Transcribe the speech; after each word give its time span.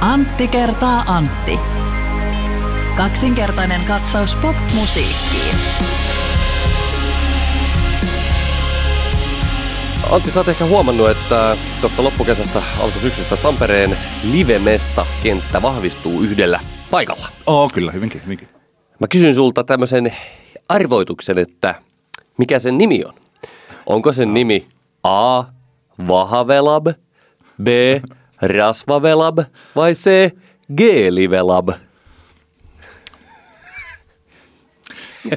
Antti 0.00 0.48
kertaa 0.48 1.04
Antti. 1.06 1.58
Kaksinkertainen 2.96 3.84
katsaus 3.84 4.34
pop-musiikkiin. 4.34 5.56
Antti, 10.10 10.30
sä 10.30 10.40
oot 10.40 10.48
ehkä 10.48 10.64
huomannut, 10.64 11.10
että 11.10 11.56
tuossa 11.80 12.04
loppukesästä 12.04 12.62
alkusyksystä 12.80 13.36
Tampereen 13.36 13.98
livemesta 14.32 15.06
kenttä 15.22 15.62
vahvistuu 15.62 16.22
yhdellä 16.22 16.60
paikalla. 16.90 17.28
Oo, 17.46 17.68
kyllä, 17.74 17.92
hyvinkin, 17.92 18.22
hyvinkin. 18.24 18.48
Mä 19.00 19.08
kysyn 19.08 19.34
sulta 19.34 19.64
tämmöisen 19.64 20.16
arvoituksen, 20.68 21.38
että 21.38 21.74
mikä 22.38 22.58
sen 22.58 22.78
nimi 22.78 23.04
on? 23.04 23.14
Onko 23.86 24.12
sen 24.12 24.34
nimi 24.34 24.66
A. 25.02 25.44
Vahavelab, 26.08 26.86
B. 27.62 27.66
Rasvavelab 28.42 29.38
vai 29.76 29.92
C. 29.94 30.30
G-livelab? 30.76 31.68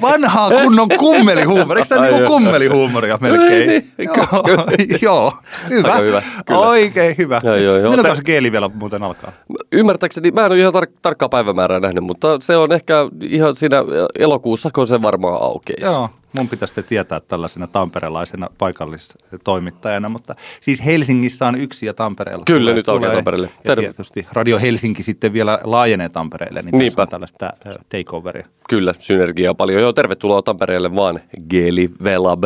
Vanhaa 0.02 0.50
kunnon 0.50 0.88
kummelihuumoria. 0.98 1.82
Eikö 1.82 1.94
tämä 1.94 2.06
niinku 2.06 2.26
kummelihuumoria 2.26 3.18
melkein? 3.20 3.68
Niin, 3.68 3.84
joo, 3.98 4.44
joo, 5.02 5.32
hyvä. 5.70 5.92
Aika 5.92 6.02
hyvä, 6.04 6.22
kyllä. 6.46 6.60
Oikein 6.60 7.14
hyvä. 7.18 7.40
Joo, 7.44 7.56
joo, 7.56 7.76
joo. 7.76 7.90
Milloin 7.92 8.16
Se- 8.16 8.22
geeli 8.22 8.52
vielä 8.52 8.70
muuten 8.74 9.02
alkaa? 9.02 9.32
Ymmärtääkseni, 9.72 10.30
mä 10.30 10.46
en 10.46 10.52
ole 10.52 10.60
ihan 10.60 10.72
tar- 10.74 10.98
tarkkaa 11.02 11.28
päivämäärää 11.28 11.80
nähnyt, 11.80 12.04
mutta 12.04 12.28
se 12.40 12.56
on 12.56 12.72
ehkä 12.72 12.94
ihan 13.22 13.54
siinä 13.54 13.76
elokuussa, 14.18 14.70
kun 14.74 14.88
se 14.88 15.02
varmaan 15.02 15.42
aukeisi. 15.42 15.92
Joo, 15.92 16.08
mun 16.38 16.48
pitäisi 16.48 16.74
se 16.74 16.82
tietää 16.82 17.20
tällaisena 17.20 17.66
tamperelaisena 17.66 18.48
paikallistoimittajana, 18.58 20.08
mutta 20.08 20.34
siis 20.60 20.84
Helsingissä 20.84 21.46
on 21.46 21.54
yksi 21.60 21.86
ja 21.86 21.94
Tampereella. 21.94 22.44
Kyllä, 22.44 22.72
nyt 22.74 22.88
aukeaa 22.88 23.14
Tampereelle. 23.14 23.46
Ja 23.46 23.62
Terve. 23.62 23.82
tietysti 23.82 24.26
Radio 24.32 24.58
Helsinki 24.58 25.02
sitten 25.02 25.32
vielä 25.32 25.58
laajenee 25.64 26.08
Tampereelle, 26.08 26.62
niin 26.62 26.72
Niinpä. 26.78 26.90
tässä 26.90 27.02
on 27.02 27.08
tällaista 27.08 27.50
takeoveria. 27.88 28.46
Kyllä, 28.68 28.94
synergiaa 28.98 29.54
paljon. 29.54 29.82
Joo, 29.82 29.92
tervetuloa 29.92 30.42
Tampereelle 30.42 30.94
vaan 30.94 31.20
Geli 31.50 31.90
Velab. 32.04 32.44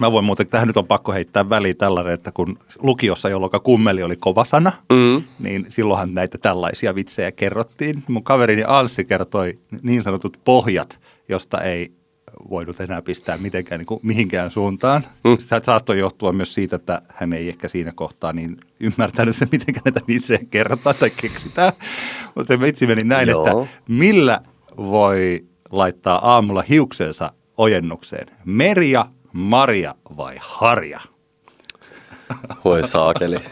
Mä 0.00 0.12
voin 0.12 0.24
muuten, 0.24 0.46
tähän 0.46 0.66
nyt 0.68 0.76
on 0.76 0.86
pakko 0.86 1.12
heittää 1.12 1.48
väliin 1.50 1.76
tällainen, 1.76 2.14
että 2.14 2.32
kun 2.32 2.58
lukiossa, 2.82 3.28
jolloin 3.28 3.50
kummeli 3.62 4.02
oli 4.02 4.16
kova 4.16 4.44
sana, 4.44 4.72
Mm. 4.92 5.22
niin 5.38 5.66
silloinhan 5.68 6.14
näitä 6.14 6.38
tällaisia 6.38 6.94
vitsejä 6.94 7.32
kerrottiin. 7.32 8.02
Mun 8.08 8.24
kaverini 8.24 8.62
Anssi 8.66 9.04
kertoi 9.04 9.58
niin 9.82 10.02
sanotut 10.02 10.40
pohjat, 10.44 11.00
josta 11.28 11.60
ei 11.60 11.92
voinut 12.50 12.80
enää 12.80 13.02
pistää 13.02 13.36
mitenkään 13.36 13.78
niin 13.78 13.86
kuin 13.86 14.00
mihinkään 14.02 14.50
suuntaan. 14.50 15.06
Mm. 15.24 15.36
Se 15.38 15.60
saattoi 15.64 15.98
johtua 15.98 16.32
myös 16.32 16.54
siitä, 16.54 16.76
että 16.76 17.02
hän 17.14 17.32
ei 17.32 17.48
ehkä 17.48 17.68
siinä 17.68 17.92
kohtaa 17.94 18.32
niin 18.32 18.56
ymmärtänyt, 18.80 19.42
että 19.42 19.58
miten 19.58 19.74
näitä 19.84 20.00
vitsejä 20.08 20.40
kerrotaan 20.50 20.96
tai 21.00 21.10
keksitään. 21.10 21.72
Mutta 22.34 22.48
se 22.48 22.60
vitsi 22.60 22.86
meni 22.86 23.04
näin, 23.04 23.28
Joo. 23.28 23.46
että 23.46 23.80
millä 23.88 24.40
voi 24.76 25.44
laittaa 25.70 26.34
aamulla 26.34 26.64
hiuksensa 26.68 27.32
ojennukseen? 27.56 28.26
Merja, 28.44 29.06
Maria 29.32 29.94
vai 30.16 30.36
Harja? 30.40 31.00
Voi 32.64 32.88
saakeli. 32.88 33.36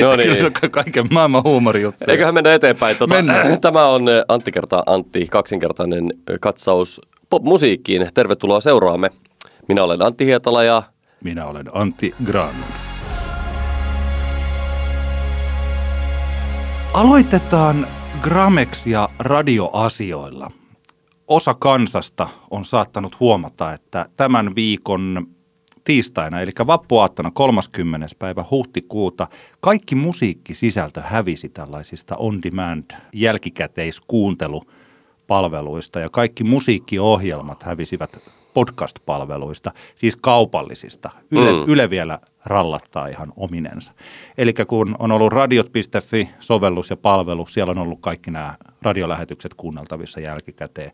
No 0.00 0.16
niin. 0.16 0.52
Kaiken 0.70 1.06
maailman 1.10 1.42
huumorijuttuja. 1.42 2.12
Eiköhän 2.12 2.34
mennä 2.34 2.54
eteenpäin. 2.54 2.96
Tota, 2.96 3.14
Mennään. 3.14 3.60
Tämä 3.60 3.86
on 3.86 4.02
Antti 4.28 4.52
kertaa 4.52 4.82
Antti, 4.86 5.26
kaksinkertainen 5.30 6.12
katsaus 6.40 7.00
popmusiikkiin. 7.32 8.08
Tervetuloa 8.14 8.60
seuraamme. 8.60 9.10
Minä 9.68 9.84
olen 9.84 10.02
Antti 10.02 10.26
Hietala 10.26 10.62
ja 10.62 10.82
Minä 11.24 11.46
olen 11.46 11.66
Antti 11.72 12.14
Granlund. 12.24 12.72
Aloitetaan 16.92 17.86
Gramexia 18.22 19.08
radioasioilla. 19.18 20.50
Osa 21.28 21.54
kansasta 21.54 22.28
on 22.50 22.64
saattanut 22.64 23.20
huomata, 23.20 23.72
että 23.72 24.06
tämän 24.16 24.54
viikon 24.54 25.26
tiistaina, 25.84 26.40
eli 26.40 26.50
vappuaattona 26.66 27.30
30. 27.30 28.06
päivä 28.18 28.44
huhtikuuta, 28.50 29.26
kaikki 29.60 29.94
musiikkisisältö 29.94 31.00
hävisi 31.00 31.48
tällaisista 31.48 32.16
on-demand 32.16 32.90
jälkikäteiskuuntelupalveluista 35.30 36.00
ja 36.00 36.10
kaikki 36.10 36.44
musiikkiohjelmat 36.44 37.62
hävisivät 37.62 38.18
podcast-palveluista, 38.54 39.72
siis 39.94 40.16
kaupallisista. 40.16 41.10
Yle, 41.30 41.52
Mm. 41.52 41.64
Yle 41.68 41.90
vielä 41.90 42.18
rallattaa 42.44 43.06
ihan 43.06 43.32
ominensa. 43.36 43.92
Eli 44.38 44.52
kun 44.66 44.96
on 44.98 45.12
ollut 45.12 45.32
radiot.fi, 45.32 46.28
sovellus 46.40 46.90
ja 46.90 46.96
palvelu, 46.96 47.46
siellä 47.46 47.70
on 47.70 47.78
ollut 47.78 47.98
kaikki 48.00 48.30
nämä 48.30 48.54
radiolähetykset 48.82 49.54
kuunneltavissa 49.54 50.20
jälkikäteen. 50.20 50.92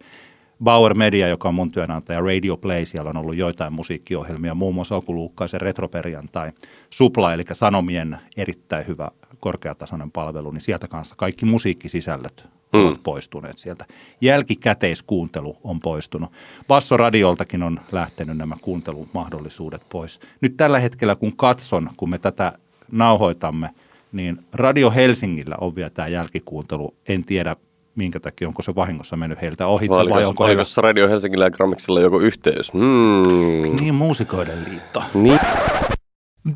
Bauer 0.64 0.94
Media, 0.94 1.28
joka 1.28 1.48
on 1.48 1.54
mun 1.54 1.72
työnantaja, 1.72 2.20
Radio 2.20 2.56
Play, 2.56 2.84
siellä 2.84 3.10
on 3.10 3.16
ollut 3.16 3.36
joitain 3.36 3.72
musiikkiohjelmia, 3.72 4.54
muun 4.54 4.74
muassa 4.74 4.96
Oku 4.96 5.14
Luukkaisen 5.14 5.60
Retroperjantai, 5.60 6.52
Supla, 6.90 7.32
eli 7.32 7.44
Sanomien 7.52 8.18
erittäin 8.36 8.86
hyvä 8.86 9.10
korkeatasoinen 9.40 10.10
palvelu, 10.10 10.50
niin 10.50 10.60
sieltä 10.60 10.88
kanssa 10.88 11.14
kaikki 11.18 11.44
musiikkisisällöt 11.44 12.48
Mm. 12.72 12.86
ovat 12.86 13.02
poistuneet 13.02 13.58
sieltä. 13.58 13.84
Jälkikäteiskuuntelu 14.20 15.56
on 15.64 15.80
poistunut. 15.80 16.32
Bassoradioltakin 16.68 17.62
on 17.62 17.80
lähtenyt 17.92 18.36
nämä 18.36 18.56
kuuntelumahdollisuudet 18.60 19.82
pois. 19.88 20.20
Nyt 20.40 20.56
tällä 20.56 20.78
hetkellä, 20.78 21.16
kun 21.16 21.36
katson, 21.36 21.90
kun 21.96 22.10
me 22.10 22.18
tätä 22.18 22.52
nauhoitamme, 22.92 23.70
niin 24.12 24.44
Radio 24.52 24.90
Helsingillä 24.90 25.56
on 25.60 25.76
vielä 25.76 25.90
tämä 25.90 26.08
jälkikuuntelu. 26.08 26.94
En 27.08 27.24
tiedä, 27.24 27.56
minkä 27.98 28.20
takia, 28.20 28.48
onko 28.48 28.62
se 28.62 28.74
vahingossa 28.74 29.16
mennyt 29.16 29.42
heiltä 29.42 29.66
ohitse 29.66 29.94
vai 29.94 30.02
oliko, 30.02 30.28
onko 30.28 30.46
heillä... 30.46 30.64
Radio 30.76 31.08
Helsingillä 31.08 31.44
ja 31.44 31.50
Grammixilla 31.50 32.00
joku 32.00 32.18
yhteys? 32.18 32.72
Hmm. 32.72 33.76
Niin, 33.80 33.94
muusikoiden 33.94 34.64
liitto. 34.64 35.02
Niin. 35.14 35.40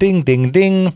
Ding 0.00 0.22
ding 0.26 0.50
ding. 0.54 0.88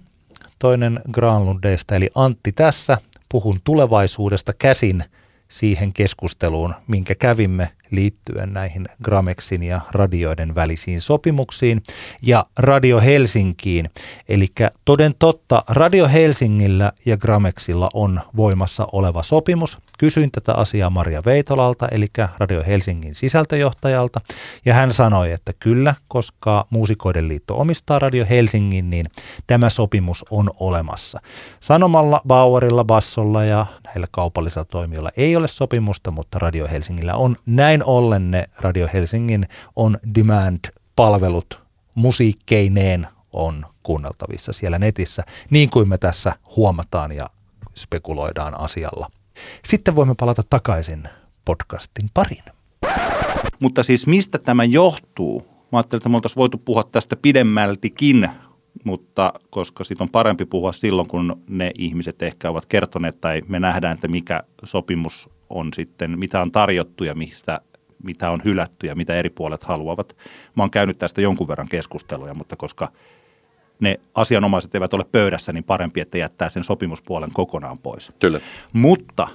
Toinen 0.58 1.00
Granlundeista 1.12 1.96
eli 1.96 2.10
Antti 2.14 2.52
tässä. 2.52 2.98
Puhun 3.28 3.56
tulevaisuudesta 3.64 4.52
käsin 4.58 5.04
siihen 5.48 5.92
keskusteluun, 5.92 6.74
minkä 6.86 7.14
kävimme 7.14 7.68
liittyen 7.90 8.52
näihin 8.52 8.86
Gramexin 9.04 9.62
ja 9.62 9.80
radioiden 9.90 10.54
välisiin 10.54 11.00
sopimuksiin 11.00 11.82
ja 12.22 12.46
Radio 12.58 13.00
Helsinkiin. 13.00 13.90
Eli 14.28 14.48
toden 14.84 15.14
totta, 15.18 15.64
Radio 15.68 16.08
Helsingillä 16.08 16.92
ja 17.06 17.16
Gramexilla 17.16 17.88
on 17.94 18.20
voimassa 18.36 18.86
oleva 18.92 19.22
sopimus. 19.22 19.78
Kysyin 19.98 20.30
tätä 20.30 20.54
asiaa 20.54 20.90
Maria 20.90 21.22
Veitolalta, 21.24 21.88
eli 21.88 22.06
Radio 22.38 22.62
Helsingin 22.66 23.14
sisältöjohtajalta, 23.14 24.20
ja 24.64 24.74
hän 24.74 24.92
sanoi, 24.92 25.32
että 25.32 25.52
kyllä, 25.60 25.94
koska 26.08 26.66
Muusikoiden 26.70 27.28
liitto 27.28 27.60
omistaa 27.60 27.98
Radio 27.98 28.26
Helsingin, 28.30 28.90
niin 28.90 29.06
tämä 29.46 29.70
sopimus 29.70 30.24
on 30.30 30.50
olemassa. 30.60 31.20
Sanomalla, 31.60 32.20
Bauerilla, 32.26 32.84
Bassolla 32.84 33.44
ja 33.44 33.66
näillä 33.86 34.06
kaupallisilla 34.10 34.64
toimijoilla 34.64 35.10
ei 35.16 35.36
ole 35.36 35.48
sopimusta, 35.48 36.10
mutta 36.10 36.38
Radio 36.38 36.68
Helsingillä 36.70 37.14
on. 37.14 37.36
Näin 37.46 37.75
ollen 37.84 38.30
ne 38.30 38.44
Radio 38.58 38.88
Helsingin 38.92 39.46
on 39.76 39.98
demand-palvelut 40.14 41.60
musiikkeineen 41.94 43.06
on 43.32 43.66
kuunneltavissa 43.82 44.52
siellä 44.52 44.78
netissä, 44.78 45.22
niin 45.50 45.70
kuin 45.70 45.88
me 45.88 45.98
tässä 45.98 46.32
huomataan 46.56 47.12
ja 47.12 47.26
spekuloidaan 47.76 48.60
asialla. 48.60 49.10
Sitten 49.64 49.96
voimme 49.96 50.14
palata 50.14 50.42
takaisin 50.50 51.02
podcastin 51.44 52.10
pariin. 52.14 52.44
Mutta 53.60 53.82
siis 53.82 54.06
mistä 54.06 54.38
tämä 54.38 54.64
johtuu? 54.64 55.46
Mä 55.72 55.78
ajattelin, 55.78 56.00
että 56.00 56.08
me 56.08 56.16
oltaisiin 56.16 56.36
voitu 56.36 56.58
puhua 56.58 56.82
tästä 56.82 57.16
pidemmältikin, 57.16 58.28
mutta 58.84 59.32
koska 59.50 59.84
siitä 59.84 60.04
on 60.04 60.10
parempi 60.10 60.44
puhua 60.44 60.72
silloin, 60.72 61.08
kun 61.08 61.42
ne 61.48 61.70
ihmiset 61.78 62.22
ehkä 62.22 62.50
ovat 62.50 62.66
kertoneet 62.66 63.20
tai 63.20 63.42
me 63.48 63.60
nähdään, 63.60 63.94
että 63.94 64.08
mikä 64.08 64.42
sopimus 64.64 65.28
on 65.50 65.72
sitten, 65.74 66.18
mitä 66.18 66.40
on 66.40 66.52
tarjottu 66.52 67.04
ja 67.04 67.14
mistä, 67.14 67.60
mitä 68.02 68.30
on 68.30 68.40
hylätty 68.44 68.86
ja 68.86 68.94
mitä 68.94 69.14
eri 69.14 69.30
puolet 69.30 69.64
haluavat. 69.64 70.16
Mä 70.54 70.62
oon 70.62 70.70
käynyt 70.70 70.98
tästä 70.98 71.20
jonkun 71.20 71.48
verran 71.48 71.68
keskusteluja, 71.68 72.34
mutta 72.34 72.56
koska 72.56 72.88
ne 73.80 74.00
asianomaiset 74.14 74.74
eivät 74.74 74.94
ole 74.94 75.04
pöydässä, 75.12 75.52
niin 75.52 75.64
parempi, 75.64 76.00
että 76.00 76.18
jättää 76.18 76.48
sen 76.48 76.64
sopimuspuolen 76.64 77.32
kokonaan 77.32 77.78
pois. 77.78 78.10
Kyllä. 78.20 78.40
Mutta 78.72 79.28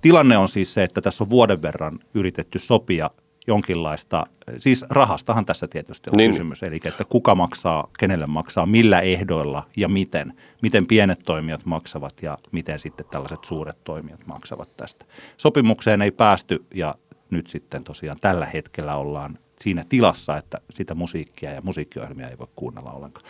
tilanne 0.00 0.38
on 0.38 0.48
siis 0.48 0.74
se, 0.74 0.82
että 0.84 1.00
tässä 1.00 1.24
on 1.24 1.30
vuoden 1.30 1.62
verran 1.62 1.98
yritetty 2.14 2.58
sopia 2.58 3.10
jonkinlaista, 3.46 4.26
siis 4.58 4.84
rahastahan 4.90 5.44
tässä 5.44 5.68
tietysti 5.68 6.10
on 6.10 6.16
Niin. 6.16 6.30
kysymys, 6.30 6.62
eli 6.62 6.80
että 6.84 7.04
kuka 7.04 7.34
maksaa, 7.34 7.88
kenelle 7.98 8.26
maksaa, 8.26 8.66
millä 8.66 9.00
ehdoilla 9.00 9.62
ja 9.76 9.88
miten. 9.88 10.34
Miten 10.62 10.86
pienet 10.86 11.18
toimijat 11.24 11.64
maksavat 11.64 12.22
ja 12.22 12.38
miten 12.52 12.78
sitten 12.78 13.06
tällaiset 13.10 13.44
suuret 13.44 13.84
toimijat 13.84 14.26
maksavat 14.26 14.76
tästä. 14.76 15.04
Sopimukseen 15.36 16.02
ei 16.02 16.10
päästy 16.10 16.64
ja 16.74 16.94
nyt 17.30 17.46
sitten 17.50 17.84
tosiaan 17.84 18.18
tällä 18.20 18.46
hetkellä 18.46 18.96
ollaan 18.96 19.38
siinä 19.60 19.84
tilassa, 19.88 20.36
että 20.36 20.58
sitä 20.70 20.94
musiikkia 20.94 21.52
ja 21.52 21.62
musiikkiohjelmia 21.62 22.28
ei 22.28 22.38
voi 22.38 22.46
kuunnella 22.56 22.92
ollenkaan. 22.92 23.26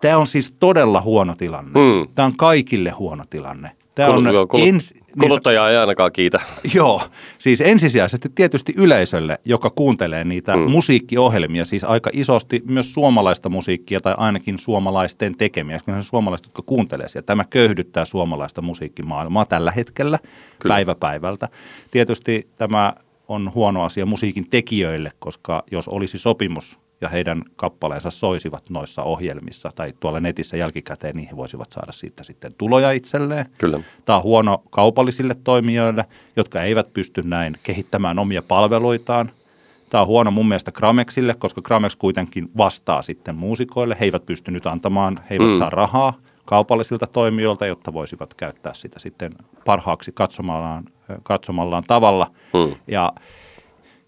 Tämä 0.00 0.16
on 0.16 0.26
siis 0.26 0.54
todella 0.60 1.00
huono 1.00 1.34
tilanne. 1.34 1.70
Mm. 1.80 2.08
Tämä 2.14 2.26
on 2.26 2.36
kaikille 2.36 2.90
huono 2.90 3.24
tilanne. 3.30 3.76
Tämä 3.96 4.08
on 4.08 4.24
kulut- 4.48 4.68
ens, 4.68 4.94
niin, 4.94 5.04
Kuluttaja 5.20 5.70
ei 5.70 5.76
ainakaan 5.76 6.12
kiitä. 6.12 6.40
Joo, 6.74 7.02
siis 7.38 7.60
ensisijaisesti 7.60 8.28
tietysti 8.34 8.74
yleisölle, 8.76 9.38
joka 9.44 9.70
kuuntelee 9.70 10.24
niitä 10.24 10.56
mm. 10.56 10.70
musiikkiohjelmia, 10.70 11.64
siis 11.64 11.84
aika 11.84 12.10
isosti 12.12 12.62
myös 12.66 12.94
suomalaista 12.94 13.48
musiikkia 13.48 14.00
tai 14.00 14.14
ainakin 14.16 14.58
suomalaisten 14.58 15.36
tekemiä, 15.36 15.76
koska 15.76 15.92
ne 15.92 16.02
suomalaiset, 16.02 16.46
jotka 16.46 16.62
kuuntelee 16.66 17.08
siellä. 17.08 17.26
Tämä 17.26 17.44
köyhdyttää 17.44 18.04
suomalaista 18.04 18.62
musiikkimaailmaa 18.62 19.44
tällä 19.44 19.70
hetkellä 19.70 20.18
Kyllä. 20.58 20.72
päivä 20.74 20.94
päivältä. 20.94 21.48
Tietysti 21.90 22.48
tämä 22.56 22.92
on 23.28 23.52
huono 23.54 23.82
asia 23.82 24.06
musiikin 24.06 24.50
tekijöille, 24.50 25.12
koska 25.18 25.64
jos 25.70 25.88
olisi 25.88 26.18
sopimus 26.18 26.78
ja 27.00 27.08
heidän 27.08 27.42
kappaleensa 27.56 28.10
soisivat 28.10 28.70
noissa 28.70 29.02
ohjelmissa 29.02 29.70
tai 29.74 29.92
tuolla 30.00 30.20
netissä 30.20 30.56
jälkikäteen, 30.56 31.16
niin 31.16 31.28
he 31.28 31.36
voisivat 31.36 31.72
saada 31.72 31.92
siitä 31.92 32.24
sitten 32.24 32.52
tuloja 32.58 32.90
itselleen. 32.90 33.46
Kyllä. 33.58 33.80
Tämä 34.04 34.16
on 34.16 34.22
huono 34.22 34.62
kaupallisille 34.70 35.36
toimijoille, 35.44 36.04
jotka 36.36 36.62
eivät 36.62 36.92
pysty 36.92 37.22
näin 37.22 37.56
kehittämään 37.62 38.18
omia 38.18 38.42
palveluitaan. 38.42 39.30
Tämä 39.90 40.02
on 40.02 40.06
huono 40.06 40.30
mun 40.30 40.48
mielestä 40.48 40.72
Gramexille, 40.72 41.34
koska 41.34 41.62
Gramex 41.62 41.96
kuitenkin 41.96 42.50
vastaa 42.56 43.02
sitten 43.02 43.36
muusikoille. 43.36 43.96
He 44.00 44.04
eivät 44.04 44.26
pysty 44.26 44.50
nyt 44.50 44.66
antamaan, 44.66 45.20
he 45.30 45.34
eivät 45.34 45.46
mm. 45.46 45.58
saa 45.58 45.70
rahaa 45.70 46.12
kaupallisilta 46.44 47.06
toimijoilta, 47.06 47.66
jotta 47.66 47.92
voisivat 47.92 48.34
käyttää 48.34 48.74
sitä 48.74 48.98
sitten 48.98 49.32
parhaaksi 49.64 50.12
katsomallaan, 50.12 50.84
katsomallaan 51.22 51.84
tavalla. 51.86 52.30
Mm. 52.54 52.74
Ja 52.86 53.12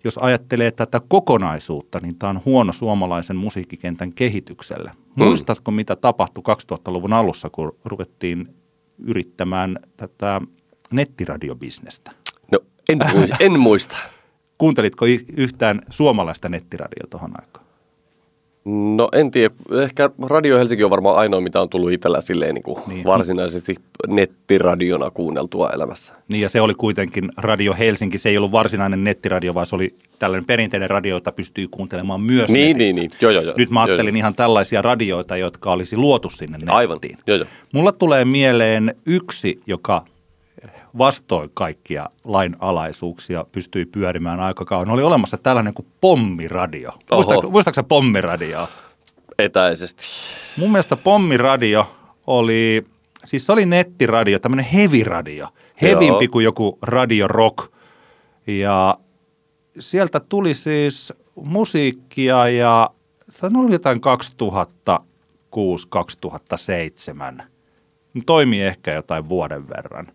jos 0.04 0.18
ajattelee 0.18 0.70
tätä 0.70 1.00
kokonaisuutta, 1.08 2.00
niin 2.02 2.18
tämä 2.18 2.30
on 2.30 2.40
huono 2.44 2.72
suomalaisen 2.72 3.36
musiikkikentän 3.36 4.12
kehitykselle. 4.12 4.92
Muistatko, 5.14 5.70
mitä 5.70 5.96
tapahtui 5.96 6.42
2000-luvun 6.72 7.12
alussa, 7.12 7.50
kun 7.50 7.76
ruvettiin 7.84 8.54
yrittämään 8.98 9.78
tätä 9.96 10.40
nettiradiobisnestä? 10.90 12.10
No, 12.52 12.58
en, 12.88 12.98
muista, 13.12 13.36
en 13.44 13.60
muista. 13.60 13.96
Kuuntelitko 14.58 15.06
yhtään 15.36 15.82
suomalaista 15.90 16.48
nettiradiota 16.48 17.10
tuohon 17.10 17.32
aikaan? 17.40 17.67
No 18.96 19.08
en 19.12 19.30
tiedä. 19.30 19.54
Ehkä 19.82 20.10
Radio 20.26 20.58
Helsinki 20.58 20.84
on 20.84 20.90
varmaan 20.90 21.16
ainoa, 21.16 21.40
mitä 21.40 21.60
on 21.60 21.68
tullut 21.68 21.92
itsellä 21.92 22.20
silleen 22.20 22.54
niin 22.54 22.62
kuin 22.62 22.78
Niin. 22.86 23.04
varsinaisesti 23.04 23.74
nettiradiona 24.08 25.10
kuunneltua 25.10 25.70
elämässä. 25.70 26.12
Niin 26.28 26.40
ja 26.40 26.48
se 26.48 26.60
oli 26.60 26.74
kuitenkin 26.74 27.32
Radio 27.36 27.74
Helsinki, 27.78 28.18
se 28.18 28.28
ei 28.28 28.36
ollut 28.36 28.52
varsinainen 28.52 29.04
nettiradio, 29.04 29.54
vaan 29.54 29.66
se 29.66 29.76
oli 29.76 29.94
tällainen 30.18 30.44
perinteinen 30.44 30.90
radio, 30.90 31.16
jota 31.16 31.32
pystyy 31.32 31.68
kuuntelemaan 31.70 32.20
myös 32.20 32.50
Niin, 32.50 32.78
netissä. 32.78 33.00
niin, 33.00 33.10
niin. 33.10 33.18
Joo, 33.20 33.30
joo, 33.32 33.42
joo. 33.42 33.54
Nyt 33.56 33.70
mä 33.70 33.80
Joo, 33.80 33.84
ajattelin 33.86 34.14
joo. 34.14 34.18
ihan 34.18 34.34
tällaisia 34.34 34.82
radioita, 34.82 35.36
jotka 35.36 35.72
olisi 35.72 35.96
luotu 35.96 36.30
sinne 36.30 36.52
nettiin. 36.52 36.70
Aivan. 36.70 36.98
Joo, 37.26 37.36
joo. 37.36 37.46
Mulla 37.72 37.92
tulee 37.92 38.24
mieleen 38.24 38.94
yksi, 39.06 39.60
joka 39.66 40.04
vastoin 40.98 41.50
kaikkia 41.54 42.08
lainalaisuuksia 42.24 43.44
pystyi 43.52 43.86
pyörimään 43.86 44.40
aika 44.40 44.64
kauan. 44.64 44.90
Oli 44.90 45.02
olemassa 45.02 45.36
tällainen 45.36 45.74
kuin 45.74 45.86
pommiradio. 46.00 46.88
Oho. 46.90 47.22
Muistatko, 47.22 47.50
muistaaksä 47.50 47.82
pommiradioa? 47.82 48.68
Etäisesti. 49.38 50.04
Mun 50.56 50.72
mielestä 50.72 50.96
pommiradio 50.96 51.96
oli, 52.26 52.84
siis 53.24 53.46
se 53.46 53.52
oli 53.52 53.66
nettiradio, 53.66 54.38
tämmöinen 54.38 54.66
heavy-radio. 54.66 55.48
Hevimpi 55.82 56.24
Joo. 56.24 56.32
kuin 56.32 56.44
joku 56.44 56.78
radio 56.82 57.28
rock. 57.28 57.72
Ja 58.46 58.98
sieltä 59.78 60.20
tuli 60.20 60.54
siis 60.54 61.12
musiikkia 61.34 62.48
ja 62.48 62.90
se 63.30 63.46
ollut 63.46 63.72
jotain 63.72 64.00
2006-2007. 67.40 67.42
Toimii 68.26 68.62
ehkä 68.62 68.92
jotain 68.92 69.28
vuoden 69.28 69.68
verran. 69.68 70.06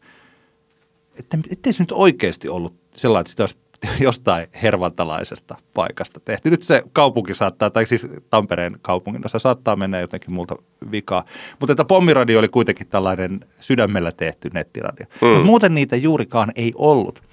Että, 1.20 1.38
ettei 1.52 1.74
se 1.74 1.84
nyt 1.84 1.92
oikeasti 1.92 2.50
ollut 2.50 2.76
sellainen, 2.96 3.22
että 3.22 3.32
sitä 3.32 3.44
olisi 3.44 3.64
jostain 4.08 4.48
hervantalaisesta 4.64 5.56
paikasta 5.74 6.20
tehty. 6.20 6.50
Nyt 6.50 6.64
se 6.64 6.84
kaupunki 6.94 7.34
saattaa, 7.34 7.70
tai 7.70 7.86
siis 7.86 8.08
Tampereen 8.30 8.76
kaupungin 8.82 9.26
osa 9.26 9.40
saattaa 9.40 9.76
mennä 9.76 10.00
jotenkin 10.00 10.34
multa 10.34 10.56
vikaa. 10.92 11.26
Mutta 11.60 11.74
että 11.74 11.86
pommiradio 11.86 12.40
oli 12.40 12.48
kuitenkin 12.48 12.88
tällainen 12.88 13.46
sydämellä 13.60 14.12
tehty 14.12 14.50
nettiradio. 14.54 15.06
Mm. 15.22 15.28
Mutta 15.28 15.46
muuten 15.46 15.76
niitä 15.76 15.96
juurikaan 15.96 16.52
ei 16.56 16.74
ollut. 16.76 17.24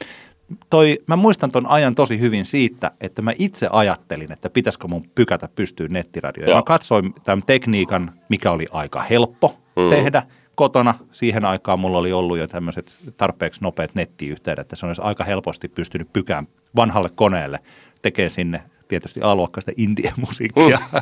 Toi, 0.71 0.99
mä 1.06 1.17
muistan 1.17 1.50
ton 1.50 1.71
ajan 1.71 1.94
tosi 1.94 2.21
hyvin 2.21 2.44
siitä, 2.44 2.91
että 3.00 3.23
mä 3.23 3.32
itse 3.38 3.69
ajattelin, 3.73 4.32
että 4.32 4.50
pitäisikö 4.50 4.88
mun 4.88 5.05
pykätä 5.15 5.49
pystyyn 5.55 5.93
nettiradioon. 5.93 6.56
Mä 6.56 6.62
katsoin 6.62 7.15
tämän 7.25 7.43
tekniikan, 7.47 8.12
mikä 8.29 8.50
oli 8.50 8.67
aika 8.71 9.03
helppo 9.03 9.56
mm. 9.77 9.91
tehdä 9.91 10.23
kotona. 10.60 10.94
Siihen 11.12 11.44
aikaan 11.44 11.80
mulla 11.80 11.98
oli 11.98 12.12
ollut 12.12 12.38
jo 12.38 12.46
tämmöiset 12.46 12.92
tarpeeksi 13.16 13.60
nopeat 13.62 13.94
nettiyhteydet, 13.94 14.62
että 14.62 14.76
se 14.76 14.86
olisi 14.86 15.02
aika 15.04 15.24
helposti 15.24 15.68
pystynyt 15.68 16.12
pykään 16.12 16.48
vanhalle 16.76 17.08
koneelle 17.14 17.58
tekemään 18.02 18.30
sinne 18.30 18.62
tietysti 18.88 19.20
A-luokkaista 19.22 19.72
indie-musiikkia. 19.76 20.78
Mm. 20.92 21.00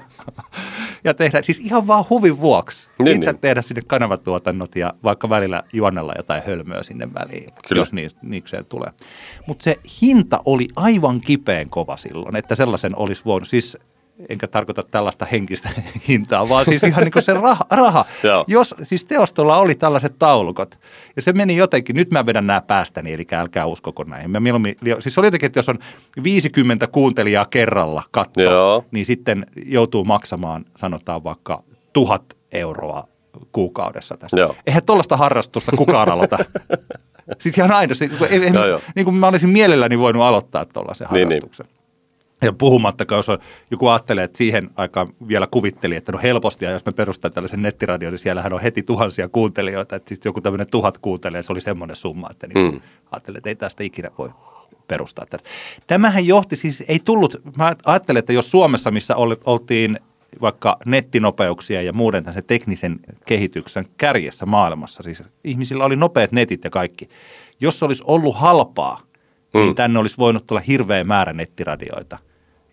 ja 1.05 1.15
tehdä 1.15 1.43
siis 1.43 1.59
ihan 1.59 1.87
vaan 1.87 2.05
huvin 2.11 2.41
vuoksi. 2.41 2.91
Niin, 2.99 3.17
Itse 3.17 3.33
niin. 3.33 3.41
tehdä 3.41 3.63
sinne 3.63 3.83
kanavatuotannot 3.87 4.77
ja 4.77 4.95
vaikka 5.05 5.29
välillä 5.29 5.63
juonnella 5.73 6.13
jotain 6.17 6.43
hölmöä 6.47 6.83
sinne 6.83 7.15
väliin, 7.15 7.53
Kyllä. 7.69 7.81
jos 7.81 7.93
niin, 7.93 8.11
niikseen 8.23 8.67
tulee. 8.67 8.91
Mutta 9.47 9.63
se 9.63 9.77
hinta 10.03 10.41
oli 10.45 10.69
aivan 10.77 11.21
kipeen 11.21 11.71
kova 11.71 11.97
silloin, 11.97 12.37
että 12.37 12.55
sellaisen 12.55 12.99
olisi 12.99 13.25
voinut, 13.25 13.49
siis 13.49 13.79
enkä 14.29 14.47
tarkoita 14.47 14.83
tällaista 14.83 15.27
henkistä 15.33 15.69
hintaa, 16.09 16.49
vaan 16.49 16.65
siis 16.65 16.83
ihan 16.83 17.05
niin 17.05 17.13
kuin 17.13 17.23
se 17.23 17.35
raha. 17.35 17.65
raha. 17.71 18.05
Jos 18.47 18.75
siis 18.83 19.05
teostolla 19.05 19.57
oli 19.57 19.75
tällaiset 19.75 20.15
taulukot, 20.19 20.79
ja 21.17 21.23
se 21.23 21.33
meni 21.33 21.57
jotenkin, 21.57 21.97
nyt 21.97 22.11
mä 22.11 22.27
vedän 22.27 22.47
nämä 22.47 22.61
päästäni, 22.61 23.13
eli 23.13 23.27
älkää 23.33 23.67
uskoko 23.67 24.05
näihin. 24.05 24.31
Mä 24.31 24.41
siis 24.99 25.19
oli 25.19 25.27
jotenkin, 25.27 25.47
että 25.47 25.59
jos 25.59 25.69
on 25.69 25.79
50 26.23 26.87
kuuntelijaa 26.87 27.45
kerralla 27.45 28.03
katto, 28.11 28.43
Joo. 28.43 28.85
niin 28.91 29.07
sitten 29.07 29.47
joutuu 29.67 30.05
maksamaan, 30.05 30.65
sanotaan 30.77 31.25
vaikka 31.25 31.63
tuhat 31.93 32.37
euroa 32.53 33.09
kuukaudessa 33.53 34.17
tästä. 34.17 34.41
Joo. 34.41 34.55
Eihän 34.67 34.85
tuollaista 34.87 35.17
harrastusta 35.17 35.73
kukaan 35.77 36.09
aloita. 36.09 36.39
siis 37.41 37.59
ihan 37.59 37.73
aidosti, 37.73 38.09
kun 38.09 38.27
ei, 38.31 38.45
ei, 38.45 38.53
Joo, 38.53 38.67
joo. 38.67 38.81
niin 38.95 39.05
kuin 39.05 39.15
mä 39.17 39.27
olisin 39.27 39.51
mielelläni 39.51 39.99
voinut 39.99 40.23
aloittaa 40.23 40.65
tuollaisen 40.65 41.07
Niin, 41.11 41.29
niin. 41.29 41.43
Ja 42.43 42.53
puhumattakaan, 42.53 43.17
jos 43.19 43.29
on, 43.29 43.39
joku 43.71 43.89
ajattelee, 43.89 44.25
että 44.25 44.39
siihen 44.39 44.71
aikaan 44.77 45.09
vielä 45.29 45.47
kuvitteli, 45.51 45.97
että 45.97 46.13
no 46.13 46.19
helposti, 46.23 46.65
ja 46.65 46.71
jos 46.71 46.87
me 46.87 46.93
perustaa 46.93 47.31
tällaisen 47.31 47.63
nettiradion, 47.63 48.13
niin 48.13 48.19
siellähän 48.19 48.53
on 48.53 48.61
heti 48.61 48.83
tuhansia 48.83 49.29
kuuntelijoita, 49.29 49.97
että 49.97 50.09
siis 50.09 50.21
joku 50.25 50.41
tämmöinen 50.41 50.71
tuhat 50.71 50.99
kuuntelee, 50.99 51.43
se 51.43 51.53
oli 51.53 51.61
semmoinen 51.61 51.97
summa, 51.97 52.31
että 52.31 52.47
niin 52.47 52.73
Mm. 52.73 52.81
ajattelin, 53.13 53.39
että 53.39 53.49
ei 53.49 53.55
tästä 53.57 53.85
ikinä 53.85 54.11
voi 54.19 54.31
perustaa 54.89 55.27
tätä. 55.31 55.45
Tämähän 55.87 56.27
johti, 56.27 56.57
siis 56.57 56.85
ei 56.89 56.99
tullut, 57.05 57.37
mä 57.57 57.73
ajattelen, 57.85 58.19
että 58.19 58.33
jos 58.33 58.51
Suomessa, 58.51 58.91
missä 58.91 59.17
ol- 59.17 59.37
oltiin 59.45 60.01
vaikka 60.41 60.77
nettinopeuksia 60.87 61.83
ja 61.83 61.93
muuden 61.93 62.25
tämmöisen 62.25 62.45
teknisen 62.45 63.01
kehityksen 63.27 63.87
kärjessä 63.97 64.47
maailmassa, 64.47 65.03
siis 65.03 65.23
ihmisillä 65.45 65.85
oli 65.85 65.97
nopeat 65.97 66.33
netit 66.33 66.65
ja 66.65 66.71
kaikki. 66.71 67.09
Jos 67.61 67.79
se 67.79 67.85
olisi 67.85 68.03
ollut 68.07 68.37
halpaa, 68.37 69.01
mm. 69.55 69.61
niin 69.61 69.75
tänne 69.75 69.99
olisi 69.99 70.17
voinut 70.19 70.47
tulla 70.47 70.61
hirveä 70.61 71.05
määrä 71.05 71.33
nettiradioita 71.33 72.19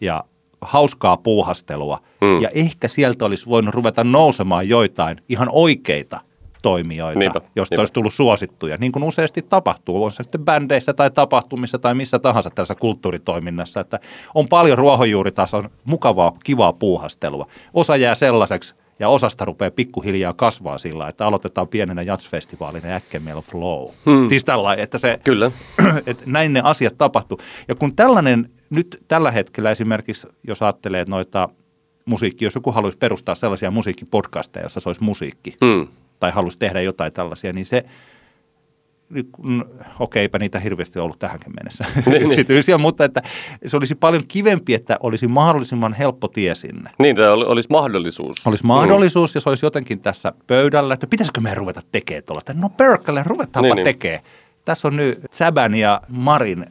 ja 0.02 0.24
hauskaa 0.62 1.18
puuhastelua. 1.18 1.98
Mm. 2.22 2.42
Ja 2.42 2.50
ehkä 2.50 2.88
sieltä 2.88 3.26
olisi 3.26 3.46
voinut 3.46 3.76
ruveta 3.76 4.04
nousemaan 4.04 4.70
joitain 4.70 5.18
ihan 5.30 5.50
oikeita 5.52 6.20
toimijoita, 6.62 7.20
Niinpä, 7.20 7.42
josta 7.56 7.74
niinpä. 7.74 7.82
olisi 7.82 7.94
tullut 7.94 8.14
suosittuja, 8.14 8.78
niin 8.78 8.92
kuin 8.92 9.04
useasti 9.04 9.42
tapahtuu, 9.42 10.04
on 10.04 10.12
se 10.12 10.24
sitten 10.24 10.46
bändeissä 10.46 10.94
tai 10.94 11.12
tapahtumissa 11.12 11.80
tai 11.80 11.96
missä 11.96 12.20
tahansa 12.20 12.50
tässä 12.50 12.76
kulttuuritoiminnassa, 12.76 13.80
että 13.80 14.00
on 14.36 14.48
paljon 14.48 14.78
ruohonjuuritason 14.78 15.70
mukavaa, 15.84 16.32
kivaa 16.44 16.74
puuhastelua. 16.74 17.48
Osa 17.74 17.96
jää 17.96 18.16
sellaiseksi 18.16 18.76
ja 19.00 19.10
osasta 19.10 19.46
rupeaa 19.46 19.72
pikkuhiljaa 19.72 20.34
kasvaa 20.34 20.78
sillä, 20.78 21.08
että 21.08 21.28
aloitetaan 21.28 21.68
pienenä 21.68 22.02
jazzfestivaalina 22.02 22.88
ja 22.88 22.96
äkkiä 22.96 23.20
meillä 23.20 23.38
on 23.40 23.44
flow. 23.44 23.90
Hmm. 24.06 24.30
Siis 24.30 24.46
tällainen, 24.46 24.84
että 24.84 24.98
se, 24.98 25.20
Kyllä. 25.24 25.52
että 26.08 26.24
näin 26.26 26.54
ne 26.54 26.62
asiat 26.64 26.98
tapahtuu. 26.98 27.38
Ja 27.68 27.76
kun 27.76 27.96
tällainen, 27.96 28.50
nyt 28.70 29.04
tällä 29.08 29.32
hetkellä 29.32 29.72
esimerkiksi, 29.72 30.28
jos 30.48 30.62
ajattelee 30.62 31.02
että 31.02 31.10
noita 31.12 31.50
musiikki, 32.06 32.46
jos 32.46 32.56
joku 32.56 32.72
haluaisi 32.72 32.98
perustaa 32.98 33.36
sellaisia 33.36 33.72
musiikkipodcasteja, 33.72 34.66
jossa 34.66 34.80
se 34.80 34.90
olisi 34.90 35.04
musiikki, 35.04 35.58
Mm. 35.62 35.88
tai 36.20 36.32
halusi 36.32 36.60
tehdä 36.60 36.82
jotain 36.82 37.14
tällaisia, 37.14 37.54
niin 37.54 37.66
se, 37.66 37.86
kun- 39.32 39.66
okei, 40.00 40.22
eipä 40.22 40.40
niitä 40.40 40.60
hirveästi 40.60 41.00
ollut 41.00 41.20
tähänkin 41.20 41.54
mennessä 41.56 41.86
niin. 42.06 42.22
yksityisiä, 42.26 42.78
mutta 42.78 43.06
että 43.06 43.22
se 43.68 43.78
olisi 43.78 43.96
paljon 43.96 44.24
kivempi, 44.28 44.74
että 44.74 44.98
olisi 45.00 45.28
mahdollisimman 45.28 45.94
helppo 45.94 46.28
tie 46.28 46.56
sinne. 46.56 46.90
Niin, 47.00 47.16
tämä 47.16 47.32
oli- 47.32 47.46
olisi 47.46 47.70
mahdollisuus. 47.72 48.48
Olisi 48.48 48.66
mahdollisuus, 48.66 49.36
jos 49.36 49.48
olisi 49.48 49.66
jotenkin 49.66 50.00
tässä 50.00 50.34
pöydällä, 50.48 50.94
että 50.94 51.08
pitäisikö 51.08 51.42
me 51.42 51.56
ruveta 51.56 51.82
tekemään 51.92 52.24
tuollaista. 52.24 52.54
No 52.54 52.70
perkele, 52.70 53.24
ruvetaanpa 53.26 53.62
Niin, 53.62 53.76
niin, 53.76 53.84
niin. 53.86 53.96
tekemään. 53.96 54.24
Tässä 54.66 54.88
on 54.88 54.96
nyt 54.96 55.20
Säbän 55.32 55.76
ja 55.76 56.02
Marin 56.10 56.66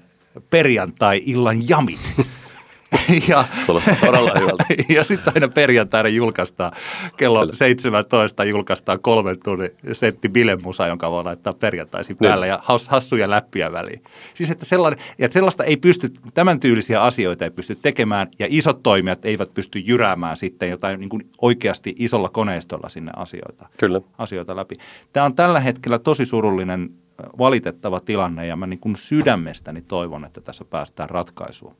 perjantai-illan 0.50 1.68
jamit. 1.68 2.14
ja, 3.28 3.44
Kuulostaa 3.66 3.94
todella 4.06 4.32
hyvältä. 4.40 4.64
ja 4.94 5.04
sitten 5.04 5.32
aina 5.34 5.48
perjantaina 5.48 6.08
julkaistaan, 6.08 6.72
kello 7.16 7.40
Kyllä. 7.40 7.52
17 7.56 8.44
julkaistaan 8.44 9.00
kolmen 9.00 9.36
tunnin 9.44 9.70
setti 9.92 10.28
bilemusa, 10.28 10.86
jonka 10.86 11.10
voi 11.10 11.24
laittaa 11.24 11.52
perjantaisin 11.52 12.16
Niin. 12.20 12.28
päälle 12.28 12.46
ja 12.46 12.58
has- 12.62 12.88
hassuja 12.88 13.30
läppiä 13.30 13.72
väliin. 13.72 14.02
Siis 14.34 14.50
että 14.50 14.64
sellainen, 14.64 15.00
ja 15.18 15.28
sellaista 15.30 15.64
ei 15.64 15.76
pysty, 15.76 16.12
tämän 16.34 16.60
tyylisiä 16.60 17.02
asioita 17.02 17.44
ei 17.44 17.50
pysty 17.50 17.74
tekemään 17.74 18.28
ja 18.38 18.46
isot 18.50 18.82
toimijat 18.82 19.24
eivät 19.24 19.54
pysty 19.54 19.78
jyräämään 19.78 20.36
sitten 20.36 20.70
jotain 20.70 21.00
niin 21.00 21.10
kuin 21.10 21.22
oikeasti 21.42 21.94
isolla 21.98 22.28
koneistolla 22.28 22.88
sinne 22.88 23.12
asioita, 23.16 23.68
Kyllä. 23.78 24.00
asioita 24.18 24.56
läpi. 24.56 24.74
Tämä 25.12 25.26
on 25.26 25.34
tällä 25.34 25.60
hetkellä 25.60 25.98
tosi 25.98 26.26
surullinen 26.26 26.90
valitettava 27.38 28.00
tilanne 28.00 28.46
ja 28.46 28.56
mä 28.56 28.66
niin 28.66 28.80
kuin 28.80 28.96
sydämestäni 28.96 29.82
toivon, 29.82 30.24
että 30.24 30.40
tässä 30.40 30.64
päästään 30.64 31.10
ratkaisuun. 31.10 31.76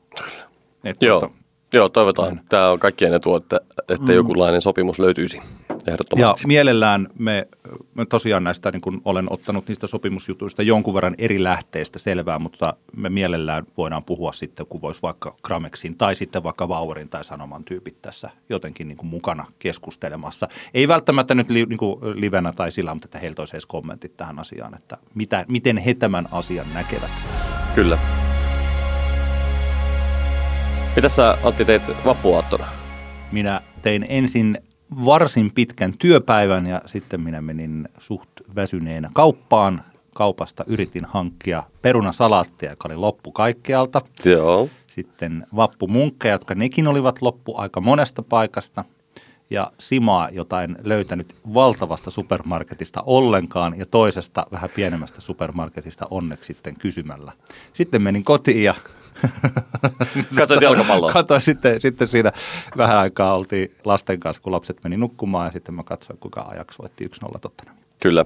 Että 0.83 1.05
Joo, 1.05 1.19
tota- 1.19 1.44
Joo 1.75 1.89
toivotaan. 1.89 2.41
Tämä 2.49 2.69
on 2.69 2.79
kaikkien 2.79 3.13
etu, 3.13 3.35
että, 3.35 3.59
että 3.89 4.05
Mm. 4.11 4.15
jokinlainen 4.15 4.61
sopimus 4.61 4.99
löytyisi 4.99 5.37
Ja 5.69 5.75
ehdottomasti. 5.93 6.47
mielellään 6.47 7.07
me, 7.19 7.47
me 7.95 8.05
tosiaan 8.05 8.43
näistä, 8.43 8.71
niin 8.71 8.81
kun 8.81 9.01
olen 9.05 9.27
ottanut 9.29 9.67
niistä 9.67 9.87
sopimusjutuista 9.87 10.63
jonkun 10.63 10.93
verran 10.93 11.15
eri 11.17 11.43
lähteistä 11.43 11.99
selvää, 11.99 12.39
mutta 12.39 12.73
me 12.95 13.09
mielellään 13.09 13.65
voidaan 13.77 14.03
puhua 14.03 14.33
sitten, 14.33 14.65
kun 14.65 14.81
voisi 14.81 15.01
vaikka 15.01 15.35
Gramexin 15.43 15.97
tai 15.97 16.15
sitten 16.15 16.43
vaikka 16.43 16.69
Vauerin 16.69 17.09
tai 17.09 17.23
Sanoman 17.23 17.63
tyypit 17.63 18.01
tässä 18.01 18.29
jotenkin 18.49 18.87
niin 18.87 18.97
kuin 18.97 19.07
mukana 19.07 19.45
keskustelemassa. 19.59 20.47
Ei 20.73 20.87
välttämättä 20.87 21.35
nyt 21.35 21.49
li, 21.49 21.65
niin 21.65 21.77
kuin 21.77 21.99
livenä 22.21 22.51
tai 22.55 22.71
sillä, 22.71 22.93
mutta 22.93 23.07
että 23.07 23.19
heiltä 23.19 23.41
olisi 23.41 23.55
edes 23.55 23.65
kommentit 23.65 24.17
tähän 24.17 24.39
asiaan, 24.39 24.75
että 24.75 24.97
mitä, 25.15 25.45
miten 25.47 25.77
he 25.77 25.93
tämän 25.93 26.27
asian 26.31 26.65
näkevät. 26.73 27.11
Kyllä. 27.75 28.24
Mitä 30.95 31.09
sä 31.09 31.37
Antti 31.43 31.65
teit 31.65 31.83
vappuaattona? 32.05 32.67
Minä 33.31 33.61
tein 33.81 34.05
ensin 34.09 34.57
varsin 35.05 35.51
pitkän 35.51 35.93
työpäivän 35.99 36.67
ja 36.67 36.81
sitten 36.85 37.21
minä 37.21 37.41
menin 37.41 37.89
suht 37.97 38.29
väsyneenä 38.55 39.09
kauppaan. 39.13 39.81
Kaupasta 40.13 40.63
yritin 40.67 41.05
hankkia 41.05 41.63
perunasalaattia, 41.81 42.69
joka 42.69 42.87
oli 42.87 42.95
loppu 42.95 43.31
kaikkealta. 43.31 44.01
Joo. 44.25 44.69
Sitten 44.87 45.47
vappumunkkeja, 45.55 46.33
jotka 46.33 46.55
nekin 46.55 46.87
olivat 46.87 47.21
loppu 47.21 47.57
aika 47.57 47.81
monesta 47.81 48.23
paikasta. 48.23 48.83
Ja 49.49 49.71
simaa, 49.79 50.29
jota 50.29 50.63
en 50.63 50.75
löytänyt 50.83 51.35
valtavasta 51.53 52.11
supermarketista 52.11 53.03
ollenkaan 53.05 53.79
ja 53.79 53.85
toisesta 53.85 54.47
vähän 54.51 54.69
pienemmästä 54.75 55.21
supermarketista 55.21 56.07
onneksi 56.11 56.45
sitten 56.45 56.75
kysymällä. 56.75 57.31
Sitten 57.73 58.01
menin 58.01 58.23
kotiin 58.23 58.63
ja 58.63 58.75
Katsoit 60.37 60.61
jalkapalloa? 60.61 61.13
Katoin 61.13 61.41
sitten, 61.41 61.81
sitten 61.81 62.07
siinä 62.07 62.31
vähän 62.77 62.97
aikaa 62.97 63.35
oltiin 63.35 63.75
lasten 63.85 64.19
kanssa, 64.19 64.41
kun 64.41 64.53
lapset 64.53 64.83
meni 64.83 64.97
nukkumaan 64.97 65.45
ja 65.45 65.51
sitten 65.51 65.75
mä 65.75 65.83
katsoin, 65.83 66.19
kuinka 66.19 66.41
ajaksi 66.41 66.79
voitti 66.79 67.09
1-0 67.25 67.39
Tottenham. 67.39 67.77
Kyllä. 67.99 68.25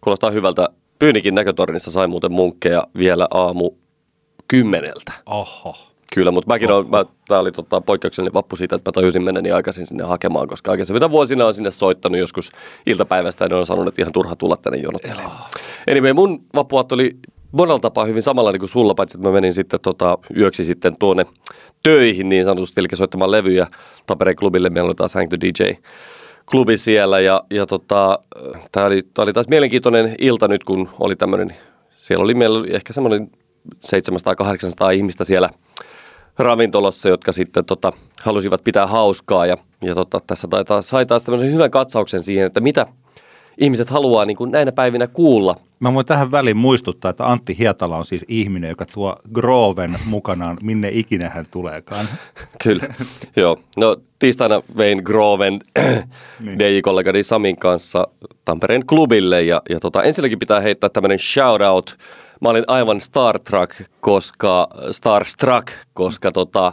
Kuulostaa 0.00 0.30
hyvältä. 0.30 0.68
Pyynikin 0.98 1.34
näkötornissa 1.34 1.90
sai 1.90 2.06
muuten 2.06 2.32
munkkeja 2.32 2.82
vielä 2.98 3.28
aamu 3.30 3.70
kymmeneltä. 4.48 5.12
Oho. 5.26 5.76
Kyllä, 6.14 6.30
mutta 6.30 6.48
mäkin 6.48 6.70
olen, 6.70 6.90
mä, 6.90 7.04
tää 7.28 7.40
oli 7.40 7.52
tota, 7.52 7.80
poikkeuksellinen 7.80 8.34
vappu 8.34 8.56
siitä, 8.56 8.76
että 8.76 8.88
mä 8.88 8.92
tajusin 8.92 9.22
mennä 9.22 9.42
niin 9.42 9.54
aikaisin 9.54 9.86
sinne 9.86 10.04
hakemaan, 10.04 10.48
koska 10.48 10.70
aikaisemmin 10.70 11.10
vuosina 11.10 11.46
on 11.46 11.54
sinne 11.54 11.70
soittanut 11.70 12.18
joskus 12.18 12.52
iltapäivästä 12.86 13.44
ja 13.44 13.48
ne 13.48 13.54
on 13.54 13.66
sanonut, 13.66 13.88
että 13.88 14.02
ihan 14.02 14.12
turha 14.12 14.36
tulla 14.36 14.56
tänne 14.56 14.78
jonottelemaan. 14.78 15.38
Anyway, 15.90 16.12
mun 16.12 16.44
vappuaatto 16.54 16.94
oli 16.94 17.16
monella 17.52 17.80
tapaa 17.80 18.04
hyvin 18.04 18.22
samanlainen 18.22 18.58
kuin 18.58 18.68
sulla, 18.68 18.94
paitsi 18.94 19.18
että 19.18 19.28
mä 19.28 19.32
menin 19.32 19.52
sitten 19.52 19.80
tota, 19.80 20.18
yöksi 20.36 20.64
sitten 20.64 20.92
tuonne 20.98 21.26
töihin 21.82 22.28
niin 22.28 22.44
sanotusti, 22.44 22.80
eli 22.80 22.88
soittamaan 22.94 23.30
levyjä 23.30 23.66
Tampereen 24.06 24.36
klubille. 24.36 24.70
Meillä 24.70 24.88
oli 24.88 24.94
taas 24.94 25.14
Hang 25.14 25.28
the 25.28 25.38
DJ 25.40 25.72
klubi 26.50 26.78
siellä 26.78 27.20
ja, 27.20 27.42
ja 27.50 27.66
tota, 27.66 28.18
tämä 28.72 28.86
oli, 28.86 29.02
oli 29.18 29.32
taas 29.32 29.48
mielenkiintoinen 29.48 30.14
ilta 30.18 30.48
nyt, 30.48 30.64
kun 30.64 30.88
oli 31.00 31.16
tämmöinen, 31.16 31.56
siellä 31.96 32.24
oli 32.24 32.34
meillä 32.34 32.66
ehkä 32.70 32.92
semmoinen 32.92 33.30
700-800 33.68 34.92
ihmistä 34.94 35.24
siellä 35.24 35.50
ravintolassa, 36.38 37.08
jotka 37.08 37.32
sitten 37.32 37.64
tota, 37.64 37.90
halusivat 38.22 38.64
pitää 38.64 38.86
hauskaa 38.86 39.46
ja, 39.46 39.56
ja 39.82 39.94
tota, 39.94 40.20
tässä 40.26 40.48
taitaa, 40.48 40.82
sai 40.82 41.06
taas 41.06 41.22
tämmöisen 41.22 41.52
hyvän 41.52 41.70
katsauksen 41.70 42.24
siihen, 42.24 42.46
että 42.46 42.60
mitä 42.60 42.86
ihmiset 43.58 43.90
haluaa 43.90 44.24
niin 44.24 44.36
kuin 44.36 44.50
näinä 44.50 44.72
päivinä 44.72 45.06
kuulla. 45.06 45.54
Mä 45.80 45.94
voin 45.94 46.06
tähän 46.06 46.30
väliin 46.30 46.56
muistuttaa, 46.56 47.10
että 47.10 47.26
Antti 47.26 47.58
Hietala 47.58 47.96
on 47.96 48.04
siis 48.04 48.24
ihminen, 48.28 48.70
joka 48.70 48.86
tuo 48.86 49.16
Groven 49.32 49.98
mukanaan, 50.06 50.56
minne 50.62 50.90
ikinä 50.92 51.28
hän 51.28 51.46
tuleekaan. 51.50 52.08
Kyllä, 52.64 52.88
joo. 53.36 53.58
No 53.76 53.96
tiistaina 54.18 54.62
vein 54.76 55.02
Groven 55.04 55.58
niin. 56.40 56.58
DJ-kollegani 56.58 57.22
Samin 57.22 57.56
kanssa 57.56 58.08
Tampereen 58.44 58.86
klubille 58.86 59.42
ja, 59.42 59.62
ja 59.70 59.80
tota, 59.80 60.02
ensinnäkin 60.02 60.38
pitää 60.38 60.60
heittää 60.60 60.90
tämmöinen 60.90 61.18
shout-out. 61.18 61.96
Mä 62.40 62.48
olin 62.48 62.64
aivan 62.66 63.00
Star 63.00 63.38
Trek, 63.38 63.74
koska, 64.00 64.68
Starstruck, 64.90 65.68
koska 65.92 66.32
tota, 66.32 66.72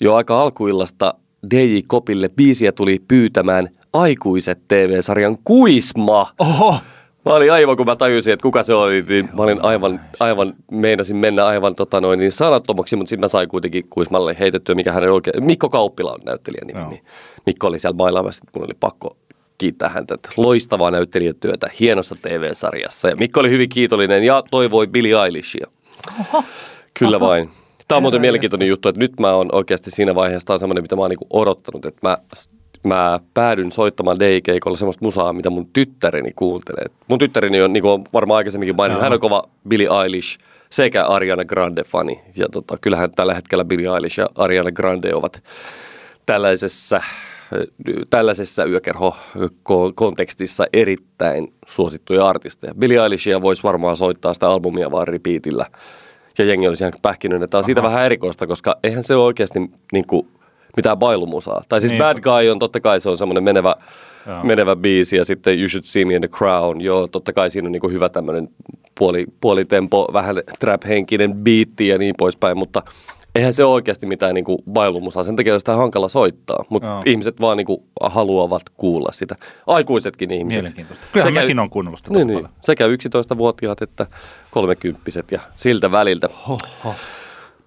jo 0.00 0.14
aika 0.14 0.42
alkuillasta 0.42 1.14
DJ 1.50 1.78
Kopille 1.86 2.28
biisiä 2.28 2.72
tuli 2.72 3.02
pyytämään 3.08 3.68
aikuiset 3.94 4.58
TV-sarjan 4.68 5.38
Kuisma. 5.44 6.32
Oho! 6.38 6.74
Mä 7.24 7.32
olin 7.34 7.52
aivan, 7.52 7.76
kun 7.76 7.86
mä 7.86 7.96
tajusin, 7.96 8.32
että 8.32 8.42
kuka 8.42 8.62
se 8.62 8.74
oli, 8.74 9.04
niin 9.08 9.28
mä 9.36 9.42
olin 9.42 9.64
aivan, 9.64 10.00
aivan 10.20 10.54
meinasin 10.72 11.16
mennä 11.16 11.46
aivan 11.46 11.74
tota 11.74 12.00
noin, 12.00 12.18
niin 12.18 12.32
sanattomaksi, 12.32 12.96
mutta 12.96 13.08
sitten 13.08 13.24
mä 13.24 13.28
sain 13.28 13.48
kuitenkin 13.48 13.84
Kuismalle 13.90 14.36
heitettyä, 14.40 14.74
mikä 14.74 14.92
hänen 14.92 15.12
oikein, 15.12 15.44
Mikko 15.44 15.68
Kauppila 15.68 16.12
on 16.12 16.20
näyttelijän 16.24 16.66
nimi, 16.66 16.80
niin 16.90 17.04
Mikko 17.46 17.66
oli 17.66 17.78
siellä 17.78 17.96
bailaamassa, 17.96 18.42
että 18.48 18.58
mun 18.58 18.66
oli 18.66 18.76
pakko 18.80 19.16
kiittää 19.58 19.88
häntä, 19.88 20.14
että 20.14 20.28
loistavaa 20.36 20.90
näyttelijätyötä 20.90 21.70
hienossa 21.80 22.14
TV-sarjassa. 22.22 23.08
Ja 23.08 23.16
Mikko 23.16 23.40
oli 23.40 23.50
hyvin 23.50 23.68
kiitollinen 23.68 24.24
ja 24.24 24.42
toivoi 24.50 24.86
Billie 24.86 25.24
Eilishia. 25.24 25.66
Kyllä 26.98 27.20
vain. 27.20 27.50
Tämä 27.88 27.96
on 27.96 28.02
muuten 28.02 28.20
mielenkiintoinen 28.20 28.68
juttu, 28.68 28.88
että 28.88 28.98
nyt 28.98 29.20
mä 29.20 29.32
oon 29.32 29.48
oikeasti 29.52 29.90
siinä 29.90 30.14
vaiheessa, 30.14 30.46
tämä 30.46 30.54
on 30.54 30.60
semmoinen, 30.60 30.84
mitä 30.84 30.96
mä 30.96 31.02
oon 31.02 31.10
niinku 31.10 31.26
odottanut, 31.30 31.86
että 31.86 32.08
mä, 32.08 32.18
mä 32.84 33.20
päädyn 33.34 33.72
soittamaan 33.72 34.20
DJ-keikolla 34.20 34.76
semmoista 34.76 35.04
musaa, 35.04 35.32
mitä 35.32 35.50
mun 35.50 35.66
tyttäreni 35.72 36.32
kuuntelee. 36.36 36.84
Mun 37.08 37.18
tyttäreni 37.18 37.62
on, 37.62 37.72
niin 37.72 37.82
kuin 37.82 38.04
varmaan 38.12 38.36
aikaisemminkin 38.36 38.76
maininnut, 38.76 39.02
hän 39.02 39.12
on 39.12 39.20
kova 39.20 39.48
Billie 39.68 39.88
Eilish 40.02 40.38
sekä 40.70 41.04
Ariana 41.04 41.44
Grande-fani. 41.44 42.20
Ja 42.36 42.46
tota, 42.52 42.76
kyllähän 42.80 43.10
tällä 43.10 43.34
hetkellä 43.34 43.64
Billie 43.64 43.94
Eilish 43.94 44.18
ja 44.18 44.28
Ariana 44.34 44.72
Grande 44.72 45.14
ovat 45.14 45.42
tällaisessa 46.26 47.00
tällaisessa 48.10 48.64
yökerho-kontekstissa 48.64 50.66
erittäin 50.72 51.48
suosittuja 51.66 52.28
artisteja. 52.28 52.74
Billie 52.74 53.02
Eilishia 53.02 53.42
voisi 53.42 53.62
varmaan 53.62 53.96
soittaa 53.96 54.34
sitä 54.34 54.48
albumia 54.48 54.90
vaan 54.90 55.08
repeatillä. 55.08 55.66
Ja 56.38 56.44
jengi 56.44 56.68
olisi 56.68 56.84
ihan 56.84 56.92
pähkinyt, 57.02 57.42
että 57.42 57.58
on 57.58 57.64
siitä 57.64 57.82
vähän 57.82 58.04
erikoista, 58.04 58.46
koska 58.46 58.76
eihän 58.84 59.04
se 59.04 59.14
ole 59.14 59.24
oikeasti 59.24 59.58
niin 59.92 60.06
kuin, 60.06 60.28
mitään 60.76 60.98
bailumusaa. 60.98 61.62
Tai 61.68 61.80
siis 61.80 61.90
Niin. 61.90 61.98
Bad 61.98 62.20
Guy 62.20 62.50
on, 62.50 62.58
totta 62.58 62.80
kai 62.80 63.00
se 63.00 63.08
on 63.08 63.18
semmoinen 63.18 63.44
menevä, 63.44 63.76
Joo. 64.26 64.44
menevä 64.44 64.76
biisi 64.76 65.16
ja 65.16 65.24
sitten 65.24 65.58
You 65.58 65.68
Should 65.68 65.84
See 65.84 66.04
Me 66.04 66.14
in 66.14 66.20
the 66.20 66.28
Crown. 66.28 66.80
Joo, 66.80 67.06
totta 67.06 67.32
kai 67.32 67.50
siinä 67.50 67.66
on 67.68 67.72
niin 67.72 67.80
kuin 67.80 67.92
hyvä 67.92 68.08
tämmöinen 68.08 68.48
puoli, 68.98 69.26
puolitempo, 69.40 70.08
vähän 70.12 70.36
trap-henkinen 70.58 71.34
biitti 71.34 71.88
ja 71.88 71.98
niin 71.98 72.14
poispäin, 72.18 72.58
mutta 72.58 72.82
eihän 73.34 73.52
se 73.52 73.64
ole 73.64 73.74
oikeasti 73.74 74.06
mitään 74.06 74.34
niin 74.34 74.44
kuin 74.44 74.58
bailumusaa. 74.72 75.22
Sen 75.22 75.36
takia 75.36 75.54
on 75.54 75.60
sitä 75.60 75.76
hankala 75.76 76.08
soittaa, 76.08 76.64
mutta 76.68 76.88
Joo. 76.88 77.02
ihmiset 77.06 77.40
vaan 77.40 77.56
niin 77.56 77.66
kuin 77.66 77.82
haluavat 78.00 78.62
kuulla 78.76 79.12
sitä. 79.12 79.36
Aikuisetkin 79.66 80.30
ihmiset. 80.30 80.62
Mielenkiintoista. 80.62 81.06
Kyllähän 81.12 81.34
mäkin 81.34 81.58
on 81.58 81.70
kuunnellut 81.70 81.98
sitä 81.98 82.10
niin, 82.10 82.26
niin. 82.26 82.48
Sekä 82.60 82.84
11-vuotiaat 82.86 83.82
että 83.82 84.06
30 84.50 85.00
ja 85.30 85.40
siltä 85.54 85.92
väliltä. 85.92 86.28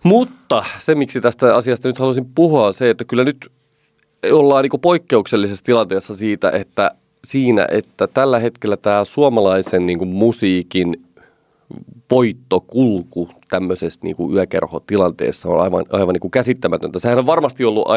Mutta 0.07 0.63
se, 0.77 0.95
miksi 0.95 1.21
tästä 1.21 1.55
asiasta 1.55 1.87
nyt 1.87 1.99
haluaisin 1.99 2.25
puhua, 2.35 2.65
on 2.65 2.73
se, 2.73 2.89
että 2.89 3.05
kyllä 3.05 3.23
nyt 3.23 3.51
ollaan 4.31 4.63
niin 4.63 4.81
poikkeuksellisessa 4.81 5.63
tilanteessa 5.63 6.15
siitä, 6.15 6.51
että 6.51 6.91
siinä, 7.25 7.67
että 7.71 8.07
tällä 8.07 8.39
hetkellä 8.39 8.77
tämä 8.77 9.05
suomalaisen 9.05 9.85
niin 9.85 9.97
kuin 9.97 10.09
musiikin 10.09 10.93
voittokulku 12.11 13.29
tämmöisessä 13.49 13.99
niin 14.03 14.15
kuin 14.15 14.33
yökerhotilanteessa 14.33 15.49
on 15.49 15.61
aivan, 15.61 15.85
aivan 15.91 16.13
niin 16.13 16.21
kuin 16.21 16.31
käsittämätöntä. 16.31 16.99
Sehän 16.99 17.19
on 17.19 17.25
varmasti 17.25 17.65
ollut 17.65 17.87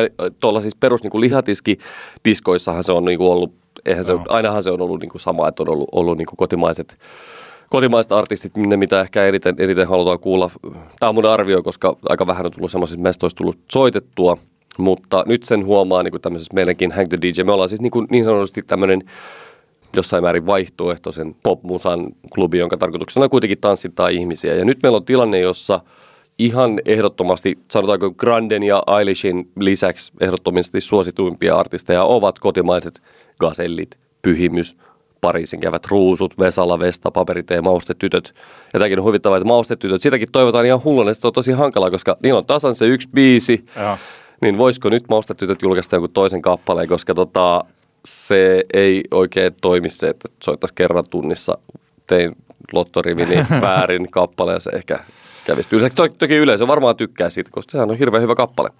tuolla 0.41 0.61
siis 0.61 0.75
perus 0.75 1.03
niin 1.03 1.11
kuin 1.11 1.21
lihatiski-diskoissahan 1.21 2.85
se 2.85 2.93
on 2.93 3.05
niin 3.05 3.19
kuin 3.19 3.31
ollut, 3.31 3.53
eihän 3.87 4.05
se, 4.05 4.13
Joo. 4.13 4.25
ainahan 4.29 4.63
se 4.63 4.71
on 4.71 4.81
ollut 4.81 5.01
niin 5.01 5.11
kuin 5.11 5.21
sama, 5.21 5.49
että 5.49 5.63
on 5.63 5.69
ollut, 5.69 5.89
ollut 5.93 6.19
niin 6.19 6.27
kuin 6.27 6.37
kotimaiset 6.37 6.99
kotimaiset 7.71 8.13
artistit, 8.13 8.57
ne 8.57 8.77
mitä 8.77 9.01
ehkä 9.01 9.25
eniten, 9.25 9.55
eniten 9.59 9.89
halutaan 9.89 10.19
kuulla. 10.19 10.51
Tämä 11.01 11.09
on 11.09 11.15
mun 11.15 11.27
arvio, 11.27 11.63
koska 11.63 11.97
aika 12.09 12.27
vähän 12.27 12.47
on 12.47 12.53
tullut 12.53 12.71
semmoisista 12.71 13.03
mestoista 13.03 13.39
tullut 13.39 13.59
soitettua, 13.73 14.37
mutta 14.79 15.25
nyt 15.27 15.45
sen 15.45 15.65
huomaa 15.65 16.03
niin 16.03 16.11
kuin 16.11 16.21
tämmöisessä 16.21 16.55
meidänkin 16.55 16.93
Hang 16.93 17.09
the 17.09 17.19
DJ. 17.23 17.43
Me 17.43 17.53
ollaan 17.53 17.69
siis 17.69 17.81
niin, 17.81 17.91
kuin, 17.91 18.07
niin 18.11 18.25
sanotusti 18.25 18.63
tämmöinen 18.63 19.03
jossain 19.97 20.23
määrin 20.23 20.47
vaihtoehtoisen 20.47 21.37
popmusan 21.43 22.07
klubi, 22.35 22.59
jonka 22.59 22.77
tarkoituksena 22.77 23.25
on 23.25 23.31
kuitenkin 23.31 23.59
tanssittaa 23.59 24.09
ihmisiä. 24.09 24.55
Ja 24.55 24.65
nyt 24.65 24.79
meillä 24.83 24.97
on 24.97 25.05
tilanne, 25.05 25.41
jossa 25.41 25.81
ihan 26.39 26.81
ehdottomasti, 26.85 27.59
sanotaanko 27.71 28.11
Granden 28.11 28.63
ja 28.63 28.83
Eilishin 28.99 29.51
lisäksi 29.61 30.13
ehdottomasti 30.21 30.81
suosituimpia 30.81 31.57
artisteja 31.57 32.05
ovat 32.05 32.39
kotimaiset 32.39 33.03
gasellit, 33.41 33.99
pyhimys, 34.23 34.77
Pariisin 35.21 35.61
käyvät 35.61 35.87
ruusut, 35.87 36.39
Vesala, 36.39 36.79
Vesta, 36.79 37.11
Paperitee, 37.11 37.61
Maustetytöt. 37.61 38.35
Ja 38.73 38.79
tämäkin 38.81 38.99
on 38.99 39.05
huvittavaa, 39.05 39.39
että 39.39 39.49
Maustetytöt, 39.49 40.03
sitäkin 40.03 40.29
toivotaan 40.33 40.67
ihan 40.67 40.85
hulluna, 40.85 41.15
se 41.15 41.27
on 41.27 41.33
tosi 41.33 41.53
hankalaa, 41.53 41.91
koska 41.91 42.17
niillä 42.23 42.39
on 42.39 42.47
tasan 42.47 42.75
se 42.75 42.87
yksi 42.87 43.09
biisi. 43.15 43.65
Joo. 43.77 43.99
Niin 44.43 44.59
voisiko 44.59 44.89
nyt 44.89 45.05
Maustetytöt 45.09 45.63
julkaista 45.63 45.97
joku 45.97 46.09
toisen 46.09 46.43
kappaleen, 46.43 46.89
koska 46.89 47.15
tota, 47.15 47.65
se 48.05 48.65
ei 48.73 49.03
oikein 49.11 49.53
toimi 49.63 49.91
se, 49.91 50.07
että 50.07 50.29
soittaisi 50.43 50.75
kerran 50.75 51.05
tunnissa. 51.11 51.59
Tein 52.07 52.37
lottorivini 52.73 53.37
väärin 53.61 54.11
kappaleen, 54.11 54.61
se 54.61 54.71
ehkä 54.71 54.99
kävisi 55.45 55.69
toki 56.19 56.37
yleisö 56.37 56.67
varmaan 56.67 56.97
tykkää 56.97 57.31
siitä, 57.31 57.51
koska 57.51 57.71
sehän 57.71 57.91
on 57.91 57.99
hirveän 57.99 58.23
hyvä 58.23 58.35
kappale. 58.35 58.71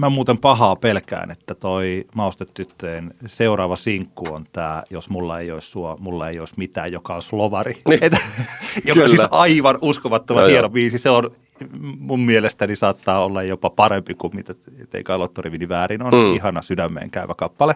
Mä 0.00 0.08
muuten 0.08 0.38
pahaa 0.38 0.76
pelkään, 0.76 1.30
että 1.30 1.54
toi 1.54 2.06
Maustetyttöjen 2.14 3.14
seuraava 3.26 3.76
sinkku 3.76 4.34
on 4.34 4.46
tämä, 4.52 4.82
jos 4.90 5.08
mulla 5.08 5.40
ei 5.40 5.50
olisi 5.52 5.70
sua, 5.70 5.96
mulla 6.00 6.28
ei 6.28 6.40
olisi 6.40 6.54
mitään, 6.56 6.92
joka 6.92 7.14
on 7.14 7.22
slovari. 7.22 7.82
Niin. 7.88 8.04
Et, 8.04 8.12
joka 8.84 8.94
Kyllä. 8.94 9.08
siis 9.08 9.22
aivan 9.30 9.78
uskomattoman 9.80 10.42
Joo, 10.42 10.48
hieno 10.48 10.62
joo. 10.62 10.70
biisi. 10.70 10.98
Se 10.98 11.10
on 11.10 11.30
mun 11.98 12.20
mielestäni 12.20 12.76
saattaa 12.76 13.24
olla 13.24 13.42
jopa 13.42 13.70
parempi 13.70 14.14
kuin 14.14 14.36
mitä 14.36 14.54
Teika 14.90 15.18
Lottorivini 15.18 15.68
väärin 15.68 16.02
on. 16.02 16.14
Mm. 16.14 16.34
Ihana 16.34 16.62
sydämeen 16.62 17.10
käyvä 17.10 17.34
kappale. 17.34 17.74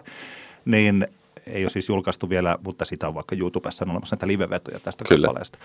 Niin 0.65 1.07
ei 1.47 1.63
ole 1.63 1.69
siis 1.69 1.89
julkaistu 1.89 2.29
vielä, 2.29 2.57
mutta 2.63 2.85
sitä 2.85 3.07
on 3.07 3.15
vaikka 3.15 3.35
YouTubessa 3.35 3.85
on 3.85 3.91
olemassa 3.91 4.15
näitä 4.15 4.27
livevetoja 4.27 4.79
tästä 4.79 5.05
Kyllä. 5.05 5.27
kappaleesta. 5.27 5.59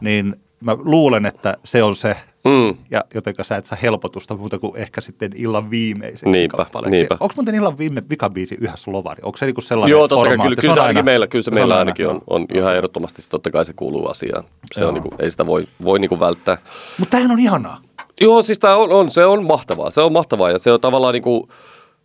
Niin 0.00 0.36
mä 0.60 0.76
luulen, 0.78 1.26
että 1.26 1.56
se 1.64 1.82
on 1.82 1.96
se, 1.96 2.16
Mm. 2.44 2.76
ja 2.90 3.04
jotenka 3.14 3.44
sä 3.44 3.56
et 3.56 3.66
saa 3.66 3.78
helpotusta 3.82 4.36
muuta 4.36 4.58
kuin 4.58 4.76
ehkä 4.76 5.00
sitten 5.00 5.30
illan 5.36 5.70
viimeiseksi 5.70 6.28
Niinpä, 6.28 6.56
kappaleeksi. 6.56 6.96
niinpä. 6.96 7.16
Onko 7.20 7.32
muuten 7.36 7.54
illan 7.54 7.78
viime 7.78 8.02
vikabiisi 8.10 8.56
yhä 8.60 8.76
slovari? 8.76 9.20
Onko 9.22 9.38
se 9.38 9.46
niinku 9.46 9.60
sellainen 9.60 9.90
Joo, 9.90 10.08
totta 10.08 10.24
formaatti? 10.28 10.42
kyllä, 10.42 10.60
kyllä 10.60 10.74
se 10.74 10.80
ainakin 10.80 10.96
aina- 10.98 11.04
meillä, 11.04 11.26
kyllä 11.26 11.42
se 11.42 11.50
meillä 11.50 11.74
on 11.74 11.78
ainakin 11.78 12.06
aina, 12.06 12.20
on, 12.26 12.40
on 12.40 12.46
ihan 12.54 12.76
ehdottomasti, 12.76 13.22
se 13.22 13.28
totta 13.28 13.50
kai 13.50 13.64
se 13.64 13.72
kuuluu 13.72 14.06
asiaan. 14.06 14.44
Se 14.72 14.80
on 14.80 14.84
Joo. 14.84 14.92
niin 14.92 15.02
kuin, 15.02 15.12
ei 15.22 15.30
sitä 15.30 15.46
voi, 15.46 15.66
voi 15.84 15.98
niin 15.98 16.08
kuin 16.08 16.20
välttää. 16.20 16.58
Mutta 16.98 17.10
tämähän 17.10 17.30
on 17.30 17.40
ihanaa. 17.40 17.80
Joo, 18.20 18.42
siis 18.42 18.58
tämä 18.58 18.76
on, 18.76 18.92
on, 18.92 19.10
se 19.10 19.24
on 19.26 19.44
mahtavaa. 19.46 19.90
Se 19.90 20.00
on 20.00 20.12
mahtavaa 20.12 20.50
ja 20.50 20.58
se 20.58 20.72
on 20.72 20.80
tavallaan 20.80 21.12
niin 21.12 21.22
kuin 21.22 21.48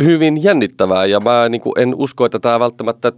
hyvin 0.03 0.43
jännittävää 0.43 1.05
ja 1.05 1.19
mä 1.19 1.49
niin 1.49 1.61
kuin 1.61 1.73
en 1.79 1.95
usko, 1.95 2.25
että 2.25 2.39
tämä 2.39 2.59
välttämättä 2.59 3.11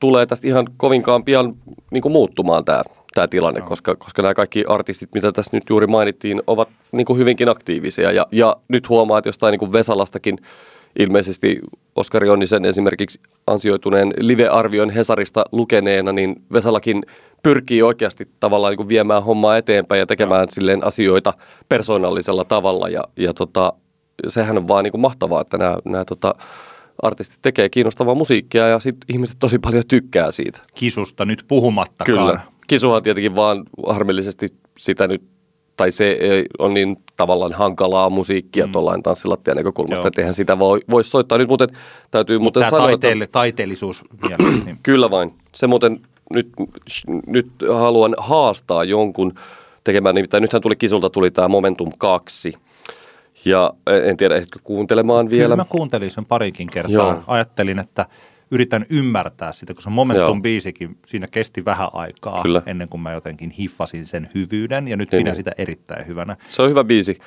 tulee 0.00 0.26
tästä 0.26 0.46
ihan 0.48 0.66
kovinkaan 0.76 1.24
pian 1.24 1.54
niin 1.90 2.02
kuin 2.02 2.12
muuttumaan 2.12 2.64
tämä, 2.64 2.82
tämä 3.14 3.28
tilanne, 3.28 3.60
koska, 3.60 3.96
koska 3.96 4.22
nämä 4.22 4.34
kaikki 4.34 4.64
artistit, 4.68 5.14
mitä 5.14 5.32
tässä 5.32 5.56
nyt 5.56 5.64
juuri 5.68 5.86
mainittiin, 5.86 6.42
ovat 6.46 6.68
niin 6.92 7.04
kuin 7.04 7.18
hyvinkin 7.18 7.48
aktiivisia 7.48 8.12
ja, 8.12 8.26
ja 8.32 8.56
nyt 8.68 8.88
huomaa, 8.88 9.18
että 9.18 9.28
jostain 9.28 9.52
niin 9.52 9.58
kuin 9.58 9.72
Vesalastakin 9.72 10.38
ilmeisesti 10.98 11.60
Oskari 11.96 12.28
Onnisen 12.28 12.64
esimerkiksi 12.64 13.20
ansioituneen 13.46 14.12
live-arvion 14.18 14.90
Hesarista 14.90 15.44
lukeneena, 15.52 16.12
niin 16.12 16.42
Vesalakin 16.52 17.02
pyrkii 17.42 17.82
oikeasti 17.82 18.28
tavallaan 18.40 18.70
niin 18.70 18.76
kuin 18.76 18.88
viemään 18.88 19.24
hommaa 19.24 19.56
eteenpäin 19.56 19.98
ja 19.98 20.06
tekemään 20.06 20.46
silleen 20.50 20.84
asioita 20.84 21.32
persoonallisella 21.68 22.44
tavalla. 22.44 22.88
Ja, 22.88 23.04
ja 23.16 23.34
tota, 23.34 23.72
sehän 24.28 24.56
on 24.58 24.68
vaan 24.68 24.84
niin 24.84 24.92
kuin 24.92 25.00
mahtavaa, 25.00 25.40
että 25.40 25.58
nämä, 25.58 25.76
nämä 25.84 26.04
tota, 26.04 26.34
artistit 27.02 27.38
tekee 27.42 27.68
kiinnostavaa 27.68 28.14
musiikkia 28.14 28.68
ja 28.68 28.78
sit 28.78 28.96
ihmiset 29.08 29.36
tosi 29.38 29.58
paljon 29.58 29.84
tykkää 29.88 30.30
siitä. 30.30 30.58
Kisusta 30.74 31.24
nyt 31.24 31.44
puhumattakaan. 31.48 32.18
Kyllä. 32.18 32.40
Kisuhan 32.70 33.02
tietenkin 33.02 33.36
vaan 33.36 33.62
harmillisesti 33.86 34.46
sitä 34.78 35.08
nyt, 35.08 35.22
tai 35.76 35.90
se 35.90 36.18
on 36.58 36.74
niin 36.74 36.96
tavallaan 37.16 37.52
hankalaa 37.52 38.10
musiikkia 38.10 38.66
mm. 38.66 38.72
tuollain 38.72 39.02
tanssilattian 39.02 39.56
näkökulmasta, 39.56 40.02
Joo. 40.02 40.08
että 40.08 40.20
eihän 40.20 40.34
sitä 40.34 40.58
voi, 40.58 40.80
voi 40.90 41.04
soittaa. 41.04 41.38
Nyt 41.38 41.48
muuten 41.48 41.68
täytyy 42.10 42.38
muuten 42.38 42.60
Tämä 42.60 42.70
sanoa, 42.70 42.86
taiteelle, 42.86 43.26
taiteellisuus 43.26 44.02
mielessä. 44.22 44.64
Niin. 44.64 44.78
Kyllä 44.82 45.10
vain. 45.10 45.34
Se 45.54 45.66
muuten 45.66 46.00
nyt, 46.34 46.48
nyt 47.26 47.48
haluan 47.72 48.14
haastaa 48.18 48.84
jonkun 48.84 49.34
tekemään, 49.84 50.14
nimittäin 50.14 50.42
nythän 50.42 50.62
tuli 50.62 50.76
Kisulta 50.76 51.10
tuli 51.10 51.30
tämä 51.30 51.48
Momentum 51.48 51.92
2. 51.98 52.52
Ja 53.44 53.74
en 54.08 54.16
tiedä, 54.16 54.34
ehditkö 54.34 54.58
kuuntelemaan 54.64 55.30
vielä? 55.30 55.44
Kyllä 55.44 55.56
mä 55.56 55.64
kuuntelin 55.64 56.10
sen 56.10 56.24
parinkin 56.24 56.66
kertaa. 56.66 56.92
Joo. 56.92 57.22
Ajattelin, 57.26 57.78
että 57.78 58.06
yritän 58.50 58.86
ymmärtää 58.90 59.52
sitä, 59.52 59.74
kun 59.74 59.82
se. 59.82 59.90
Momentum-biisikin, 59.90 60.96
siinä 61.06 61.26
kesti 61.30 61.64
vähän 61.64 61.88
aikaa 61.92 62.42
Kyllä. 62.42 62.62
ennen 62.66 62.88
kuin 62.88 63.00
mä 63.00 63.12
jotenkin 63.12 63.50
hiffasin 63.50 64.06
sen 64.06 64.30
hyvyyden, 64.34 64.88
ja 64.88 64.96
nyt 64.96 65.12
Niin, 65.12 65.20
pidän 65.20 65.36
sitä 65.36 65.52
erittäin 65.58 66.06
hyvänä. 66.06 66.36
Se 66.48 66.62
on 66.62 66.70
hyvä 66.70 66.84
biisi. 66.84 67.18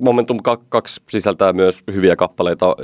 Momentum 0.00 0.38
2 0.68 1.00
sisältää 1.10 1.52
myös 1.52 1.82
hyviä 1.92 2.16
kappaleita. 2.16 2.76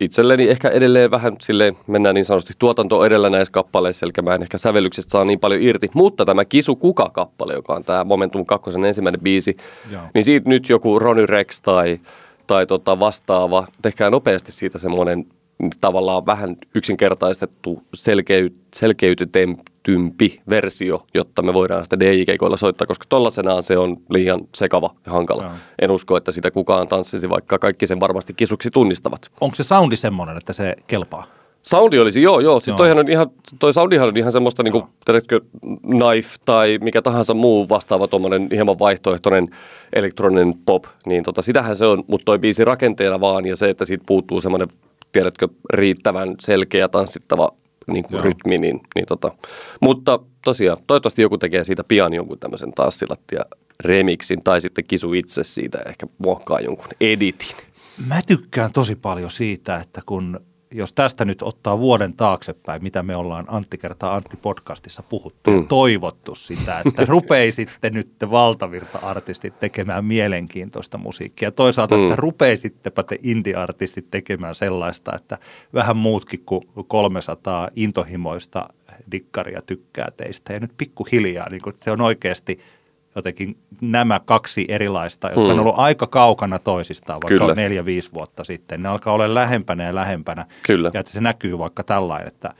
Itselleni 0.00 0.48
ehkä 0.48 0.68
edelleen 0.68 1.10
vähän 1.10 1.36
silleen, 1.40 1.76
mennään 1.86 2.14
niin 2.14 2.24
sanotusti 2.24 2.54
tuotanto 2.58 3.04
edellä 3.04 3.30
näissä 3.30 3.52
kappaleissa, 3.52 4.06
eli 4.06 4.12
mä 4.22 4.34
en 4.34 4.42
ehkä 4.42 4.58
sävellyksestä 4.58 5.10
saa 5.10 5.24
niin 5.24 5.40
paljon 5.40 5.62
irti. 5.62 5.90
Mutta 5.94 6.24
tämä 6.24 6.44
Kisu 6.44 6.76
Kuka-kappale, 6.76 7.52
joka 7.52 7.74
on 7.74 7.84
tämä 7.84 8.04
Momentum 8.04 8.46
2 8.46 8.70
ensimmäinen 8.86 9.20
biisi, 9.20 9.56
Joo. 9.92 10.02
niin 10.14 10.24
siitä 10.24 10.50
nyt 10.50 10.68
joku 10.68 10.98
Ronny 10.98 11.26
Rex 11.26 11.60
tai, 11.60 12.00
tai 12.46 12.66
tota 12.66 12.98
vastaava, 12.98 13.66
tehkää 13.82 14.10
nopeasti 14.10 14.52
siitä 14.52 14.78
semmoinen 14.78 15.26
tavallaan 15.80 16.26
vähän 16.26 16.56
yksinkertaistettu, 16.74 17.82
selkeyt, 17.94 18.54
selkeytetympi 18.74 20.40
versio, 20.48 21.06
jotta 21.14 21.42
me 21.42 21.54
voidaan 21.54 21.84
sitä 21.84 22.00
DJ-keikoilla 22.00 22.56
soittaa, 22.56 22.86
koska 22.86 23.04
tollasenaan 23.08 23.62
se 23.62 23.78
on 23.78 23.96
liian 24.10 24.40
sekava 24.54 24.94
ja 25.06 25.12
hankala. 25.12 25.42
Joo. 25.42 25.52
En 25.78 25.90
usko, 25.90 26.16
että 26.16 26.32
sitä 26.32 26.50
kukaan 26.50 26.88
tanssisi, 26.88 27.30
vaikka 27.30 27.58
kaikki 27.58 27.86
sen 27.86 28.00
varmasti 28.00 28.34
kisuksi 28.34 28.70
tunnistavat. 28.70 29.30
Onko 29.40 29.56
se 29.56 29.62
soundi 29.64 29.96
semmoinen, 29.96 30.36
että 30.36 30.52
se 30.52 30.76
kelpaa? 30.86 31.38
Soundi 31.62 31.98
olisi, 31.98 32.22
joo, 32.22 32.40
joo. 32.40 32.60
Siis 32.60 32.66
Joo. 32.68 32.76
toihan 32.76 32.98
on 32.98 33.10
ihan, 33.10 33.30
toi 33.58 33.72
soundihan 33.74 34.08
on 34.08 34.16
ihan 34.16 34.32
semmoista, 34.32 34.62
niin 34.62 34.72
kuin, 34.72 34.84
tiedätkö, 35.04 35.40
Knife 35.80 36.36
tai 36.44 36.78
mikä 36.82 37.02
tahansa 37.02 37.34
muu 37.34 37.68
vastaava 37.68 38.08
tuommoinen 38.08 38.48
hieman 38.52 38.78
vaihtoehtoinen 38.78 39.48
elektroninen 39.92 40.54
pop, 40.66 40.84
niin 41.06 41.22
tota, 41.22 41.42
sitähän 41.42 41.76
se 41.76 41.86
on, 41.86 42.04
mutta 42.06 42.24
toi 42.24 42.38
biisi 42.38 42.64
rakenteena 42.64 43.20
vaan 43.20 43.46
ja 43.46 43.56
se, 43.56 43.70
että 43.70 43.84
siitä 43.84 44.04
puuttuu 44.06 44.40
semmoinen, 44.40 44.68
tiedätkö, 45.12 45.48
riittävän 45.72 46.34
selkeä 46.40 46.88
tanssittava 46.88 47.50
niin 47.86 48.04
kuin 48.04 48.14
Joo. 48.14 48.22
rytmi, 48.22 48.58
niin, 48.58 48.80
niin 48.94 49.06
tota. 49.06 49.32
Mutta 49.80 50.20
tosiaan, 50.44 50.78
toivottavasti 50.86 51.22
joku 51.22 51.38
tekee 51.38 51.64
siitä 51.64 51.84
pian 51.84 52.14
jonkun 52.14 52.38
tämmöisen 52.38 52.72
tanssilattia 52.72 53.44
remixin 53.84 54.44
tai 54.44 54.60
sitten 54.60 54.84
kisu 54.88 55.12
itse 55.12 55.44
siitä 55.44 55.78
ehkä 55.86 56.06
muokkaa 56.18 56.60
jonkun 56.60 56.88
editin. 57.00 57.56
Mä 58.06 58.20
tykkään 58.26 58.72
tosi 58.72 58.96
paljon 58.96 59.30
siitä, 59.30 59.76
että 59.76 60.00
kun 60.06 60.40
jos 60.70 60.92
tästä 60.92 61.24
nyt 61.24 61.42
ottaa 61.42 61.78
vuoden 61.78 62.12
taaksepäin, 62.12 62.82
mitä 62.82 63.02
me 63.02 63.16
ollaan 63.16 63.44
Antti 63.48 63.78
kertaa 63.78 64.14
Antti 64.14 64.36
podcastissa 64.36 65.02
puhuttu 65.02 65.50
mm. 65.50 65.56
ja 65.56 65.62
toivottu 65.68 66.34
sitä, 66.34 66.78
että 66.86 67.04
rupeisitte 67.04 67.90
nyt 67.90 68.18
te 68.18 68.30
valtavirta-artistit 68.30 69.60
tekemään 69.60 70.04
mielenkiintoista 70.04 70.98
musiikkia. 70.98 71.52
Toisaalta, 71.52 71.96
mm. 71.96 72.02
että 72.02 72.16
rupeisittepa 72.16 73.02
te 73.02 73.18
indie-artistit 73.22 74.10
tekemään 74.10 74.54
sellaista, 74.54 75.12
että 75.14 75.38
vähän 75.74 75.96
muutkin 75.96 76.42
kuin 76.46 76.62
300 76.86 77.68
intohimoista 77.76 78.68
dikkaria 79.12 79.62
tykkää 79.62 80.08
teistä. 80.16 80.52
Ja 80.52 80.60
nyt 80.60 80.72
pikkuhiljaa, 80.76 81.48
niin 81.50 81.62
kun 81.62 81.72
se 81.80 81.90
on 81.90 82.00
oikeasti 82.00 82.60
jotenkin 83.18 83.58
nämä 83.80 84.20
kaksi 84.24 84.64
erilaista, 84.68 85.26
jotka 85.26 85.40
Mm. 85.40 85.50
on 85.50 85.60
ollut 85.60 85.74
aika 85.78 86.06
kaukana 86.06 86.58
toisistaan, 86.58 87.20
vaikka 87.22 87.28
Kyllä. 87.44 87.54
neljä-viisi 87.54 88.12
vuotta 88.14 88.44
sitten. 88.44 88.82
Ne 88.82 88.88
alkaa 88.88 89.14
olla 89.14 89.34
lähempänä 89.34 89.84
ja 89.84 89.94
lähempänä. 89.94 90.46
Kyllä. 90.62 90.90
Ja 90.94 91.00
että 91.00 91.12
se 91.12 91.20
näkyy 91.20 91.58
vaikka 91.58 91.84
tällainen, 91.84 92.28
että 92.28 92.50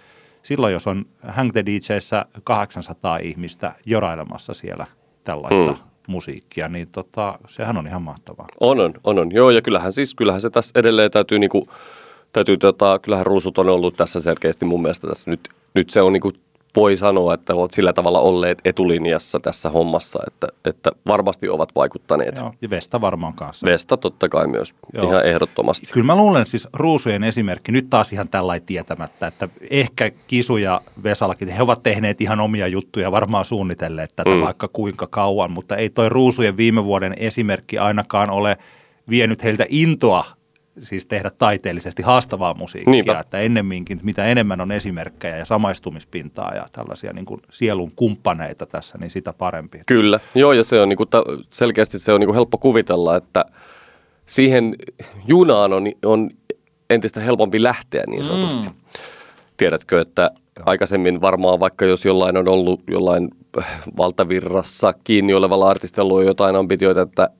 silloin 0.42 0.72
jos 0.72 0.86
on 0.86 1.04
Hang 1.28 1.50
the 1.52 1.66
DJssä 1.66 2.26
800 2.44 3.16
ihmistä 3.16 3.72
jorailemassa 3.86 4.54
siellä 4.54 4.86
tällaista 5.24 5.72
Mm. 5.72 5.76
musiikkia, 6.06 6.68
niin 6.68 6.88
tota, 6.92 7.38
sehän 7.48 7.76
on 7.76 7.86
ihan 7.86 8.02
mahtavaa. 8.02 8.46
On, 8.60 8.80
on, 8.80 8.94
on, 9.04 9.18
on. 9.18 9.32
Joo, 9.32 9.50
ja 9.50 9.62
kyllähän 9.62 9.92
siis, 9.92 10.14
kyllähän 10.14 10.40
se 10.40 10.50
tässä 10.50 10.72
edelleen 10.80 11.10
täytyy 11.10 11.38
niinku, 11.38 11.68
täytyy 12.32 12.56
tota, 12.56 12.98
kyllähän 12.98 13.26
ruusut 13.26 13.58
on 13.58 13.68
ollut 13.68 13.96
tässä 13.96 14.20
selkeästi 14.20 14.64
mun 14.64 14.82
mielestä 14.82 15.06
tässä 15.06 15.30
nyt, 15.30 15.48
nyt 15.74 15.90
se 15.90 16.02
on 16.02 16.12
niinku, 16.12 16.32
voi 16.76 16.96
sanoa, 16.96 17.34
että 17.34 17.54
ovat 17.54 17.70
sillä 17.70 17.92
tavalla 17.92 18.20
olleet 18.20 18.58
etulinjassa 18.64 19.40
tässä 19.40 19.70
hommassa, 19.70 20.20
että, 20.26 20.46
että 20.64 20.90
varmasti 21.06 21.48
ovat 21.48 21.74
vaikuttaneet. 21.74 22.36
Joo. 22.36 22.54
Ja 22.62 22.70
Vesta 22.70 23.00
varmaan 23.00 23.34
kanssa. 23.34 23.66
Vesta 23.66 23.96
totta 23.96 24.28
kai 24.28 24.46
myös, 24.46 24.74
Joo. 24.92 25.08
ihan 25.08 25.26
ehdottomasti. 25.26 25.86
Kyllä 25.92 26.06
mä 26.06 26.16
luulen 26.16 26.46
siis 26.46 26.68
ruusujen 26.72 27.24
esimerkki, 27.24 27.72
nyt 27.72 27.90
taas 27.90 28.12
ihan 28.12 28.28
tällainen 28.28 28.66
tietämättä, 28.66 29.26
että 29.26 29.48
ehkä 29.70 30.10
Kisu 30.26 30.56
ja 30.56 30.80
Vesalakin, 31.02 31.48
he 31.48 31.62
ovat 31.62 31.82
tehneet 31.82 32.20
ihan 32.20 32.40
omia 32.40 32.66
juttuja, 32.66 33.12
varmaan 33.12 33.44
suunnitelleet 33.44 34.10
tätä 34.16 34.30
Mm. 34.30 34.40
vaikka 34.40 34.68
kuinka 34.68 35.06
kauan, 35.06 35.50
mutta 35.50 35.76
ei 35.76 35.90
toi 35.90 36.08
ruusujen 36.08 36.56
viime 36.56 36.84
vuoden 36.84 37.14
esimerkki 37.16 37.78
ainakaan 37.78 38.30
ole 38.30 38.56
vienyt 39.10 39.44
heiltä 39.44 39.66
intoa 39.68 40.37
siis 40.80 41.06
tehdä 41.06 41.30
taiteellisesti 41.38 42.02
haastavaa 42.02 42.54
musiikkia, 42.54 42.90
Niinpä. 42.90 43.18
että 43.18 43.38
ennemminkin 43.38 44.00
mitä 44.02 44.24
enemmän 44.24 44.60
on 44.60 44.72
esimerkkejä 44.72 45.36
ja 45.36 45.44
samaistumispintaa 45.44 46.54
ja 46.54 46.66
tällaisia 46.72 47.12
niin 47.12 47.26
kuin 47.26 47.40
sielun 47.50 47.92
kumppaneita 47.96 48.66
tässä, 48.66 48.98
niin 48.98 49.10
sitä 49.10 49.32
parempi. 49.32 49.80
Kyllä, 49.86 50.20
joo 50.34 50.52
ja 50.52 50.64
se 50.64 50.80
on 50.80 50.88
niinku, 50.88 51.06
ta- 51.06 51.24
selkeästi 51.50 51.98
se 51.98 52.12
on 52.12 52.20
niinku 52.20 52.34
helppo 52.34 52.58
kuvitella, 52.58 53.16
että 53.16 53.44
siihen 54.26 54.76
junaan 55.26 55.72
on, 55.72 55.84
on 56.04 56.30
entistä 56.90 57.20
helpompi 57.20 57.62
lähteä 57.62 58.04
niin 58.06 58.24
sanotusti. 58.24 58.66
Mm. 58.66 58.74
Tiedätkö, 59.56 60.00
että 60.00 60.30
aikaisemmin 60.66 61.20
varmaan 61.20 61.60
vaikka 61.60 61.84
jos 61.84 62.04
jollain 62.04 62.36
on 62.36 62.48
ollut 62.48 62.82
jollain 62.90 63.28
valtavirrassa 63.96 64.92
kiinni 65.04 65.34
olevalla 65.34 65.68
artistilla 65.68 66.12
ollut 66.12 66.24
jotain 66.26 66.56
ambitioita, 66.56 67.00
että, 67.00 67.30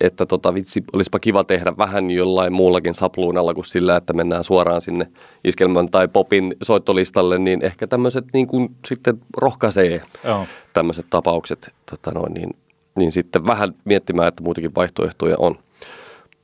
että 0.00 0.26
tota, 0.26 0.54
vitsi, 0.54 0.84
olisipa 0.92 1.18
kiva 1.18 1.44
tehdä 1.44 1.76
vähän 1.78 2.10
jollain 2.10 2.52
muullakin 2.52 2.94
sapluunalla 2.94 3.54
kuin 3.54 3.64
sillä, 3.64 3.96
että 3.96 4.12
mennään 4.12 4.44
suoraan 4.44 4.80
sinne 4.80 5.06
iskelmän 5.44 5.88
tai 5.88 6.08
popin 6.08 6.56
soittolistalle, 6.62 7.38
niin 7.38 7.64
ehkä 7.64 7.86
tämmöiset 7.86 8.24
niin 8.32 8.46
kuin 8.46 8.76
sitten 8.86 9.20
rohkaisee 9.36 10.02
Joo. 10.24 10.46
tämmöiset 10.72 11.06
tapaukset 11.10 11.70
tota 11.90 12.10
noin, 12.10 12.34
niin, 12.34 12.50
niin 12.98 13.12
sitten 13.12 13.46
vähän 13.46 13.74
miettimään, 13.84 14.28
että 14.28 14.42
muitakin 14.42 14.74
vaihtoehtoja 14.74 15.36
on. 15.38 15.58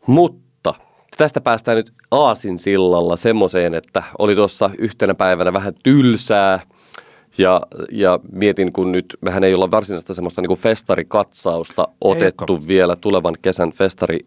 Mutta 0.07 0.75
tästä 1.17 1.41
päästään 1.41 1.77
nyt 1.77 1.93
Aasin 2.11 2.59
sillalla 2.59 3.17
semmoiseen, 3.17 3.75
että 3.75 4.03
oli 4.19 4.35
tuossa 4.35 4.71
yhtenä 4.79 5.15
päivänä 5.15 5.53
vähän 5.53 5.75
tylsää 5.83 6.61
ja, 7.39 7.61
ja 7.91 8.19
mietin, 8.33 8.73
kun 8.73 8.93
nyt 8.93 9.17
mehän 9.21 9.45
ei 9.45 9.55
olla 9.55 9.71
varsinaista 9.71 10.15
semmoista 10.15 10.43
niin 10.43 10.59
festarikatsausta 10.59 11.89
otettu 12.01 12.55
Eikö? 12.55 12.69
vielä 12.69 12.97
tulevan 12.97 13.35
kesän 13.43 13.73
festari, 13.73 14.19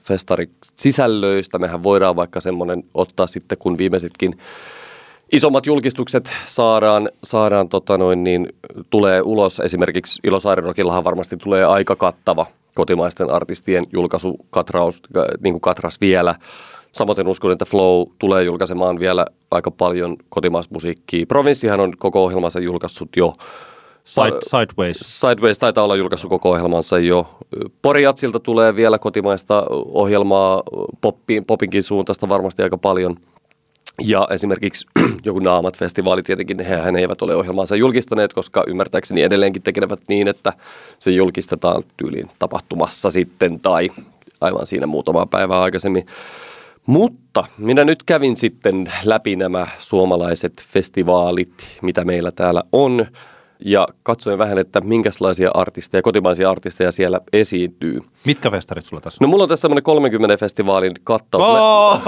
festarisisällöistä. 0.00 1.58
Mehän 1.58 1.82
voidaan 1.82 2.16
vaikka 2.16 2.40
semmoinen 2.40 2.84
ottaa 2.94 3.26
sitten, 3.26 3.58
kun 3.58 3.78
viimeisetkin 3.78 4.38
isommat 5.32 5.66
julkistukset 5.66 6.30
saadaan, 6.48 7.10
saadaan 7.24 7.68
tota 7.68 7.98
noin, 7.98 8.24
niin 8.24 8.48
tulee 8.90 9.22
ulos. 9.22 9.60
Esimerkiksi 9.60 10.20
Ilosaarenrokillahan 10.24 11.04
varmasti 11.04 11.36
tulee 11.36 11.64
aika 11.64 11.96
kattava 11.96 12.46
kotimaisten 12.74 13.30
artistien 13.30 13.84
julkaisukatraus, 13.92 15.02
äh, 15.16 15.24
niin 15.40 15.54
kuin 15.54 15.60
katras 15.60 16.00
vielä. 16.00 16.34
Samoin 16.98 17.28
uskon, 17.28 17.52
että 17.52 17.64
Flow 17.64 18.06
tulee 18.18 18.44
julkaisemaan 18.44 19.00
vielä 19.00 19.26
aika 19.50 19.70
paljon 19.70 20.16
kotimaismusiikkia. 20.28 21.26
Provinssihan 21.26 21.80
on 21.80 21.92
koko 21.98 22.24
ohjelmansa 22.24 22.60
julkaissut 22.60 23.08
jo. 23.16 23.34
Side, 24.04 24.38
sideways. 24.42 24.98
Sideways 25.00 25.58
taitaa 25.58 25.84
olla 25.84 25.96
julkaissut 25.96 26.28
koko 26.28 26.50
ohjelmansa 26.50 26.98
jo. 26.98 27.38
Porijatsilta 27.82 28.40
tulee 28.40 28.76
vielä 28.76 28.98
kotimaista 28.98 29.66
ohjelmaa, 29.70 30.62
poppiin, 31.00 31.44
popinkin 31.44 31.82
suuntaista 31.82 32.28
varmasti 32.28 32.62
aika 32.62 32.78
paljon. 32.78 33.16
Ja 34.02 34.28
esimerkiksi 34.30 34.86
joku 35.26 35.38
Naamat-festivaali 35.38 36.22
tietenkin, 36.22 36.60
hehän 36.60 36.96
eivät 36.96 37.22
ole 37.22 37.36
ohjelmaansa 37.36 37.76
julkistaneet, 37.76 38.32
koska 38.32 38.64
ymmärtääkseni 38.66 39.22
edelleenkin 39.22 39.62
tekevät 39.62 40.00
niin, 40.08 40.28
että 40.28 40.52
se 40.98 41.10
julkistetaan 41.10 41.82
tyyliin 41.96 42.28
tapahtumassa 42.38 43.10
sitten 43.10 43.60
tai 43.60 43.88
aivan 44.40 44.66
siinä 44.66 44.86
muutamaa 44.86 45.26
päivää 45.26 45.60
aikaisemmin. 45.60 46.06
Mutta 46.88 47.44
minä 47.58 47.84
nyt 47.84 48.02
kävin 48.02 48.36
sitten 48.36 48.84
läpi 49.04 49.36
nämä 49.36 49.66
suomalaiset 49.78 50.52
festivaalit, 50.68 51.78
mitä 51.82 52.04
meillä 52.04 52.30
täällä 52.30 52.62
on, 52.72 53.06
ja 53.64 53.86
katsoin 54.02 54.38
vähän, 54.38 54.58
että 54.58 54.80
minkälaisia 54.80 55.50
artisteja, 55.54 56.02
kotimaisia 56.02 56.50
artisteja 56.50 56.92
siellä 56.92 57.20
esiintyy. 57.32 58.00
Mitkä 58.26 58.50
festarit 58.50 58.86
sulla 58.86 59.00
tässä 59.00 59.18
No 59.20 59.28
mulla 59.28 59.42
on 59.42 59.48
tässä 59.48 59.62
semmoinen 59.62 59.82
30 59.82 60.36
festivaalin 60.36 60.94
kattaus. 61.04 61.44
Oh! 61.46 62.02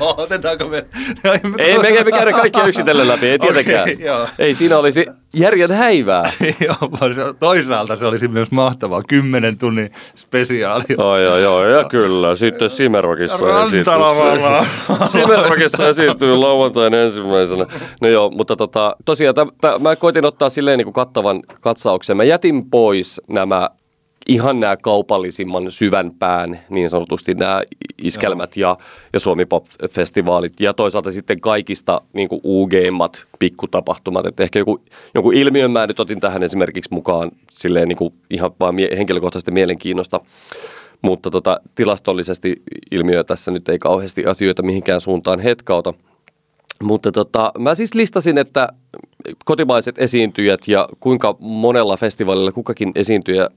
Otetaanko 0.18 0.64
me? 0.64 0.86
Ei 1.58 1.78
me 1.78 2.04
me 2.04 2.10
käydä 2.10 2.32
kaikki 2.32 2.60
yksitellen 2.68 3.08
läpi, 3.08 3.26
ei 3.26 3.38
tietenkään. 3.38 3.88
Joo. 4.00 4.28
ei, 4.38 4.54
siinä 4.54 4.78
olisi 4.78 5.06
järjen 5.36 5.72
häivää. 5.72 6.30
Joo, 6.66 7.10
toisaalta 7.40 7.96
se 7.96 8.06
olisi 8.06 8.28
myös 8.28 8.50
mahtavaa. 8.50 9.02
Kymmenen 9.08 9.58
tunnin 9.58 9.90
spesiaali. 10.14 10.84
Joo, 10.98 11.18
joo, 11.18 11.38
joo, 11.38 11.64
ja 11.64 11.84
kyllä. 11.84 12.34
Sitten 12.34 12.70
Simerokissa 12.70 13.64
esiintyy. 13.64 13.92
Simerokissa 15.12 15.88
esiintyy 15.88 16.36
lauantain 16.36 16.94
ensimmäisenä. 16.94 17.66
No 18.00 18.08
joo, 18.08 18.30
mutta 18.30 18.56
tota, 18.56 18.96
tosiaan 19.04 19.34
täm, 19.34 19.50
täm, 19.60 19.82
mä 19.82 19.96
koitin 19.96 20.24
ottaa 20.24 20.48
silleen 20.48 20.78
niin 20.78 20.86
kuin 20.86 20.94
kattavan 20.94 21.42
katsauksen. 21.60 22.16
Mä 22.16 22.24
jätin 22.24 22.70
pois 22.70 23.20
nämä 23.28 23.70
ihan 24.28 24.60
nämä 24.60 24.76
kaupallisimman 24.76 25.70
syvän 25.70 26.10
pään, 26.18 26.60
niin 26.70 26.88
sanotusti 26.88 27.34
nämä 27.34 27.62
iskelmät 28.02 28.56
ja, 28.56 28.76
ja 29.12 29.20
Suomi 29.20 29.46
Pop-festivaalit 29.46 30.60
ja 30.60 30.74
toisaalta 30.74 31.10
sitten 31.10 31.40
kaikista 31.40 32.00
niin 32.12 32.28
kuin 32.28 32.40
UG-immat 32.44 33.24
pikkutapahtumat. 33.38 34.26
Että 34.26 34.42
ehkä 34.42 34.58
joku, 34.58 34.84
jonkun 35.14 35.34
ilmiön 35.34 35.70
mä 35.70 35.86
nyt 35.86 36.00
otin 36.00 36.20
tähän 36.20 36.42
esimerkiksi 36.42 36.94
mukaan 36.94 37.30
silleen 37.52 37.88
niin 37.88 37.96
kuin 37.96 38.14
ihan 38.30 38.50
vaan 38.60 38.74
mie- 38.74 38.96
henkilökohtaisesti 38.96 39.50
mielenkiinnosta. 39.50 40.20
Mutta 41.02 41.30
tota, 41.30 41.60
tilastollisesti 41.74 42.62
ilmiö 42.90 43.24
tässä 43.24 43.50
nyt 43.50 43.68
ei 43.68 43.78
kauheasti 43.78 44.26
asioita 44.26 44.62
mihinkään 44.62 45.00
suuntaan 45.00 45.40
hetkauta. 45.40 45.94
Mutta 46.82 47.12
tota, 47.12 47.52
mä 47.58 47.74
siis 47.74 47.94
listasin, 47.94 48.38
että 48.38 48.68
kotimaiset 49.44 49.98
esiintyjät 49.98 50.60
ja 50.66 50.88
kuinka 51.00 51.36
monella 51.38 51.96
festivaalilla 51.96 52.52
kukakin 52.52 52.92
esiintyjä 52.94 53.50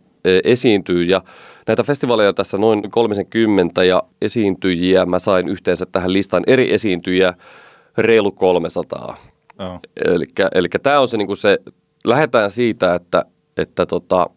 esiintyy. 0.43 1.03
Ja 1.03 1.21
näitä 1.67 1.83
festivaaleja 1.83 2.29
on 2.29 2.35
tässä 2.35 2.57
noin 2.57 2.91
30 2.91 3.83
ja 3.83 4.03
esiintyjiä 4.21 5.05
mä 5.05 5.19
sain 5.19 5.47
yhteensä 5.47 5.85
tähän 5.85 6.13
listaan 6.13 6.43
eri 6.47 6.73
esiintyjiä 6.73 7.33
reilu 7.97 8.31
300. 8.31 9.17
Joo. 9.59 9.79
Eli 10.55 10.69
tämä 10.83 10.99
on 10.99 11.07
se, 11.07 11.17
niinku 11.17 11.35
se, 11.35 11.59
lähdetään 12.05 12.51
siitä, 12.51 12.95
että, 12.95 13.25
että 13.57 13.85
tota, 13.85 14.29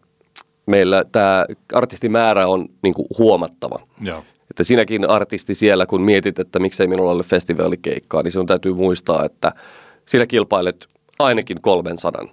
meillä 0.65 1.05
tämä 1.11 1.45
artistimäärä 1.73 2.47
on 2.47 2.69
niinku 2.81 3.07
huomattava. 3.17 3.79
Joo. 4.01 4.23
Että 4.49 4.63
sinäkin 4.63 5.09
artisti 5.09 5.53
siellä, 5.53 5.85
kun 5.85 6.01
mietit, 6.01 6.39
että 6.39 6.59
miksei 6.59 6.87
minulla 6.87 7.11
ole 7.11 7.23
festivaalikeikkaa, 7.23 8.23
niin 8.23 8.31
sinun 8.31 8.47
täytyy 8.47 8.73
muistaa, 8.73 9.25
että 9.25 9.51
sillä 10.05 10.25
kilpailet 10.27 10.87
ainakin 11.19 11.61
300 11.61 12.25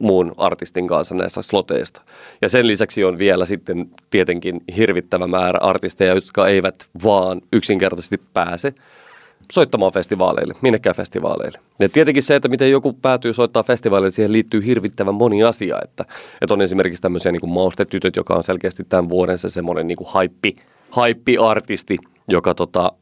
muun 0.00 0.32
artistin 0.36 0.86
kanssa 0.86 1.14
näistä 1.14 1.42
sloteista. 1.42 2.02
Ja 2.42 2.48
sen 2.48 2.66
lisäksi 2.66 3.04
on 3.04 3.18
vielä 3.18 3.46
sitten 3.46 3.90
tietenkin 4.10 4.60
hirvittävä 4.76 5.26
määrä 5.26 5.58
artisteja, 5.62 6.14
jotka 6.14 6.48
eivät 6.48 6.88
vaan 7.04 7.40
yksinkertaisesti 7.52 8.20
pääse 8.34 8.74
soittamaan 9.52 9.92
festivaaleille, 9.92 10.54
minnekään 10.60 10.96
festivaaleille. 10.96 11.58
Ja 11.80 11.88
tietenkin 11.88 12.22
se, 12.22 12.36
että 12.36 12.48
miten 12.48 12.70
joku 12.70 12.92
päätyy 12.92 13.32
soittaa 13.32 13.62
festivaaleille, 13.62 14.10
siihen 14.10 14.32
liittyy 14.32 14.66
hirvittävän 14.66 15.14
moni 15.14 15.42
asia. 15.42 15.78
Että, 15.84 16.04
että 16.40 16.54
on 16.54 16.62
esimerkiksi 16.62 17.02
tämmöisiä 17.02 17.32
niin 17.32 17.40
kuin 17.40 17.52
Maustetytöt, 17.52 18.16
joka 18.16 18.34
on 18.34 18.42
selkeästi 18.42 18.84
tämän 18.84 19.08
vuoden 19.08 19.38
se 19.38 19.48
semmoinen 19.48 19.88
niin 19.88 19.96
kuin 19.96 20.08
haippi, 20.10 20.56
haippi-artisti, 20.90 21.98
joka 22.28 22.54
tota, 22.54 22.92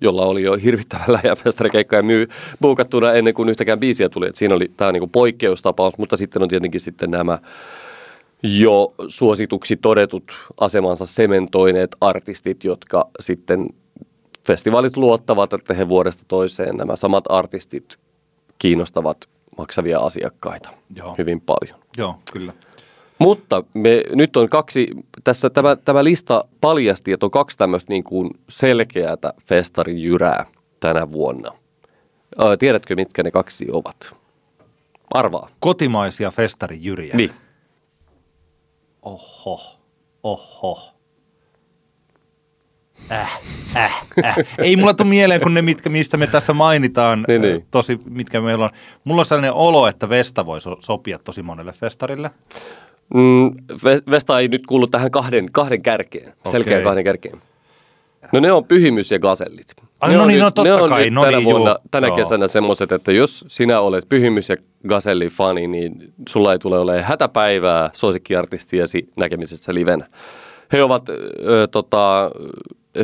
jolla 0.00 0.22
oli 0.26 0.42
jo 0.42 0.56
hirvittävän 0.56 1.06
läjä 1.08 1.36
festarikeikka 1.44 1.96
ja 1.96 2.02
myy 2.02 2.28
buukattuna 2.60 3.12
ennen 3.12 3.34
kuin 3.34 3.48
yhtäkään 3.48 3.80
biisiä 3.80 4.08
tuli. 4.08 4.26
Et 4.26 4.36
siinä 4.36 4.54
oli 4.54 4.70
tämä 4.76 4.92
niin 4.92 5.00
kuin 5.00 5.10
poikkeustapaus, 5.10 5.98
mutta 5.98 6.16
sitten 6.16 6.42
on 6.42 6.48
tietenkin 6.48 6.80
sitten 6.80 7.10
nämä 7.10 7.38
jo 8.42 8.94
suosituksi 9.08 9.76
todetut 9.76 10.32
asemansa 10.60 11.06
sementoineet 11.06 11.96
artistit, 12.00 12.64
jotka 12.64 13.10
sitten 13.20 13.68
festivaalit 14.46 14.96
luottavat, 14.96 15.52
että 15.52 15.74
he 15.74 15.88
vuodesta 15.88 16.22
toiseen 16.28 16.76
nämä 16.76 16.96
samat 16.96 17.24
artistit 17.28 17.98
kiinnostavat 18.58 19.28
maksavia 19.58 19.98
asiakkaita 19.98 20.70
Joo. 20.96 21.14
hyvin 21.18 21.40
paljon. 21.40 21.78
Joo, 21.96 22.14
kyllä. 22.32 22.52
Mutta 23.24 23.62
me, 23.74 24.02
nyt 24.14 24.36
on 24.36 24.48
kaksi, 24.48 24.88
tässä 25.24 25.50
tämä, 25.50 25.76
tämä 25.76 26.04
lista 26.04 26.44
paljasti, 26.60 27.12
että 27.12 27.26
on 27.26 27.30
kaksi 27.30 27.58
tämmöistä 27.58 27.92
niin 27.92 28.04
kuin 28.04 28.30
selkeää 28.48 29.16
festarijyrää 29.46 30.46
tänä 30.80 31.12
vuonna. 31.12 31.52
Ää, 32.38 32.56
tiedätkö, 32.56 32.96
mitkä 32.96 33.22
ne 33.22 33.30
kaksi 33.30 33.66
ovat? 33.72 34.14
Arvaa. 35.14 35.48
Kotimaisia 35.60 36.30
festarijyriä. 36.30 37.14
Niin. 37.16 37.30
Oho, 39.02 39.60
oho. 40.22 40.94
Äh, 43.12 43.40
äh, 43.76 44.06
äh. 44.24 44.36
Ei 44.58 44.76
mulla 44.76 44.94
tule 44.94 45.08
mieleen 45.08 45.40
kuin 45.40 45.54
ne, 45.54 45.62
mitkä, 45.62 45.90
mistä 45.90 46.16
me 46.16 46.26
tässä 46.26 46.52
mainitaan, 46.52 47.24
Niin, 47.28 47.40
niin. 47.42 47.56
äh, 47.56 47.62
tosi, 47.70 48.00
mitkä 48.10 48.40
meillä 48.40 48.64
on. 48.64 48.70
Mulla 49.04 49.20
on 49.20 49.26
sellainen 49.26 49.52
olo, 49.52 49.86
että 49.88 50.08
Vesta 50.08 50.46
voi 50.46 50.60
so- 50.60 50.76
sopia 50.80 51.18
tosi 51.18 51.42
monelle 51.42 51.72
festarille. 51.72 52.30
Mm, 53.14 53.46
Ve- 53.72 54.10
Vesta 54.10 54.40
ei 54.40 54.48
nyt 54.48 54.66
kuulu 54.66 54.86
tähän 54.86 55.10
kahden, 55.10 55.52
kahden 55.52 55.82
kärkeen, 55.82 56.32
selkeän 56.50 56.76
Okei. 56.76 56.84
kahden 56.84 57.04
kärkeen. 57.04 57.38
No 58.32 58.40
ne 58.40 58.52
on 58.52 58.64
pyhimys 58.64 59.10
ja 59.10 59.18
gasellit. 59.18 59.66
Ai 60.00 60.10
ne 60.10 60.16
no 60.16 60.22
on 60.22 60.28
niin, 60.28 60.36
nyt, 60.36 60.44
no 60.44 60.50
totta 60.50 60.76
ne 60.76 60.82
on 60.82 60.88
kai, 60.88 61.04
nyt 61.04 61.12
no 61.12 61.24
tänä 61.24 61.36
niin, 61.36 61.44
vuonna, 61.44 61.70
juu. 61.70 61.88
tänä 61.90 62.06
Joo. 62.06 62.16
kesänä 62.16 62.48
semmoiset, 62.48 62.92
että 62.92 63.12
jos 63.12 63.44
sinä 63.48 63.80
olet 63.80 64.08
pyhimys 64.08 64.48
ja 64.48 64.56
gaselli 64.88 65.28
fani, 65.28 65.66
niin 65.66 66.12
sulla 66.28 66.52
ei 66.52 66.58
tule 66.58 66.78
olemaan 66.78 67.04
hätäpäivää 67.04 67.90
suosikkiartistiesi 67.92 69.08
näkemisessä 69.16 69.74
livenä. 69.74 70.06
He 70.72 70.82
ovat 70.82 71.08
ö, 71.08 71.66
tota, 71.70 72.30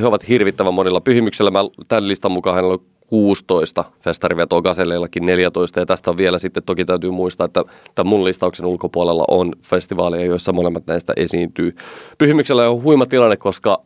he 0.00 0.06
ovat 0.06 0.28
hirvittävän 0.28 0.74
monilla 0.74 1.00
pyhimyksellä. 1.00 1.50
Mä, 1.50 1.58
tämän 1.88 2.08
listan 2.08 2.32
mukaan 2.32 2.56
hänellä 2.56 2.74
on 2.74 2.84
16 3.10 3.84
festarivetoa, 4.00 4.62
Gazelleillakin 4.62 5.26
14 5.26 5.80
ja 5.80 5.86
tästä 5.86 6.10
on 6.10 6.16
vielä 6.16 6.38
sitten 6.38 6.62
toki 6.62 6.84
täytyy 6.84 7.10
muistaa, 7.10 7.44
että 7.44 7.64
tämän 7.94 8.08
mun 8.08 8.24
listauksen 8.24 8.66
ulkopuolella 8.66 9.24
on 9.28 9.52
festivaaleja, 9.62 10.24
joissa 10.24 10.52
molemmat 10.52 10.86
näistä 10.86 11.12
esiintyy. 11.16 11.72
Pyhimyksellä 12.18 12.70
on 12.70 12.82
huima 12.82 13.06
tilanne, 13.06 13.36
koska 13.36 13.82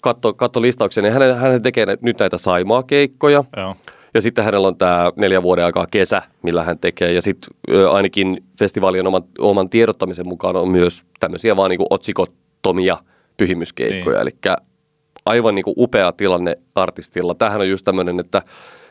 katso, 0.00 0.34
katso 0.34 0.62
listauksen, 0.62 1.04
niin 1.04 1.14
hän, 1.14 1.36
hän 1.36 1.62
tekee 1.62 1.86
nyt 2.02 2.18
näitä 2.18 2.38
Saimaa-keikkoja. 2.38 3.44
Joo. 3.56 3.76
Ja 4.14 4.20
sitten 4.20 4.44
hänellä 4.44 4.68
on 4.68 4.76
tämä 4.76 5.12
neljä 5.16 5.42
vuoden 5.42 5.64
aikaa 5.64 5.86
kesä, 5.90 6.22
millä 6.42 6.64
hän 6.64 6.78
tekee. 6.78 7.12
Ja 7.12 7.22
sitten 7.22 7.50
ainakin 7.90 8.44
festivaalien 8.58 9.06
oman, 9.06 9.22
oman 9.38 9.70
tiedottamisen 9.70 10.28
mukaan 10.28 10.56
on 10.56 10.68
myös 10.68 11.06
tämmöisiä 11.20 11.56
vaan 11.56 11.70
niinku 11.70 11.86
otsikottomia 11.90 12.96
pyhimyskeikkoja. 13.36 14.16
Niin. 14.16 14.22
Eli 14.22 14.56
aivan 15.26 15.54
niinku 15.54 15.74
upea 15.76 16.12
tilanne 16.12 16.56
artistilla. 16.74 17.34
Tähän 17.34 17.60
on 17.60 17.68
just 17.68 17.84
tämmöinen, 17.84 18.20
että 18.20 18.42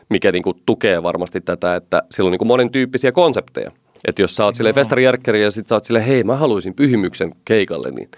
mikä 0.09 0.31
niinku 0.31 0.53
tukee 0.65 1.03
varmasti 1.03 1.41
tätä, 1.41 1.75
että 1.75 2.03
sillä 2.11 2.27
on 2.27 2.31
niinku 2.31 2.45
monen 2.45 2.69
tyyppisiä 2.69 3.11
konsepteja. 3.11 3.71
Että 4.07 4.21
jos 4.21 4.35
sä 4.35 4.45
oot 4.45 4.55
silleen 4.55 4.75
festarijärkkäri 4.75 5.43
ja 5.43 5.51
sit 5.51 5.67
sä 5.67 5.75
oot 5.75 5.85
silleen, 5.85 6.05
hei 6.05 6.23
mä 6.23 6.35
haluaisin 6.35 6.73
pyhimyksen 6.73 7.35
keikalle, 7.45 7.91
niin 7.91 8.09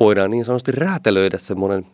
voidaan 0.00 0.30
niin 0.30 0.44
sanotusti 0.44 0.72
räätälöidä 0.72 1.38
semmoinen 1.38 1.86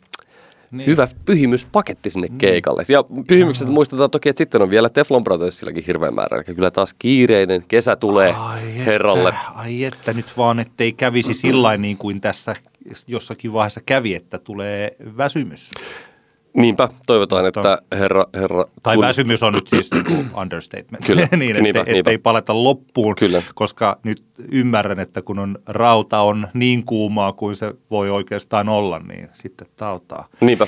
niin. 0.70 0.87
hyvä 0.87 1.08
pyhimyspaketti 1.24 2.11
sinne 2.11 2.26
niin. 2.26 2.38
keikalle. 2.38 2.85
Ja 2.88 3.04
pyhimykset 3.28 3.66
Aha. 3.66 3.74
muistetaan 3.74 4.11
toki, 4.11 4.28
että 4.28 4.38
sitten 4.38 4.62
on 4.62 4.70
vielä 4.70 4.88
Teflon 4.88 5.24
Brothersillakin 5.24 5.85
hirveän 5.87 6.14
määrä. 6.14 6.37
Eli 6.37 6.54
kyllä 6.54 6.70
taas 6.70 6.94
kiireinen 6.98 7.64
kesä 7.68 7.96
tulee 7.96 8.35
ai 8.38 8.87
herralle. 8.87 9.28
Että, 9.28 9.40
ai 9.54 9.85
että 9.85 10.12
nyt 10.12 10.26
vaan, 10.37 10.58
ettei 10.58 10.92
kävisi 10.92 11.35
sillä 11.35 11.76
niin 11.76 11.96
kuin 11.96 12.20
tässä 12.20 12.56
jossakin 13.07 13.53
vaiheessa 13.53 13.81
kävi, 13.87 14.14
että 14.14 14.38
tulee 14.38 14.97
väsymys. 15.16 15.71
Niinpä, 16.55 16.88
toivotaan, 17.07 17.47
että 17.47 17.79
herra... 17.92 18.27
herra 18.35 18.64
tai 18.83 18.97
kun... 18.97 19.05
väsymys 19.05 19.42
on 19.42 19.53
nyt 19.53 19.68
siis 19.68 19.90
understatement, 20.42 21.05
Kyllä. 21.07 21.29
niin, 21.37 21.51
että 21.51 21.62
niinpä, 21.62 21.85
ettei 21.87 22.18
paleta 22.18 22.64
loppuun, 22.64 23.14
Kyllä. 23.14 23.42
koska 23.55 23.99
nyt 24.05 24.25
ymmärrän, 24.53 25.01
että 25.01 25.23
kun 25.23 25.38
on 25.38 25.59
rauta 25.66 26.21
on 26.21 26.49
niin 26.55 26.85
kuumaa 26.85 27.33
kuin 27.33 27.57
se 27.57 27.75
voi 27.90 28.11
oikeastaan 28.11 28.68
olla, 28.68 28.99
niin 28.99 29.29
sitten 29.35 29.66
tautaa. 29.77 30.29
Niinpä. 30.40 30.66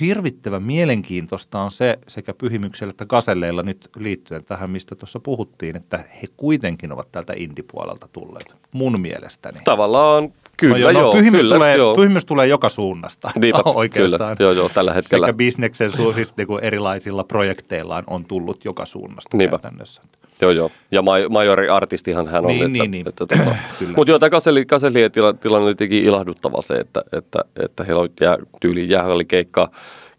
Hirvittävän 0.00 0.62
mielenkiintoista 0.62 1.60
on 1.60 1.70
se 1.70 1.98
sekä 2.08 2.34
pyhimyksellä 2.34 2.90
että 2.90 3.06
kaselleilla 3.06 3.62
nyt 3.62 3.88
liittyen 3.96 4.44
tähän, 4.44 4.70
mistä 4.70 4.94
tuossa 4.94 5.20
puhuttiin, 5.20 5.76
että 5.76 5.98
he 6.22 6.28
kuitenkin 6.36 6.92
ovat 6.92 7.12
tältä 7.12 7.32
indipuolelta 7.36 8.08
tulleet, 8.12 8.54
mun 8.72 9.00
mielestäni. 9.00 9.60
Tavallaan 9.64 10.32
Kyllä, 10.56 10.72
no 10.72 10.78
joo, 10.78 10.92
no, 10.92 11.00
joo, 11.00 11.12
pyhimys, 11.12 11.40
kyllä, 11.40 11.54
tulee, 11.54 11.76
joo. 11.76 11.96
pyhimys 11.96 12.24
tulee 12.24 12.46
joka 12.46 12.68
suunnasta 12.68 13.30
Niinpä, 13.40 13.62
oikeastaan. 13.64 14.36
Kyllä, 14.36 14.50
joo, 14.50 14.52
joo, 14.52 14.68
tällä 14.68 14.92
hetkellä. 14.92 15.26
Sekä 15.26 15.36
bisneksen 15.36 15.90
siis 16.14 16.36
niin 16.36 16.48
erilaisilla 16.62 17.24
projekteillaan 17.24 18.04
on 18.06 18.24
tullut 18.24 18.64
joka 18.64 18.86
suunnasta 18.86 19.36
Niinpä. 19.36 19.58
käytännössä. 19.58 20.02
Joo, 20.40 20.50
joo. 20.50 20.70
Ja 20.90 21.02
majori-artistihan 21.28 22.28
hän 22.28 22.44
on. 22.44 22.48
Niin, 22.48 22.62
että, 22.62 22.72
niin, 22.72 22.90
niin. 22.90 23.08
Että, 23.08 23.24
että, 23.24 23.44
tota. 23.44 23.56
Mutta 23.96 24.10
joo, 24.10 24.18
tämä 24.18 24.30
Kaselli, 24.30 24.66
Kasellien 24.66 25.12
tilanne 25.12 25.38
tila 25.40 25.58
on 25.58 25.68
jotenkin 25.68 26.04
ilahduttava 26.04 26.62
se, 26.62 26.74
että, 26.74 27.02
että, 27.12 27.38
että 27.64 27.84
heillä 27.84 28.02
on 28.02 28.08
jää, 28.20 28.36
tyyliin 28.60 28.88
jäähallikeikkaa 28.88 29.70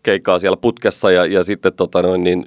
keikkaa 0.04 0.40
siellä 0.40 0.58
putkessa 0.58 1.12
ja, 1.12 1.26
ja 1.26 1.44
sitten 1.44 1.74
tota 1.74 2.02
noin, 2.02 2.24
niin, 2.24 2.46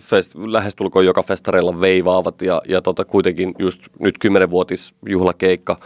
fest, 0.00 0.34
lähestulkoon 0.34 1.04
joka 1.04 1.22
festareilla 1.22 1.80
veivaavat 1.80 2.42
ja, 2.42 2.62
ja 2.68 2.82
tota, 2.82 3.04
kuitenkin 3.04 3.54
just 3.58 3.80
nyt 3.98 4.18
kymmenenvuotis 4.18 4.94
juhlakeikka 5.08 5.76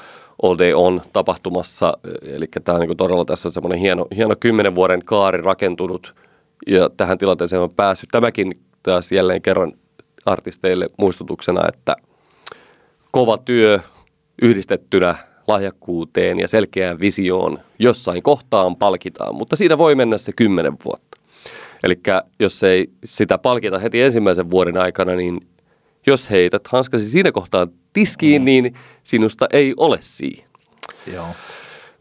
All 0.42 0.58
Day 0.58 0.72
On 0.72 1.02
tapahtumassa. 1.12 1.98
Eli 2.22 2.46
tämä 2.64 2.78
niin 2.78 2.96
todella 2.96 3.24
tässä 3.24 3.48
on 3.48 3.52
semmoinen 3.52 3.78
hieno, 3.78 4.06
hieno 4.16 4.36
kymmenen 4.40 4.74
vuoden 4.74 5.04
kaari 5.04 5.42
rakentunut 5.42 6.14
ja 6.66 6.90
tähän 6.96 7.18
tilanteeseen 7.18 7.62
on 7.62 7.74
päässyt. 7.76 8.08
Tämäkin 8.12 8.60
taas 8.82 9.12
jälleen 9.12 9.42
kerran 9.42 9.72
artisteille 10.26 10.88
muistutuksena, 10.98 11.68
että 11.68 11.96
kova 13.10 13.38
työ 13.38 13.80
yhdistettynä 14.42 15.14
lahjakkuuteen 15.48 16.38
ja 16.38 16.48
selkeään 16.48 17.00
visioon 17.00 17.58
jossain 17.78 18.22
kohtaan 18.22 18.76
palkitaan, 18.76 19.34
mutta 19.34 19.56
siinä 19.56 19.78
voi 19.78 19.94
mennä 19.94 20.18
se 20.18 20.32
kymmenen 20.32 20.76
vuotta. 20.84 21.20
Eli 21.84 22.00
jos 22.40 22.62
ei 22.62 22.90
sitä 23.04 23.38
palkita 23.38 23.78
heti 23.78 24.02
ensimmäisen 24.02 24.50
vuoden 24.50 24.76
aikana, 24.76 25.14
niin 25.14 25.40
jos 26.06 26.30
heität 26.30 26.66
hanskasi 26.66 27.10
siinä 27.10 27.32
kohtaa 27.32 27.66
tiskiin, 27.92 28.42
mm. 28.42 28.44
niin 28.44 28.74
sinusta 29.04 29.46
ei 29.52 29.74
ole 29.76 29.98
siihen. 30.00 30.48
Joo. 31.12 31.28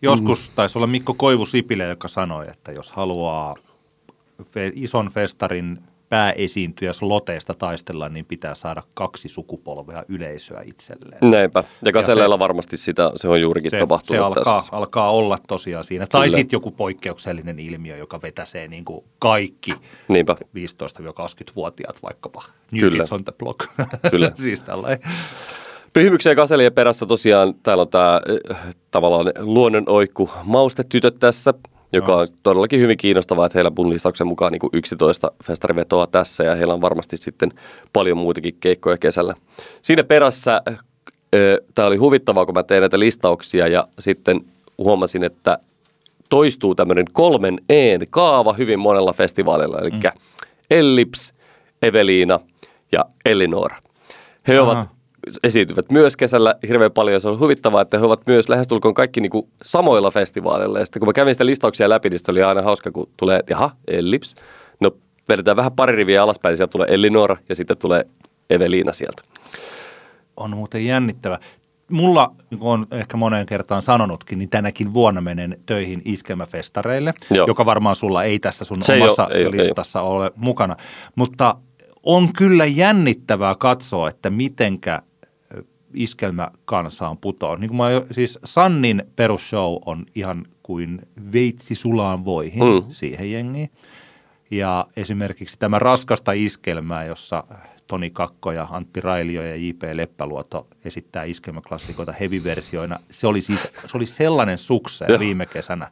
Joskus 0.01 0.49
mm. 0.49 0.55
taisi 0.55 0.77
olla 0.77 0.87
Mikko 0.87 1.13
Koivu 1.13 1.45
Sipilä, 1.45 1.83
joka 1.83 2.07
sanoi, 2.07 2.47
että 2.49 2.71
jos 2.71 2.91
haluaa 2.91 3.55
ison 4.73 5.09
festarin 5.11 5.79
pääesiintyjä 6.09 6.93
sloteista 6.93 7.53
taistella, 7.53 8.09
niin 8.09 8.25
pitää 8.25 8.55
saada 8.55 8.83
kaksi 8.93 9.27
sukupolvea 9.27 10.03
yleisöä 10.07 10.61
itselleen. 10.65 11.31
Näinpä. 11.31 11.63
Ja 11.85 11.91
Kaseleilla 11.91 12.35
se, 12.35 12.39
varmasti 12.39 12.77
sitä, 12.77 13.11
se 13.15 13.27
on 13.27 13.41
juurikin 13.41 13.71
se, 13.71 13.79
tapahtunut 13.79 14.19
se 14.19 14.25
alkaa, 14.25 14.43
tässä. 14.43 14.75
alkaa 14.75 15.11
olla 15.11 15.37
tosiaan 15.47 15.83
siinä. 15.83 16.07
Kyllä. 16.07 16.21
Tai 16.21 16.29
sitten 16.29 16.57
joku 16.57 16.71
poikkeuksellinen 16.71 17.59
ilmiö, 17.59 17.97
joka 17.97 18.21
vetäsee 18.21 18.67
niin 18.67 18.85
kuin 18.85 19.05
kaikki 19.19 19.71
Niinpä. 20.07 20.35
15-20-vuotiaat 20.41 22.03
vaikkapa. 22.03 22.43
New 22.71 22.79
Kyllä. 22.79 22.97
Kids 22.97 23.11
on 23.11 23.23
the 23.23 23.33
block. 23.37 23.59
Kyllä. 24.11 24.31
siis 24.43 24.61
tällainen. 24.61 24.99
Pyhimyksen 25.93 26.31
ja 26.31 26.35
kaselien 26.35 26.73
perässä 26.73 27.05
tosiaan 27.05 27.53
täällä 27.63 27.81
on 27.81 27.89
tämä 27.89 28.21
äh, 28.51 28.75
tavallaan 28.91 29.31
luonnonoikku 29.39 30.29
maustetytöt 30.43 31.15
tässä– 31.19 31.53
joka 31.93 32.15
on 32.15 32.27
todellakin 32.43 32.79
hyvin 32.79 32.97
kiinnostavaa, 32.97 33.45
että 33.45 33.57
heillä 33.57 33.71
mun 33.77 33.89
listauksen 33.89 34.27
mukaan 34.27 34.51
niin 34.51 34.69
11 34.73 35.31
festarivetoa 35.43 36.07
tässä 36.07 36.43
ja 36.43 36.55
heillä 36.55 36.73
on 36.73 36.81
varmasti 36.81 37.17
sitten 37.17 37.51
paljon 37.93 38.17
muitakin 38.17 38.57
keikkoja 38.59 38.97
kesällä. 38.97 39.33
Siinä 39.81 40.03
perässä 40.03 40.61
tämä 41.75 41.87
oli 41.87 41.97
huvittavaa, 41.97 42.45
kun 42.45 42.55
mä 42.55 42.63
tein 42.63 42.81
näitä 42.81 42.99
listauksia 42.99 43.67
ja 43.67 43.87
sitten 43.99 44.41
huomasin, 44.77 45.23
että 45.23 45.57
toistuu 46.29 46.75
tämmöinen 46.75 47.05
kolmen 47.13 47.59
een 47.69 48.07
kaava 48.09 48.53
hyvin 48.53 48.79
monella 48.79 49.13
festivaalilla, 49.13 49.79
eli 49.79 49.89
mm. 49.89 49.99
Ellips, 50.71 51.33
Eveliina 51.81 52.39
ja 52.91 53.05
Elinora. 53.25 53.75
He 54.47 54.57
Aha. 54.57 54.71
ovat 54.71 54.89
esiintyvät 55.43 55.91
myös 55.91 56.17
kesällä 56.17 56.55
hirveän 56.67 56.91
paljon. 56.91 57.21
Se 57.21 57.29
on 57.29 57.39
huvittavaa, 57.39 57.81
että 57.81 57.99
he 57.99 58.05
ovat 58.05 58.21
myös 58.27 58.49
lähestulkoon 58.49 58.93
kaikki 58.93 59.21
niin 59.21 59.29
kuin 59.29 59.47
samoilla 59.61 60.11
festivaaleilla. 60.11 60.79
Ja 60.79 60.85
sitten 60.85 60.99
kun 60.99 61.07
mä 61.07 61.13
kävin 61.13 61.33
sitä 61.33 61.45
listauksia 61.45 61.89
läpi, 61.89 62.09
niin 62.09 62.19
se 62.19 62.31
oli 62.31 62.43
aina 62.43 62.61
hauska, 62.61 62.91
kun 62.91 63.09
tulee, 63.17 63.39
jaha, 63.49 63.71
Ellips. 63.87 64.35
No 64.79 64.91
vedetään 65.29 65.57
vähän 65.57 65.71
pari 65.71 65.95
riviä 65.95 66.23
alaspäin, 66.23 66.51
niin 66.51 66.57
sieltä 66.57 66.71
tulee 66.71 66.87
Elinora 66.89 67.37
ja 67.49 67.55
sitten 67.55 67.77
tulee 67.77 68.05
Eveliina 68.49 68.93
sieltä. 68.93 69.21
On 70.37 70.49
muuten 70.57 70.85
jännittävä. 70.85 71.39
Mulla, 71.91 72.31
niin 72.49 72.59
kuin 72.59 72.69
on 72.69 72.87
ehkä 72.91 73.17
moneen 73.17 73.45
kertaan 73.45 73.81
sanonutkin, 73.81 74.39
niin 74.39 74.49
tänäkin 74.49 74.93
vuonna 74.93 75.21
menen 75.21 75.57
töihin 75.65 76.01
iskelmäfestareille, 76.05 77.13
Joo. 77.31 77.47
joka 77.47 77.65
varmaan 77.65 77.95
sulla 77.95 78.23
ei 78.23 78.39
tässä 78.39 78.65
sun 78.65 78.81
se 78.81 78.93
omassa 78.93 79.27
ei 79.27 79.45
ole, 79.45 79.55
ei 79.55 79.57
listassa 79.57 80.01
ole, 80.01 80.23
ole 80.23 80.31
mukana. 80.35 80.75
Mutta 81.15 81.55
on 82.03 82.33
kyllä 82.33 82.65
jännittävää 82.65 83.55
katsoa, 83.55 84.09
että 84.09 84.29
mitenkä 84.29 85.01
iskelmäkansaan 85.93 87.17
putoaa. 87.17 87.55
Niin 87.55 87.69
kuin 87.69 87.77
mä, 87.77 87.87
siis 88.11 88.39
Sannin 88.45 89.03
perusshow 89.15 89.77
on 89.85 90.05
ihan 90.15 90.45
kuin 90.63 91.01
veitsi 91.31 91.75
sulaan 91.75 92.25
voihin 92.25 92.63
mm. 92.63 92.91
siihen 92.91 93.31
jengiin. 93.31 93.69
Ja 94.51 94.87
esimerkiksi 94.95 95.59
tämä 95.59 95.79
raskasta 95.79 96.31
iskelmää, 96.31 97.05
jossa 97.05 97.43
Toni 97.87 98.09
Kakko 98.09 98.51
ja 98.51 98.67
Antti 98.71 99.01
Railio 99.01 99.43
ja 99.43 99.55
J.P. 99.55 99.83
Leppäluoto 99.93 100.67
esittää 100.85 101.23
iskelmäklassikoita 101.23 102.11
heavy-versioina. 102.11 102.99
Se 103.11 103.27
oli 103.27 103.41
siis 103.41 103.63
se 103.63 103.97
oli 103.97 104.05
sellainen 104.05 104.57
sukse 104.57 105.05
viime 105.19 105.45
kesänä, 105.45 105.91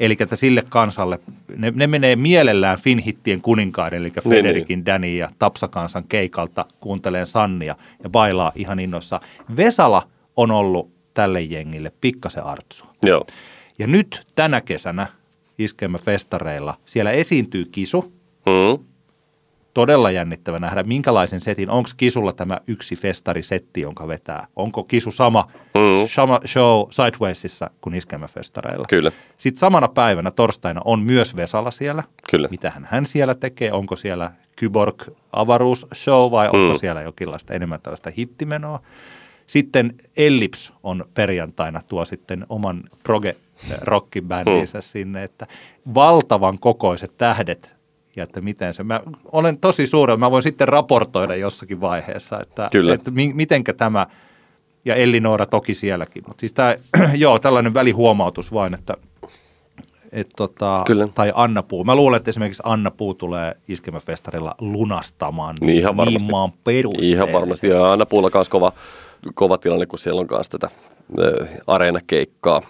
Eli 0.00 0.16
että 0.20 0.36
sille 0.36 0.62
kansalle, 0.68 1.18
ne, 1.56 1.72
ne 1.74 1.86
menee 1.86 2.16
mielellään 2.16 2.78
Finhittien 2.78 3.40
kuninkaiden, 3.40 3.98
eli 3.98 4.08
niin, 4.08 4.24
Frederikin, 4.24 4.78
niin, 4.78 4.86
Danny 4.86 5.16
ja 5.16 5.28
Tapsakansan 5.38 6.04
keikalta, 6.08 6.66
kuunteleen 6.80 7.26
Sannia 7.26 7.76
ja 8.02 8.10
bailaa 8.10 8.52
ihan 8.54 8.78
innoissa. 8.78 9.20
Vesala 9.56 10.08
on 10.36 10.50
ollut 10.50 10.90
tälle 11.14 11.40
jengille 11.40 11.92
pikkasen 12.00 12.44
artsua. 12.44 12.88
Joo. 13.02 13.26
Ja 13.78 13.86
nyt 13.86 14.26
tänä 14.34 14.60
kesänä 14.60 15.06
iskemme 15.58 15.98
festareilla, 15.98 16.74
siellä 16.84 17.10
esiintyy 17.10 17.64
kisu, 17.64 18.12
mm 18.46 18.93
todella 19.74 20.10
jännittävä 20.10 20.58
nähdä, 20.58 20.82
minkälaisen 20.82 21.40
setin, 21.40 21.70
onko 21.70 21.90
Kisulla 21.96 22.32
tämä 22.32 22.58
yksi 22.66 22.96
festarisetti, 22.96 23.80
jonka 23.80 24.08
vetää? 24.08 24.46
Onko 24.56 24.84
Kisu 24.84 25.10
sama, 25.10 25.48
mm. 25.74 26.08
sama 26.10 26.40
show 26.46 26.88
Sidewaysissa 26.90 27.70
kuin 27.80 27.94
Iskelmäfestareilla? 27.94 28.84
Kyllä. 28.88 29.12
Sitten 29.36 29.60
samana 29.60 29.88
päivänä, 29.88 30.30
torstaina, 30.30 30.80
on 30.84 31.00
myös 31.00 31.36
Vesala 31.36 31.70
siellä. 31.70 32.02
Kyllä. 32.30 32.48
Mitähän 32.50 32.88
hän 32.90 33.06
siellä 33.06 33.34
tekee? 33.34 33.72
Onko 33.72 33.96
siellä 33.96 34.32
Kyborg 34.56 35.02
avaruusshow 35.32 36.30
vai 36.30 36.48
mm. 36.52 36.58
onko 36.58 36.78
siellä 36.78 37.02
jokinlaista 37.02 37.54
enemmän 37.54 37.80
tällaista 37.80 38.10
hittimenoa? 38.18 38.80
Sitten 39.46 39.94
Ellips 40.16 40.72
on 40.82 41.04
perjantaina, 41.14 41.80
tuo 41.88 42.04
sitten 42.04 42.46
oman 42.48 42.84
proge 43.02 43.36
rockibändinsä 43.80 44.78
mm. 44.78 44.82
sinne, 44.82 45.24
että 45.24 45.46
valtavan 45.94 46.58
kokoiset 46.60 47.18
tähdet 47.18 47.73
ja 48.16 48.24
että 48.24 48.40
miten 48.40 48.74
se, 48.74 48.82
mä 48.84 49.00
olen 49.32 49.58
tosi 49.58 49.86
suuri, 49.86 50.16
mä 50.16 50.30
voin 50.30 50.42
sitten 50.42 50.68
raportoida 50.68 51.36
jossakin 51.36 51.80
vaiheessa, 51.80 52.40
että, 52.40 52.68
Kyllä. 52.72 52.94
että 52.94 53.10
mi, 53.10 53.32
mitenkä 53.34 53.72
tämä, 53.72 54.06
ja 54.84 54.94
Elli 54.94 55.20
Noora 55.20 55.46
toki 55.46 55.74
sielläkin, 55.74 56.22
mutta 56.26 56.40
siis 56.40 56.52
tämä, 56.52 56.74
joo, 57.14 57.38
tällainen 57.38 57.74
välihuomautus 57.74 58.52
vain, 58.52 58.74
että 58.74 58.94
et 60.12 60.28
tota, 60.36 60.82
Kyllä. 60.86 61.08
tai 61.14 61.32
Anna 61.34 61.62
Puu. 61.62 61.84
Mä 61.84 61.94
luulen, 61.96 62.16
että 62.16 62.28
esimerkiksi 62.30 62.62
Anna 62.66 62.90
Puu 62.90 63.14
tulee 63.14 63.56
iskemäfestarilla 63.68 64.54
lunastamaan 64.60 65.56
Niin 65.60 65.78
ihan 65.78 65.96
varmasti. 65.96 66.28
niin. 66.66 67.12
Ihan 67.12 67.32
varmasti. 67.32 67.68
Ja 67.68 67.92
Anna 67.92 68.06
Puulla 68.06 68.30
kanssa 68.30 68.50
kova, 68.50 68.72
kova 69.34 69.58
tilanne, 69.58 69.86
kun 69.86 69.98
siellä 69.98 70.20
on 70.20 70.26
kanssa 70.26 70.58
tätä 70.58 70.70
ö, 71.18 71.46
areenakeikkaa 71.66 72.62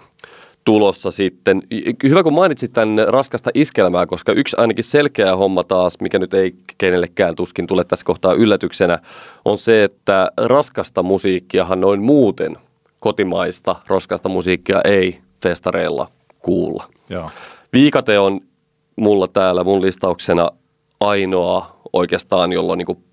tulossa 0.64 1.11
sitten. 1.11 1.62
Hyvä, 2.03 2.22
kun 2.22 2.35
mainitsit 2.35 2.72
tämän 2.72 3.09
raskasta 3.09 3.50
iskelmää, 3.55 4.07
koska 4.07 4.33
yksi 4.33 4.57
ainakin 4.59 4.85
selkeä 4.85 5.37
homma 5.37 5.64
taas, 5.64 6.00
mikä 6.00 6.18
nyt 6.18 6.35
ei 6.35 6.55
kenellekään 6.79 7.35
tuskin 7.35 7.66
tule 7.66 7.85
tässä 7.85 8.07
kohtaa 8.07 8.33
yllätyksenä, 8.33 8.98
on 9.44 9.59
se, 9.59 9.85
että 9.85 10.31
raskasta 10.37 11.03
musiikkiahan 11.03 11.81
noin 11.81 12.03
muuten 12.03 12.57
kotimaista 13.00 13.77
raskasta 13.87 14.29
musiikkia 14.29 14.81
ei 14.85 15.18
festareilla 15.42 16.09
kuulla. 16.38 16.85
Joo. 17.09 17.31
Viikate 17.72 18.18
on 18.18 18.40
mulla 18.96 19.29
täällä 19.29 19.64
mun 19.64 19.83
listauksena 19.83 20.50
ainoa 21.00 21.77
oikeastaan, 21.92 22.53
jolla 22.53 22.72
on 22.72 22.79
niin 22.79 23.05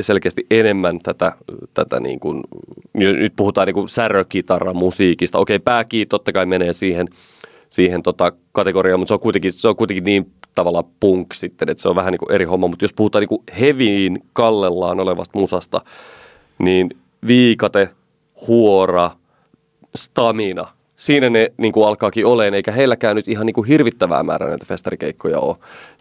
selkeästi 0.00 0.46
enemmän 0.50 1.00
tätä, 1.02 1.32
tätä 1.74 2.00
niin 2.00 2.20
kuin, 2.20 2.42
nyt 2.94 3.32
puhutaan 3.36 3.66
niin 3.66 3.74
kuin 3.74 3.88
särökitara 3.88 4.74
musiikista. 4.74 5.38
Okei, 5.38 5.58
pääkii 5.58 6.06
totta 6.06 6.32
kai 6.32 6.46
menee 6.46 6.72
siihen, 6.72 7.08
siihen 7.68 8.02
tota 8.02 8.32
kategoriaan, 8.52 9.00
mutta 9.00 9.08
se 9.08 9.14
on, 9.14 9.20
kuitenkin, 9.20 9.52
se 9.52 9.68
on 9.68 9.76
kuitenkin 9.76 10.04
niin 10.04 10.32
tavallaan 10.54 10.84
punk 11.00 11.34
sitten, 11.34 11.68
että 11.68 11.82
se 11.82 11.88
on 11.88 11.96
vähän 11.96 12.12
niin 12.12 12.18
kuin 12.18 12.32
eri 12.32 12.44
homma. 12.44 12.68
Mutta 12.68 12.84
jos 12.84 12.92
puhutaan 12.92 13.20
niin 13.20 13.28
kuin 13.28 13.42
heviin 13.60 14.18
kallellaan 14.32 15.00
olevasta 15.00 15.38
musasta, 15.38 15.80
niin 16.58 16.90
viikate, 17.26 17.88
huora, 18.46 19.10
stamina. 19.94 20.66
Siinä 20.96 21.30
ne 21.30 21.52
niin 21.56 21.72
kuin 21.72 21.86
alkaakin 21.86 22.26
oleen, 22.26 22.54
eikä 22.54 22.72
heilläkään 22.72 23.16
nyt 23.16 23.28
ihan 23.28 23.46
niin 23.46 23.54
kuin 23.54 23.68
hirvittävää 23.68 24.22
määrää 24.22 24.48
näitä 24.48 24.66
festarikeikkoja 24.68 25.38
ole. 25.38 25.56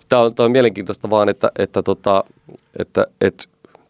Tämä 0.09 0.21
on, 0.21 0.35
tämä 0.35 0.45
on 0.45 0.51
mielenkiintoista 0.51 1.09
vaan, 1.09 1.29
että, 1.29 1.51
että, 1.59 1.83
tota, 1.83 2.23
että, 2.79 3.07
että 3.21 3.43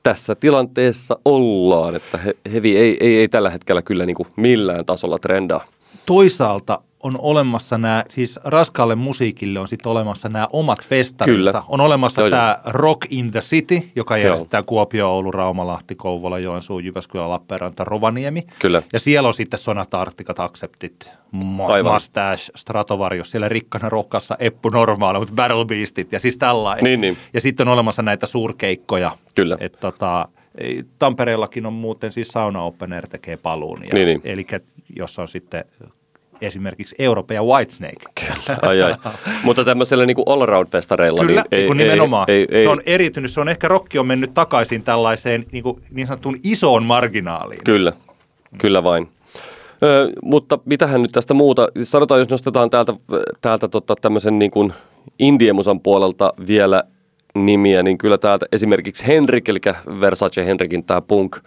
tässä 0.07 0.35
tilanteessa 0.35 1.19
ollaan, 1.25 1.95
että 1.95 2.17
he, 2.17 2.33
hevi 2.53 2.77
ei, 2.77 2.97
ei, 2.99 3.17
ei 3.17 3.27
tällä 3.27 3.49
hetkellä 3.49 3.81
kyllä 3.81 4.05
niin 4.05 4.15
kuin 4.15 4.27
millään 4.35 4.85
tasolla 4.85 5.19
trendaa. 5.19 5.65
Toisaalta 6.05 6.81
on 7.07 7.19
olemassa 7.21 7.77
nämä, 7.77 8.03
siis 8.09 8.39
raskaalle 8.43 8.95
musiikille 8.95 9.59
on 9.59 9.67
sitten 9.67 9.91
olemassa 9.91 10.29
nämä 10.29 10.47
omat 10.53 10.85
festarinsa. 10.87 11.51
Kyllä. 11.51 11.63
On 11.67 11.81
olemassa 11.81 12.21
Joo, 12.21 12.27
joo. 12.27 12.31
tämä 12.37 12.57
Rock 12.65 13.01
in 13.09 13.31
the 13.31 13.39
City, 13.39 13.81
joka 13.95 14.17
Joo. 14.17 14.23
järjestetään 14.23 14.63
Kuopio, 14.65 15.09
Oulu, 15.09 15.31
Raumalahti, 15.31 15.95
Kouvola, 15.95 16.39
Joensuu, 16.39 16.79
Jyväskylä, 16.79 17.29
Lappeenranta, 17.29 17.83
Rovaniemi. 17.83 18.47
Kyllä. 18.59 18.81
Ja 18.93 18.99
siellä 18.99 19.27
on 19.27 19.33
sitten 19.33 19.59
Sonata 19.59 20.01
Arcticat 20.01 20.39
Acceptit. 20.39 21.09
Mustache, 21.31 22.51
Stratovarius, 22.55 23.31
siellä 23.31 23.49
rikkana 23.49 23.89
rokkassa 23.89 24.35
Eppu 24.39 24.69
Normaali, 24.69 25.19
mutta 25.19 25.33
Battle 25.35 25.65
Beastit 25.65 26.11
ja 26.11 26.19
siis 26.19 26.37
tällainen. 26.37 26.83
Niin, 26.83 27.01
niin. 27.01 27.17
Ja 27.33 27.41
sitten 27.41 27.67
on 27.67 27.73
olemassa 27.73 28.01
näitä 28.01 28.25
suurkeikkoja. 28.25 29.17
Kyllä. 29.35 29.57
Et 29.59 29.77
tota, 29.79 30.27
Tampereellakin 30.99 31.65
on 31.65 31.73
muuten 31.73 32.11
siis 32.11 32.27
Sauna 32.27 32.61
Open 32.61 32.93
Air 32.93 33.07
tekee 33.07 33.37
paluun. 33.37 33.79
Ja, 33.83 33.93
Niin, 33.93 34.05
niin. 34.07 34.21
Eli 34.23 34.47
jossa 34.95 35.21
on 35.21 35.27
sitten 35.27 35.65
esimerkiksi 36.41 36.95
Europe 36.99 37.33
ja 37.33 37.43
Whitesnake. 37.43 38.05
Ai, 38.61 38.81
ai. 38.81 38.95
Mutta 39.43 39.65
tämmöisellä 39.65 40.05
niin 40.05 40.15
kuin 40.15 40.25
all-around-festareilla, 40.27 41.21
Kyllä, 41.21 41.41
niin 41.41 41.47
ei, 41.51 41.63
ei, 41.63 41.73
nimenomaan. 41.73 42.25
ei, 42.27 42.47
ei, 42.51 42.63
se 42.63 42.69
on 42.69 42.81
eritynyt, 42.85 43.31
se 43.31 43.41
on 43.41 43.49
ehkä 43.49 43.67
rokki 43.67 43.99
on 43.99 44.07
mennyt 44.07 44.33
takaisin 44.33 44.83
tällaiseen 44.83 45.45
niin, 45.51 45.63
kuin, 45.63 45.81
niin 45.91 46.07
sanottuun 46.07 46.37
isoon 46.43 46.83
marginaaliin. 46.83 47.63
Kyllä, 47.63 47.93
kyllä 48.57 48.83
vain. 48.83 49.07
Ö, 49.83 50.09
mutta 50.23 50.59
mitähän 50.65 51.01
nyt 51.01 51.11
tästä 51.11 51.33
muuta, 51.33 51.67
sanotaan 51.83 52.19
jos 52.19 52.29
nostetaan 52.29 52.69
täältä, 52.69 52.93
täältä 53.41 53.67
tota, 53.67 53.95
tämmöisen 54.01 54.39
niin 54.39 54.51
kuin 54.51 54.73
indiemusan 55.19 55.79
puolelta 55.79 56.33
vielä 56.47 56.83
nimiä, 57.35 57.83
niin 57.83 57.97
kyllä 57.97 58.17
täältä 58.17 58.45
esimerkiksi 58.51 59.07
Henrik, 59.07 59.49
eli 59.49 59.59
Versace 59.99 60.45
Henrikin 60.45 60.83
tämä 60.83 61.01
punk, 61.01 61.37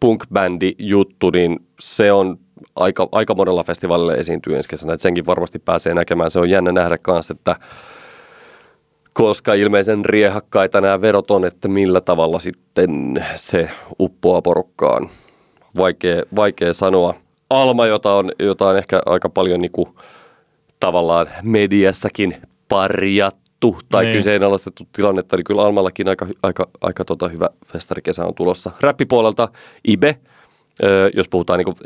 punk-bändi 0.00 0.74
juttu, 0.78 1.30
niin 1.30 1.58
se 1.80 2.12
on 2.12 2.38
aika, 2.76 3.08
aika 3.12 3.34
monella 3.34 3.62
festivaalilla 3.62 4.14
esiintyy 4.14 4.56
ensi 4.56 4.68
kesänä, 4.68 4.92
että 4.92 5.02
senkin 5.02 5.26
varmasti 5.26 5.58
pääsee 5.58 5.94
näkemään. 5.94 6.30
Se 6.30 6.38
on 6.38 6.50
jännä 6.50 6.72
nähdä 6.72 6.98
kanssa, 6.98 7.34
että 7.34 7.56
koska 9.12 9.54
ilmeisen 9.54 10.04
riehakkaita 10.04 10.80
nämä 10.80 11.00
verot 11.00 11.30
on, 11.30 11.44
että 11.44 11.68
millä 11.68 12.00
tavalla 12.00 12.38
sitten 12.38 13.24
se 13.34 13.70
uppoaa 14.00 14.42
porukkaan. 14.42 15.08
Vaikea, 15.76 16.22
vaikea 16.36 16.72
sanoa. 16.72 17.14
Alma, 17.50 17.86
jota 17.86 18.14
on, 18.14 18.32
jota 18.38 18.68
on 18.68 18.78
ehkä 18.78 19.00
aika 19.06 19.28
paljon 19.28 19.60
niin 19.60 19.72
kuin, 19.72 19.88
tavallaan 20.80 21.26
mediassakin 21.42 22.36
parjattu 22.68 23.78
tai 23.90 24.04
Niin. 24.04 24.16
kyseenalaistettu 24.16 24.84
tilannetta, 24.92 25.36
niin 25.36 25.44
kyllä 25.44 25.62
Almallakin 25.62 26.08
aika, 26.08 26.26
aika, 26.42 26.68
aika 26.80 27.04
tota 27.04 27.28
hyvä 27.28 27.48
festarikesä 27.66 28.24
on 28.24 28.34
tulossa. 28.34 28.70
Räppipuolelta 28.80 29.48
Ibe, 29.88 30.16
jos 31.14 31.28
puhutaan, 31.28 31.58
niin 31.58 31.64
kuin, 31.64 31.76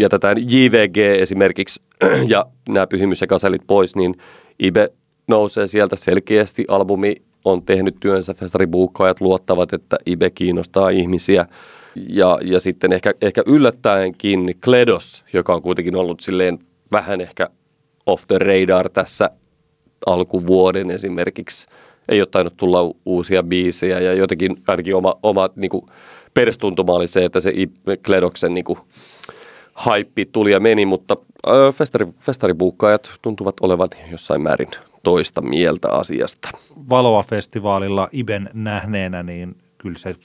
jätetään 0.00 0.36
JVG 0.38 0.96
esimerkiksi 0.96 1.82
ja 2.28 2.46
nämä 2.68 2.86
pyhimys 2.86 3.20
ja 3.20 3.26
kaselit 3.26 3.62
pois, 3.66 3.96
niin 3.96 4.14
Ibe 4.58 4.92
nousee 5.28 5.66
sieltä 5.66 5.96
selkeästi. 5.96 6.64
Albumi 6.68 7.16
on 7.44 7.62
tehnyt 7.62 7.96
työnsä, 8.00 8.34
festaribuukkaajat 8.34 9.20
luottavat, 9.20 9.72
että 9.72 9.96
Ibe 10.06 10.30
kiinnostaa 10.30 10.90
ihmisiä. 10.90 11.46
Ja, 12.08 12.38
ja 12.42 12.60
sitten 12.60 12.92
ehkä, 12.92 13.14
ehkä 13.22 13.42
yllättäenkin 13.46 14.54
Kledos, 14.64 15.24
joka 15.32 15.54
on 15.54 15.62
kuitenkin 15.62 15.96
ollut 15.96 16.20
silleen 16.20 16.58
vähän 16.92 17.20
ehkä 17.20 17.48
off 18.06 18.24
the 18.28 18.38
radar 18.38 18.88
tässä 18.88 19.30
alkuvuoden 20.06 20.90
esimerkiksi. 20.90 21.66
Ei 22.08 22.20
ole 22.20 22.28
tainnut 22.30 22.56
tulla 22.56 22.94
uusia 23.04 23.42
biisejä 23.42 24.00
ja 24.00 24.14
jotenkin 24.14 24.56
ainakin 24.66 24.96
oma, 24.96 25.14
oma 25.22 25.50
niin 25.56 25.70
kuin 25.70 25.86
perstuntuma 26.34 26.92
oli 26.92 27.08
se, 27.08 27.24
että 27.24 27.40
se 27.40 27.52
Kledoksen 28.06 28.54
niin 28.54 28.64
haippi 29.74 30.24
tuli 30.24 30.52
ja 30.52 30.60
meni, 30.60 30.86
mutta 30.86 31.16
ö, 31.46 31.72
festari, 31.72 32.06
festaribuukkaajat 32.18 33.14
tuntuvat 33.22 33.54
olevan 33.60 33.88
jossain 34.10 34.42
määrin 34.42 34.70
toista 35.02 35.42
mieltä 35.42 35.90
asiasta. 35.90 36.48
Valoa-festivaalilla 36.88 38.08
Iben 38.12 38.50
nähneenä, 38.52 39.22
niin 39.22 39.56
kyllä 39.78 39.98
se 39.98 40.16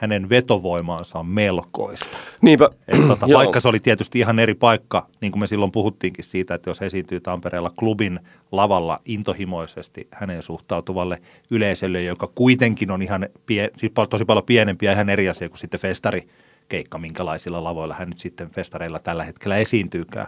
hänen 0.00 0.28
vetovoimaansa 0.28 1.18
on 1.18 1.26
melkoista. 1.26 2.16
Niinpä, 2.42 2.70
Et 2.88 3.08
tota, 3.08 3.28
vaikka 3.34 3.60
se 3.60 3.68
oli 3.68 3.80
tietysti 3.80 4.18
ihan 4.18 4.38
eri 4.38 4.54
paikka, 4.54 5.06
niin 5.20 5.32
kuin 5.32 5.40
me 5.40 5.46
silloin 5.46 5.72
puhuttiinkin 5.72 6.24
siitä, 6.24 6.54
että 6.54 6.70
jos 6.70 6.82
esiintyy 6.82 7.20
Tampereella 7.20 7.70
klubin 7.70 8.20
lavalla 8.52 9.00
intohimoisesti 9.04 10.08
häneen 10.10 10.42
suhtautuvalle 10.42 11.22
yleisölle, 11.50 12.02
joka 12.02 12.26
kuitenkin 12.34 12.90
on 12.90 13.02
ihan 13.02 13.28
pie, 13.46 13.70
siis 13.76 13.92
tosi 14.10 14.24
paljon 14.24 14.44
pienempi 14.44 14.86
ja 14.86 14.92
ihan 14.92 15.08
eri 15.08 15.28
asia 15.28 15.48
kuin 15.48 15.58
sitten 15.58 15.80
festarikeikka, 15.80 16.98
minkälaisilla 16.98 17.64
lavoilla 17.64 17.94
hän 17.94 18.08
nyt 18.08 18.18
sitten 18.18 18.50
festareilla 18.50 18.98
tällä 18.98 19.24
hetkellä 19.24 19.56
esiintyykään, 19.56 20.26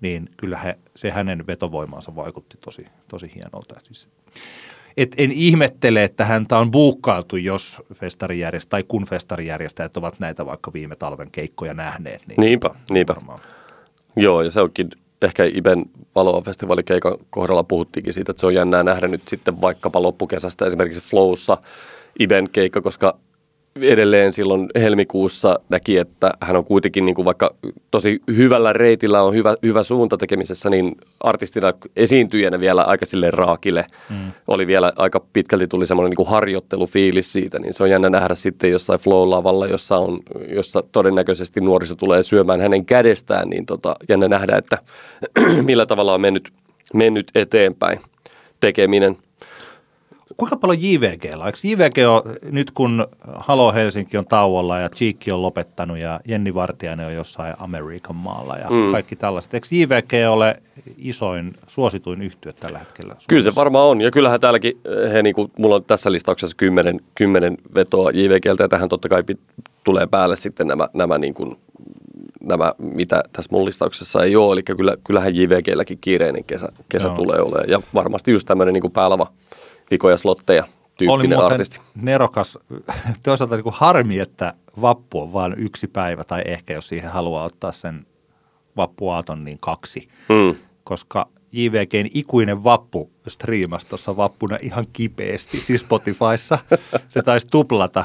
niin 0.00 0.28
kyllä 0.36 0.58
he, 0.58 0.78
se 0.96 1.10
hänen 1.10 1.46
vetovoimaansa 1.46 2.16
vaikutti 2.16 2.58
tosi, 2.60 2.86
tosi 3.08 3.32
hienolta. 3.34 3.80
Siis, 3.82 4.08
et 4.96 5.14
en 5.18 5.32
ihmettele, 5.32 6.04
että 6.04 6.24
häntä 6.24 6.58
on 6.58 6.70
buukkailtu, 6.70 7.36
jos 7.36 7.82
festarijärjestäjät 7.94 8.70
tai 8.70 8.84
kun 8.88 9.06
festarijärjestäjät 9.06 9.96
ovat 9.96 10.20
näitä 10.20 10.46
vaikka 10.46 10.72
viime 10.72 10.96
talven 10.96 11.30
keikkoja 11.30 11.74
nähneet. 11.74 12.22
Niin 12.26 12.40
Niinpä, 12.40 12.70
niinpä. 12.90 13.14
varmaan. 13.14 13.38
Joo, 14.16 14.42
ja 14.42 14.50
se 14.50 14.60
onkin 14.60 14.90
ehkä 15.22 15.44
Iben 15.54 15.84
Valoa 16.14 16.42
festivaalikeikan 16.42 17.14
kohdalla 17.30 17.64
puhuttiinkin 17.64 18.12
siitä, 18.12 18.32
että 18.32 18.40
se 18.40 18.46
on 18.46 18.54
jännää 18.54 18.82
nähdä 18.82 19.08
nyt 19.08 19.28
sitten 19.28 19.60
vaikkapa 19.60 20.02
loppukesästä 20.02 20.66
esimerkiksi 20.66 21.10
Flowssa 21.10 21.58
Iben 22.18 22.50
keikka, 22.50 22.80
koska 22.80 23.18
edelleen 23.80 24.32
silloin 24.32 24.68
helmikuussa 24.74 25.60
näki, 25.68 25.98
että 25.98 26.30
hän 26.40 26.56
on 26.56 26.64
kuitenkin 26.64 27.06
niin 27.06 27.14
kuin 27.14 27.24
vaikka 27.24 27.54
tosi 27.90 28.20
hyvällä 28.36 28.72
reitillä 28.72 29.22
on 29.22 29.34
hyvä, 29.34 29.56
hyvä 29.62 29.82
suunta 29.82 30.16
tekemisessä, 30.16 30.70
niin 30.70 30.96
artistina 31.20 31.72
esiintyjänä 31.96 32.60
vielä 32.60 32.82
aika 32.82 33.06
sille 33.06 33.30
raakille. 33.30 33.86
Mm. 34.10 34.32
Oli 34.48 34.66
vielä 34.66 34.92
aika 34.96 35.20
pitkälti 35.32 35.66
tuli 35.66 35.86
semmoinen 35.86 36.10
niin 36.10 36.16
kuin 36.16 36.28
harjoittelufiilis 36.28 37.32
siitä, 37.32 37.58
niin 37.58 37.74
se 37.74 37.82
on 37.82 37.90
jännä 37.90 38.10
nähdä 38.10 38.34
sitten 38.34 38.70
jossain 38.70 39.00
flow-lavalla, 39.00 39.66
jossa, 39.66 39.96
on, 39.96 40.20
jossa 40.48 40.82
todennäköisesti 40.92 41.60
nuoriso 41.60 41.94
tulee 41.94 42.22
syömään 42.22 42.60
hänen 42.60 42.86
kädestään, 42.86 43.50
niin 43.50 43.66
tota, 43.66 43.96
jännä 44.08 44.28
nähdä, 44.28 44.56
että 44.56 44.78
millä 45.62 45.86
tavalla 45.86 46.14
on 46.14 46.20
mennyt, 46.20 46.52
mennyt 46.94 47.30
eteenpäin 47.34 47.98
tekeminen. 48.60 49.16
Kuinka 50.42 50.56
paljon 50.56 50.82
JVG 50.82 51.24
on? 51.38 51.46
Eikö 51.46 51.58
JVG 51.64 51.98
on 52.08 52.22
nyt 52.50 52.70
kun 52.70 53.06
Halo 53.34 53.72
Helsinki 53.72 54.18
on 54.18 54.26
tauolla 54.26 54.78
ja 54.78 54.88
Cheekki 54.88 55.32
on 55.32 55.42
lopettanut 55.42 55.98
ja 55.98 56.20
Jenni 56.28 56.54
Vartiainen 56.54 57.06
on 57.06 57.14
jossain 57.14 57.54
Amerikan 57.58 58.16
maalla 58.16 58.56
ja 58.56 58.70
mm. 58.70 58.92
kaikki 58.92 59.16
tällaiset. 59.16 59.54
Eikö 59.54 59.66
JVG 59.70 60.12
ole 60.30 60.62
isoin, 60.96 61.54
suosituin 61.66 62.22
yhtiö 62.22 62.52
tällä 62.52 62.78
hetkellä? 62.78 63.08
Suomessa? 63.08 63.28
Kyllä 63.28 63.42
se 63.42 63.54
varmaan 63.54 63.86
on. 63.86 64.00
Ja 64.00 64.10
kyllähän 64.10 64.40
täälläkin 64.40 64.80
he, 65.12 65.22
niin 65.22 65.34
kuin, 65.34 65.50
mulla 65.58 65.74
on 65.74 65.84
tässä 65.84 66.12
listauksessa 66.12 66.56
kymmenen, 66.56 67.00
kymmenen 67.14 67.58
vetoa 67.74 68.10
JVGltä 68.10 68.64
ja 68.64 68.68
tähän 68.68 68.88
totta 68.88 69.08
kai 69.08 69.22
pit, 69.22 69.40
tulee 69.84 70.06
päälle 70.06 70.36
sitten 70.36 70.66
nämä, 70.66 70.88
nämä 70.94 71.18
niin 71.18 71.34
kuin, 71.34 71.56
nämä, 72.40 72.72
mitä 72.78 73.22
tässä 73.32 73.48
mun 73.52 73.64
listauksessa 73.64 74.22
ei 74.22 74.36
ole. 74.36 74.52
Eli 74.52 74.62
kyllä, 74.62 74.96
kyllähän 75.04 75.36
JVGlläkin 75.36 75.98
kiireinen 76.00 76.44
kesä, 76.44 76.68
kesä 76.88 77.08
tulee 77.08 77.40
olemaan. 77.40 77.70
Ja 77.70 77.82
varmasti 77.94 78.32
just 78.32 78.46
tämmöinen 78.46 78.72
niin 78.72 78.82
kuin 78.82 78.92
päälava 78.92 79.26
vikoja 79.92 80.16
slotteja 80.16 80.64
tyyppinen 80.96 81.38
Oli 81.38 81.52
artisti. 81.52 81.80
nerokas, 81.94 82.58
toisaalta 83.24 83.56
niin 83.56 83.64
kuin 83.64 83.74
harmi, 83.78 84.18
että 84.18 84.54
vappu 84.80 85.20
on 85.20 85.32
vain 85.32 85.54
yksi 85.56 85.86
päivä, 85.86 86.24
tai 86.24 86.42
ehkä 86.46 86.74
jos 86.74 86.88
siihen 86.88 87.10
haluaa 87.10 87.44
ottaa 87.44 87.72
sen 87.72 88.06
vappuaaton, 88.76 89.44
niin 89.44 89.58
kaksi. 89.58 90.08
Mm. 90.28 90.54
Koska 90.84 91.28
JVGn 91.52 92.08
ikuinen 92.14 92.64
vappu 92.64 93.10
striimasi 93.28 93.86
tuossa 93.86 94.16
vappuna 94.16 94.58
ihan 94.62 94.84
kipeästi, 94.92 95.56
siis 95.56 95.80
Spotifyssa. 95.80 96.58
Se 97.08 97.22
taisi 97.22 97.46
tuplata 97.50 98.04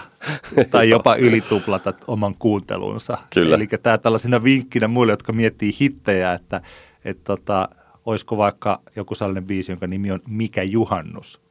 tai 0.72 0.90
jopa 0.90 1.16
ylituplata 1.16 1.94
oman 2.08 2.36
kuuntelunsa. 2.36 3.18
Kyllä. 3.34 3.56
Eli 3.56 3.68
tämä 3.68 3.98
tällaisena 3.98 4.44
vinkkinä 4.44 4.88
muille, 4.88 5.14
jotka 5.14 5.34
miettii 5.34 5.76
hittejä, 5.80 6.34
että, 6.34 6.62
että 7.06 7.24
tota, 7.24 7.70
olisiko 8.06 8.38
vaikka 8.38 8.82
joku 8.96 9.16
sellainen 9.16 9.46
biisi, 9.46 9.72
jonka 9.72 9.88
nimi 9.88 10.12
on 10.12 10.20
Mikä 10.28 10.64
juhannus? 10.64 11.47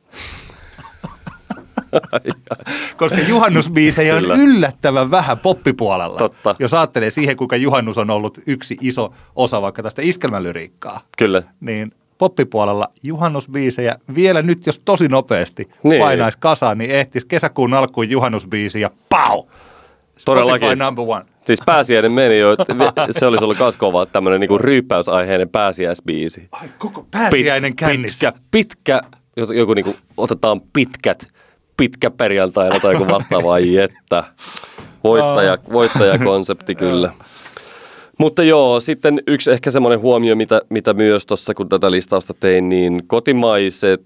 Koska 2.96 3.18
juhannusbiisejä 3.28 4.16
on 4.16 4.22
Kyllä. 4.22 4.34
yllättävän 4.34 5.10
vähän 5.10 5.38
poppipuolella. 5.38 6.18
Totta. 6.18 6.56
Jos 6.58 6.74
ajattelee 6.74 7.10
siihen, 7.10 7.36
kuinka 7.36 7.56
juhannus 7.56 7.98
on 7.98 8.10
ollut 8.10 8.38
yksi 8.46 8.76
iso 8.80 9.14
osa 9.36 9.62
vaikka 9.62 9.82
tästä 9.82 10.02
iskelmälyriikkaa, 10.02 11.00
Kyllä. 11.18 11.42
niin 11.60 11.92
poppipuolella 12.18 12.88
juhannusbiisejä 13.02 13.96
vielä 14.14 14.42
nyt, 14.42 14.66
jos 14.66 14.80
tosi 14.84 15.08
nopeasti 15.08 15.68
Niin. 15.82 16.02
painaisi 16.02 16.38
kasaan, 16.40 16.78
niin 16.78 16.90
ehtisi 16.90 17.26
kesäkuun 17.26 17.74
alkuun 17.74 18.10
juhannusbiisi 18.10 18.80
ja 18.80 18.90
pau! 19.08 19.44
Todellakin. 20.24 20.58
Spotify 20.68 20.84
number 20.84 21.04
one. 21.08 21.24
Siis 21.46 21.60
pääsiäinen 21.66 22.12
meni 22.12 22.38
jo, 22.38 22.56
se 23.10 23.26
olisi 23.26 23.44
ollut 23.44 23.58
myös 23.58 23.76
kova 23.76 24.06
tämmöinen 24.06 24.40
niin 24.40 24.60
ryyppäysaiheinen 24.60 25.48
pääsiäisbiisi. 25.48 26.48
Ai, 26.52 26.68
koko 26.78 27.06
pääsiäinen 27.10 27.76
kännissä. 27.76 28.32
Pitkä, 28.50 29.00
pitkä, 29.00 29.20
joku, 29.36 29.74
niin 29.74 29.84
kuin, 29.84 29.96
otetaan 30.16 30.60
pitkät, 30.72 31.28
pitkä 31.76 32.10
perjantaina 32.10 32.80
tai 32.80 32.94
joku 32.94 33.08
vastaava, 33.14 33.52
ai 33.52 33.76
että. 33.76 34.24
Voittaja, 35.04 35.58
voittajakonsepti 35.72 36.74
kyllä. 36.84 37.12
Mutta 38.18 38.42
joo, 38.42 38.80
sitten 38.80 39.20
yksi 39.26 39.50
ehkä 39.50 39.70
semmoinen 39.70 40.00
huomio, 40.00 40.36
mitä, 40.36 40.60
mitä 40.68 40.94
myös 40.94 41.26
tuossa 41.26 41.54
kun 41.54 41.68
tätä 41.68 41.90
listausta 41.90 42.34
tein, 42.40 42.68
niin 42.68 43.02
kotimaiset 43.06 44.02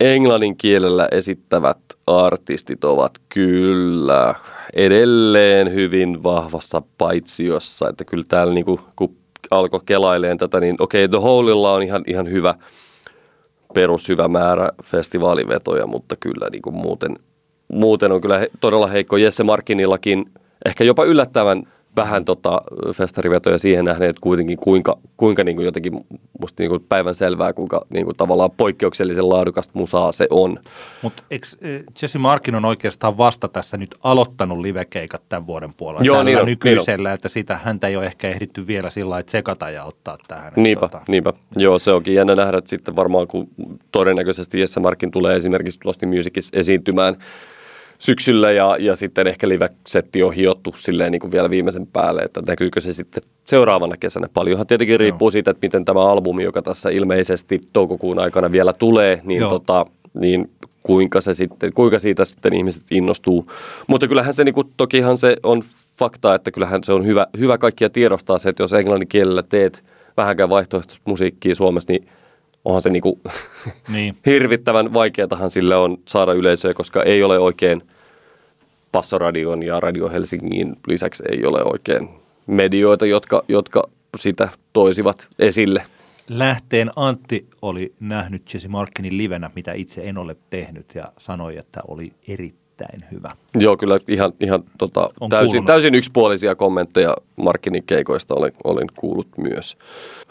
englannin 0.00 0.56
kielellä 0.56 1.08
esittävät 1.12 1.78
artistit 2.06 2.84
ovat 2.84 3.12
kyllä 3.28 4.34
edelleen 4.74 5.74
hyvin 5.74 6.22
vahvassa 6.22 6.82
paitsiossa, 6.98 7.88
että 7.88 8.04
kyllä 8.04 8.24
täällä 8.28 8.54
niinku, 8.54 8.80
kun 8.96 9.16
alkoi 9.50 9.80
kelaileen 9.86 10.38
tätä, 10.38 10.60
niin 10.60 10.76
okei, 10.78 11.08
The 11.08 11.18
Holeilla 11.18 11.72
on 11.72 11.82
ihan, 11.82 12.04
ihan 12.06 12.30
hyvä, 12.30 12.54
perushyvä 13.74 14.28
määrä 14.28 14.70
festivaalivetoja, 14.84 15.86
mutta 15.86 16.16
kyllä 16.16 16.48
niinku 16.52 16.70
muuten, 16.70 17.16
muuten 17.72 18.12
on 18.12 18.20
kyllä 18.20 18.38
he, 18.38 18.48
todella 18.60 18.86
heikko. 18.86 19.16
Jesse 19.16 19.44
Markinillakin 19.44 20.30
ehkä 20.64 20.84
jopa 20.84 21.04
yllättävän 21.04 21.62
vähän 21.96 22.24
tota 22.24 22.62
festarivetoja 22.92 23.58
siihen 23.58 23.84
nähden, 23.84 24.08
että 24.08 24.20
kuitenkin 24.20 24.58
kuinka, 24.58 24.98
kuinka 25.16 25.44
niin 25.44 25.56
kuin 25.56 25.64
jotenkin 25.64 25.92
musta 26.40 26.62
niin 26.62 26.70
kuin 26.70 26.84
päivän 26.88 27.14
selvää, 27.14 27.52
kuinka 27.52 27.86
niin 27.90 28.04
kuin 28.04 28.16
tavallaan 28.16 28.50
poikkeuksellisen 28.50 29.28
laadukasta 29.28 29.72
musaa 29.74 30.12
se 30.12 30.26
on. 30.30 30.58
Mutta 31.02 31.22
eh, 31.30 31.40
Jesse 32.02 32.18
Markin 32.18 32.54
on 32.54 32.64
oikeastaan 32.64 33.18
vasta 33.18 33.48
tässä 33.48 33.76
nyt 33.76 33.94
aloittanut 34.02 34.58
livekeikat 34.58 35.22
tämän 35.28 35.46
vuoden 35.46 35.74
puolella 35.74 36.04
Joo, 36.04 36.16
tällä 36.16 36.30
niin 36.30 36.40
on, 36.40 36.46
nykyisellä, 36.46 37.12
että 37.12 37.28
sitä 37.28 37.60
häntä 37.64 37.86
ei 37.86 37.96
ole 37.96 38.06
ehkä 38.06 38.28
ehditty 38.28 38.66
vielä 38.66 38.90
sillä 38.90 39.10
lailla, 39.10 39.20
että 39.20 39.32
sekata 39.32 39.70
ja 39.70 39.84
ottaa 39.84 40.18
tähän. 40.28 40.52
Niinpä, 40.56 40.80
Tota, 40.80 41.00
niinpä. 41.08 41.32
Joo, 41.56 41.78
se 41.78 41.92
onkin 41.92 42.14
jännä 42.14 42.34
nähdä, 42.34 42.58
että 42.58 42.70
sitten 42.70 42.96
varmaan 42.96 43.26
kun 43.26 43.48
todennäköisesti 43.92 44.60
Jesse 44.60 44.80
Markin 44.80 45.10
tulee 45.10 45.36
esimerkiksi 45.36 45.78
Lost 45.84 46.02
Musicissa 46.06 46.58
esiintymään 46.58 47.16
syksyllä 48.00 48.50
ja, 48.50 48.76
ja 48.78 48.96
sitten 48.96 49.26
ehkä 49.26 49.48
live-setti 49.48 50.22
on 50.22 50.32
hiottu 50.32 50.74
silleen 50.76 51.12
niin 51.12 51.20
kuin 51.20 51.32
vielä 51.32 51.50
viimeisen 51.50 51.86
päälle, 51.86 52.22
että 52.22 52.42
näkyykö 52.46 52.80
se 52.80 52.92
sitten 52.92 53.22
seuraavana 53.44 53.96
kesänä. 53.96 54.26
Paljonhan 54.34 54.66
tietenkin 54.66 55.00
riippuu 55.00 55.30
siitä, 55.30 55.50
että 55.50 55.66
miten 55.66 55.84
tämä 55.84 56.00
albumi, 56.00 56.42
joka 56.42 56.62
tässä 56.62 56.90
ilmeisesti 56.90 57.60
toukokuun 57.72 58.18
aikana 58.18 58.52
vielä 58.52 58.72
tulee, 58.72 59.20
niin, 59.24 59.40
Joo. 59.40 59.50
tota, 59.50 59.86
niin 60.14 60.50
kuinka, 60.82 61.20
se 61.20 61.34
sitten, 61.34 61.72
kuinka 61.72 61.98
siitä 61.98 62.24
sitten 62.24 62.54
ihmiset 62.54 62.82
innostuu. 62.90 63.46
Mutta 63.86 64.08
kyllähän 64.08 64.34
se, 64.34 64.44
niin 64.44 64.54
kuin, 64.54 64.72
tokihan 64.76 65.16
se 65.16 65.36
on 65.42 65.62
fakta, 65.98 66.34
että 66.34 66.50
kyllähän 66.50 66.84
se 66.84 66.92
on 66.92 67.06
hyvä, 67.06 67.26
hyvä 67.38 67.58
kaikkia 67.58 67.90
tiedostaa 67.90 68.38
se, 68.38 68.48
että 68.48 68.62
jos 68.62 68.72
englannin 68.72 69.08
kielellä 69.08 69.42
teet 69.42 69.84
vähänkään 70.16 70.48
vaihtoehtoista 70.48 71.02
musiikkia 71.04 71.54
Suomessa, 71.54 71.92
niin 71.92 72.08
onhan 72.64 72.82
se 72.82 72.90
niinku 72.90 73.20
Niin. 73.92 74.16
hirvittävän 74.26 74.94
vaikeatahan 74.94 75.50
sille 75.50 75.76
on 75.76 75.98
saada 76.08 76.32
yleisöä, 76.32 76.74
koska 76.74 77.02
ei 77.02 77.22
ole 77.22 77.38
oikein 77.38 77.82
Passoradion 78.92 79.62
ja 79.62 79.80
Radio 79.80 80.08
Helsingin 80.08 80.76
lisäksi 80.86 81.22
ei 81.32 81.46
ole 81.46 81.60
oikein 81.64 82.08
medioita, 82.46 83.06
jotka, 83.06 83.42
jotka 83.48 83.82
sitä 84.16 84.48
toisivat 84.72 85.28
esille. 85.38 85.82
Lähteen 86.28 86.90
Antti 86.96 87.46
oli 87.62 87.92
nähnyt 88.00 88.54
Jesse 88.54 88.68
Markinin 88.68 89.18
livenä, 89.18 89.50
mitä 89.54 89.72
itse 89.72 90.00
en 90.04 90.18
ole 90.18 90.36
tehnyt, 90.50 90.94
ja 90.94 91.04
sanoi, 91.18 91.56
että 91.56 91.80
oli 91.88 92.12
erittäin 92.28 93.04
hyvä. 93.12 93.30
Joo, 93.58 93.76
kyllä 93.76 93.98
ihan, 94.08 94.32
ihan 94.40 94.64
tota, 94.78 95.10
On 95.20 95.30
täysin, 95.30 95.46
kuulunut. 95.46 95.66
täysin 95.66 95.94
yksipuolisia 95.94 96.54
kommentteja 96.54 97.16
Markkinin 97.36 97.82
keikoista 97.82 98.34
olen, 98.34 98.52
olen 98.64 98.86
kuullut 98.96 99.28
myös. 99.38 99.76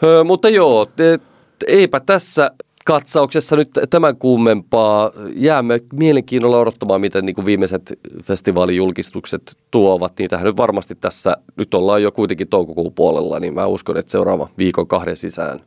Ö, 0.02 0.24
mutta 0.24 0.48
joo, 0.48 0.86
te, 0.86 1.18
eipä 1.66 2.00
tässä 2.00 2.50
katsauksessa 2.84 3.56
nyt 3.56 3.70
tämän 3.90 4.16
kummempaa. 4.16 5.10
Jäämme 5.34 5.80
mielenkiinnolla 5.92 6.58
odottamaan, 6.58 7.00
miten 7.00 7.26
niin 7.26 7.34
kuin 7.34 7.44
viimeiset 7.44 7.98
festivaalijulkistukset 8.22 9.58
tuovat. 9.70 10.12
Niitähän 10.18 10.46
nyt 10.46 10.56
varmasti 10.56 10.94
tässä, 10.94 11.36
nyt 11.56 11.74
ollaan 11.74 12.02
jo 12.02 12.12
kuitenkin 12.12 12.48
toukokuun 12.48 12.92
puolella, 12.94 13.40
niin 13.40 13.54
mä 13.54 13.66
uskon, 13.66 13.96
että 13.96 14.12
seuraava 14.12 14.48
viikon 14.58 14.86
kahden 14.86 15.16
sisään 15.16 15.60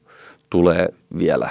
tulee 0.50 0.90
vielä 1.20 1.50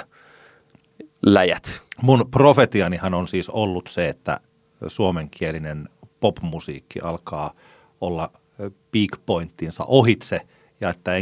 läjät. 1.25 1.81
Mun 2.01 2.25
profetianihan 2.31 3.13
on 3.13 3.27
siis 3.27 3.49
ollut 3.49 3.87
se, 3.87 4.09
että 4.09 4.39
suomenkielinen 4.87 5.89
popmusiikki 6.19 6.99
alkaa 6.99 7.53
olla 8.01 8.31
peak 8.91 9.25
pointtinsa 9.25 9.85
ohitse 9.87 10.41
ja 10.81 10.89
että 10.89 11.15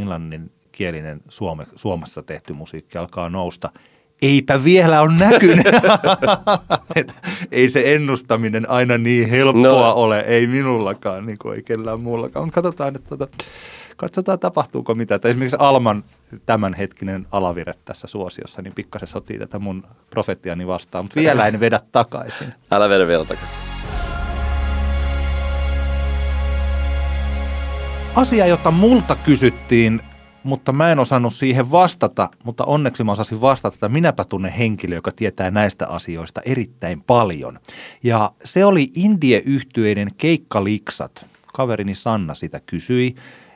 englanninkielinen 0.81 1.21
Suome, 1.29 1.67
Suomessa 1.75 2.23
tehty 2.23 2.53
musiikki 2.53 2.97
alkaa 2.97 3.29
nousta. 3.29 3.69
Eipä 4.21 4.63
vielä 4.63 5.01
on 5.01 5.17
näkynyt. 5.17 5.65
Et 6.95 7.13
ei 7.51 7.69
se 7.69 7.95
ennustaminen 7.95 8.69
aina 8.69 8.97
niin 8.97 9.29
helppoa 9.29 9.61
No. 9.63 9.81
no. 9.81 9.93
ole, 9.93 10.19
ei 10.19 10.47
minullakaan, 10.47 11.25
niin 11.25 11.37
kuin 11.37 11.55
ei 11.55 11.63
kellään 11.63 11.99
muullakaan. 11.99 12.45
Mutta 12.45 12.61
katsotaan, 12.61 12.95
että 12.95 13.09
tota, 13.09 13.27
katsotaan 13.97 14.39
tapahtuuko 14.39 14.95
mitä. 14.95 15.15
Että 15.15 15.27
esimerkiksi 15.27 15.57
Alman 15.59 16.03
tämänhetkinen 16.45 17.27
alavire 17.31 17.73
tässä 17.85 18.07
suosiossa, 18.07 18.61
niin 18.61 18.73
pikkasen 18.73 19.07
sotii 19.07 19.39
tätä 19.39 19.59
mun 19.59 19.83
profetiani 20.09 20.67
vastaan, 20.67 21.05
mutta 21.05 21.19
vielä 21.19 21.47
en 21.47 21.59
vedä 21.59 21.79
takaisin. 21.91 22.53
Älä 22.71 22.89
vedä 22.89 23.07
vielä 23.07 23.25
takaisin. 23.25 23.61
Asia, 28.15 28.45
jota 28.45 28.71
multa 28.71 29.15
kysyttiin, 29.15 30.01
mutta 30.43 30.71
mä 30.71 30.91
en 30.91 30.99
osannut 30.99 31.33
siihen 31.33 31.71
vastata, 31.71 32.29
mutta 32.43 32.65
onneksi 32.65 33.03
mä 33.03 33.11
osasin 33.11 33.41
vastata, 33.41 33.73
että 33.73 33.89
minäpä 33.89 34.23
tunnen 34.23 34.51
henkilö, 34.51 34.95
joka 34.95 35.11
tietää 35.11 35.51
näistä 35.51 35.87
asioista 35.87 36.41
erittäin 36.45 37.01
paljon. 37.01 37.59
Ja 38.03 38.31
se 38.45 38.65
oli 38.65 38.87
Indie-yhtyeiden 38.95 40.09
keikkaliksat. 40.17 41.25
Kaverini 41.53 41.95
Sanna 41.95 42.33
sitä 42.33 42.59
kysyi. 42.65 43.15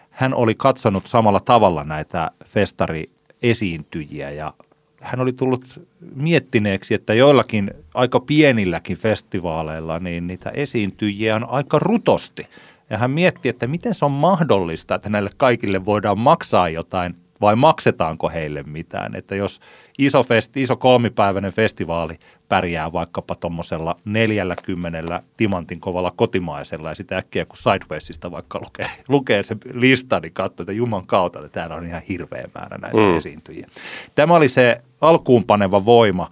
Hän 0.09 0.33
oli 0.33 0.55
katsonut 0.55 1.07
samalla 1.07 1.39
tavalla 1.39 1.83
näitä 1.83 2.31
festari-esiintyjiä 2.45 4.31
ja 4.31 4.53
hän 5.01 5.19
oli 5.19 5.33
tullut 5.33 5.81
miettineeksi, 6.15 6.93
että 6.93 7.13
joillakin 7.13 7.71
aika 7.93 8.19
pienilläkin 8.19 8.97
festivaaleilla 8.97 9.99
niin 9.99 10.27
niitä 10.27 10.49
esiintyjiä 10.49 11.35
on 11.35 11.49
aika 11.49 11.79
rutosti. 11.79 12.47
Ja 12.89 12.97
hän 12.97 13.11
mietti, 13.11 13.49
että 13.49 13.67
miten 13.67 13.95
se 13.95 14.05
on 14.05 14.11
mahdollista, 14.11 14.95
että 14.95 15.09
näille 15.09 15.29
kaikille 15.37 15.85
voidaan 15.85 16.19
maksaa 16.19 16.69
jotain 16.69 17.15
vai 17.41 17.55
maksetaanko 17.55 18.29
heille 18.29 18.63
mitään. 18.63 19.15
Että 19.15 19.35
jos 19.35 19.59
iso, 19.97 20.23
festi, 20.23 20.63
iso 20.63 20.75
kolmipäiväinen 20.75 21.53
festivaali 21.53 22.19
pärjää 22.49 22.91
vaikkapa 22.91 23.35
tuommoisella 23.35 23.95
40 24.05 25.21
timantin 25.37 25.79
kovalla 25.79 26.11
kotimaisella 26.15 26.89
ja 26.89 26.95
sitä 26.95 27.17
äkkiä 27.17 27.45
kun 27.45 27.57
Sidewaysista 27.57 28.31
vaikka 28.31 28.59
lukee, 28.59 28.85
lukee 29.07 29.43
se 29.43 29.57
lista, 29.73 30.19
niin 30.19 30.33
katsoo, 30.33 30.63
että 30.63 30.73
juman 30.73 31.07
kautta, 31.07 31.39
että 31.39 31.49
täällä 31.49 31.75
on 31.75 31.85
ihan 31.85 32.01
hirveä 32.09 32.45
määrä 32.55 32.77
näitä 32.77 32.97
mm. 32.97 33.17
esiintyjiä. 33.17 33.67
Tämä 34.15 34.33
oli 34.33 34.49
se 34.49 34.77
alkuunpaneva 35.01 35.85
voima, 35.85 36.29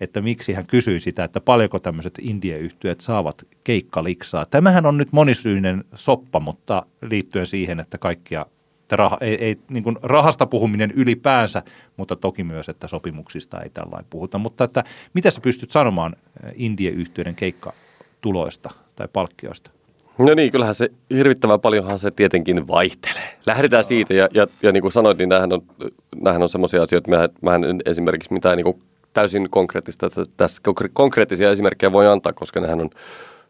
että 0.00 0.20
miksi 0.20 0.52
hän 0.52 0.66
kysyi 0.66 1.00
sitä, 1.00 1.24
että 1.24 1.40
paljonko 1.40 1.78
tämmöiset 1.78 2.14
indieyhtiöt 2.20 3.00
saavat 3.00 3.46
keikkaliksaa. 3.64 4.46
Tämähän 4.46 4.86
on 4.86 4.96
nyt 4.96 5.12
monisyinen 5.12 5.84
soppa, 5.94 6.40
mutta 6.40 6.86
liittyen 7.02 7.46
siihen, 7.46 7.80
että 7.80 7.98
kaikkia 7.98 8.46
että 8.86 8.96
raha, 8.96 9.18
ei, 9.20 9.44
ei, 9.44 9.56
niin 9.70 9.84
kuin 9.84 9.96
rahasta 10.02 10.46
puhuminen 10.46 10.90
ylipäänsä, 10.90 11.62
mutta 11.96 12.16
toki 12.16 12.44
myös, 12.44 12.68
että 12.68 12.88
sopimuksista 12.88 13.60
ei 13.60 13.70
tällainen 13.70 14.06
puhuta. 14.10 14.38
Mutta 14.38 14.64
että 14.64 14.84
mitä 15.14 15.30
sä 15.30 15.40
pystyt 15.40 15.70
sanomaan 15.70 16.16
eh, 16.44 16.52
indieyhtiöiden 16.56 17.34
keikkatuloista 17.34 18.70
tai 18.96 19.08
palkkioista? 19.12 19.70
No 20.18 20.34
niin, 20.34 20.52
kyllähän 20.52 20.74
se 20.74 20.90
hirvittävän 21.10 21.60
paljonhan 21.60 21.98
se 21.98 22.10
tietenkin 22.10 22.68
vaihtelee. 22.68 23.38
Lähdetään 23.46 23.84
siitä 23.84 24.14
ja, 24.14 24.28
ja, 24.34 24.46
ja 24.62 24.72
niin 24.72 24.82
kuin 24.82 24.92
sanoit, 24.92 25.18
niin 25.18 25.28
nämähän 25.28 25.52
on, 25.52 26.42
on 26.42 26.48
semmoisia 26.48 26.82
asioita, 26.82 27.10
mä, 27.10 27.28
mä 27.42 27.54
en 27.54 27.80
esimerkiksi 27.86 28.32
mitään 28.32 28.56
niin 28.56 28.64
kuin 28.64 28.82
täysin 29.16 29.50
konkreettista, 29.50 30.10
tässä 30.36 30.62
konkreettisia 30.92 31.50
esimerkkejä 31.50 31.92
voi 31.92 32.06
antaa, 32.06 32.32
koska 32.32 32.60
nehän 32.60 32.80
on, 32.80 32.90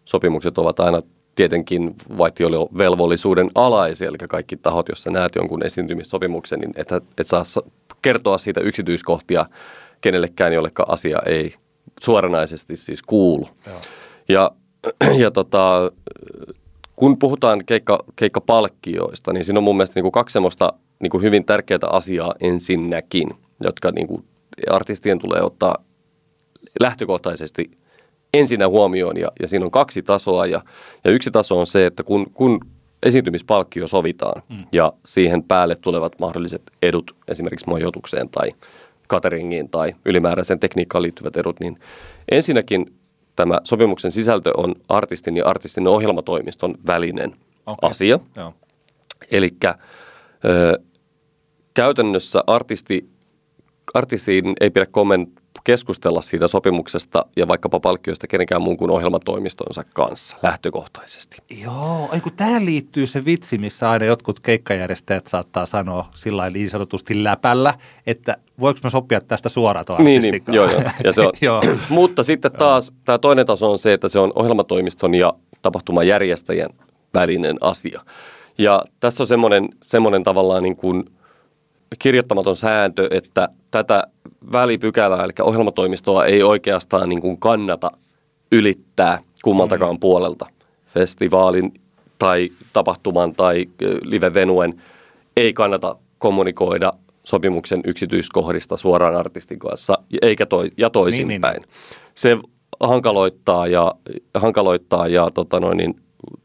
sopimukset 0.04 0.58
ovat 0.58 0.80
aina 0.80 1.00
tietenkin 1.34 1.94
velvollisuuden 2.78 3.50
alaisia, 3.54 4.08
eli 4.08 4.18
kaikki 4.28 4.56
tahot, 4.56 4.88
jos 4.88 5.02
sä 5.02 5.10
näet 5.10 5.34
jonkun 5.34 5.66
esiintymissopimuksen, 5.66 6.60
niin 6.60 6.72
et, 6.76 6.88
et 6.92 7.26
saa 7.26 7.42
kertoa 8.02 8.38
siitä 8.38 8.60
yksityiskohtia 8.60 9.46
kenellekään, 10.00 10.52
jolleka 10.52 10.84
asia 10.88 11.18
ei 11.26 11.54
suoranaisesti 12.00 12.76
siis 12.76 13.02
kuulu. 13.02 13.48
Joo. 13.66 13.76
Ja, 14.28 14.50
ja 15.22 15.30
tota, 15.30 15.92
kun 16.96 17.18
puhutaan 17.18 17.64
keikka, 17.64 18.04
keikkapalkkioista, 18.16 19.32
niin 19.32 19.44
siinä 19.44 19.58
on 19.58 19.64
mun 19.64 19.76
mielestä 19.76 19.94
niin 19.94 20.04
kuin 20.04 20.12
kaksi 20.12 20.32
semmoista 20.32 20.72
niin 21.00 21.10
kuin 21.10 21.22
hyvin 21.22 21.44
tärkeää 21.44 21.78
asiaa 21.90 22.34
ensinnäkin, 22.40 23.30
jotka 23.60 23.90
niin 23.90 24.06
kuin 24.06 24.24
artistien 24.70 25.18
tulee 25.18 25.42
ottaa 25.42 25.84
lähtökohtaisesti– 26.80 27.70
ensinnä 28.34 28.68
huomioon 28.68 29.16
ja, 29.16 29.28
ja 29.42 29.48
siinä 29.48 29.64
on 29.64 29.70
kaksi 29.70 30.02
tasoa 30.02 30.46
ja, 30.46 30.62
ja 31.04 31.10
yksi 31.10 31.30
taso 31.30 31.60
on 31.60 31.66
se, 31.66 31.86
että 31.86 32.02
kun, 32.02 32.26
kun 32.34 32.60
esiintymispalkkio 33.02 33.88
sovitaan 33.88 34.42
mm. 34.48 34.64
ja 34.72 34.92
siihen 35.04 35.42
päälle 35.42 35.76
tulevat 35.76 36.20
mahdolliset 36.20 36.62
edut 36.82 37.16
esimerkiksi 37.28 37.68
majoitukseen 37.68 38.28
tai 38.28 38.52
cateringiin 39.08 39.68
tai 39.68 39.92
ylimääräiseen 40.04 40.60
tekniikkaan 40.60 41.02
liittyvät 41.02 41.36
edut, 41.36 41.60
niin 41.60 41.78
ensinnäkin 42.30 42.94
tämä 43.36 43.60
sopimuksen 43.64 44.12
sisältö 44.12 44.50
on 44.56 44.74
artistin 44.88 45.36
ja 45.36 45.46
artistin 45.46 45.88
ohjelmatoimiston 45.88 46.74
välinen 46.86 47.36
okay. 47.66 47.90
asia. 47.90 48.18
Eli 49.30 49.50
käytännössä 51.74 52.44
artisti, 52.46 53.08
artistiin 53.94 54.52
ei 54.60 54.70
pidä 54.70 54.86
komment, 54.86 55.30
keskustella 55.64 56.22
siitä 56.22 56.48
sopimuksesta 56.48 57.26
ja 57.36 57.48
vaikkapa 57.48 57.80
palkkioista 57.80 58.26
kenenkään 58.26 58.62
muun 58.62 58.76
kuin 58.76 58.90
ohjelmatoimistonsa 58.90 59.84
kanssa 59.94 60.36
lähtökohtaisesti. 60.42 61.36
Joo, 61.62 62.08
ei 62.12 62.20
kun 62.20 62.32
tähän 62.36 62.66
liittyy 62.66 63.06
se 63.06 63.24
vitsi, 63.24 63.58
missä 63.58 63.90
aina 63.90 64.04
jotkut 64.04 64.40
keikkajärjestäjät 64.40 65.26
saattaa 65.26 65.66
sanoa 65.66 66.10
sillä 66.14 66.50
niin 66.50 66.70
sanotusti 66.70 67.24
läpällä, 67.24 67.74
että 68.06 68.36
voiko 68.60 68.80
mä 68.82 68.90
sopia 68.90 69.20
tästä 69.20 69.48
suoraan 69.48 69.86
tuon 69.86 70.04
niin, 70.04 70.22
niin, 70.22 70.42
joo, 70.48 70.70
joo. 70.70 70.82
Ja 71.04 71.12
se 71.12 71.22
on. 71.22 71.32
joo. 71.40 71.62
Mutta 71.88 72.22
sitten 72.22 72.52
taas 72.52 72.92
tämä 73.04 73.18
toinen 73.18 73.46
taso 73.46 73.70
on 73.70 73.78
se, 73.78 73.92
että 73.92 74.08
se 74.08 74.18
on 74.18 74.32
ohjelmatoimiston 74.34 75.14
ja 75.14 75.32
tapahtumajärjestäjän 75.62 76.70
välinen 77.14 77.56
asia. 77.60 78.00
Ja 78.58 78.84
tässä 79.00 79.22
on 79.22 79.26
semmoinen, 79.26 79.68
semmoinen 79.82 80.24
tavallaan 80.24 80.62
niin 80.62 80.76
kuin 80.76 81.04
kirjoittamaton 81.98 82.56
sääntö, 82.56 83.08
että 83.10 83.48
tätä 83.70 84.06
välipykälää, 84.52 85.24
eli 85.24 85.32
ohjelmatoimistoa 85.40 86.24
ei 86.24 86.42
oikeastaan 86.42 87.08
niin 87.08 87.20
kuin 87.20 87.38
kannata 87.38 87.90
ylittää 88.52 89.18
kummaltakaan 89.44 89.94
mm. 89.94 90.00
puolelta. 90.00 90.46
Festivaalin 90.86 91.74
tai 92.18 92.50
tapahtuman 92.72 93.32
tai 93.32 93.66
live-venuen 94.02 94.82
ei 95.36 95.52
kannata 95.52 95.96
kommunikoida 96.18 96.92
sopimuksen 97.24 97.80
yksityiskohdista 97.84 98.76
suoraan 98.76 99.16
artistin 99.16 99.58
kanssa, 99.58 99.98
eikä 100.22 100.46
toi, 100.46 100.70
ja 100.76 100.90
toisinpäin. 100.90 101.40
Niin, 101.40 101.42
niin. 101.42 101.62
niin. 101.62 102.10
Se 102.14 102.38
hankaloittaa 102.80 103.66
ja, 103.66 103.94
hankaloittaa 104.34 105.08
ja 105.08 105.28
tota 105.34 105.60
noin, 105.60 105.76
niin, 105.76 105.96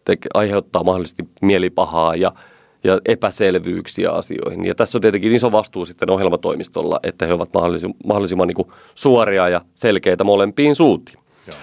te, 0.06 0.18
aiheuttaa 0.34 0.84
mahdollisesti 0.84 1.24
mielipahaa 1.42 2.16
ja– 2.16 2.32
ja 2.84 3.00
epäselvyyksiä 3.06 4.12
asioihin. 4.12 4.66
Ja 4.66 4.76
tässä 4.76 4.98
on 4.98 5.02
tietenkin 5.02 5.36
iso 5.36 5.52
vastuu 5.52 5.86
sitten 5.86 6.10
ohjelmatoimistolla, 6.10 7.00
että 7.04 7.26
he 7.26 7.34
ovat 7.34 7.54
mahdollisimman, 7.54 7.98
mahdollisimman 8.06 8.48
niin 8.48 8.68
suoria 8.96 9.50
ja 9.50 9.62
selkeitä 9.74 10.24
molempiin 10.24 10.76
suuntiin. 10.76 11.18
Ja, 11.48 11.54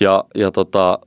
ja, 0.00 0.24
ja 0.34 0.50
tota, 0.50 0.98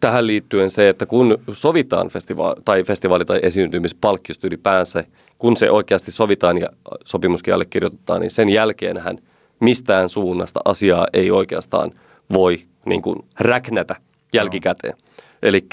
tähän 0.00 0.26
liittyen 0.26 0.70
se, 0.70 0.88
että 0.88 1.06
kun 1.06 1.38
sovitaan 1.52 2.08
festivaali 2.08 2.60
tai, 2.64 2.82
festivaali- 2.82 3.24
tai 3.24 3.40
esiintymispalkkiosta 3.42 4.46
ylipäänsä, 4.46 5.04
kun 5.38 5.56
se 5.56 5.70
oikeasti 5.70 6.10
sovitaan 6.10 6.58
ja 6.58 6.68
sopimuskin 7.04 7.54
allekirjoitetaan, 7.54 8.20
niin 8.20 8.30
sen 8.30 8.48
jälkeenhän 8.48 9.18
mistään 9.60 10.08
suunnasta 10.08 10.60
asiaa 10.64 11.06
ei 11.12 11.30
oikeastaan 11.30 11.92
voi 12.32 12.60
niin 12.86 13.02
kuin 13.02 13.18
räknätä 13.40 13.96
jälkikäteen. 14.34 14.94
Eli 15.42 15.66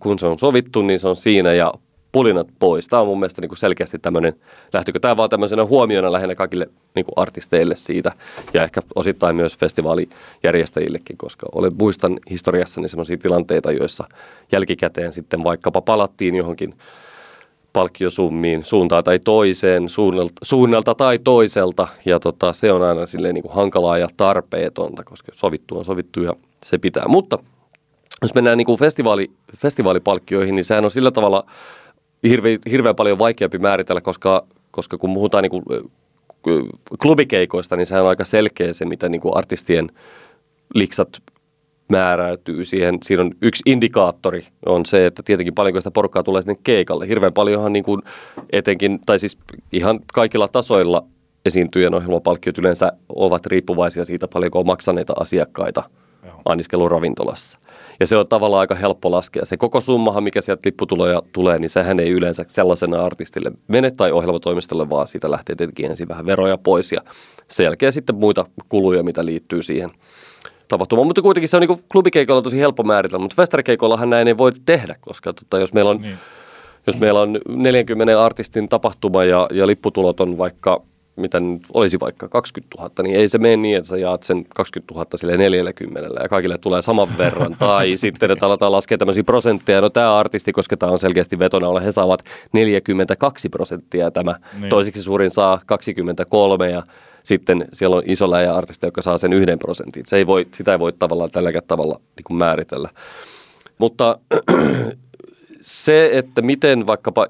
kun 0.00 0.18
se 0.18 0.26
on 0.26 0.38
sovittu, 0.38 0.82
niin 0.82 0.98
se 0.98 1.08
on 1.08 1.16
siinä 1.16 1.52
ja 1.52 1.72
pulinat 2.12 2.46
pois. 2.58 2.88
Tämä 2.88 3.00
on 3.00 3.06
mun 3.06 3.18
mielestä 3.18 3.40
niin 3.40 3.56
selkeästi 3.56 3.98
tämmöinen, 3.98 4.32
lähtikö 4.72 4.98
tämä 4.98 5.16
vaan 5.16 5.30
tämmöisenä 5.30 5.64
huomiona 5.64 6.12
lähinnä 6.12 6.34
kaikille 6.34 6.68
niin 6.94 7.06
artisteille 7.16 7.76
siitä 7.76 8.12
ja 8.54 8.64
ehkä 8.64 8.80
osittain 8.94 9.36
myös 9.36 9.58
festivaalijärjestäjillekin, 9.58 11.16
koska 11.16 11.46
olen, 11.52 11.72
muistan 11.78 12.18
historiassani 12.30 12.88
sellaisia 12.88 13.16
tilanteita, 13.16 13.72
joissa 13.72 14.04
jälkikäteen 14.52 15.12
sitten 15.12 15.44
vaikkapa 15.44 15.80
palattiin 15.80 16.34
johonkin 16.34 16.74
palkkiosummiin 17.72 18.64
suuntaan 18.64 19.04
tai 19.04 19.18
toiseen, 19.18 19.88
suunnalta, 19.88 20.32
suunnalta 20.42 20.94
tai 20.94 21.18
toiselta. 21.18 21.88
Ja 22.04 22.20
tota, 22.20 22.52
se 22.52 22.72
on 22.72 22.82
aina 22.82 23.06
silleen 23.06 23.34
niin 23.34 23.44
hankalaa 23.50 23.98
ja 23.98 24.08
tarpeetonta, 24.16 25.04
koska 25.04 25.32
sovittu 25.34 25.78
on 25.78 25.84
sovittu 25.84 26.22
ja 26.22 26.32
se 26.64 26.78
pitää. 26.78 27.04
Mutta 27.08 27.38
jos 28.22 28.34
mennään 28.34 28.58
niin 28.58 28.66
kuin 28.66 28.78
festivaali, 28.78 29.30
festivaalipalkkioihin, 29.56 30.54
niin 30.54 30.64
sehän 30.64 30.84
on 30.84 30.90
sillä 30.90 31.10
tavalla 31.10 31.44
hirve, 32.28 32.58
hirveän 32.70 32.96
paljon 32.96 33.18
vaikeampi 33.18 33.58
määritellä, 33.58 34.00
koska, 34.00 34.46
koska 34.70 34.98
kun 34.98 35.14
puhutaan 35.14 35.42
niin 35.42 35.50
kuin 35.50 35.64
klubikeikoista, 37.02 37.76
niin 37.76 37.86
sehän 37.86 38.04
on 38.04 38.08
aika 38.08 38.24
selkeä 38.24 38.72
se, 38.72 38.84
mitä 38.84 39.08
niin 39.08 39.20
kuin 39.20 39.36
artistien 39.36 39.90
liksat 40.74 41.22
määräytyy 41.88 42.64
siihen. 42.64 42.98
Siinä 43.02 43.22
on 43.22 43.30
yksi 43.42 43.62
indikaattori 43.66 44.46
on 44.66 44.86
se, 44.86 45.06
että 45.06 45.22
tietenkin 45.22 45.54
paljonko 45.54 45.80
sitä 45.80 45.90
porukkaa 45.90 46.22
tulee 46.22 46.42
sinne 46.42 46.54
keikalle. 46.64 47.08
Hirveän 47.08 47.32
paljonhan 47.32 47.72
niin 47.72 47.84
kuin 47.84 48.02
etenkin, 48.52 49.00
tai 49.06 49.18
siis 49.18 49.38
ihan 49.72 50.00
kaikilla 50.12 50.48
tasoilla 50.48 51.04
esiintyjen 51.46 51.94
ohjelmapalkkiot 51.94 52.58
yleensä 52.58 52.92
ovat 53.08 53.46
riippuvaisia 53.46 54.04
siitä, 54.04 54.28
paljonko 54.28 54.58
on 54.58 54.66
maksaneita 54.66 55.12
asiakkaita 55.20 55.82
anniskeluravintolassa. 56.44 57.58
Ja 58.02 58.06
se 58.06 58.16
on 58.16 58.28
tavallaan 58.28 58.60
aika 58.60 58.74
helppo 58.74 59.10
laskea. 59.10 59.44
Se 59.44 59.56
koko 59.56 59.80
summahan, 59.80 60.22
mikä 60.22 60.40
sieltä 60.40 60.62
lipputuloja 60.64 61.22
tulee, 61.32 61.58
niin 61.58 61.70
sehän 61.70 62.00
ei 62.00 62.10
yleensä 62.10 62.44
sellaisena 62.48 63.04
artistille 63.04 63.52
mene 63.68 63.90
tai 63.90 64.12
ohjelmatoimistolle, 64.12 64.90
vaan 64.90 65.08
siitä 65.08 65.30
lähtee 65.30 65.56
tietenkin 65.56 65.90
ensin 65.90 66.08
vähän 66.08 66.26
veroja 66.26 66.58
pois 66.58 66.92
ja 66.92 67.00
sen 67.48 67.64
jälkeen 67.64 67.92
sitten 67.92 68.16
muita 68.16 68.46
kuluja, 68.68 69.02
mitä 69.02 69.24
liittyy 69.24 69.62
siihen 69.62 69.90
tapahtumaan. 70.68 71.06
Mutta 71.06 71.22
kuitenkin 71.22 71.48
se 71.48 71.56
on 71.56 71.60
niin 71.60 71.84
klubikeikolla 71.92 72.42
tosi 72.42 72.58
helppo 72.58 72.82
määritellä, 72.82 73.22
mutta 73.22 73.36
festarikeikollahan 73.36 74.10
näin 74.10 74.28
ei 74.28 74.38
voi 74.38 74.52
tehdä, 74.66 74.96
koska 75.00 75.32
tota, 75.32 75.58
jos 75.58 75.72
meillä 75.72 75.90
on 75.90 75.98
niin. 75.98 76.18
Jos 76.86 76.98
meillä 76.98 77.20
on 77.20 77.40
40 77.48 78.24
artistin 78.24 78.68
tapahtuma 78.68 79.24
ja, 79.24 79.48
ja 79.52 79.66
lipputulot 79.66 80.20
on 80.20 80.38
vaikka 80.38 80.82
mitä 81.16 81.40
nyt 81.40 81.62
olisi 81.74 82.00
vaikka 82.00 82.28
20 82.28 82.82
000, 82.82 82.90
niin 83.02 83.16
ei 83.16 83.28
se 83.28 83.38
mene 83.38 83.56
niin, 83.56 83.76
että 83.76 83.88
sä 83.88 83.96
jaat 83.96 84.22
sen 84.22 84.44
20 84.44 84.94
000 84.94 85.06
sille 85.14 85.36
40 85.36 86.22
ja 86.22 86.28
kaikille 86.28 86.58
tulee 86.58 86.82
saman 86.82 87.18
verran. 87.18 87.56
tai 87.58 87.96
sitten, 87.96 88.30
että 88.30 88.46
aletaan 88.46 88.72
laskea 88.72 88.98
tämmöisiä 88.98 89.24
prosentteja. 89.24 89.80
No 89.80 89.90
tämä 89.90 90.18
artisti, 90.18 90.52
koska 90.52 90.76
tämä 90.76 90.92
on 90.92 90.98
selkeästi 90.98 91.38
vetona 91.38 91.68
ole, 91.68 91.84
he 91.84 91.92
saavat 91.92 92.24
42 92.52 93.48
prosenttia 93.48 94.10
tämä. 94.10 94.34
Niin. 94.60 94.68
Toiseksi 94.68 95.02
suurin 95.02 95.30
saa 95.30 95.60
23 95.66 96.70
ja 96.70 96.82
sitten 97.22 97.64
siellä 97.72 97.96
on 97.96 98.02
iso 98.06 98.30
läjä 98.30 98.54
artisti, 98.54 98.86
joka 98.86 99.02
saa 99.02 99.18
sen 99.18 99.32
yhden 99.32 99.58
prosentin. 99.58 100.02
Se 100.06 100.16
ei 100.16 100.26
voi, 100.26 100.46
sitä 100.54 100.72
ei 100.72 100.78
voi 100.78 100.92
tavallaan 100.92 101.30
tälläkään 101.30 101.64
tavalla 101.66 102.00
niin 102.16 102.24
kuin 102.24 102.36
määritellä. 102.36 102.88
Mutta 103.78 104.18
se, 105.60 106.10
että 106.12 106.42
miten 106.42 106.86
vaikkapa 106.86 107.26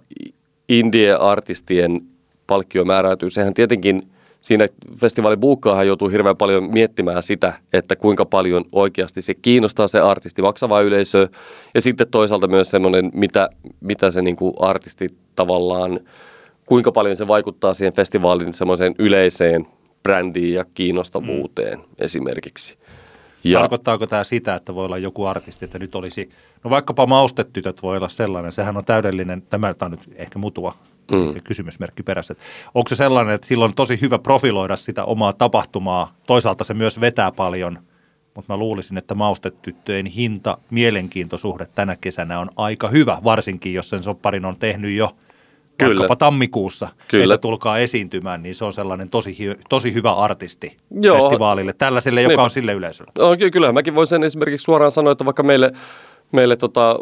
indie-artistien 0.69 2.12
palkkio 2.47 2.85
määräytyy. 2.85 3.31
Sehän 3.31 3.55
tietenkin 3.55 4.03
siinä 4.43 4.69
festivaalin 4.97 5.41
buukkaahan 5.41 5.87
joutuu 5.87 6.09
hirveän 6.09 6.37
paljon 6.37 6.71
miettimään 6.73 7.23
sitä, 7.23 7.53
että 7.73 7.97
kuinka 7.97 8.25
paljon 8.25 8.65
oikeasti 8.73 9.23
se 9.23 9.35
kiinnostaa 9.35 9.89
se 9.89 10.01
artisti 10.01 10.43
maksavaa 10.43 10.81
yleisöä. 10.81 11.29
Ja 11.75 11.81
sitten 11.81 12.11
toisaalta 12.11 12.47
myös 12.47 12.71
semmoinen, 12.71 13.11
mitä, 13.15 13.49
mitä 13.81 14.11
se 14.11 14.23
niin 14.23 14.37
kuin 14.37 14.55
artisti 14.59 15.09
tavallaan, 15.37 16.01
kuinka 16.67 16.93
paljon 16.93 17.17
se 17.17 17.29
vaikuttaa 17.29 17.75
siihen 17.75 17.93
festivaalin 17.93 18.53
semmoiseen 18.53 18.95
yleiseen 18.99 19.67
brändiin 20.03 20.55
ja 20.55 20.65
kiinnostavuuteen 20.75 21.79
mm. 21.79 21.85
esimerkiksi. 21.99 22.79
Ja, 23.45 23.59
Tarkoittaako 23.59 24.07
tämä 24.07 24.25
sitä, 24.25 24.55
että 24.55 24.75
voi 24.75 24.85
olla 24.85 24.99
joku 24.99 25.25
artisti, 25.25 25.65
että 25.65 25.79
nyt 25.79 25.95
olisi, 25.95 26.31
no 26.65 26.71
vaikkapa 26.71 27.07
maustetytöt 27.07 27.83
voi 27.83 27.97
olla 27.97 28.09
sellainen, 28.09 28.53
sehän 28.53 28.77
on 28.77 28.85
täydellinen, 28.85 29.43
tämä 29.43 29.75
on 29.83 29.91
nyt 29.91 30.01
ehkä 30.17 30.39
mutua 30.39 30.75
mm. 31.13 31.43
kysymysmerkki 31.45 32.03
perässä. 32.03 32.35
Onko 32.75 32.89
se 32.89 32.95
sellainen, 32.95 33.35
että 33.35 33.47
silloin 33.47 33.71
on 33.71 33.75
tosi 33.75 33.99
hyvä 34.01 34.19
profiloida 34.19 34.77
sitä 34.77 35.05
omaa 35.05 35.33
tapahtumaa, 35.33 36.15
toisaalta 36.27 36.65
se 36.65 36.75
myös 36.75 37.01
vetää 37.01 37.33
paljon, 37.33 37.79
mutta 38.35 38.53
mä 38.53 38.57
luulisin, 38.57 38.99
että 38.99 39.15
maustetyttöjen 39.15 40.07
hinta, 40.07 40.59
mielenkiintosuhde 40.71 41.67
tänä 41.75 41.97
kesänä 41.97 42.41
on 42.41 42.51
aika 42.57 42.89
hyvä, 42.89 43.19
varsinkin 43.25 43.75
jos 43.75 43.91
sen 43.91 44.03
sopparin 44.03 44.45
on 44.45 44.57
tehnyt 44.57 44.97
jo 44.97 45.11
Kyllä. 45.79 46.01
vaikkapa 46.01 46.17
tammikuussa, 46.17 46.89
Kyllä. 47.09 47.35
että 47.35 47.43
tulkaa 47.43 47.79
esiintymään, 47.79 48.43
niin 48.43 48.55
se 48.55 48.65
on 48.65 48.73
sellainen 48.73 49.09
tosi, 49.09 49.37
tosi 49.69 49.95
hyvä 49.95 50.15
artisti 50.15 50.77
Joo. 51.01 51.17
festivaalille, 51.21 51.73
tällaiselle, 51.73 52.23
joka 52.23 52.29
Niinpä. 52.29 52.43
on 52.43 52.51
sille 52.51 52.73
yleisölle. 52.73 53.13
No, 53.19 53.51
kyllä, 53.53 53.73
mäkin 53.73 53.95
voin 53.95 54.07
sen 54.07 54.25
esimerkiksi 54.25 54.65
suoraan 54.65 54.93
sanoa, 54.93 55.13
että 55.13 55.25
vaikka 55.25 55.43
meille, 55.43 55.73
meille 56.33 56.57
tota, 56.57 56.97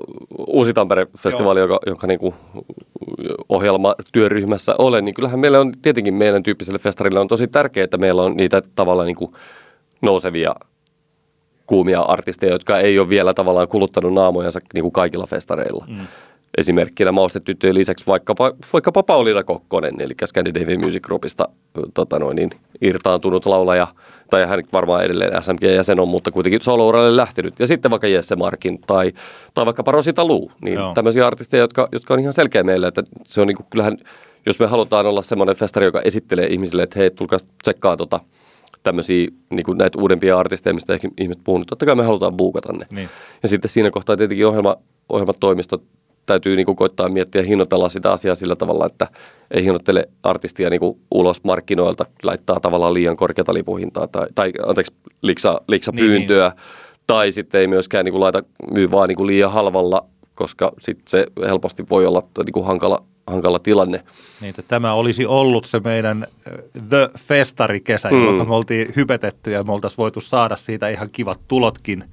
Uusi 0.46 0.72
Tampere-festivaali, 0.72 1.60
joka, 1.60 1.78
joka 1.86 2.06
niinku 2.06 2.34
ohjelmatyöryhmässä 3.48 4.74
olen, 4.78 5.04
niin 5.04 5.14
kyllähän 5.14 5.40
meillä 5.40 5.60
on 5.60 5.72
tietenkin 5.82 6.14
meidän 6.14 6.42
tyyppiselle 6.42 6.78
festarille 6.78 7.20
on 7.20 7.28
tosi 7.28 7.48
tärkeää, 7.48 7.84
että 7.84 7.98
meillä 7.98 8.22
on 8.22 8.36
niitä 8.36 8.62
tavallaan 8.74 9.06
niinku 9.06 9.34
nousevia 10.02 10.54
kuumia 11.66 12.00
artisteja, 12.00 12.52
jotka 12.52 12.80
ei 12.80 12.98
ole 12.98 13.08
vielä 13.08 13.34
tavallaan 13.34 13.68
kuluttanut 13.68 14.14
naamojansa 14.14 14.60
niin 14.74 14.82
kuin 14.82 14.92
kaikilla 14.92 15.26
festareilla. 15.26 15.84
Mm 15.88 16.06
esimerkkinä 16.58 17.12
maustetyttöjen 17.12 17.74
lisäksi 17.74 18.06
vaikkapa, 18.06 18.52
vaikkapa 18.72 19.02
Pauliina 19.02 19.44
Kokkonen, 19.44 19.94
eli 20.00 20.14
Scandinavian 20.26 20.80
Music 20.80 21.02
Groupista 21.02 21.48
tota 21.94 22.18
noin, 22.18 22.36
niin, 22.36 22.50
irtaantunut 22.80 23.46
laulaja, 23.46 23.86
tai 24.30 24.46
hän 24.46 24.62
varmaan 24.72 25.04
edelleen 25.04 25.42
SMG-jäsen 25.42 26.00
on, 26.00 26.08
mutta 26.08 26.30
kuitenkin 26.30 26.62
solo 26.62 27.16
lähtenyt. 27.16 27.60
Ja 27.60 27.66
sitten 27.66 27.90
vaikka 27.90 28.08
Jesse 28.08 28.36
Markin 28.36 28.78
tai, 28.86 29.12
tai 29.54 29.66
vaikkapa 29.66 29.92
Rosita 29.92 30.24
Lu, 30.24 30.52
niin 30.62 30.74
Joo. 30.74 30.94
tämmöisiä 30.94 31.26
artisteja, 31.26 31.60
jotka, 31.60 31.88
jotka 31.92 32.14
on 32.14 32.20
ihan 32.20 32.32
selkeä 32.32 32.62
meille, 32.62 32.86
että 32.86 33.02
se 33.26 33.40
on 33.40 33.46
niin 33.46 33.56
kuin, 33.56 33.66
kyllähän, 33.70 33.98
jos 34.46 34.60
me 34.60 34.66
halutaan 34.66 35.06
olla 35.06 35.22
semmoinen 35.22 35.56
festari, 35.56 35.86
joka 35.86 36.00
esittelee 36.00 36.46
ihmisille, 36.46 36.82
että 36.82 36.98
hei, 36.98 37.10
tulkaa 37.10 37.38
tsekkaa 37.62 37.96
tota, 37.96 38.20
tämmöisiä 38.82 39.28
niin 39.50 39.64
kuin 39.64 39.78
näitä 39.78 39.98
uudempia 40.00 40.38
artisteja, 40.38 40.74
mistä 40.74 40.94
ehkä 40.94 41.08
ihmiset 41.20 41.44
puhunut. 41.44 41.66
Totta 41.66 41.86
kai 41.86 41.94
me 41.94 42.04
halutaan 42.04 42.36
buukata 42.36 42.72
ne. 42.72 42.86
Niin. 42.90 43.08
Ja 43.42 43.48
sitten 43.48 43.68
siinä 43.68 43.90
kohtaa 43.90 44.16
tietenkin 44.16 44.46
ohjelma, 44.46 44.76
ohjelmatoimistot 45.08 45.82
täytyy 46.26 46.56
niin 46.56 46.66
kuin 46.66 46.76
koittaa 46.76 47.08
miettiä 47.08 47.42
hinnoitella 47.42 47.88
sitä 47.88 48.12
asiaa 48.12 48.34
sillä 48.34 48.56
tavalla, 48.56 48.86
että 48.86 49.08
ei 49.50 49.62
hinnoittele 49.62 50.08
artistia 50.22 50.70
niin 50.70 50.80
kuin 50.80 51.00
ulos 51.10 51.44
markkinoilta, 51.44 52.06
laittaa 52.22 52.60
tavallaan 52.60 52.94
liian 52.94 53.16
korkeata 53.16 53.54
lipuhintaa 53.54 54.06
tai, 54.06 54.26
tai 54.34 54.52
anteeksi, 54.66 54.92
liksa, 55.22 55.60
liksa 55.68 55.92
niin, 55.92 56.06
pyyntöä, 56.06 56.48
niin. 56.48 56.60
tai 57.06 57.32
sitten 57.32 57.60
ei 57.60 57.66
myöskään 57.66 58.04
niin 58.04 58.12
kuin 58.12 58.20
laita, 58.20 58.42
myy 58.70 58.90
vaan 58.90 59.08
niin 59.08 59.16
kuin 59.16 59.26
liian 59.26 59.52
halvalla, 59.52 60.06
koska 60.34 60.72
sitten 60.78 61.04
se 61.06 61.26
helposti 61.46 61.84
voi 61.90 62.06
olla 62.06 62.22
niin 62.38 62.52
kuin 62.52 62.66
hankala, 62.66 63.04
hankala 63.26 63.58
tilanne. 63.58 64.04
Niin, 64.40 64.50
että 64.50 64.62
tämä 64.62 64.92
olisi 64.92 65.26
ollut 65.26 65.64
se 65.64 65.80
meidän 65.80 66.26
The 66.88 67.08
Festari-kesä, 67.18 68.10
mm. 68.10 68.26
joka 68.26 68.44
me 68.44 68.54
oltiin 68.54 68.92
hypetetty 68.96 69.50
ja 69.50 69.62
me 69.62 69.72
oltaisiin 69.72 69.98
voitu 69.98 70.20
saada 70.20 70.56
siitä 70.56 70.88
ihan 70.88 71.10
kivat 71.10 71.40
tulotkin, 71.48 72.04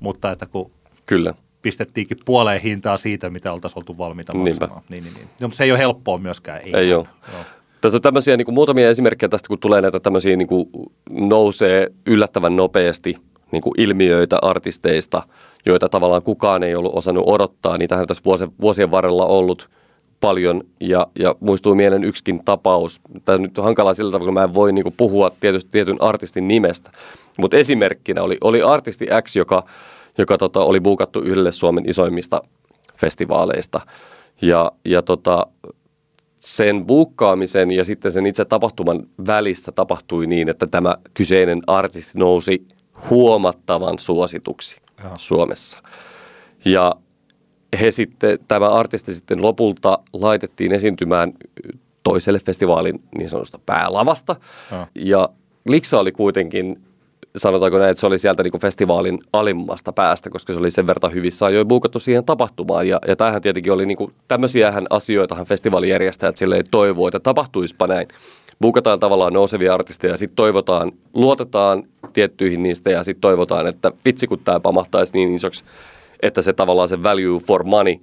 mutta 0.00 0.30
että 0.30 0.46
kun 0.46 0.70
Kyllä 1.06 1.34
pistettiinkin 1.64 2.18
puoleen 2.24 2.60
hintaa 2.60 2.96
siitä, 2.96 3.30
mitä 3.30 3.52
oltaisiin 3.52 3.78
oltu 3.78 3.98
valmiita 3.98 4.34
maksamaan. 4.34 4.82
Niin, 4.88 5.04
niin, 5.04 5.14
niin. 5.14 5.28
No, 5.40 5.48
mutta 5.48 5.56
se 5.56 5.64
ei 5.64 5.70
ole 5.70 5.78
helppoa 5.78 6.18
myöskään. 6.18 6.60
Ei, 6.60 6.76
ei 6.76 6.94
ole. 6.94 7.06
Joo. 7.32 7.42
Tässä 7.80 7.96
on 7.98 8.02
tämmöisiä 8.02 8.36
niin 8.36 8.44
kuin, 8.44 8.54
muutamia 8.54 8.90
esimerkkejä 8.90 9.28
tästä, 9.28 9.48
kun 9.48 9.58
tulee 9.58 9.80
näitä 9.80 10.00
tämmöisiä 10.00 10.36
niin 10.36 10.48
kuin, 10.48 10.68
nousee 11.10 11.92
yllättävän 12.06 12.56
nopeasti 12.56 13.16
niin 13.52 13.62
kuin 13.62 13.80
ilmiöitä 13.80 14.38
artisteista, 14.42 15.22
joita 15.66 15.88
tavallaan 15.88 16.22
kukaan 16.22 16.62
ei 16.62 16.74
ollut 16.74 16.94
osannut 16.94 17.24
odottaa. 17.26 17.78
Niitähän 17.78 18.06
tässä 18.06 18.24
vuosien, 18.24 18.52
vuosien 18.60 18.90
varrella 18.90 19.26
ollut 19.26 19.70
paljon 20.20 20.62
ja, 20.80 21.06
ja 21.18 21.34
muistuu 21.40 21.74
mieleen 21.74 22.04
yksikin 22.04 22.44
tapaus. 22.44 23.00
Tämä 23.24 23.38
nyt 23.38 23.58
on 23.58 23.64
hankalaa 23.64 23.94
sillä 23.94 24.10
tavalla, 24.10 24.26
kun 24.26 24.34
mä 24.34 24.44
en 24.44 24.54
voi 24.54 24.72
niin 24.72 24.82
kuin, 24.82 24.94
puhua 24.96 25.30
tietysti 25.40 25.70
tietyn 25.70 26.02
artistin 26.02 26.48
nimestä. 26.48 26.90
Mutta 27.38 27.56
esimerkkinä 27.56 28.22
oli, 28.22 28.38
oli 28.40 28.62
artisti 28.62 29.06
X, 29.22 29.36
joka 29.36 29.64
joka 30.18 30.38
tota, 30.38 30.60
oli 30.60 30.80
buukattu 30.80 31.20
yhdelle 31.20 31.52
Suomen 31.52 31.88
isoimmista 31.88 32.42
festivaaleista. 32.96 33.80
Ja, 34.42 34.72
ja 34.84 35.02
tota, 35.02 35.46
sen 36.36 36.86
buukkaamisen 36.86 37.70
ja 37.70 37.84
sitten 37.84 38.12
sen 38.12 38.26
itse 38.26 38.44
tapahtuman 38.44 39.06
välissä 39.26 39.72
tapahtui 39.72 40.26
niin, 40.26 40.48
että 40.48 40.66
tämä 40.66 40.96
kyseinen 41.14 41.60
artisti 41.66 42.18
nousi 42.18 42.66
huomattavan 43.10 43.98
suosituksi 43.98 44.76
ja. 45.04 45.10
Suomessa. 45.16 45.82
Ja 46.64 46.94
he 47.80 47.90
sitten, 47.90 48.38
tämä 48.48 48.68
artisti 48.68 49.14
sitten 49.14 49.42
lopulta 49.42 49.98
laitettiin 50.12 50.72
esiintymään 50.72 51.32
toiselle 52.02 52.38
festivaalin 52.38 53.02
niin 53.18 53.28
sanotusta 53.28 53.58
päälavasta. 53.66 54.36
Ja, 54.70 54.86
ja 54.94 55.28
Liksa 55.68 55.98
oli 56.00 56.12
kuitenkin 56.12 56.82
sanotaanko 57.36 57.78
näin, 57.78 57.90
että 57.90 58.00
se 58.00 58.06
oli 58.06 58.18
sieltä 58.18 58.42
niin 58.42 58.60
festivaalin 58.60 59.18
alimmasta 59.32 59.92
päästä, 59.92 60.30
koska 60.30 60.52
se 60.52 60.58
oli 60.58 60.70
sen 60.70 60.86
verran 60.86 61.14
hyvissä 61.14 61.46
ajoin 61.46 61.68
buukattu 61.68 61.98
siihen 61.98 62.24
tapahtumaan. 62.24 62.88
Ja, 62.88 62.98
ja 63.08 63.16
tämähän 63.16 63.42
tietenkin 63.42 63.72
oli 63.72 63.86
niin 63.86 63.96
kuin, 63.96 64.12
tämmöisiähän 64.28 64.86
asioitahan 64.90 65.46
festivaalijärjestäjät 65.46 66.36
silleen 66.36 66.64
toivoo, 66.70 67.08
että 67.08 67.20
tapahtuispa 67.20 67.86
näin. 67.86 68.08
Buukataan 68.60 69.00
tavallaan 69.00 69.32
nousevia 69.32 69.74
artisteja 69.74 70.12
ja 70.12 70.16
sitten 70.16 70.36
toivotaan, 70.36 70.92
luotetaan 71.14 71.82
tiettyihin 72.12 72.62
niistä 72.62 72.90
ja 72.90 73.04
sitten 73.04 73.20
toivotaan, 73.20 73.66
että 73.66 73.92
vitsi 74.04 74.26
kun 74.26 74.38
tämä 74.38 74.60
pamahtaisi 74.60 75.12
niin 75.14 75.34
isoksi, 75.34 75.64
että 76.22 76.42
se 76.42 76.52
tavallaan 76.52 76.88
se 76.88 77.02
value 77.02 77.40
for 77.46 77.64
money 77.64 77.96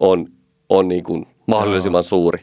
on, 0.00 0.26
on 0.68 0.88
niin 0.88 1.04
kuin 1.04 1.26
mahdollisimman 1.46 2.04
suuri. 2.04 2.38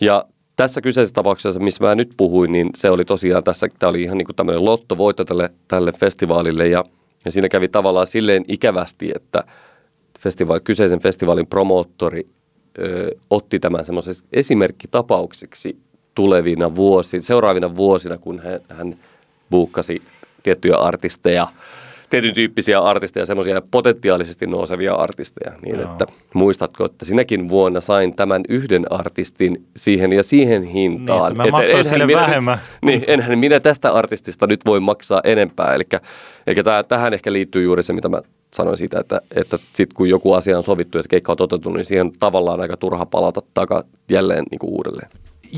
Ja 0.00 0.24
tässä 0.56 0.80
kyseisessä 0.80 1.14
tapauksessa, 1.14 1.60
missä 1.60 1.84
mä 1.84 1.94
nyt 1.94 2.12
puhuin, 2.16 2.52
niin 2.52 2.70
se 2.74 2.90
oli 2.90 3.04
tosiaan 3.04 3.44
tässä, 3.44 3.68
tämä 3.78 3.90
oli 3.90 4.02
ihan 4.02 4.18
niin 4.18 4.26
kuin 4.26 4.36
tämmöinen 4.36 4.64
lottovoitto 4.64 5.24
tälle, 5.24 5.50
tälle 5.68 5.92
festivaalille 5.92 6.68
ja, 6.68 6.84
ja 7.24 7.32
siinä 7.32 7.48
kävi 7.48 7.68
tavallaan 7.68 8.06
silleen 8.06 8.44
ikävästi, 8.48 9.12
että 9.14 9.44
festivaali, 10.20 10.60
kyseisen 10.60 11.00
festivaalin 11.00 11.46
promoottori 11.46 12.26
ö, 12.78 13.16
otti 13.30 13.60
tämän 13.60 13.84
semmoisessa 13.84 14.24
esimerkkitapaukseksi 14.32 15.76
tulevina 16.14 16.74
vuosina, 16.74 17.22
seuraavina 17.22 17.76
vuosina, 17.76 18.18
kun 18.18 18.40
hän, 18.40 18.60
hän 18.68 18.96
buukkasi 19.50 20.02
tiettyjä 20.42 20.76
artisteja– 20.76 21.48
tietyn 22.12 22.34
tyyppisiä 22.34 22.78
artisteja, 22.78 23.26
semmoisia 23.26 23.62
potentiaalisesti 23.70 24.46
nousevia 24.46 24.94
artisteja. 24.94 25.52
Niin 25.64 25.80
Joo. 25.80 25.90
että 25.92 26.06
muistatko, 26.34 26.84
että 26.84 27.04
sinäkin 27.04 27.48
vuonna 27.48 27.80
sain 27.80 28.16
tämän 28.16 28.42
yhden 28.48 28.92
artistin 28.92 29.66
siihen 29.76 30.12
ja 30.12 30.22
siihen 30.22 30.62
hintaan. 30.62 31.32
Niin, 31.32 31.40
että 31.40 31.52
mä 31.52 31.58
maksoin 31.58 31.84
sille 31.84 32.16
vähemmän. 32.16 32.58
Nyt, 32.82 32.82
niin, 32.82 33.04
enhän 33.06 33.38
minä 33.38 33.60
tästä 33.60 33.92
artistista 33.92 34.46
nyt 34.46 34.60
voi 34.66 34.80
maksaa 34.80 35.20
enempää. 35.24 35.74
Eli, 35.74 35.84
eli 36.46 36.56
tähän 36.88 37.14
ehkä 37.14 37.32
liittyy 37.32 37.62
juuri 37.62 37.82
se, 37.82 37.92
mitä 37.92 38.08
mä 38.08 38.22
sanoin 38.54 38.76
siitä, 38.76 39.00
että, 39.00 39.20
että 39.36 39.58
sitten 39.72 39.96
kun 39.96 40.08
joku 40.08 40.32
asia 40.32 40.56
on 40.56 40.62
sovittu 40.62 40.98
ja 40.98 41.02
se 41.02 41.08
keikka 41.08 41.32
on 41.32 41.36
toteutunut, 41.36 41.76
niin 41.76 41.84
siihen 41.84 42.06
on 42.06 42.12
tavallaan 42.18 42.60
aika 42.60 42.76
turha 42.76 43.06
palata 43.06 43.40
taka 43.54 43.84
jälleen 44.08 44.44
niin 44.50 44.58
kuin 44.58 44.70
uudelleen. 44.70 45.08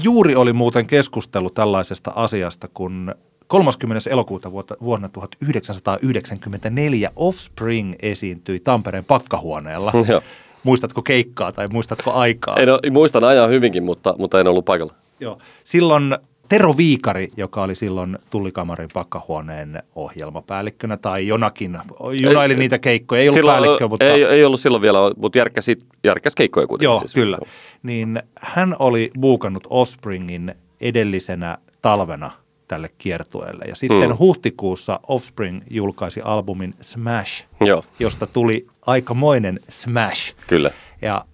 Juuri 0.03 0.35
oli 0.35 0.53
muuten 0.53 0.87
keskustelu 0.87 1.51
tällaisesta 1.51 2.13
asiasta, 2.15 2.69
kun 2.75 3.15
30. 3.49 4.11
elokuuta 4.11 4.53
vuonna 4.83 5.09
1994 5.09 7.11
Offspring 7.17 7.95
esiintyi 8.03 8.61
Tampereen 8.61 9.05
pakkahuoneella. 9.05 9.93
Joo. 10.09 10.23
Muistatko 10.65 11.03
keikkaa 11.03 11.53
tai 11.53 11.69
muistatko 11.69 12.13
aikaa? 12.13 12.57
En, 12.57 12.93
muistan 12.93 13.25
ajan 13.25 13.51
hyvinkin, 13.51 13.85
mutta, 13.85 14.15
mutta 14.19 14.41
en 14.41 14.47
ollut 14.47 14.65
paikalla. 14.65 14.95
Joo. 15.21 15.39
Silloin 15.65 16.17
Tero 16.49 16.77
Viikari, 16.77 17.29
joka 17.37 17.63
oli 17.63 17.75
silloin 17.75 18.19
Tullikamarin 18.31 18.89
pakkahuoneen 18.95 19.83
ohjelmapäällikkönä 19.95 20.97
tai 20.97 21.27
jonakin, 21.27 21.79
junaili 22.23 22.55
ei, 22.55 22.59
niitä 22.59 22.79
keikkoja, 22.79 23.21
ei 23.21 23.29
ollut 23.29 23.35
silloin, 23.35 23.63
päällikkö, 23.63 23.89
mutta... 23.89 24.05
Ei, 24.05 24.25
ei 24.25 24.45
ollut 24.45 24.61
silloin 24.61 24.83
vielä, 24.83 24.99
mutta 25.17 25.39
järkäsi, 25.39 25.77
järkäsi 26.05 26.37
keikkoja 26.37 26.67
kuitenkin. 26.67 26.93
Joo, 26.93 26.99
siis. 26.99 27.15
kyllä. 27.15 27.39
Niin 27.83 28.23
hän 28.41 28.77
oli 28.79 29.11
buukannut 29.21 29.67
Offspringin 29.71 30.55
edellisenä 30.81 31.59
talvena– 31.83 32.31
tälle 32.69 32.89
kiertueelle. 32.99 33.65
Ja 33.65 33.77
sitten 33.77 34.11
mm. 34.11 34.19
huhtikuussa 34.19 35.01
Offspring 35.09 35.63
julkaisi 35.71 36.21
albumin 36.21 36.75
Smash, 36.81 37.45
Joo. 37.61 37.85
josta 37.99 38.27
tuli 38.27 38.67
aikamoinen 38.87 39.61
smash. 39.69 40.35
Kyllä. 40.47 40.71
Ja 41.03 41.25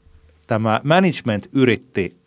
tämä 0.47 0.81
management 0.85 1.49
yritti 1.53 2.21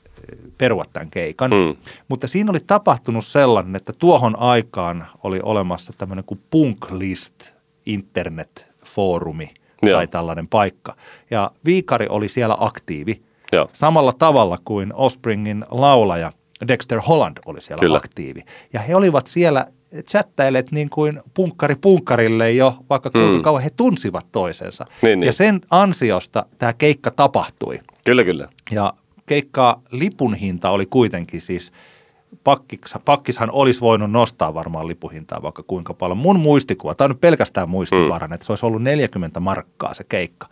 perua 0.58 0.86
tämän 0.94 1.10
keikan. 1.10 1.52
Mm. 1.52 1.76
Mutta 2.08 2.28
siinä 2.28 2.52
oli 2.52 2.60
tapahtunut 2.68 3.26
sellainen, 3.26 3.76
että 3.76 3.94
tuohon 4.00 4.40
aikaan 4.40 5.08
oli 5.24 5.40
olemassa 5.44 5.94
tämmöinen 5.98 6.24
kuin 6.26 6.42
Punklist 6.50 7.52
internet-foorumi 7.86 9.50
Joo. 9.82 9.98
tai 9.98 10.08
tällainen 10.08 10.48
paikka. 10.48 10.96
Ja 11.32 11.52
Viikari 11.66 12.08
oli 12.10 12.30
siellä 12.30 12.56
aktiivi 12.60 13.22
Joo. 13.52 13.70
samalla 13.74 14.14
tavalla 14.14 14.58
kuin 14.66 14.94
Offspringin 14.94 15.66
laulaja 15.72 16.32
Dexter 16.68 17.00
Holland 17.00 17.38
oli 17.46 17.62
siellä 17.62 17.80
Kyllä. 17.80 17.98
aktiivi. 17.98 18.42
Ja 18.74 18.80
he 18.80 18.96
olivat 18.96 19.28
siellä 19.28 19.68
chattailet 20.08 20.72
niin 20.72 20.90
kuin 20.90 21.22
punkkari 21.34 21.76
punkkarille 21.76 22.52
jo, 22.52 22.78
vaikka 22.90 23.10
kuinka 23.10 23.38
Mm. 23.38 23.42
kauan 23.42 23.62
he 23.64 23.70
tunsivat 23.70 24.26
toisensa. 24.32 24.86
Niin, 25.02 25.20
niin. 25.20 25.28
Ja 25.28 25.34
sen 25.34 25.62
ansiosta 25.70 26.46
tämä 26.60 26.74
keikka 26.74 27.12
tapahtui. 27.12 27.80
Kyllä, 28.06 28.24
kyllä. 28.24 28.48
Ja 28.72 28.94
keikkaa 29.26 29.82
lipun 29.92 30.36
hinta 30.36 30.70
oli 30.70 30.86
kuitenkin 30.86 31.42
siis, 31.42 31.72
pakkis, 32.44 32.80
pakkishan 33.06 33.52
olisi 33.52 33.82
voinut 33.82 34.12
nostaa 34.12 34.54
varmaan 34.54 34.88
lipuhintaa 34.88 35.42
vaikka 35.42 35.64
kuinka 35.64 35.94
paljon. 35.94 36.18
Mun 36.18 36.40
muistikuva, 36.40 36.96
tämä 36.96 37.06
on 37.06 37.12
nyt 37.12 37.22
pelkästään 37.22 37.70
muistivarainen, 37.70 38.30
mm. 38.30 38.34
että 38.34 38.46
se 38.46 38.52
olisi 38.52 38.66
ollut 38.66 38.84
40 38.84 39.40
markkaa 39.40 39.94
se 39.94 40.04
keikka. 40.04 40.48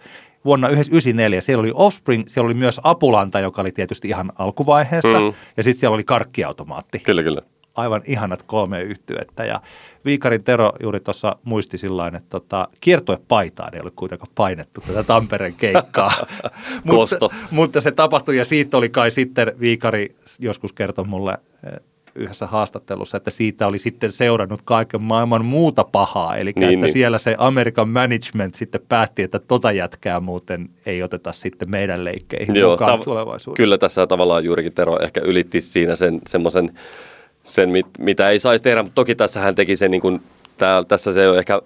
Vuonna 0.45 0.67
1994 0.67 1.41
siellä 1.41 1.61
oli 1.61 1.71
Offspring, 1.75 2.23
siellä 2.27 2.45
oli 2.47 2.53
myös 2.53 2.79
Apulanta, 2.83 3.39
joka 3.39 3.61
oli 3.61 3.71
tietysti 3.71 4.07
ihan 4.07 4.31
alkuvaiheessa, 4.37 5.19
Mm. 5.19 5.33
ja 5.57 5.63
sitten 5.63 5.79
siellä 5.79 5.93
oli 5.95 6.03
karkkiautomaatti 6.03 6.99
Kyllä, 6.99 7.23
kyllä. 7.23 7.41
aivan 7.75 8.01
ihanat 8.05 8.43
kolme 8.43 8.81
yhtyettä. 8.81 9.45
Ja 9.45 9.61
Viikarin 10.05 10.43
Tero 10.43 10.71
juuri 10.83 10.99
tuossa 10.99 11.35
muisti 11.43 11.77
sillä 11.77 12.07
että 12.07 12.21
tota, 12.29 12.67
kiertuepaitaan 12.79 13.73
ei 13.75 13.79
ollut 13.79 13.93
kuitenkaan 13.95 14.31
painettu 14.35 14.81
tätä 14.87 15.03
Tampereen 15.03 15.53
keikkaa. 15.53 16.11
Mutta, 16.83 17.29
mutta 17.51 17.81
se 17.81 17.91
tapahtui 17.91 18.37
ja 18.37 18.45
siitä 18.45 18.77
oli 18.77 18.89
kai 18.89 19.11
sitten 19.11 19.51
Viikari 19.59 20.15
joskus 20.39 20.73
kertoi 20.73 21.05
mulle 21.05 21.37
yhdessä 22.15 22.47
haastattelussa, 22.47 23.17
että 23.17 23.31
siitä 23.31 23.67
oli 23.67 23.79
sitten 23.79 24.11
seurannut 24.11 24.61
kaiken 24.65 25.01
maailman 25.01 25.45
muuta 25.45 25.83
pahaa. 25.83 26.37
Eli 26.37 26.51
Niin, 26.55 26.69
että 26.69 26.85
niin. 26.85 26.93
siellä 26.93 27.17
se 27.17 27.35
Amerikan 27.37 27.89
management 27.89 28.55
sitten 28.55 28.81
päätti, 28.89 29.23
että 29.23 29.39
tota 29.39 29.71
jätkää 29.71 30.19
muuten 30.19 30.69
ei 30.85 31.03
oteta 31.03 31.31
sitten 31.31 31.69
meidän 31.69 32.03
leikkeihin 32.05 32.55
Joo, 32.55 32.71
mukaan 32.71 32.99
tav- 32.99 33.03
tulevaisuudessa. 33.03 33.63
Kyllä 33.63 33.77
tässä 33.77 34.07
tavallaan 34.07 34.43
juurikin 34.43 34.73
Tero 34.73 34.99
ehkä 34.99 35.21
ylitti 35.23 35.61
siinä 35.61 35.95
sen 35.95 36.21
semmoisen, 36.27 36.69
sen, 37.43 37.69
mit, 37.69 37.87
mitä 37.99 38.29
ei 38.29 38.39
saisi 38.39 38.63
tehdä, 38.63 38.83
mutta 38.83 38.95
toki 38.95 39.15
tässä 39.15 39.39
hän 39.39 39.55
teki 39.55 39.75
sen 39.75 39.91
niin 39.91 40.01
kuin, 40.01 40.21
tää, 40.57 40.83
tässä 40.83 41.13
se 41.13 41.29
on 41.29 41.37
ehkä 41.37 41.61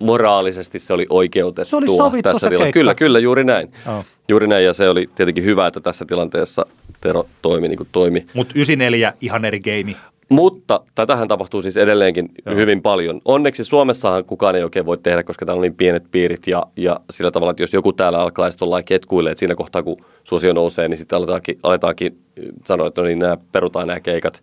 moraalisesti 0.00 0.78
se 0.78 0.92
oli 0.92 1.06
oikeutettua. 1.10 1.64
Se 1.64 1.76
oli 1.76 1.96
sovittu 1.96 2.22
tässä 2.22 2.48
se 2.48 2.56
tila-. 2.56 2.72
Kyllä, 2.72 2.94
kyllä, 2.94 3.18
juuri 3.18 3.44
näin. 3.44 3.72
Joo. 3.86 4.04
Juuri 4.28 4.46
näin 4.46 4.64
ja 4.64 4.72
se 4.72 4.88
oli 4.88 5.10
tietenkin 5.14 5.44
hyvä, 5.44 5.66
että 5.66 5.80
tässä 5.80 6.04
tilanteessa 6.04 6.66
Tero 7.00 7.26
toimi 7.42 7.68
niin 7.68 7.76
kuin 7.76 7.88
toimi. 7.92 8.26
Mutta 8.34 8.52
94 8.56 9.12
ihan 9.20 9.44
eri 9.44 9.60
game. 9.60 9.96
Mutta 10.28 10.80
tätähän 10.94 11.28
tapahtuu 11.28 11.62
siis 11.62 11.76
edelleenkin 11.76 12.28
Joo. 12.46 12.54
hyvin 12.54 12.82
paljon. 12.82 13.20
Onneksi 13.24 13.64
Suomessahan 13.64 14.24
kukaan 14.24 14.56
ei 14.56 14.62
oikein 14.62 14.86
voi 14.86 14.98
tehdä, 14.98 15.22
koska 15.22 15.46
täällä 15.46 15.58
on 15.58 15.62
niin 15.62 15.74
pienet 15.74 16.04
piirit 16.10 16.46
ja, 16.46 16.66
ja 16.76 17.00
sillä 17.10 17.30
tavalla, 17.30 17.50
että 17.50 17.62
jos 17.62 17.74
joku 17.74 17.92
täällä 17.92 18.18
alkaa 18.18 18.50
sitten 18.50 18.66
olla 18.66 18.82
ketkuille, 18.82 19.30
että 19.30 19.38
siinä 19.38 19.54
kohtaa 19.54 19.82
kun 19.82 20.04
suosio 20.24 20.52
nousee, 20.52 20.88
niin 20.88 20.98
sitten 20.98 21.16
aletaankin, 21.16 21.58
aletaankin 21.62 22.18
sanoa, 22.64 22.86
että 22.86 23.00
no 23.00 23.06
niin, 23.06 23.18
nämä 23.18 23.36
perutaan 23.52 23.86
nämä 23.88 24.00
keikat 24.00 24.42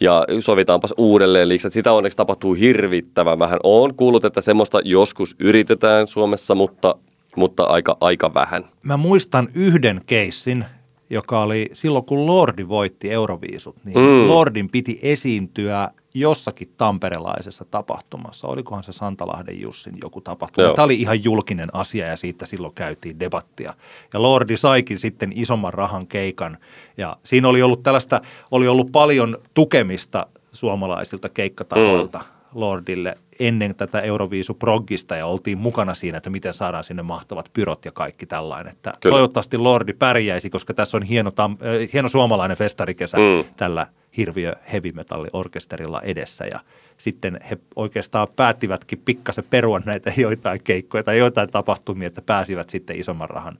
ja 0.00 0.24
sovitaanpas 0.40 0.94
uudelleen 0.96 1.48
liiksä. 1.48 1.70
Sitä 1.70 1.92
onneksi 1.92 2.16
tapahtuu 2.16 2.54
hirvittävän 2.54 3.38
vähän. 3.38 3.58
Olen 3.62 3.94
kuullut, 3.94 4.24
että 4.24 4.40
semmoista 4.40 4.80
joskus 4.84 5.36
yritetään 5.38 6.06
Suomessa, 6.06 6.54
mutta, 6.54 6.94
mutta 7.36 7.64
aika, 7.64 7.96
aika 8.00 8.34
vähän. 8.34 8.64
mä 8.82 8.96
muistan 8.96 9.48
yhden 9.54 10.00
keissin, 10.06 10.64
joka 11.10 11.42
oli 11.42 11.70
silloin, 11.72 12.04
kun 12.04 12.26
Lordi 12.26 12.68
voitti 12.68 13.10
Euroviisut, 13.10 13.76
niin 13.84 13.98
mm. 13.98 14.28
Lordin 14.28 14.68
piti 14.68 14.98
esiintyä 15.02 15.90
jossakin 16.14 16.68
tamperelaisessa 16.76 17.64
tapahtumassa. 17.64 18.48
Olikohan 18.48 18.82
se 18.82 18.92
Santalahden 18.92 19.60
Jussin 19.60 19.98
joku 20.02 20.20
tapahtuma. 20.20 20.66
Joo. 20.66 20.74
Tämä 20.74 20.84
oli 20.84 20.94
ihan 20.94 21.24
julkinen 21.24 21.68
asia 21.72 22.06
ja 22.06 22.16
siitä 22.16 22.46
silloin 22.46 22.74
käytiin 22.74 23.20
debattia. 23.20 23.74
Ja 24.12 24.22
Lordi 24.22 24.56
saikin 24.56 24.98
sitten 24.98 25.32
isomman 25.34 25.74
rahan 25.74 26.06
keikan. 26.06 26.58
Ja 26.96 27.16
siinä 27.24 27.48
oli 27.48 27.62
ollut 27.62 27.82
tällaista, 27.82 28.20
oli 28.50 28.68
ollut 28.68 28.92
paljon 28.92 29.38
tukemista 29.54 30.26
suomalaisilta 30.52 31.28
keikkatahoilta. 31.28 32.18
Mm. 32.18 32.24
Lordille 32.54 33.18
ennen 33.38 33.74
tätä 33.74 34.00
Euroviisuproggista 34.00 35.16
ja 35.16 35.26
oltiin 35.26 35.58
mukana 35.58 35.94
siinä, 35.94 36.18
että 36.18 36.30
miten 36.30 36.54
saadaan 36.54 36.84
sinne 36.84 37.02
mahtavat 37.02 37.50
pyrot 37.52 37.84
ja 37.84 37.92
kaikki 37.92 38.26
tällainen. 38.26 38.72
Että 38.72 38.92
Kyllä. 39.00 39.14
toivottavasti 39.14 39.58
Lordi 39.58 39.92
pärjäisi, 39.92 40.50
koska 40.50 40.74
tässä 40.74 40.96
on 40.96 41.02
hieno, 41.02 41.30
tam, 41.30 41.52
äh, 41.52 41.88
hieno 41.92 42.08
suomalainen 42.08 42.56
festarikesä 42.56 43.16
Mm. 43.16 43.44
tällä 43.56 43.86
hirviö 44.16 44.52
heavy 44.72 44.92
metalli 44.92 45.28
orkesterilla 45.32 46.00
edessä 46.00 46.46
ja 46.46 46.60
sitten 46.96 47.40
he 47.50 47.58
oikeastaan 47.76 48.28
päättivätkin 48.36 49.02
pikkasen 49.04 49.44
perua 49.50 49.80
näitä 49.84 50.12
joitain 50.20 50.60
keikkoja 50.64 51.02
tai 51.02 51.18
joitain 51.18 51.48
tapahtumia, 51.48 52.08
että 52.08 52.22
pääsivät 52.22 52.70
sitten 52.70 52.98
isomman 53.00 53.30
rahan 53.30 53.58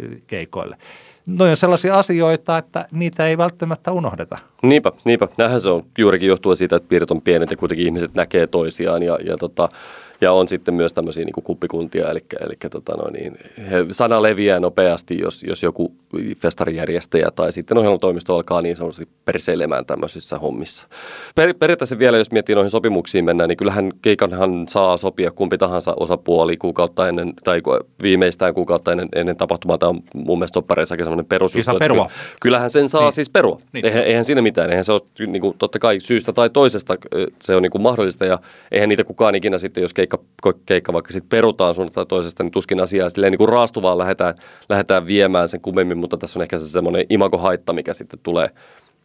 ö, 0.00 0.16
keikoille. 0.26 0.76
No 1.28 1.44
on 1.44 1.56
sellaisia 1.56 1.98
asioita, 1.98 2.58
että 2.58 2.88
niitä 2.90 3.26
ei 3.26 3.38
välttämättä 3.38 3.92
unohdeta. 3.92 4.38
Niinpä, 4.62 4.92
niinpä. 5.04 5.28
Näinhän 5.38 5.60
se 5.60 5.68
on 5.68 5.82
juurikin 5.98 6.28
johtuen 6.28 6.56
siitä, 6.56 6.76
että 6.76 6.88
piirit 6.88 7.10
on 7.10 7.22
pienet 7.22 7.50
ja 7.50 7.56
kuitenkin 7.56 7.86
ihmiset 7.86 8.14
näkee 8.14 8.46
toisiaan 8.46 9.02
ja, 9.02 9.18
ja, 9.24 9.36
tota, 9.36 9.68
ja 10.20 10.32
on 10.32 10.48
sitten 10.48 10.74
myös 10.74 10.92
tämmöisiä 10.92 11.24
niin 11.24 11.44
kuppikuntia, 11.44 12.10
eli, 12.10 12.20
eli 12.40 12.54
tota 12.70 12.96
no 12.96 13.10
niin, 13.10 13.38
sana 13.90 14.22
leviää 14.22 14.60
nopeasti, 14.60 15.18
jos, 15.18 15.42
jos 15.42 15.62
joku 15.62 15.92
festarijärjestäjä 16.42 17.28
tai 17.34 17.52
sitten 17.52 17.78
ohjelmatoimisto 17.78 18.34
alkaa 18.36 18.62
niin 18.62 18.76
sanotusti 18.76 19.08
perseilemään 19.24 19.86
tämmöisissä 19.86 20.38
hommissa. 20.38 20.86
Per, 21.34 21.54
periaatteessa 21.54 21.98
vielä, 21.98 22.18
jos 22.18 22.30
miettii 22.30 22.54
noihin 22.54 22.70
sopimuksiin 22.70 23.24
mennään, 23.24 23.48
niin 23.48 23.56
kyllähän 23.56 23.92
keikanhan 24.02 24.68
saa 24.68 24.96
sopia 24.96 25.30
kumpi 25.30 25.58
tahansa 25.58 25.94
osapuoli 26.00 26.56
kuukautta 26.56 27.08
ennen, 27.08 27.32
tai 27.44 27.62
viimeistään 28.02 28.54
kuukautta 28.54 28.92
ennen, 28.92 29.08
ennen 29.14 29.36
tapahtumaa. 29.36 29.78
Tämä 29.78 29.90
on 29.90 30.02
mun 30.14 30.38
mielestä 30.38 30.54
toppareissakin 30.54 31.04
semmoinen 31.04 31.26
perus. 31.26 31.52
Siis 31.52 31.66
saa 31.66 31.74
perua. 31.78 32.06
ky- 32.06 32.12
Kyllähän 32.40 32.70
sen 32.70 32.88
saa 32.88 33.02
niin. 33.02 33.12
Siis 33.12 33.30
perua. 33.30 33.60
Niin. 33.72 33.86
Eihän, 33.86 34.04
eihän 34.04 34.24
siinä 34.24 34.42
mitään. 34.42 34.70
Eihän 34.70 34.84
se 34.84 34.92
ole 34.92 35.00
niin 35.26 35.40
kuin, 35.40 35.58
totta 35.58 35.78
kai 35.78 36.00
syystä 36.00 36.32
tai 36.32 36.50
toisesta 36.50 36.96
se 37.40 37.56
on 37.56 37.62
niin 37.62 37.70
kuin 37.70 37.82
mahdollista. 37.82 38.24
Ja 38.24 38.38
eihän 38.70 38.88
niitä 38.88 39.04
kukaan 39.04 39.34
ikinä 39.34 39.58
sitten, 39.58 39.82
jos 39.82 39.94
keikka, 39.94 40.07
ko- 40.16 40.58
keikka 40.66 40.92
vaikka 40.92 41.12
sitten 41.12 41.28
perutaan 41.28 41.74
suunnasta 41.74 42.04
toisesta, 42.04 42.42
niin 42.42 42.52
tuskin 42.52 42.80
asiaa 42.80 43.08
silleen 43.08 43.30
niin 43.30 43.38
kuin 43.38 43.48
raastuvaan 43.48 43.98
lähdetään, 43.98 44.34
lähdetään 44.68 45.06
viemään 45.06 45.48
sen 45.48 45.60
kummemmin. 45.60 45.98
Mutta 45.98 46.16
tässä 46.16 46.38
on 46.38 46.42
ehkä 46.42 46.58
se 46.58 46.68
semmoinen 46.68 47.06
imagohaitta, 47.10 47.72
mikä 47.72 47.94
sitten 47.94 48.20
tulee 48.22 48.50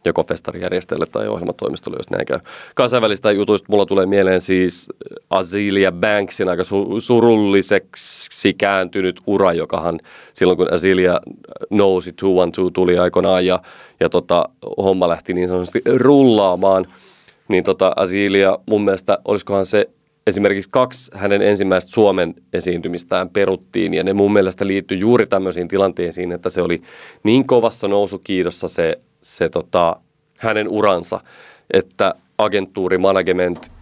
joko 0.04 0.22
festarijärjestäjälle 0.22 1.06
tai 1.06 1.28
ohjelmatoimistolle, 1.28 1.96
jos 1.98 2.10
näin 2.10 2.26
käy. 2.26 2.38
Kansainvälistä 2.74 3.32
jutuista 3.32 3.66
mulla 3.70 3.86
tulee 3.86 4.06
mieleen 4.06 4.40
siis 4.40 4.88
Azealia 5.30 5.92
Banksin 5.92 6.48
aika 6.48 6.62
su- 6.62 7.00
surulliseksi 7.00 8.54
kääntynyt 8.54 9.20
ura, 9.26 9.52
jokahan 9.52 10.00
silloin 10.32 10.56
kun 10.56 10.72
Azealia 10.72 11.20
nousi, 11.70 12.10
212 12.10 12.74
tuli 12.74 12.98
aikoinaan 12.98 13.46
ja, 13.46 13.60
ja 14.00 14.08
tota, 14.08 14.48
homma 14.76 15.08
lähti 15.08 15.34
niin 15.34 15.48
sanotusti 15.48 15.82
rullaamaan, 15.96 16.86
niin 17.48 17.64
tota 17.64 17.92
Azealia 17.96 18.58
mun 18.66 18.84
mielestä, 18.84 19.18
olisikohan 19.24 19.66
se 19.66 19.90
esimerkiksi 20.26 20.70
kaksi 20.70 21.10
hänen 21.14 21.42
ensimmäistä 21.42 21.92
Suomen 21.92 22.34
esiintymistään 22.52 23.30
peruttiin, 23.30 23.94
ja 23.94 24.04
ne 24.04 24.12
mun 24.12 24.32
mielestä 24.32 24.66
liittyi 24.66 24.98
juuri 24.98 25.26
tämmöisiin 25.26 25.68
tilanteisiin, 25.68 26.32
että 26.32 26.50
se 26.50 26.62
oli 26.62 26.82
niin 27.22 27.46
kovassa 27.46 27.88
nousukiidossa 27.88 28.68
se, 28.68 28.98
se 29.22 29.48
tota, 29.48 29.96
hänen 30.38 30.68
uransa, 30.68 31.20
että 31.72 32.14
agentuuri, 32.38 32.98
management 32.98 33.72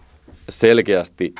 selkeästi 0.49 1.33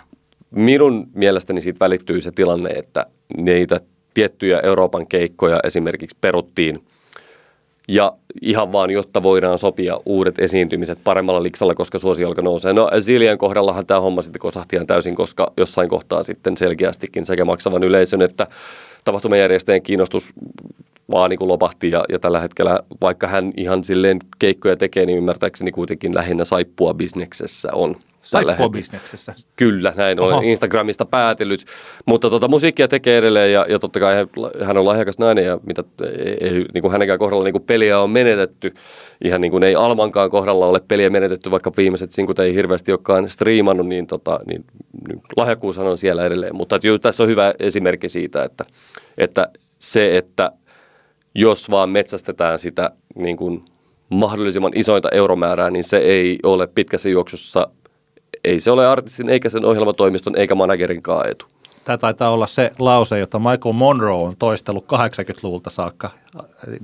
minun 0.51 1.07
mielestäni 1.13 1.61
siitä 1.61 1.79
välittyy 1.79 2.21
se 2.21 2.31
tilanne, 2.31 2.69
että 2.69 3.03
niitä 3.37 3.79
tiettyjä 4.13 4.59
Euroopan 4.59 5.07
keikkoja 5.07 5.59
esimerkiksi 5.63 6.17
peruttiin 6.21 6.79
ja 7.87 8.13
ihan 8.41 8.71
vaan, 8.71 8.91
jotta 8.91 9.23
voidaan 9.23 9.59
sopia 9.59 9.99
uudet 10.05 10.39
esiintymiset 10.39 10.99
paremmalla 11.03 11.43
liksalla, 11.43 11.75
koska 11.75 11.99
suosio 11.99 12.27
alkoi 12.27 12.43
nousee. 12.43 12.73
No 12.73 12.89
Zilien 12.99 13.37
kohdallahan 13.37 13.85
tämä 13.85 13.99
homma 13.99 14.21
sitten 14.21 14.39
kosahti 14.39 14.75
ihan 14.75 14.87
täysin, 14.87 15.15
koska 15.15 15.53
jossain 15.57 15.89
kohtaa 15.89 16.23
sitten 16.23 16.57
selkeästikin 16.57 17.25
sekä 17.25 17.45
maksavan 17.45 17.83
yleisön 17.83 18.21
että 18.21 18.47
tapahtumajärjestäjän 19.03 19.81
kiinnostus 19.81 20.33
vaan 21.11 21.29
niin 21.29 21.37
kuin 21.37 21.47
lopahti 21.47 21.91
ja, 21.91 22.03
ja 22.09 22.19
tällä 22.19 22.39
hetkellä, 22.39 22.79
vaikka 23.01 23.27
hän 23.27 23.53
ihan 23.57 23.83
silleen 23.83 24.19
keikkoja 24.39 24.75
tekee, 24.75 25.05
niin 25.05 25.17
ymmärtääkseni 25.17 25.71
kuitenkin 25.71 26.15
lähinnä 26.15 26.45
saippua 26.45 26.93
bisneksessä 26.93 27.69
on. 27.73 27.95
Tällä 28.31 28.45
Saippua 28.45 28.65
hetkellä. 28.65 28.69
bisneksessä. 28.69 29.33
Kyllä, 29.55 29.93
näin 29.95 30.19
olen 30.19 30.33
Oho. 30.35 30.41
Instagramista 30.45 31.05
päätellyt. 31.05 31.65
Mutta 32.05 32.29
tota, 32.29 32.47
musiikkia 32.47 32.87
tekee 32.87 33.17
edelleen 33.17 33.53
ja, 33.53 33.65
ja 33.69 33.79
totta 33.79 33.99
kai 33.99 34.15
hän, 34.63 34.77
on 34.77 34.85
lahjakas 34.85 35.17
nainen 35.17 35.45
ja 35.45 35.59
mitä, 35.65 35.83
ei, 36.01 36.37
ei, 36.41 36.65
niin 36.73 36.81
kuin 36.81 36.91
hänenkään 36.91 37.19
kohdalla 37.19 37.43
niin 37.43 37.53
kuin 37.53 37.63
peliä 37.63 37.99
on 37.99 38.09
menetetty. 38.09 38.73
Ihan 39.23 39.41
niin 39.41 39.51
kuin 39.51 39.63
ei 39.63 39.75
Almankaan 39.75 40.29
kohdalla 40.29 40.65
ole 40.65 40.81
peliä 40.87 41.09
menetetty, 41.09 41.51
vaikka 41.51 41.71
viimeiset 41.77 42.11
sinkut 42.11 42.39
ei 42.39 42.53
hirveästi 42.53 42.91
olekaan 42.91 43.29
striimannut, 43.29 43.87
niin, 43.87 44.07
tota, 44.07 44.39
niin, 44.45 44.65
niin 45.07 45.21
lahjakkuushan 45.37 45.87
on 45.87 45.97
siellä 45.97 46.25
edelleen. 46.25 46.55
Mutta 46.55 46.75
että, 46.75 46.99
tässä 47.01 47.23
on 47.23 47.29
hyvä 47.29 47.53
esimerkki 47.59 48.09
siitä, 48.09 48.43
että, 48.43 48.65
että 49.17 49.47
se, 49.79 50.17
että 50.17 50.51
jos 51.35 51.71
vaan 51.71 51.89
metsästetään 51.89 52.59
sitä 52.59 52.91
niin 53.15 53.37
kuin 53.37 53.65
mahdollisimman 54.09 54.71
isointa 54.75 55.09
euromäärää, 55.11 55.69
niin 55.69 55.83
se 55.83 55.97
ei 55.97 56.39
ole 56.43 56.67
pitkässä 56.67 57.09
juoksussa, 57.09 57.67
ei 58.43 58.59
se 58.59 58.71
ole 58.71 58.87
artistin 58.87 59.29
eikä 59.29 59.49
sen 59.49 59.65
ohjelmatoimiston 59.65 60.37
eikä 60.37 60.55
managerinkaan 60.55 61.29
etu. 61.29 61.45
Tämä 61.85 61.97
taitaa 61.97 62.29
olla 62.29 62.47
se 62.47 62.71
lause, 62.79 63.19
jota 63.19 63.39
Michael 63.39 63.73
Monroe 63.73 64.23
on 64.23 64.35
toistellut 64.39 64.85
80-luvulta 64.85 65.69
saakka, 65.69 66.09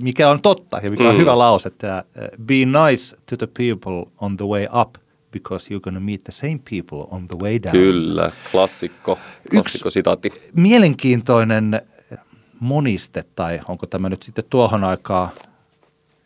mikä 0.02 0.30
on 0.30 0.42
totta 0.42 0.78
ja 0.82 0.90
mikä 0.90 1.08
on 1.08 1.14
Mm. 1.14 1.20
hyvä 1.20 1.38
lause, 1.38 1.68
että 1.68 2.04
be 2.44 2.54
nice 2.54 3.16
to 3.30 3.36
the 3.36 3.46
people 3.58 4.12
on 4.20 4.36
the 4.36 4.46
way 4.46 4.66
up 4.80 4.94
because 5.32 5.74
you're 5.74 5.80
gonna 5.80 6.00
meet 6.00 6.24
the 6.24 6.32
same 6.32 6.58
people 6.70 7.06
on 7.10 7.28
the 7.28 7.38
way 7.38 7.58
down. 7.62 7.72
Kyllä, 7.72 8.30
klassikko, 8.52 9.18
klassikko 9.50 9.90
sitaatti. 9.90 10.32
Mielenkiintoinen 10.56 11.80
moniste, 12.60 13.24
tai 13.36 13.60
onko 13.68 13.86
tämä 13.86 14.08
nyt 14.08 14.22
sitten 14.22 14.44
tuohon 14.50 14.84
aikaa, 14.84 15.30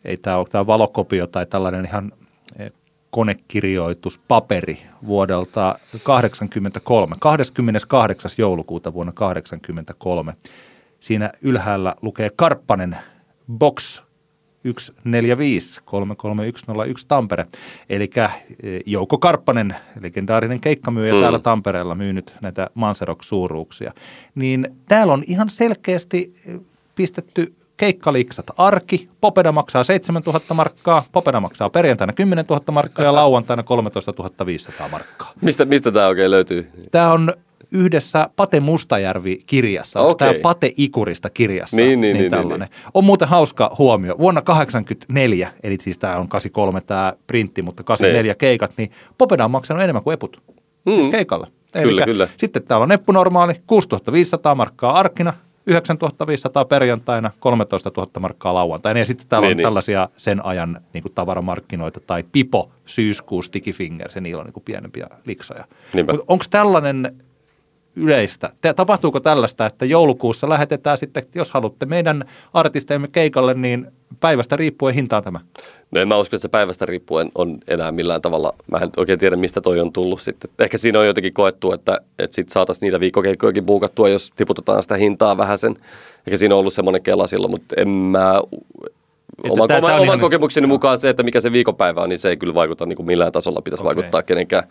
ei 0.05 0.17
tämä 0.17 0.37
ole 0.37 0.45
tämä 0.51 0.67
valokopio 0.67 1.27
tai 1.27 1.45
tällainen 1.45 1.85
ihan 1.85 2.11
eh, 2.59 2.71
konekirjoituspaperi 3.15 4.77
vuodelta 5.07 5.79
83, 6.03 7.15
28. 7.19 8.31
joulukuuta 8.37 8.93
vuonna 8.93 9.13
83. 9.13 10.33
Siinä 10.99 11.31
ylhäällä 11.41 11.95
lukee 12.01 12.29
Karppanen 12.35 12.97
Box 13.57 14.03
145 14.77 15.81
33101 15.85 17.05
Tampere. 17.07 17.45
Eli 17.89 18.09
Jouko 18.85 19.17
Karppanen, 19.17 19.75
legendaarinen 19.99 20.59
keikkamyyjä 20.59 21.13
mm. 21.13 21.17
Mm. 21.17 21.21
täällä 21.21 21.39
Tampereella 21.39 21.95
myynyt 21.95 22.35
näitä 22.41 22.69
Manserok-suuruuksia. 22.73 23.93
Niin 24.35 24.67
täällä 24.87 25.13
on 25.13 25.23
ihan 25.27 25.49
selkeästi 25.49 26.33
eh, 26.45 26.59
pistetty 26.95 27.55
keikkaliksat 27.77 28.45
arki. 28.57 29.09
Popeda 29.21 29.51
maksaa 29.51 29.83
7000 29.83 30.53
markkaa, 30.53 31.03
Popeda 31.11 31.39
maksaa 31.39 31.69
perjantaina 31.69 32.13
10 32.13 32.45
000 32.49 32.61
markkaa 32.71 33.05
ja 33.05 33.15
lauantaina 33.15 33.63
13 33.63 34.13
500 34.45 34.87
markkaa. 34.89 35.31
Mistä, 35.41 35.65
mistä 35.65 35.91
tämä 35.91 36.07
oikein 36.07 36.31
löytyy? 36.31 36.69
Tämä 36.91 37.11
on 37.11 37.33
yhdessä 37.71 38.29
Pate 38.35 38.59
Mustajärvi-kirjassa. 38.59 40.01
Okei. 40.01 40.15
tämä 40.27 40.39
Pate 40.41 40.71
Ikurista 40.77 41.29
kirjassa? 41.29 41.77
Niin, 41.77 42.01
niin, 42.01 42.17
niin, 42.17 42.31
tällainen. 42.31 42.67
On 42.93 43.03
muuten 43.03 43.27
hauska 43.27 43.75
huomio. 43.79 44.15
Vuonna 44.19 44.41
84, 44.41 45.51
eli 45.63 45.77
siis 45.81 45.97
tämä 45.97 46.17
on 46.17 46.27
83 46.29 46.81
tämä 46.81 47.13
printti, 47.27 47.61
mutta 47.61 47.83
84 47.83 48.31
Niin. 48.31 48.37
keikat, 48.37 48.71
niin 48.77 48.91
Popeda 49.17 49.45
on 49.45 49.51
maksanut 49.51 49.83
enemmän 49.83 50.03
kuin 50.03 50.13
eput. 50.13 50.41
Mm. 50.85 50.93
Siis 50.93 51.05
Mm. 51.05 51.11
keikalla. 51.11 51.47
Kyllä, 51.83 52.05
kyllä. 52.05 52.27
Sitten 52.37 52.63
täällä 52.63 52.83
on 52.83 52.91
eppu 52.91 53.11
normaali, 53.11 53.53
6500 53.67 54.55
markkaa 54.55 54.99
arkina, 54.99 55.33
9500 55.67 56.65
perjantaina, 56.65 57.31
13 57.39 57.91
000 57.97 58.11
markkaa 58.19 58.53
lauantaina. 58.53 58.99
Ja 58.99 59.05
sitten 59.05 59.27
täällä 59.27 59.45
Niin, 59.45 59.51
on 59.53 59.57
niin. 59.57 59.65
tällaisia 59.65 60.09
sen 60.17 60.45
ajan 60.45 60.81
niin 60.93 61.01
kuin 61.01 61.13
tavaramarkkinoita 61.13 61.99
tai 61.99 62.23
Pipo, 62.31 62.71
Syyskuu, 62.85 63.41
Sticky 63.41 63.71
Fingers 63.71 64.15
ja 64.15 64.21
niillä 64.21 64.39
on 64.39 64.45
niin 64.45 64.53
kuin 64.53 64.63
pienempiä 64.63 65.07
liksoja. 65.25 65.65
Onko 66.27 66.45
tällainen 66.49 67.15
yleistä? 67.95 68.49
Tapahtuuko 68.75 69.19
tällaista, 69.19 69.65
että 69.65 69.85
joulukuussa 69.85 70.49
lähetetään 70.49 70.97
sitten, 70.97 71.23
jos 71.35 71.51
haluatte 71.51 71.85
meidän 71.85 72.25
artisteemme 72.53 73.07
keikalle, 73.07 73.53
niin 73.53 73.91
päivästä 74.19 74.55
riippuen 74.55 74.95
hintaa 74.95 75.21
tämä? 75.21 75.39
No 75.91 76.01
en 76.01 76.07
mä 76.07 76.17
usko, 76.17 76.35
että 76.35 76.41
se 76.41 76.49
päivästä 76.49 76.85
riippuen 76.85 77.31
on 77.35 77.57
enää 77.67 77.91
millään 77.91 78.21
tavalla. 78.21 78.53
Mä 78.71 78.77
en 78.77 78.89
oikein 78.97 79.19
tiedä, 79.19 79.35
mistä 79.35 79.61
toi 79.61 79.79
on 79.79 79.93
tullut 79.93 80.21
sitten. 80.21 80.49
Ehkä 80.59 80.77
siinä 80.77 80.99
on 80.99 81.07
jotenkin 81.07 81.33
koettu, 81.33 81.71
että, 81.71 81.97
että 82.19 82.35
sit 82.35 82.49
saataisiin 82.49 82.87
niitä 82.87 82.99
viikkokeikkojakin 82.99 83.65
buukattua, 83.65 84.09
jos 84.09 84.31
tiputetaan 84.35 84.81
sitä 84.81 84.95
hintaa 84.95 85.37
vähän 85.37 85.57
sen. 85.57 85.75
Ehkä 86.27 86.37
siinä 86.37 86.55
on 86.55 86.59
ollut 86.59 86.73
semmoinen 86.73 87.03
kela 87.03 87.27
silloin, 87.27 87.51
mutta 87.51 87.75
en 87.77 87.89
mä... 87.89 88.41
Oman, 89.49 89.67
tää- 89.67 89.67
tää 89.67 89.77
oman, 89.77 89.91
on 89.91 89.95
oman 89.95 90.05
ihan- 90.05 90.19
kokemukseni 90.19 90.67
mukaan 90.67 90.99
se, 90.99 91.09
että 91.09 91.23
mikä 91.23 91.41
se 91.41 91.51
viikonpäivä 91.51 92.01
on, 92.01 92.09
niin 92.09 92.19
se 92.19 92.29
ei 92.29 92.37
kyllä 92.37 92.53
vaikuta 92.53 92.85
niin 92.85 92.97
kuin 92.97 93.05
millään 93.05 93.31
tasolla. 93.31 93.61
Pitäisi 93.61 93.83
okay. 93.83 93.95
vaikuttaa 93.95 94.23
kenenkään, 94.23 94.63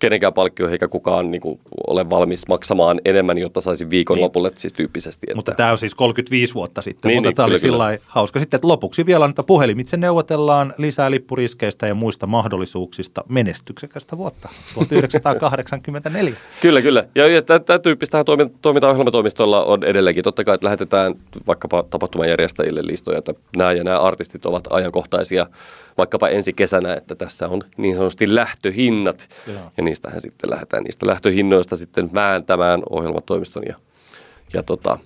kenenkään 0.00 0.32
palkkioihin, 0.32 0.72
eikä 0.72 0.88
kukaan 0.88 1.30
niin 1.30 1.40
kuin, 1.40 1.60
ole 1.86 2.10
valmis 2.10 2.48
maksamaan 2.48 3.00
enemmän, 3.04 3.38
jotta 3.38 3.60
saisi 3.60 3.90
viikon 3.90 4.16
Niin. 4.16 4.24
lopulle 4.24 4.50
siis 4.56 4.72
tyyppisesti. 4.72 5.26
Että... 5.28 5.36
Mutta 5.36 5.52
tämä 5.54 5.70
on 5.70 5.78
siis 5.78 5.94
35 5.94 6.54
vuotta 6.54 6.82
sitten, 6.82 7.08
Niin, 7.08 7.16
mutta 7.18 7.28
niin, 7.28 7.36
tämä 7.36 7.44
oli 7.46 7.60
kyllä, 7.60 7.72
kyllä. 7.72 7.90
sillä 7.92 8.04
hauska. 8.06 8.40
Sitten 8.40 8.58
että 8.58 8.68
lopuksi 8.68 9.06
vielä, 9.06 9.24
että 9.26 9.42
puhelimitse 9.42 9.96
neuvotellaan 9.96 10.74
lisää 10.78 11.10
lippuriskeistä 11.10 11.86
ja 11.86 11.94
muista 11.94 12.26
mahdollisuuksista 12.26 13.24
menestyksekästä 13.28 14.16
vuotta 14.16 14.48
1984. 14.74 16.34
Kyllä, 16.62 16.82
kyllä. 16.82 17.04
Ja, 17.14 17.28
ja 17.28 17.42
tämä 17.42 17.78
tyyppistähän 17.78 18.24
toimi, 18.26 18.46
toimintaohjelmatoimistoilla 18.62 19.64
on 19.64 19.84
edelleenkin. 19.84 20.24
Totta 20.24 20.44
kai, 20.44 20.54
että 20.54 20.64
lähetetään 20.64 21.14
vaikkapa 21.46 21.82
tapahtumajärjestäjille 21.82 22.80
listoja, 22.84 23.18
että 23.18 23.34
nämä 23.56 23.72
ja 23.72 23.84
nämä 23.84 23.98
artistit 23.98 24.46
ovat 24.46 24.64
ajankohtaisia 24.70 25.46
vaikkapa 26.00 26.28
ensi 26.28 26.52
kesänä, 26.52 26.94
että 26.94 27.14
tässä 27.14 27.48
on 27.48 27.62
niin 27.76 27.96
sanotusti 27.96 28.34
lähtöhinnat. 28.34 29.28
Joo. 29.46 29.60
Ja 29.76 29.82
niistähän 29.82 30.20
sitten 30.20 30.50
lähdetään 30.50 30.84
niistä 30.84 31.06
lähtöhinnoista 31.06 31.76
sitten 31.76 32.10
vääntämään 32.14 32.82
ohjelmatoimiston 32.90 33.62
ja, 33.68 33.76
ja 34.52 34.62
tota, 34.62 34.98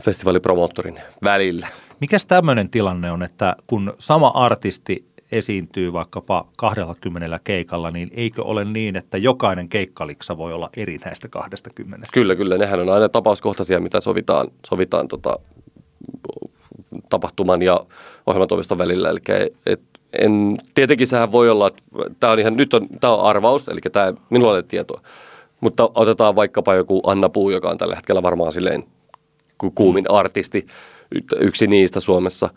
festivaalipromoottorin 0.00 1.00
välillä. 1.24 1.68
Mikäs 2.00 2.26
tämmöinen 2.26 2.70
tilanne 2.70 3.12
on, 3.12 3.22
että 3.22 3.56
kun 3.66 3.94
sama 3.98 4.28
artisti 4.28 5.12
esiintyy 5.32 5.92
vaikkapa 5.92 6.48
20 6.56 7.38
keikalla, 7.44 7.90
niin 7.90 8.10
eikö 8.14 8.42
ole 8.42 8.64
niin, 8.64 8.96
että 8.96 9.18
jokainen 9.18 9.68
keikkaliksa 9.68 10.36
voi 10.36 10.52
olla 10.52 10.70
eri 10.76 10.98
näistä 11.04 11.28
20? 11.28 12.06
Kyllä, 12.14 12.34
kyllä. 12.34 12.58
Nehän 12.58 12.80
on 12.80 12.88
aina 12.88 13.08
tapauskohtaisia, 13.08 13.80
mitä 13.80 14.00
sovitaan, 14.00 14.48
sovitaan 14.68 15.08
tota, 15.08 15.38
tapahtuman 17.12 17.62
ja 17.62 17.80
ohjelmatoimiston 18.26 18.78
välillä. 18.78 19.10
Eli 19.10 19.50
et, 19.66 19.82
en, 20.12 20.58
tietenkin 20.74 21.06
sehän 21.06 21.32
voi 21.32 21.50
olla, 21.50 21.66
että 21.66 21.82
tämä 22.20 22.32
on 22.32 22.38
ihan, 22.38 22.56
nyt 22.56 22.74
on, 22.74 22.88
tämä 23.00 23.14
on 23.14 23.24
arvaus, 23.24 23.68
eli 23.68 23.80
tämä 23.92 24.12
minulla 24.30 24.52
ei 24.52 24.56
ole 24.56 24.64
tietoa. 24.68 25.00
Mutta 25.60 25.90
otetaan 25.94 26.36
vaikkapa 26.36 26.74
joku 26.74 27.00
Anna 27.06 27.28
Puu, 27.28 27.50
joka 27.50 27.70
on 27.70 27.78
tällä 27.78 27.94
hetkellä 27.94 28.22
varmaan 28.22 28.52
silleen 28.52 28.84
ku- 29.58 29.70
kuumin 29.70 30.10
artisti, 30.10 30.66
y- 31.14 31.46
yksi 31.46 31.66
niistä 31.66 32.00
Suomessa. 32.00 32.50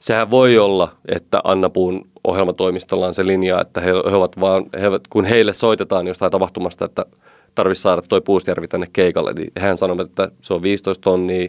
Sehän 0.00 0.30
voi 0.30 0.58
olla, 0.58 0.88
että 1.08 1.40
Anna 1.44 1.70
Puun 1.70 2.08
ohjelmatoimistolla 2.24 3.06
on 3.06 3.14
se 3.14 3.26
linja, 3.26 3.60
että 3.60 3.80
he, 3.80 3.90
he 3.90 4.16
ovat 4.16 4.40
vaan, 4.40 4.64
he, 4.80 4.86
kun 5.10 5.24
heille 5.24 5.52
soitetaan 5.52 6.06
jostain 6.06 6.32
tapahtumasta, 6.32 6.84
että 6.84 7.06
tarvitsisi 7.54 7.82
saada 7.82 8.02
toi 8.02 8.20
Puustjärvi 8.20 8.68
tänne 8.68 8.86
keikalle, 8.92 9.32
niin 9.32 9.52
hän 9.58 9.76
sanoo, 9.76 9.96
että 10.00 10.30
se 10.40 10.54
on 10.54 10.62
15 10.62 11.02
tonnia, 11.02 11.48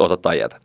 ota 0.00 0.16
tai 0.16 0.38
jätä. 0.38 0.60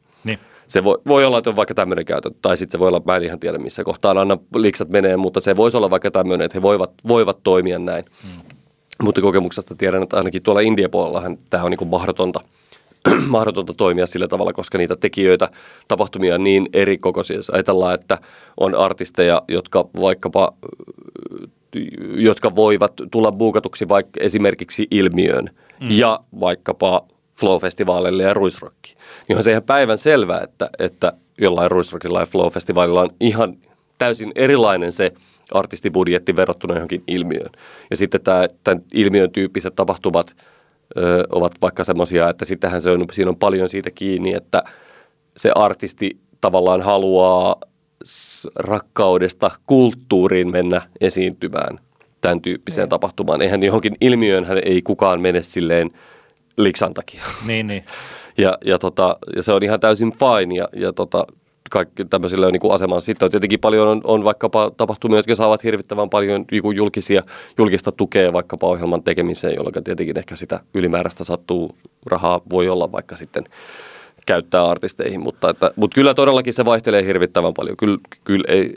Se 0.67 0.83
voi, 0.83 0.97
voi 1.07 1.25
olla, 1.25 1.37
että 1.37 1.49
on 1.49 1.55
vaikka 1.55 1.73
tämmöinen 1.73 2.05
käytö, 2.05 2.31
tai 2.41 2.57
sitten 2.57 2.71
se 2.71 2.79
voi 2.79 2.87
olla, 2.87 3.01
mä 3.05 3.15
en 3.15 3.23
ihan 3.23 3.39
tiedä 3.39 3.57
missä 3.57 3.83
kohtaa 3.83 4.19
aina 4.19 4.37
liksat 4.55 4.89
menee, 4.89 5.17
mutta 5.17 5.41
se 5.41 5.55
voisi 5.55 5.77
olla 5.77 5.89
vaikka 5.89 6.11
tämmöinen, 6.11 6.45
että 6.45 6.57
he 6.57 6.61
voivat, 6.61 6.91
voivat 7.07 7.43
toimia 7.43 7.79
näin. 7.79 8.05
Mm. 8.23 8.55
Mutta 9.03 9.21
kokemuksesta 9.21 9.75
tiedän, 9.75 10.03
että 10.03 10.17
ainakin 10.17 10.43
tuolla 10.43 10.61
India-puolellahan 10.61 11.37
tämä 11.49 11.63
on 11.63 11.71
niin 11.71 11.87
mahdotonta, 11.87 12.39
mahdotonta 13.27 13.73
toimia 13.73 14.05
sillä 14.05 14.27
tavalla, 14.27 14.53
koska 14.53 14.77
niitä 14.77 14.95
tekijöitä, 14.95 15.49
tapahtumia 15.87 16.35
on 16.35 16.43
niin 16.43 16.69
eri 16.73 16.97
kokoisia. 16.97 17.39
Ajatellaan, 17.51 17.93
että 17.93 18.17
on 18.57 18.75
artisteja, 18.75 19.41
jotka 19.47 19.89
vaikkapa 20.01 20.53
jotka 22.15 22.55
voivat 22.55 22.93
tulla 23.11 23.31
buukatuksi 23.31 23.89
vaikka 23.89 24.19
esimerkiksi 24.19 24.87
ilmiöön 24.91 25.49
mm. 25.79 25.91
ja 25.91 26.19
vaikkapa 26.39 27.01
Flow-festivaaleille 27.39 28.23
ja 28.23 28.33
Ruisrockiin. 28.33 28.97
Niin 29.27 29.37
on 29.37 29.43
se 29.43 29.51
ihan 29.51 29.63
päivän 29.63 29.97
selvää, 29.97 30.41
että, 30.41 30.69
että 30.79 31.13
jollain 31.37 31.71
Ruisrockilla 31.71 32.19
ja 32.19 32.25
Flow-festivaalilla 32.25 33.01
on 33.01 33.09
ihan 33.19 33.57
täysin 33.97 34.31
erilainen 34.35 34.91
se 34.91 35.11
artistibudjetti 35.53 36.35
verrattuna 36.35 36.73
johonkin 36.73 37.03
ilmiöön. 37.07 37.51
Ja 37.89 37.95
sitten 37.95 38.21
tämä, 38.21 38.47
tämän 38.63 38.83
ilmiön 38.93 39.31
tyyppiset 39.31 39.75
tapahtumat 39.75 40.35
ö, 40.97 41.23
ovat 41.29 41.51
vaikka 41.61 41.83
semmoisia, 41.83 42.29
että 42.29 42.45
sittenhän 42.45 42.81
se 42.81 42.89
on, 42.89 43.05
siinä 43.11 43.29
on 43.29 43.37
paljon 43.37 43.69
siitä 43.69 43.91
kiinni, 43.91 44.33
että 44.33 44.63
se 45.37 45.51
artisti 45.55 46.19
tavallaan 46.41 46.81
haluaa 46.81 47.55
rakkaudesta 48.55 49.51
kulttuuriin 49.65 50.51
mennä 50.51 50.81
esiintymään 51.01 51.79
tämän 52.21 52.41
tyyppiseen 52.41 52.89
tapahtumaan. 52.89 53.41
Eihän 53.41 53.63
johonkin 53.63 53.95
ilmiöön 54.01 54.45
hän 54.45 54.61
ei 54.65 54.81
kukaan 54.81 55.21
mene 55.21 55.43
silleen 55.43 55.91
liksan 56.57 56.93
takia. 56.93 57.23
Niin, 57.47 57.67
niin. 57.67 57.83
Ja, 58.37 58.57
ja, 58.65 58.79
tota, 58.79 59.17
ja 59.35 59.43
se 59.43 59.51
on 59.53 59.63
ihan 59.63 59.79
täysin 59.79 60.13
fine 60.13 60.55
ja, 60.55 60.67
ja 60.75 60.93
tota, 60.93 61.25
kaikki 61.69 62.05
tämmöisillä 62.05 62.47
on 62.47 62.53
niin 62.53 62.71
asemansa. 62.71 63.05
Sitten 63.05 63.31
tietenkin 63.31 63.59
paljon 63.59 63.87
on, 63.87 64.01
on 64.03 64.23
vaikkapa 64.23 64.71
tapahtumia, 64.77 65.19
jotka 65.19 65.35
saavat 65.35 65.63
hirvittävän 65.63 66.09
paljon 66.09 66.45
niinku 66.51 66.71
julkisia, 66.71 67.23
julkista 67.57 67.91
tukea 67.91 68.33
vaikkapa 68.33 68.67
ohjelman 68.67 69.03
tekemiseen, 69.03 69.55
jolloin 69.55 69.83
tietenkin 69.83 70.17
ehkä 70.17 70.35
sitä 70.35 70.59
ylimääräistä 70.73 71.23
sattuu 71.23 71.75
rahaa 72.05 72.41
voi 72.49 72.69
olla 72.69 72.91
vaikka 72.91 73.15
sitten 73.15 73.43
käyttää 74.25 74.65
artisteihin, 74.65 75.21
mutta, 75.21 75.49
että, 75.49 75.71
mutta 75.75 75.95
kyllä 75.95 76.13
todellakin 76.13 76.53
se 76.53 76.65
vaihtelee 76.65 77.05
hirvittävän 77.05 77.53
paljon. 77.53 77.77
Kyllä, 77.77 77.97
kyllä 78.23 78.43
ei, 78.47 78.73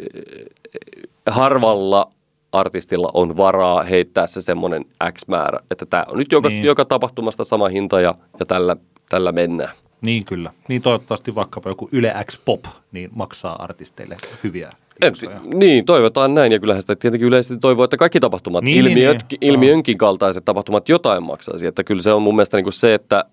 harvalla 1.30 2.10
artistilla 2.52 3.10
on 3.14 3.36
varaa 3.36 3.82
heittää 3.82 4.26
se 4.26 4.42
semmoinen 4.42 4.84
X 5.12 5.22
määrä, 5.26 5.58
että 5.70 5.86
tämä 5.86 6.04
on 6.08 6.18
nyt 6.18 6.32
joka, 6.32 6.48
Niin. 6.48 6.64
joka 6.64 6.84
tapahtumasta 6.84 7.44
sama 7.44 7.68
hinta 7.68 8.00
ja, 8.00 8.14
ja 8.40 8.46
tällä, 8.46 8.76
tällä 9.08 9.32
mennään. 9.32 9.70
Niin 10.04 10.24
kyllä. 10.24 10.50
Niin 10.68 10.82
toivottavasti 10.82 11.34
vaikkapa 11.34 11.70
joku 11.70 11.88
Yle 11.92 12.14
X 12.30 12.40
Pop 12.44 12.64
niin 12.92 13.10
maksaa 13.14 13.62
artisteille 13.62 14.16
hyviä 14.44 14.72
En, 15.02 15.12
niin, 15.54 15.84
toivotaan 15.84 16.34
näin 16.34 16.52
ja 16.52 16.58
kyllähän 16.58 16.82
sitä 16.82 16.94
tietenkin 16.96 17.28
yleisesti 17.28 17.58
toivoo, 17.60 17.84
että 17.84 17.96
kaikki 17.96 18.20
tapahtumat, 18.20 18.64
Niin, 18.64 18.86
ilmiöt, 18.86 19.16
niin. 19.30 19.38
niin, 19.40 19.52
ilmiönkin 19.52 19.98
kaltaiset 19.98 20.44
tapahtumat 20.44 20.88
jotain 20.88 21.22
maksaisi. 21.22 21.66
Että 21.66 21.84
kyllä 21.84 22.02
se 22.02 22.12
on 22.12 22.22
mun 22.22 22.34
mielestä 22.36 22.56
niin 22.56 22.64
kuin 22.64 22.72
se, 22.72 22.94
että, 22.94 23.24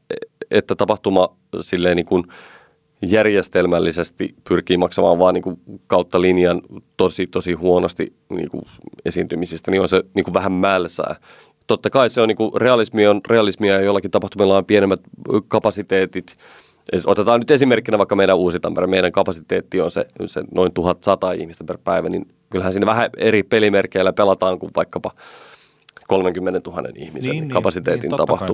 että 0.51 0.75
tapahtuma 0.75 1.29
silleen 1.61 1.95
niin 1.95 2.05
kuin 2.05 2.23
järjestelmällisesti 3.11 4.35
pyrkii 4.49 4.77
maksamaan 4.77 5.19
vaan 5.19 5.33
niin 5.33 5.41
kuin 5.41 5.59
kautta 5.87 6.21
linjan 6.21 6.61
tosi, 6.97 7.27
tosi 7.27 7.53
huonosti 7.53 8.13
niin 8.29 8.49
kuin 8.49 8.63
esiintymisistä, 9.05 9.71
niin 9.71 9.81
on 9.81 9.87
se 9.87 10.03
niin 10.13 10.23
kuin 10.23 10.33
vähän 10.33 10.51
mälsää. 10.51 11.15
Totta 11.67 11.89
kai 11.89 12.09
se 12.09 12.21
on 12.21 12.27
niin 12.27 12.35
kuin 12.35 12.51
realismi 12.55 13.07
on 13.07 13.21
realismia 13.29 13.73
ja 13.73 13.81
jollakin 13.81 14.11
tapahtumilla 14.11 14.57
on 14.57 14.65
pienemmät 14.65 14.99
kapasiteetit. 15.47 16.37
Otetaan 17.05 17.39
nyt 17.39 17.51
esimerkkinä 17.51 17.97
vaikka 17.97 18.15
meidän 18.15 18.37
uusi 18.37 18.59
Tampere. 18.59 18.87
Meidän 18.87 19.11
kapasiteetti 19.11 19.81
on 19.81 19.91
se, 19.91 20.07
se 20.27 20.43
noin 20.55 20.73
1100 20.73 21.31
ihmistä 21.31 21.63
per 21.63 21.77
päivä, 21.83 22.09
niin 22.09 22.27
kyllähän 22.49 22.73
siinä 22.73 22.85
vähän 22.85 23.09
eri 23.17 23.43
pelimerkeillä 23.43 24.13
pelataan 24.13 24.59
kuin 24.59 24.71
vaikkapa 24.75 25.11
30 26.07 26.69
000 26.69 26.89
ihmisen 26.95 27.31
Niin, 27.31 27.49
kapasiteetin 27.49 28.01
niin, 28.01 28.09
niin, 28.09 28.17
totta 28.17 28.37
kai. 28.37 28.47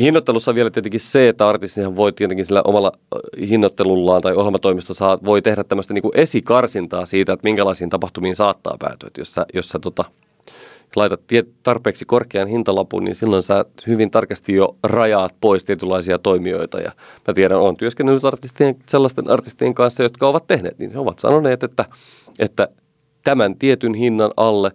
Hinnoittelussa 0.00 0.50
on 0.50 0.54
vielä 0.54 0.70
tietenkin 0.70 1.00
se, 1.00 1.28
että 1.28 1.48
artistihan 1.48 1.96
voi 1.96 2.12
tietenkin 2.12 2.46
sillä 2.46 2.62
omalla 2.64 2.92
hinnoittelullaan 3.48 4.22
tai 4.22 4.34
ohjelmatoimisto 4.34 4.94
saa, 4.94 5.18
voi 5.24 5.42
tehdä 5.42 5.64
tämmöistä 5.64 5.94
niin 5.94 6.02
esikarsintaa 6.14 7.06
siitä, 7.06 7.32
että 7.32 7.44
minkälaisiin 7.44 7.90
tapahtumiin 7.90 8.36
saattaa 8.36 8.76
päätyä. 8.78 9.10
Jos 9.18 9.34
sä, 9.34 9.46
jos 9.54 9.68
sä 9.68 9.78
tota, 9.78 10.04
laitat 10.96 11.20
tarpeeksi 11.62 12.04
korkean 12.04 12.48
hintalapun, 12.48 13.04
niin 13.04 13.14
silloin 13.14 13.42
sä 13.42 13.64
hyvin 13.86 14.10
tarkasti 14.10 14.54
jo 14.54 14.76
rajaat 14.82 15.34
pois 15.40 15.64
tietynlaisia 15.64 16.18
toimijoita. 16.18 16.80
Ja 16.80 16.92
mä 17.28 17.34
tiedän, 17.34 17.58
olen 17.58 17.76
työskennellyt 17.76 18.24
artistien, 18.24 18.76
sellaisten 18.88 19.30
artistien 19.30 19.74
kanssa, 19.74 20.02
jotka 20.02 20.28
ovat 20.28 20.46
tehneet, 20.46 20.78
niin 20.78 20.92
he 20.92 20.98
ovat 20.98 21.18
sanoneet, 21.18 21.62
että, 21.62 21.84
että 22.38 22.68
tämän 23.24 23.56
tietyn 23.58 23.94
hinnan 23.94 24.32
alle 24.36 24.70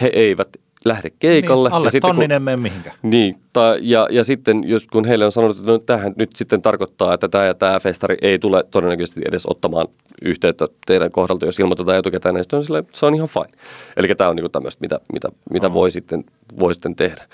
he 0.00 0.10
eivät 0.14 0.48
lähde 0.84 1.10
keikalle. 1.18 1.68
Niin, 1.68 1.74
alle 1.76 1.86
ja 1.86 1.90
sitten 1.90 2.10
kun- 2.10 2.18
mene 2.28 2.56
mihinkään. 2.56 2.96
niin, 3.02 3.34
ta, 3.52 3.76
ja, 3.80 4.08
ja 4.10 4.24
sitten 4.24 4.64
jos 4.64 4.86
kun 4.86 5.04
heille 5.04 5.24
on 5.24 5.32
sanonut, 5.32 5.58
että 5.58 5.70
no, 5.70 5.78
tämähän 5.78 6.12
nyt 6.16 6.36
sitten 6.36 6.62
tarkoittaa, 6.62 7.14
että 7.14 7.28
tämä 7.28 7.44
ja 7.44 7.54
tämä 7.54 7.80
festari 7.80 8.16
ei 8.22 8.38
tule 8.38 8.64
todennäköisesti 8.70 9.20
edes 9.28 9.46
ottamaan 9.46 9.88
yhteyttä 10.22 10.66
teidän 10.86 11.10
kohdalta, 11.10 11.46
jos 11.46 11.58
ilmoitetaan 11.58 11.98
etukäteen, 11.98 12.34
niin 12.34 12.44
on 12.52 12.64
silleen, 12.64 12.86
se 12.94 13.06
on 13.06 13.14
ihan 13.14 13.28
fine. 13.28 13.58
Eli 13.96 14.14
tämä 14.14 14.30
on 14.30 14.36
niin 14.36 14.50
tämmöistä, 14.50 14.80
mitä, 14.80 15.00
mitä, 15.12 15.28
mitä 15.52 15.72
voi, 15.72 15.90
sitten, 15.90 16.24
voi 16.60 16.74
sitten 16.74 16.96
tehdä. 16.96 17.24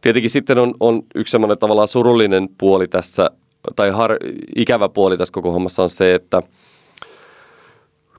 Tietenkin 0.00 0.30
sitten 0.30 0.58
on, 0.58 0.74
on 0.80 1.02
yksi 1.14 1.30
semmoinen 1.30 1.58
tavallaan 1.58 1.88
surullinen 1.88 2.48
puoli 2.58 2.88
tässä, 2.88 3.30
tai 3.76 3.90
har, 3.90 4.16
ikävä 4.56 4.88
puoli 4.88 5.16
tässä 5.18 5.32
koko 5.32 5.52
hommassa 5.52 5.82
on 5.82 5.90
se, 5.90 6.14
että 6.14 6.42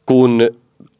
kun 0.05 0.49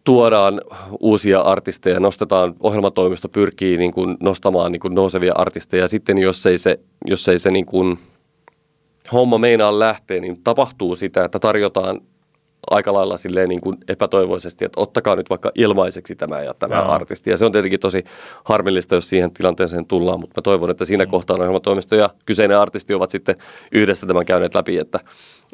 tuodaan 0.04 0.62
uusia 1.00 1.42
artisteja, 1.42 2.00
nostetaan, 2.00 2.56
ohjelmatoimisto 2.60 3.30
pyrkii 3.30 3.78
niin 3.78 3.92
kuin 3.92 4.18
nostamaan 4.20 4.72
niin 4.72 4.80
kuin 4.80 4.96
nousevia 4.96 5.34
artisteja, 5.36 5.84
ja 5.84 5.88
sitten 5.88 6.18
jos 6.18 6.46
ei 6.46 6.58
se, 6.58 6.80
jos 7.06 7.28
ei 7.28 7.40
se 7.40 7.52
niin 7.52 7.66
kuin 7.66 8.00
homma 9.14 9.38
meinaa 9.38 9.80
lähteä, 9.80 10.22
niin 10.22 10.44
tapahtuu 10.44 10.96
sitä, 10.96 11.26
että 11.26 11.40
tarjotaan 11.40 12.02
aika 12.70 12.94
lailla 12.94 13.18
silleen 13.18 13.50
niin 13.50 13.62
kuin 13.62 13.76
epätoivoisesti, 13.88 14.66
että 14.66 14.82
ottakaa 14.82 15.16
nyt 15.16 15.30
vaikka 15.30 15.52
ilmaiseksi 15.56 16.16
tämä 16.16 16.42
ja 16.42 16.54
tämä 16.54 16.76
Joo. 16.76 16.92
artisti. 16.92 17.30
Ja 17.30 17.38
se 17.38 17.46
on 17.46 17.52
tietenkin 17.52 17.80
tosi 17.80 18.04
harmillista, 18.44 18.96
jos 18.96 19.10
siihen 19.10 19.32
tilanteeseen 19.32 19.86
tullaan, 19.86 20.20
mutta 20.20 20.40
mä 20.40 20.42
toivon, 20.42 20.70
että 20.70 20.86
siinä 20.86 21.06
kohtaa 21.06 21.38
ohjelmatoimisto 21.40 21.96
ja 21.96 22.10
kyseinen 22.26 22.58
artisti 22.58 22.94
ovat 22.94 23.10
sitten 23.10 23.36
yhdessä 23.72 24.08
tämän 24.08 24.26
käyneet 24.26 24.56
läpi, 24.56 24.78
että, 24.78 25.00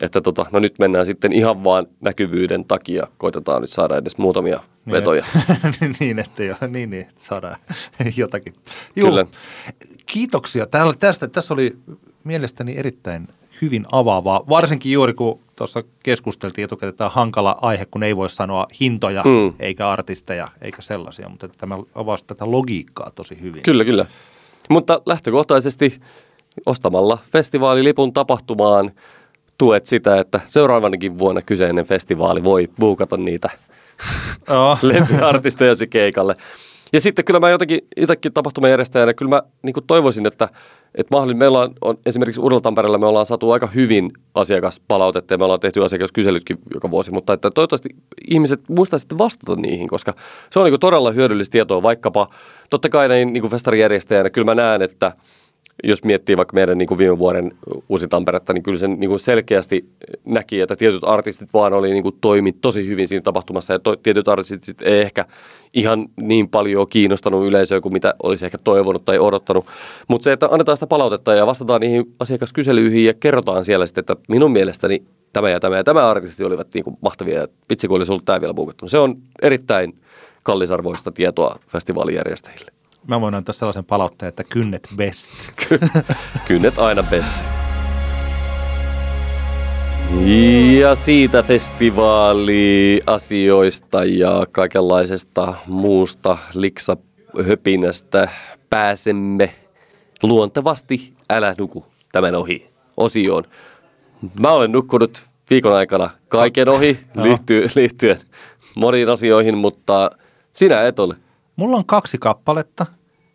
että 0.02 0.22
tota, 0.22 0.46
no 0.52 0.60
nyt 0.60 0.80
mennään 0.80 1.06
sitten 1.06 1.34
ihan 1.34 1.64
vaan 1.64 1.88
näkyvyyden 2.02 2.66
takia, 2.66 3.08
koitetaan 3.18 3.62
nyt 3.62 3.70
saada 3.70 3.98
edes 3.98 4.18
muutamia 4.18 4.60
Niin, 4.86 4.94
vetoja. 4.94 5.26
et- 5.82 5.82
niin, 6.00 6.20
että 6.20 6.44
jo, 6.44 6.56
niin, 6.68 6.90
niin, 6.90 7.08
saadaan 7.18 7.56
jotakin. 8.18 8.54
Juu, 8.96 9.10
Kyllä. 9.10 9.26
Kiitoksia 10.06 10.66
Täällä, 10.66 10.94
tästä. 11.00 11.28
Tässä 11.28 11.54
oli 11.54 11.78
mielestäni 12.24 12.78
erittäin 12.78 13.28
hyvin 13.62 13.86
avaavaa, 13.92 14.44
varsinkin 14.50 14.92
juuri 14.92 15.14
kun 15.14 15.40
tuossa 15.56 15.84
keskusteltiin 16.04 16.64
etukäteen, 16.66 16.96
tämä 16.96 17.06
on 17.08 17.14
hankala 17.14 17.58
aihe, 17.62 17.86
kun 17.86 18.04
ei 18.04 18.16
voi 18.16 18.30
sanoa 18.30 18.68
hintoja, 18.80 19.24
Mm. 19.24 19.54
eikä 19.60 19.90
artisteja, 19.90 20.48
eikä 20.62 20.82
sellaisia, 20.82 21.30
mutta 21.30 21.46
että 21.46 21.58
tämä 21.58 21.78
avasi 21.96 22.26
tätä 22.26 22.52
logiikkaa 22.52 23.12
tosi 23.16 23.42
hyvin. 23.42 23.64
Kyllä, 23.64 23.86
kyllä. 23.86 24.06
Mutta 24.70 25.02
lähtökohtaisesti 25.06 26.00
ostamalla 26.66 27.18
festivaalilipun 27.32 28.14
tapahtumaan 28.14 28.92
tuet 29.58 29.86
sitä, 29.86 30.20
että 30.20 30.40
seuraavanakin 30.48 31.20
vuonna 31.20 31.42
kyseinen 31.42 31.86
festivaali 31.86 32.44
voi 32.44 32.70
buukata 32.80 33.18
niitä 33.18 33.50
Joo. 34.50 34.78
lempiartistejasi 34.94 35.88
keikalle. 35.88 36.36
Ja 36.94 37.02
sitten 37.02 37.26
kyllä 37.26 37.40
mä 37.40 37.50
jotenkin 37.50 37.80
itsekin 37.98 38.34
tapahtumajärjestäjänä, 38.34 39.14
kyllä 39.14 39.30
mä 39.30 39.42
niin 39.62 39.76
toivoisin, 39.88 40.26
että, 40.26 40.50
että 40.96 41.16
mahdollisesti 41.16 41.40
meillä 41.40 41.60
on, 41.60 41.74
on 41.82 41.98
esimerkiksi 42.06 42.42
Uudella 42.42 42.62
Tampereella 42.62 42.98
me 42.98 43.06
ollaan 43.06 43.26
saatu 43.26 43.52
aika 43.52 43.68
hyvin 43.68 44.12
asiakaspalautetta 44.34 45.34
ja 45.34 45.38
me 45.38 45.44
ollaan 45.44 45.60
tehty 45.60 45.84
asiakaskyselytkin 45.84 46.58
joka 46.74 46.92
vuosi, 46.92 47.12
mutta 47.12 47.34
että 47.34 47.52
toivottavasti 47.52 47.90
ihmiset 48.28 48.62
muistaisivat 48.70 49.18
vastata 49.18 49.56
niihin, 49.56 49.88
koska 49.88 50.14
se 50.50 50.60
on 50.60 50.72
niin 50.72 50.80
todella 50.80 51.12
hyödyllistä 51.12 51.52
tietoa 51.52 51.84
vaikkapa, 51.84 52.30
totta 52.70 52.90
kai 52.90 53.08
näin 53.08 53.34
niin 53.34 53.50
festarijärjestäjänä, 53.50 54.30
kyllä 54.30 54.46
mä 54.46 54.56
näen, 54.56 54.82
että 54.82 55.12
jos 55.84 56.04
miettii 56.04 56.38
vaikka 56.38 56.54
meidän 56.54 56.78
niin 56.78 56.88
kuin 56.88 56.98
viime 56.98 57.20
vuoden 57.20 57.52
Uusi 57.90 58.08
Tamperetta, 58.08 58.54
niin 58.54 58.64
kyllä 58.64 58.78
sen 58.78 59.00
niin 59.00 59.10
kuin 59.10 59.20
selkeästi 59.20 59.90
näki, 60.26 60.62
että 60.62 60.76
tietyt 60.76 61.04
artistit 61.04 61.54
vaan 61.54 61.74
oli 61.74 61.90
niin 61.90 62.04
kuin 62.04 62.16
toimi 62.22 62.52
tosi 62.52 62.88
hyvin 62.88 63.08
siinä 63.08 63.22
tapahtumassa 63.22 63.74
ja 63.74 63.80
to, 63.80 63.96
tietyt 63.96 64.28
artistit 64.28 64.64
sit 64.64 64.82
ei 64.82 65.02
ehkä 65.02 65.26
ihan 65.74 66.06
niin 66.22 66.50
paljon 66.50 66.88
kiinnostanut 66.88 67.48
yleisöä 67.48 67.82
kuin 67.82 67.94
mitä 67.94 68.14
olisi 68.24 68.46
ehkä 68.46 68.58
toivonut 68.58 69.06
tai 69.06 69.20
odottanut. 69.20 69.66
Mutta 70.08 70.24
se, 70.24 70.32
että 70.32 70.48
annetaan 70.52 70.78
sitä 70.78 70.88
palautetta 70.88 71.34
ja 71.34 71.48
vastataan 71.48 71.82
niihin 71.82 72.16
asiakaskyselyihin 72.20 73.06
ja 73.06 73.14
kerrotaan 73.14 73.66
siellä 73.66 73.86
sitten, 73.86 74.02
että 74.02 74.16
minun 74.28 74.52
mielestäni 74.52 75.04
tämä 75.34 75.50
ja 75.50 75.60
tämä 75.60 75.78
ja 75.78 75.84
tämä 75.84 76.10
artisti 76.10 76.44
olivat 76.44 76.68
niin 76.74 76.84
kuin 76.84 76.98
mahtavia 77.02 77.40
ja 77.40 77.48
vitsi 77.70 77.88
kun 77.88 77.98
olisi 77.98 78.12
ollut 78.12 78.26
tämä 78.26 78.42
vielä 78.42 78.54
buukattu. 78.54 78.90
Se 78.90 78.98
on 78.98 79.18
erittäin 79.42 79.96
kallisarvoista 80.44 81.12
tietoa 81.12 81.60
festivaalijärjestäjille. 81.68 82.77
Mä 83.08 83.22
voin 83.22 83.36
antaa 83.36 83.54
sellaisen 83.54 83.86
palautteen, 83.86 84.30
että 84.30 84.44
kynnet 84.44 84.88
best. 84.96 85.30
Kynnet 86.48 86.80
aina 86.80 87.04
best. 87.04 87.32
Ja 90.80 90.96
siitä 90.96 91.44
festivaaliasioista 91.44 94.06
ja 94.06 94.46
kaikenlaisesta 94.52 95.54
muusta 95.68 96.38
liksahöpinästä 96.54 98.30
pääsemme 98.70 99.56
luontevasti 100.24 101.14
Älä 101.30 101.56
nuku 101.58 101.86
tämän 102.12 102.36
ohi 102.36 102.70
osioon. 102.98 103.44
Mä 104.40 104.52
olen 104.52 104.72
nukkunut 104.72 105.24
viikon 105.50 105.76
aikana 105.76 106.10
kaiken 106.28 106.70
ohi 106.70 107.00
liittyen, 107.22 107.70
liittyen 107.76 108.18
moniin 108.76 109.10
asioihin, 109.10 109.58
mutta 109.58 110.12
sinä 110.54 110.82
et 110.82 111.00
ole. 111.00 111.16
Mulla 111.56 111.78
on 111.78 111.86
kaksi 111.86 112.18
kappaletta, 112.18 112.86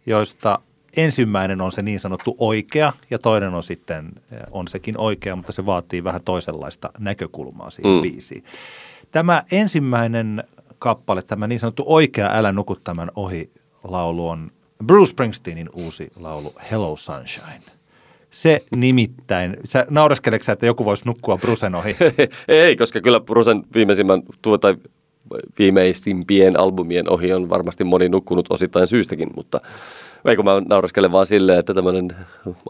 joista 0.06 0.58
ensimmäinen 0.96 1.60
on 1.60 1.72
se 1.72 1.82
niin 1.82 2.00
sanottu 2.00 2.36
oikea 2.38 2.92
ja 3.10 3.18
toinen 3.18 3.54
on 3.54 3.62
sitten, 3.62 4.10
on 4.50 4.68
sekin 4.68 4.98
oikea, 4.98 5.36
mutta 5.36 5.52
se 5.52 5.66
vaatii 5.66 6.04
vähän 6.04 6.22
toisenlaista 6.24 6.90
näkökulmaa 6.98 7.70
siihen 7.70 7.92
mm. 7.92 8.02
biisiin. 8.02 8.44
Tämä 9.10 9.42
ensimmäinen 9.52 10.44
kappale, 10.78 11.22
tämä 11.22 11.46
niin 11.46 11.60
sanottu 11.60 11.84
oikea 11.86 12.30
Älä 12.32 12.52
nuku 12.52 12.76
tämän 12.76 13.10
ohi 13.14 13.50
laulu 13.84 14.28
on 14.28 14.50
Bruce 14.86 15.10
Springsteenin 15.10 15.70
uusi 15.72 16.12
laulu 16.16 16.54
Hello 16.70 16.96
Sunshine. 16.96 17.62
Se 18.30 18.64
nimittäin, 18.76 19.56
sä 19.64 19.86
naureskeleksä, 19.90 20.46
sä, 20.46 20.52
että 20.52 20.66
joku 20.66 20.84
voisi 20.84 21.04
nukkua 21.06 21.38
Brucen 21.38 21.74
ohi? 21.74 21.96
Ei, 22.48 22.76
koska 22.76 23.00
kyllä 23.00 23.20
Brusen 23.20 23.62
viimeisimmän 23.74 24.22
tuo, 24.42 24.58
tai 24.58 24.76
viimeisimpien 25.58 26.60
albumien 26.60 27.10
ohi 27.10 27.32
on 27.32 27.48
varmasti 27.48 27.84
moni 27.84 28.08
nukkunut 28.08 28.46
osittain 28.50 28.86
syystäkin, 28.86 29.28
mutta 29.36 29.60
ei 30.24 30.36
kun 30.36 30.44
mä 30.44 30.62
nauraskelen 30.68 31.12
vaan 31.12 31.26
silleen, 31.26 31.58
että 31.58 31.74
tämmöinen 31.74 32.08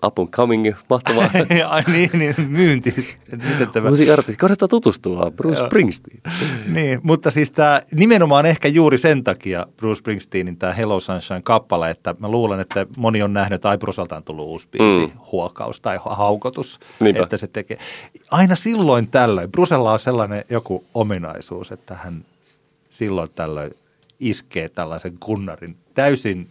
up 0.05 0.18
and 0.18 0.28
coming, 0.28 0.72
mahtava 0.90 1.20
Ai 1.68 1.82
niin, 1.92 2.11
niin 2.14 2.34
myynti. 2.48 3.16
Että 3.32 3.46
miten 3.46 3.70
tämä... 3.72 3.90
uusi 3.90 4.11
artisti. 4.11 4.36
Kannattaa 4.36 4.68
tutustua, 4.68 5.30
Bruce. 5.30 5.64
Springsteen. 5.66 6.20
Niin, 6.72 7.00
mutta 7.03 7.30
siis 7.30 7.50
tämä 7.50 7.80
nimenomaan 7.94 8.46
ehkä 8.46 8.68
juuri 8.68 8.98
sen 8.98 9.24
takia 9.24 9.66
Bruce 9.76 9.98
Springsteenin 9.98 10.57
tämä 10.57 10.72
Hello 10.72 11.00
Sunshine-kappale, 11.00 11.90
että 11.90 12.14
mä 12.18 12.28
luulen, 12.28 12.61
että 12.61 12.86
moni 12.96 13.22
on 13.22 13.32
nähnyt, 13.32 13.55
että 13.55 13.68
ai 13.68 13.78
Brucelta 13.78 14.16
on 14.16 14.24
tullut 14.24 14.46
uusi 14.46 14.68
biisi, 14.70 15.07
mm. 15.07 15.20
huokaus 15.32 15.80
tai 15.80 15.98
haukotus, 16.05 16.80
Niinpä. 17.00 17.22
että 17.22 17.36
se 17.36 17.46
tekee. 17.46 17.78
Aina 18.30 18.57
silloin 18.57 19.09
tällöin, 19.09 19.53
Brucella 19.53 19.92
on 19.92 20.00
sellainen 20.00 20.44
joku 20.50 20.84
ominaisuus, 20.94 21.72
että 21.72 21.94
hän 21.94 22.24
silloin 22.93 23.30
tällöin 23.34 23.74
iskee 24.20 24.68
tällaisen 24.68 25.18
kunnarin 25.20 25.76
täysin 25.95 26.51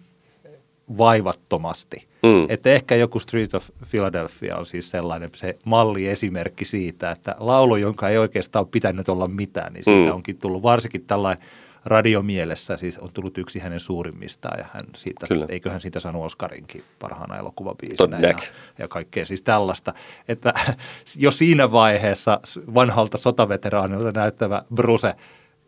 vaivattomasti. 0.97 2.07
Mm. 2.23 2.45
Että 2.49 2.69
ehkä 2.69 2.95
joku 2.95 3.19
Street 3.19 3.53
of 3.53 3.69
Philadelphia 3.89 4.57
on 4.57 4.65
siis 4.65 4.91
sellainen 4.91 5.29
se 5.35 5.57
malliesimerkki 5.65 6.65
siitä, 6.65 7.11
että 7.11 7.35
laulu, 7.39 7.75
jonka 7.75 8.09
ei 8.09 8.17
oikeastaan 8.17 8.67
pitänyt 8.67 9.09
olla 9.09 9.27
mitään, 9.27 9.73
niin 9.73 9.83
siitä 9.83 10.09
mm. 10.09 10.15
onkin 10.15 10.37
tullut 10.37 10.63
varsinkin 10.63 11.05
tällainen 11.05 11.43
radiomielessä 11.85 12.77
siis 12.77 12.97
on 12.97 13.09
tullut 13.13 13.37
yksi 13.37 13.59
hänen 13.59 13.79
suurimmistaan 13.79 14.59
ja 14.59 14.65
hän 14.73 14.85
siitä, 14.95 15.27
Kyllä. 15.27 15.45
eiköhän 15.49 15.81
siitä 15.81 15.99
saanut 15.99 16.25
Oscarinkin 16.25 16.83
parhaana 16.99 17.37
elokuvabiisinä 17.37 18.19
ja, 18.19 18.33
ja 18.77 18.87
kaikkea 18.87 19.25
siis 19.25 19.41
tällaista. 19.41 19.93
Että 20.27 20.53
jo 21.17 21.31
siinä 21.31 21.71
vaiheessa 21.71 22.39
vanhalta 22.73 23.17
sotaveteraanilta 23.17 24.11
näyttävä 24.11 24.63
Bruce 24.75 25.13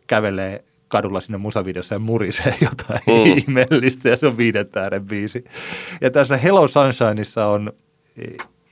kävelee 0.06 0.64
kadulla 0.88 1.20
sinne 1.20 1.38
musavideossa 1.38 1.94
ja 1.94 1.98
murisee 1.98 2.54
jotain 2.70 3.00
mm. 3.06 3.36
ihmeellistä 3.36 4.08
ja 4.08 4.16
se 4.16 4.26
on 4.26 4.36
viiden 4.36 4.68
tähden 4.68 5.06
biisi. 5.06 5.44
Ja 6.00 6.10
tässä 6.10 6.36
Hello 6.36 6.68
Sunshineissa 6.68 7.46
on, 7.46 7.72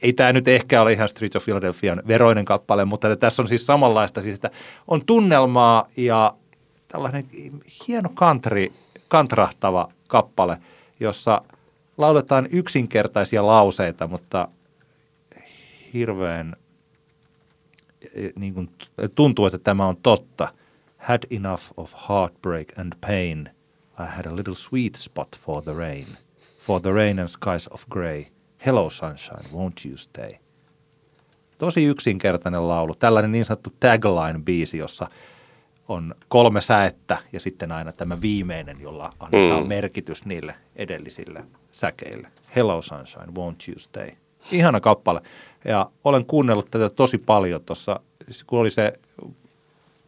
ei 0.02 0.12
tämä 0.12 0.32
nyt 0.32 0.48
ehkä 0.48 0.82
ole 0.82 0.92
ihan 0.92 1.08
Streets 1.08 1.36
of 1.36 1.44
Philadelphian 1.44 2.02
veroinen 2.06 2.44
kappale, 2.44 2.84
mutta 2.84 3.16
tässä 3.16 3.42
on 3.42 3.48
siis 3.48 3.66
samanlaista, 3.66 4.22
siis, 4.22 4.34
että 4.34 4.50
on 4.88 5.06
tunnelmaa 5.06 5.84
ja 5.96 6.34
tällainen 6.88 7.24
hieno 7.88 8.08
country, 8.08 8.66
kantrahtava 9.08 9.88
kappale, 10.08 10.56
jossa 11.00 11.42
lauletaan 11.98 12.48
yksinkertaisia 12.50 13.46
lauseita, 13.46 14.06
mutta 14.06 14.48
hirveän 15.94 16.56
niin 18.36 18.54
kuin, 18.54 18.70
tuntuu, 19.14 19.46
että 19.46 19.58
tämä 19.58 19.86
on 19.86 19.96
totta. 19.96 20.48
Had 21.02 21.26
enough 21.30 21.62
of 21.76 21.92
heartbreak 22.08 22.78
and 22.78 22.92
pain. 23.00 23.50
I 23.98 24.06
had 24.06 24.26
a 24.26 24.36
little 24.36 24.54
sweet 24.54 24.94
spot 24.96 25.28
for 25.44 25.62
the 25.62 25.74
rain. 25.74 26.06
For 26.66 26.80
the 26.80 26.92
rain 26.92 27.18
and 27.18 27.28
skies 27.28 27.66
of 27.66 27.84
grey. 27.90 28.26
Hello 28.66 28.90
sunshine, 28.90 29.44
won't 29.52 29.84
you 29.84 29.96
stay? 29.96 30.38
Tosi 31.58 31.84
yksinkertainen 31.84 32.68
laulu. 32.68 32.94
Tällainen 32.94 33.32
niin 33.32 33.44
sanottu 33.44 33.72
tagline-biisi, 33.80 34.78
jossa– 34.78 35.06
on 35.88 36.14
kolme 36.28 36.60
säettä 36.60 37.18
ja 37.32 37.40
sitten 37.40 37.72
aina 37.72 37.92
tämä 37.92 38.20
viimeinen, 38.20 38.80
jolla 38.80 39.12
annetaan 39.20 39.62
mm. 39.62 39.68
merkitys 39.68 40.24
niille 40.24 40.54
edellisille 40.76 41.44
säkeille. 41.72 42.28
Hello 42.56 42.82
Sunshine, 42.82 43.26
won't 43.26 43.68
you 43.68 43.78
stay? 43.78 44.10
Ihana 44.52 44.80
kappale. 44.80 45.20
Ja 45.64 45.90
olen 46.04 46.26
kuunnellut 46.26 46.70
tätä 46.70 46.90
tosi 46.90 47.18
paljon 47.18 47.64
tuossa, 47.64 48.00
kun 48.46 48.58
oli 48.58 48.70
se 48.70 48.92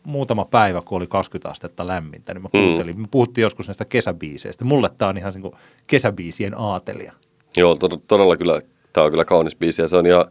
muutama 0.05 0.44
päivä, 0.44 0.80
kun 0.80 0.96
oli 0.96 1.07
20 1.07 1.48
astetta 1.48 1.86
lämmintä, 1.86 2.34
niin 2.34 2.42
mä 2.42 2.48
mm. 2.52 2.61
kuuntelin. 2.61 2.96
Mm. 2.96 3.02
Me 3.02 3.09
puhuttiin 3.11 3.42
joskus 3.42 3.68
näistä 3.68 3.84
kesäbiiseistä. 3.84 4.64
Mulle 4.64 4.90
tämä 4.98 5.09
on 5.09 5.16
ihan 5.16 5.32
niin 5.32 5.42
kuin 5.42 5.55
kesäbiisien 5.86 6.55
aatelia. 6.59 7.12
Joo, 7.57 7.74
to- 7.74 7.98
todella 8.09 8.36
kyllä. 8.36 8.61
Tämä 8.92 9.05
on 9.05 9.11
kyllä 9.11 9.24
kaunis 9.24 9.57
biisi 9.57 9.82
ja 9.82 9.88
se 9.88 9.96
on 9.96 10.07
ihan, 10.07 10.24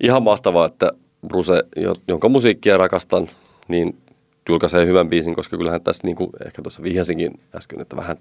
ihan 0.00 0.22
mahtavaa, 0.22 0.66
että 0.66 0.92
Bruce, 1.28 1.62
jonka 2.08 2.28
musiikkia 2.28 2.76
rakastan, 2.76 3.28
niin 3.68 3.96
julkaisee 4.48 4.86
hyvän 4.86 5.08
biisin, 5.08 5.34
koska 5.34 5.56
kyllähän 5.56 5.82
tässä 5.82 6.06
niin 6.06 6.16
kuin 6.16 6.30
ehkä 6.46 6.62
tuossa 6.62 6.82
vihjasinkin 6.82 7.40
äsken, 7.54 7.80
että 7.80 7.96
vähän, 7.96 8.16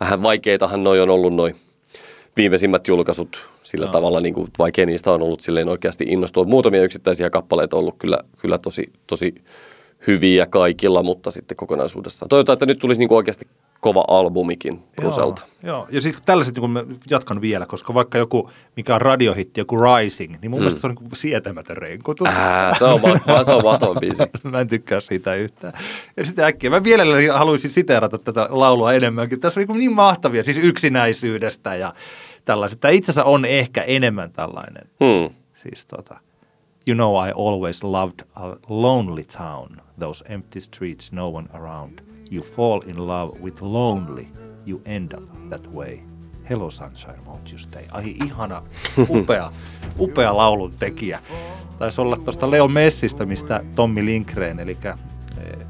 vähän 0.00 0.22
vaikeitahan 0.22 0.84
noi 0.84 1.00
on 1.00 1.10
ollut 1.10 1.34
noin 1.34 1.56
viimeisimmät 2.36 2.88
julkaisut 2.88 3.50
sillä 3.62 3.86
no. 3.86 3.92
tavalla, 3.92 4.20
niin 4.20 4.34
kuin 4.34 4.48
vaikea 4.58 4.86
niistä 4.86 5.12
on 5.12 5.22
ollut 5.22 5.40
silleen 5.40 5.68
oikeasti 5.68 6.04
innostua. 6.08 6.44
Muutamia 6.44 6.82
yksittäisiä 6.82 7.30
kappaleita 7.30 7.76
on 7.76 7.80
ollut 7.80 7.98
kyllä, 7.98 8.18
kyllä 8.40 8.58
tosi, 8.58 8.92
tosi 9.06 9.34
hyviä 10.06 10.46
kaikilla, 10.46 11.02
mutta 11.02 11.30
sitten 11.30 11.56
kokonaisuudessaan. 11.56 12.28
Toivotaan, 12.28 12.54
että 12.54 12.66
nyt 12.66 12.78
tulisi 12.78 12.98
niin 12.98 13.08
kuin 13.08 13.16
oikeasti 13.16 13.46
kova 13.84 14.04
albumikin 14.08 14.82
Bruselta. 14.96 15.42
Joo, 15.62 15.76
joo, 15.76 15.88
ja 15.90 16.00
siis 16.00 16.16
tällaiset, 16.26 16.56
niin 16.56 16.70
mä 16.70 16.84
jatkan 17.10 17.40
vielä, 17.40 17.66
koska 17.66 17.94
vaikka 17.94 18.18
joku, 18.18 18.50
mikä 18.76 18.94
on 18.94 19.00
radiohitti, 19.00 19.60
joku 19.60 19.76
Rising, 19.78 20.36
niin 20.40 20.50
mun 20.50 20.60
mm. 20.60 20.62
mielestä 20.62 20.80
se 20.80 20.86
on 20.86 20.96
niin 21.00 21.10
sietämätön 21.16 21.76
renkutus. 21.76 22.28
Ää, 22.28 22.78
se 22.78 22.84
on, 22.84 23.00
ma- 23.00 23.44
se 23.44 23.52
on 23.52 23.64
mahtava 23.64 23.94
biisi. 23.94 24.22
mä 24.42 24.60
en 24.60 24.66
tykkää 24.66 25.00
siitä 25.00 25.34
yhtään. 25.34 25.72
Ja 26.16 26.24
sitten 26.24 26.44
äkkiä, 26.44 26.70
mä 26.70 26.84
vielä 26.84 27.04
haluaisin 27.38 27.70
siteerata 27.70 28.18
tätä 28.18 28.48
laulua 28.50 28.92
enemmänkin. 28.92 29.40
Tässä 29.40 29.60
on 29.60 29.66
niin, 29.68 29.78
niin 29.78 29.92
mahtavia, 29.92 30.44
siis 30.44 30.58
yksinäisyydestä 30.62 31.76
ja 31.76 31.94
tällaiset. 32.44 32.80
Tämä 32.80 32.92
itse 32.92 33.12
asiassa 33.12 33.30
on 33.30 33.44
ehkä 33.44 33.82
enemmän 33.82 34.32
tällainen. 34.32 34.88
Mm. 35.00 35.34
Siis 35.54 35.86
tota, 35.86 36.20
You 36.86 36.94
know 36.94 37.16
I 37.16 37.32
always 37.32 37.82
loved 37.82 38.22
a 38.36 38.56
lonely 38.68 39.24
town, 39.24 39.80
those 40.00 40.24
empty 40.28 40.60
streets, 40.60 41.12
no 41.12 41.28
one 41.28 41.48
around– 41.54 42.00
You 42.30 42.42
fall 42.42 42.80
in 42.86 43.06
love 43.06 43.40
with 43.40 43.62
lonely, 43.62 44.28
you 44.66 44.80
end 44.84 45.14
up 45.14 45.22
that 45.50 45.72
way. 45.72 46.02
Hello 46.50 46.70
Sunshine, 46.70 47.24
won't 47.26 47.52
you 47.52 47.58
stay? 47.58 47.86
Ai 47.92 48.16
ihana, 48.24 48.62
upea, 49.08 49.52
upea 49.98 50.36
laulun 50.36 50.72
tekijä. 50.78 51.20
Taisi 51.78 52.00
olla 52.00 52.16
tuosta 52.16 52.50
Leo 52.50 52.68
Messistä, 52.68 53.26
mistä 53.26 53.64
Tommi 53.76 54.04
Lindgren, 54.04 54.60
eli 54.60 54.78
eh, 54.84 55.66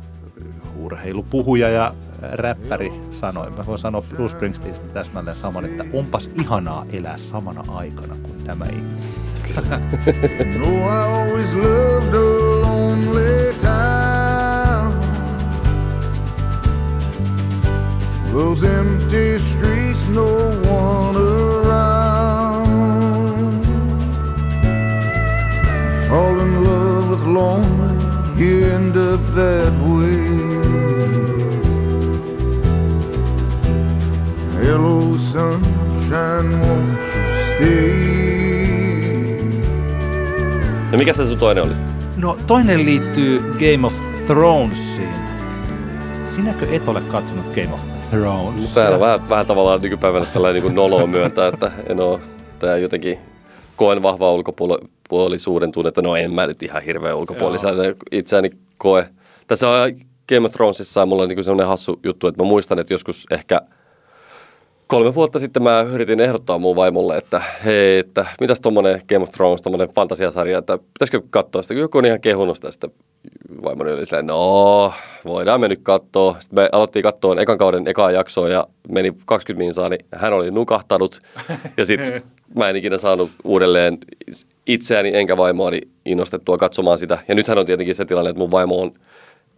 urheilupuhuja 0.77 1.69
ja 1.69 1.95
räppäri 2.23 2.93
sanoi. 3.13 3.51
Mä 3.51 3.67
voin 3.67 3.79
sanoa 3.79 4.03
Bruce 4.09 4.35
Springsteenistä 4.35 4.89
täsmälleen 4.89 5.37
saman, 5.37 5.65
että 5.65 5.85
onpas 5.93 6.31
ihanaa 6.41 6.85
elää 6.93 7.19
samana 7.19 7.65
aikana 7.69 8.17
kuin 8.23 8.45
tämä 8.45 8.65
ihminen. 8.65 9.24
no, 9.55 9.59
I 9.59 11.03
always 11.19 11.55
loved 11.55 12.15
a 12.15 12.19
lonely 12.65 13.53
time. 13.59 15.01
Those 18.33 18.65
empty 18.65 19.39
streets, 19.39 20.07
no 20.09 20.31
one 20.65 21.17
around. 21.17 22.25
Fall 26.09 26.39
in 26.41 26.65
love 26.65 27.11
with 27.11 27.25
lonely, 27.25 28.43
you 28.43 28.67
end 28.67 28.97
up 28.97 29.21
that 29.35 29.73
way. 29.85 30.25
Hello, 34.65 35.17
sunshine, 35.19 36.51
won't 36.61 36.89
you 37.15 37.25
stay? 37.47 38.04
Ja 40.95 40.99
mikä 40.99 41.13
se 41.13 41.27
sun 41.27 41.39
toinen 41.39 41.65
olisi? 41.65 41.81
No 42.17 42.39
toinen 42.47 42.85
liittyy 42.85 43.39
Game 43.39 43.87
of 43.87 43.95
Thronesiin. 44.27 45.15
Sinäkö 46.37 46.67
et 46.71 46.89
ole 46.89 47.01
katsonut 47.01 47.47
Game 47.55 47.75
of 47.75 47.81
Thrones. 48.11 48.69
Täällä 48.69 49.01
vähän, 49.01 49.29
vähän 49.29 49.47
tavallaan 49.47 49.83
nykypäivänä 49.83 50.27
tällainen 50.27 50.63
niin 50.63 50.75
noloa 50.75 51.07
myöntää, 51.07 51.49
että 51.49 51.71
en 51.89 52.01
ole, 52.01 52.21
tämä 52.59 52.77
jotenkin 52.77 53.19
koen 53.77 54.03
vahvaa 54.03 54.33
ulkopuolisuuden 54.33 55.73
tunnetta. 55.73 56.03
No 56.03 56.17
en 56.17 56.33
mä 56.33 56.47
nyt 56.47 56.63
ihan 56.63 56.83
hirveä 56.83 57.15
ulkopuolisena 57.15 57.83
itseäni 58.13 58.51
koe. 58.79 59.09
Tässä 59.47 59.69
on 59.69 59.93
Game 60.29 60.47
of 60.47 60.53
Thronesissa 60.53 61.07
mulla 61.07 61.23
on 61.23 61.29
niin 61.29 61.45
sellainen 61.45 61.67
hassu 61.67 62.01
juttu, 62.05 62.27
että 62.27 62.43
mä 62.43 62.49
muistan, 62.49 62.79
että 62.79 62.95
joskus 62.95 63.27
ehkä 63.31 63.61
kolme 64.87 65.15
vuotta 65.15 65.39
sitten 65.39 65.63
mä 65.63 65.81
yritin 65.81 66.21
ehdottaa 66.21 66.59
mun 66.59 66.77
vaimolle, 66.77 67.17
että 67.17 67.43
hei, 67.65 67.99
että 67.99 68.27
mitäs 68.41 68.61
tuommoinen 68.61 69.03
Game 69.09 69.23
of 69.23 69.31
Thrones, 69.31 69.63
tuommoinen 69.63 69.95
fantasiasarja, 69.95 70.59
että 70.59 70.79
pitäisikö 70.79 71.23
katsoa 71.31 71.63
sitä, 71.63 71.75
joku 71.75 71.99
on 71.99 72.07
ihan 72.07 72.21
kehunut 72.21 72.57
sitä, 72.57 72.71
sitten 72.71 72.91
vaimoni 73.65 73.93
oli 73.93 74.07
silleen, 74.07 74.27
no, 74.27 74.93
voidaan 75.25 75.61
me 75.61 75.69
nyt 75.69 75.81
katsoa. 75.83 76.37
Sitten 76.41 76.57
me 76.57 76.69
aloittiin 76.73 77.03
katsoa 77.03 77.41
ekan 77.41 77.59
kauden 77.59 77.89
ekaa 77.89 78.11
jaksoa 78.11 78.49
ja 78.49 78.67
meni 78.89 79.13
20 79.27 79.65
minsaa, 79.65 79.89
niin 79.89 80.07
hän 80.15 80.33
oli 80.33 80.51
nukahtanut. 80.51 81.21
Ja 81.77 81.85
sitten 81.85 82.23
mä 82.59 82.69
en 82.69 82.77
ikinä 82.77 82.99
saanut 82.99 83.31
uudelleen 83.45 83.99
itseäni 84.67 85.17
enkä 85.17 85.37
vaimoani 85.37 85.81
innostettua 86.05 86.59
katsomaan 86.59 86.99
sitä. 86.99 87.19
Ja 87.29 87.35
nythän 87.35 87.59
on 87.59 87.67
tietenkin 87.67 87.95
se 87.95 88.05
tilanne, 88.05 88.31
että 88.31 88.41
mun 88.41 88.51
vaimo 88.51 88.81
on 88.81 88.93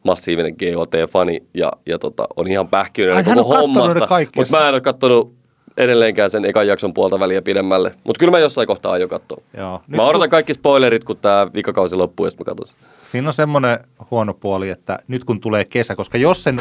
massiivinen 0.06 0.54
GOT-fani 0.58 1.42
ja, 1.54 1.72
ja 1.86 1.98
tota, 1.98 2.26
on 2.36 2.48
ihan 2.48 2.68
pähkiöinen 2.68 3.24
koko 3.24 3.44
hommasta. 3.44 4.08
Mutta 4.36 4.56
mä 4.56 4.68
en 4.68 4.74
ole 4.74 4.80
katsonut 4.80 5.36
edelleenkään 5.76 6.30
sen 6.30 6.44
ekan 6.44 6.66
jakson 6.66 6.94
puolta 6.94 7.20
väliä 7.20 7.42
pidemmälle. 7.42 7.92
Mutta 8.04 8.18
kyllä 8.18 8.30
mä 8.30 8.38
jossain 8.38 8.66
kohtaa 8.66 8.92
aion 8.92 9.08
katsoa. 9.08 9.42
Joo. 9.56 9.82
Nyt 9.88 9.96
mä 9.96 10.02
odotan 10.02 10.20
kun... 10.20 10.30
kaikki 10.30 10.54
spoilerit, 10.54 11.04
kun 11.04 11.16
tämä 11.16 11.46
vikakausi 11.54 11.96
loppuu 11.96 12.26
ja 12.26 12.32
mä 12.38 12.44
katson. 12.44 12.78
Siinä 13.02 13.28
on 13.28 13.34
semmoinen 13.34 13.78
huono 14.10 14.34
puoli, 14.34 14.70
että 14.70 14.98
nyt 15.08 15.24
kun 15.24 15.40
tulee 15.40 15.64
kesä, 15.64 15.96
koska 15.96 16.18
jos 16.18 16.42
sen 16.42 16.60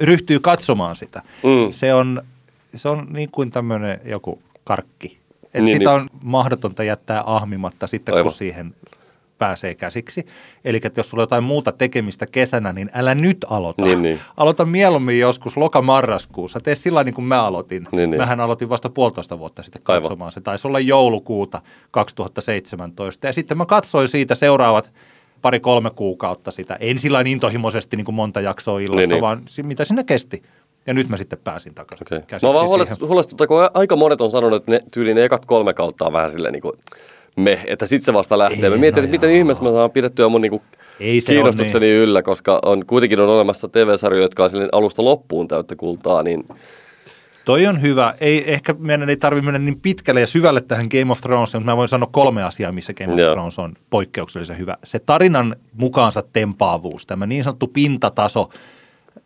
ryhtyy 0.00 0.40
katsomaan 0.40 0.96
sitä, 0.96 1.22
mm. 1.42 1.72
se, 1.72 1.94
on, 1.94 2.22
se 2.74 2.88
on 2.88 3.06
niin 3.10 3.30
kuin 3.30 3.50
tämmöinen 3.50 4.00
joku 4.04 4.42
karkki. 4.64 5.18
Et 5.54 5.62
niin, 5.62 5.78
sitä 5.78 5.90
niin. 5.90 6.00
on 6.00 6.08
mahdotonta 6.22 6.84
jättää 6.84 7.22
ahmimatta 7.26 7.86
sitten, 7.86 8.14
Aivan. 8.14 8.24
kun 8.24 8.34
siihen 8.34 8.74
pääsee 9.38 9.74
käsiksi. 9.74 10.26
Eli 10.64 10.80
että 10.84 10.98
jos 11.00 11.10
sulla 11.10 11.20
on 11.20 11.22
jotain 11.22 11.44
muuta 11.44 11.72
tekemistä 11.72 12.26
kesänä, 12.26 12.72
niin 12.72 12.90
älä 12.94 13.14
nyt 13.14 13.44
aloita. 13.50 13.82
Niin, 13.82 14.02
niin. 14.02 14.20
Aloita 14.36 14.64
mieluummin 14.64 15.18
joskus 15.18 15.56
lokamarraskuussa. 15.56 16.60
Tee 16.60 16.74
sillä 16.74 17.04
niin 17.04 17.14
kuin 17.14 17.24
mä 17.24 17.44
aloitin. 17.44 17.88
Niin, 17.92 18.10
niin. 18.10 18.20
Mähän 18.20 18.40
aloitin 18.40 18.68
vasta 18.68 18.90
puolitoista 18.90 19.38
vuotta 19.38 19.62
sitten 19.62 19.82
katsomaan. 19.82 20.12
Aivan. 20.12 20.32
Se 20.32 20.40
taisi 20.40 20.68
olla 20.68 20.80
joulukuuta 20.80 21.62
2017. 21.90 23.26
Ja 23.26 23.32
sitten 23.32 23.58
mä 23.58 23.66
katsoin 23.66 24.08
siitä 24.08 24.34
seuraavat 24.34 24.92
pari-kolme 25.42 25.90
kuukautta 25.90 26.50
sitä. 26.50 26.76
En 26.80 26.98
sillä 26.98 27.22
intohimoisesti 27.26 27.96
niin 27.96 28.04
kuin 28.04 28.14
monta 28.14 28.40
jaksoa 28.40 28.80
illassa, 28.80 29.00
niin, 29.00 29.08
niin. 29.08 29.22
vaan 29.22 29.42
mitä 29.62 29.84
sinne 29.84 30.04
kesti. 30.04 30.42
Ja 30.86 30.94
nyt 30.94 31.08
mä 31.08 31.16
sitten 31.16 31.38
pääsin 31.44 31.74
takaisin 31.74 32.06
käsiksi 32.26 32.46
Mä 32.46 32.54
vaan 32.54 32.68
huolestuttaa, 33.08 33.46
kun 33.46 33.58
aika 33.74 33.96
monet 33.96 34.20
on 34.20 34.30
sanonut, 34.30 34.56
että 34.56 34.72
ne, 34.72 34.80
tyyliin 34.92 35.14
ne 35.14 35.24
ekat 35.24 35.44
kolme 35.44 35.74
kautta 35.74 36.06
on 36.06 36.12
vähän 36.12 36.30
silleen 36.30 36.52
niin 36.52 36.62
kuin 36.62 36.74
me, 37.36 37.60
että 37.66 37.86
sit 37.86 38.02
se 38.02 38.12
vasta 38.12 38.38
lähtee. 38.38 38.64
Ei, 38.64 38.70
mä 38.70 38.76
mietin, 38.76 39.02
no 39.02 39.04
että 39.04 39.10
miten 39.10 39.30
ihmeessä 39.30 39.64
mä 39.64 39.70
saan 39.70 39.90
pidettyä 39.90 40.28
mun 40.28 40.40
niin 40.40 40.50
kuin 40.50 40.62
Ei 41.00 41.20
se 41.20 41.32
kiinnostukseni 41.32 41.90
yllä, 41.90 42.22
koska 42.22 42.58
on 42.64 42.86
kuitenkin 42.86 43.20
on 43.20 43.28
olemassa 43.28 43.68
TV-sarjoja, 43.68 44.24
jotka 44.24 44.44
on 44.44 44.50
alusta 44.72 45.04
loppuun 45.04 45.48
täyttä 45.48 45.76
kultaa, 45.76 46.22
niin 46.22 46.44
Toi 47.46 47.66
on 47.66 47.82
hyvä. 47.82 48.14
Ei, 48.20 48.52
ehkä 48.52 48.74
meidän 48.78 49.08
ei 49.08 49.16
tarvitse 49.16 49.44
mennä 49.44 49.58
niin 49.58 49.80
pitkälle 49.80 50.20
ja 50.20 50.26
syvälle 50.26 50.60
tähän 50.60 50.86
Game 50.90 51.12
of 51.12 51.20
Thronesiin, 51.20 51.60
mutta 51.62 51.72
mä 51.72 51.76
voin 51.76 51.88
sanoa 51.88 52.08
kolme 52.12 52.42
asiaa, 52.42 52.72
missä 52.72 52.94
Game 52.94 53.12
of 53.12 53.18
Joo. 53.18 53.32
Thrones 53.32 53.58
on 53.58 53.74
poikkeuksellisen 53.90 54.58
hyvä. 54.58 54.76
Se 54.84 54.98
tarinan 54.98 55.56
mukaansa 55.72 56.22
tempaavuus, 56.32 57.06
tämä 57.06 57.26
niin 57.26 57.44
sanottu 57.44 57.66
pintataso, 57.66 58.48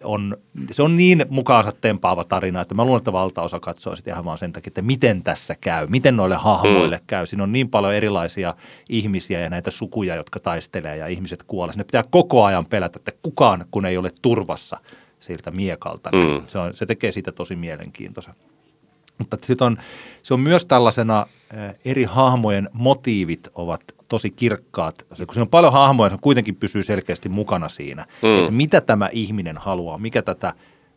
on, 0.04 0.36
se 0.70 0.82
on 0.82 0.96
niin 0.96 1.24
mukaansa 1.28 1.72
tempaava 1.72 2.24
tarina, 2.24 2.60
että 2.60 2.74
mä 2.74 2.84
luulen, 2.84 2.98
että 2.98 3.12
valtaosa 3.12 3.60
katsoo 3.60 3.96
sitä 3.96 4.10
ihan 4.10 4.24
vaan 4.24 4.38
sen 4.38 4.52
takia, 4.52 4.70
että 4.70 4.82
miten 4.82 5.22
tässä 5.22 5.54
käy, 5.60 5.86
miten 5.86 6.16
noille 6.16 6.36
hahmoille 6.36 6.96
mm. 6.96 7.04
käy. 7.06 7.26
Siinä 7.26 7.42
on 7.42 7.52
niin 7.52 7.68
paljon 7.68 7.94
erilaisia 7.94 8.54
ihmisiä 8.88 9.40
ja 9.40 9.50
näitä 9.50 9.70
sukuja, 9.70 10.14
jotka 10.14 10.40
taistelee 10.40 10.96
ja 10.96 11.06
ihmiset 11.06 11.42
kuolee. 11.42 11.76
Ne 11.76 11.84
pitää 11.84 12.04
koko 12.10 12.44
ajan 12.44 12.66
pelätä, 12.66 12.98
että 12.98 13.12
kukaan 13.22 13.64
kun 13.70 13.86
ei 13.86 13.96
ole 13.96 14.10
turvassa 14.22 14.76
siltä 15.20 15.50
miekalta. 15.50 16.10
Niin 16.12 16.30
Mm. 16.30 16.46
se, 16.46 16.58
on, 16.58 16.74
se 16.74 16.86
tekee 16.86 17.12
siitä 17.12 17.32
tosi 17.32 17.56
mielenkiintoisen. 17.56 18.34
Mutta 19.20 19.38
sit 19.42 19.62
on, 19.62 19.76
se 20.22 20.34
on 20.34 20.40
myös 20.40 20.66
tällaisena 20.66 21.26
eri 21.84 22.04
hahmojen 22.04 22.68
motiivit 22.72 23.48
ovat 23.54 23.80
tosi 24.08 24.30
kirkkaat. 24.30 25.06
Se, 25.14 25.26
kun 25.26 25.34
siinä 25.34 25.42
on 25.42 25.48
paljon 25.48 25.72
hahmoja, 25.72 26.10
se 26.10 26.16
kuitenkin 26.20 26.56
pysyy 26.56 26.82
selkeästi 26.82 27.28
mukana 27.28 27.68
siinä, 27.68 28.06
Mm. 28.22 28.28
mm. 28.28 28.38
että 28.38 28.50
mitä 28.50 28.80
tämä 28.80 29.08
ihminen 29.12 29.58
haluaa, 29.58 29.98
mikä 29.98 30.22
tätä 30.22 30.52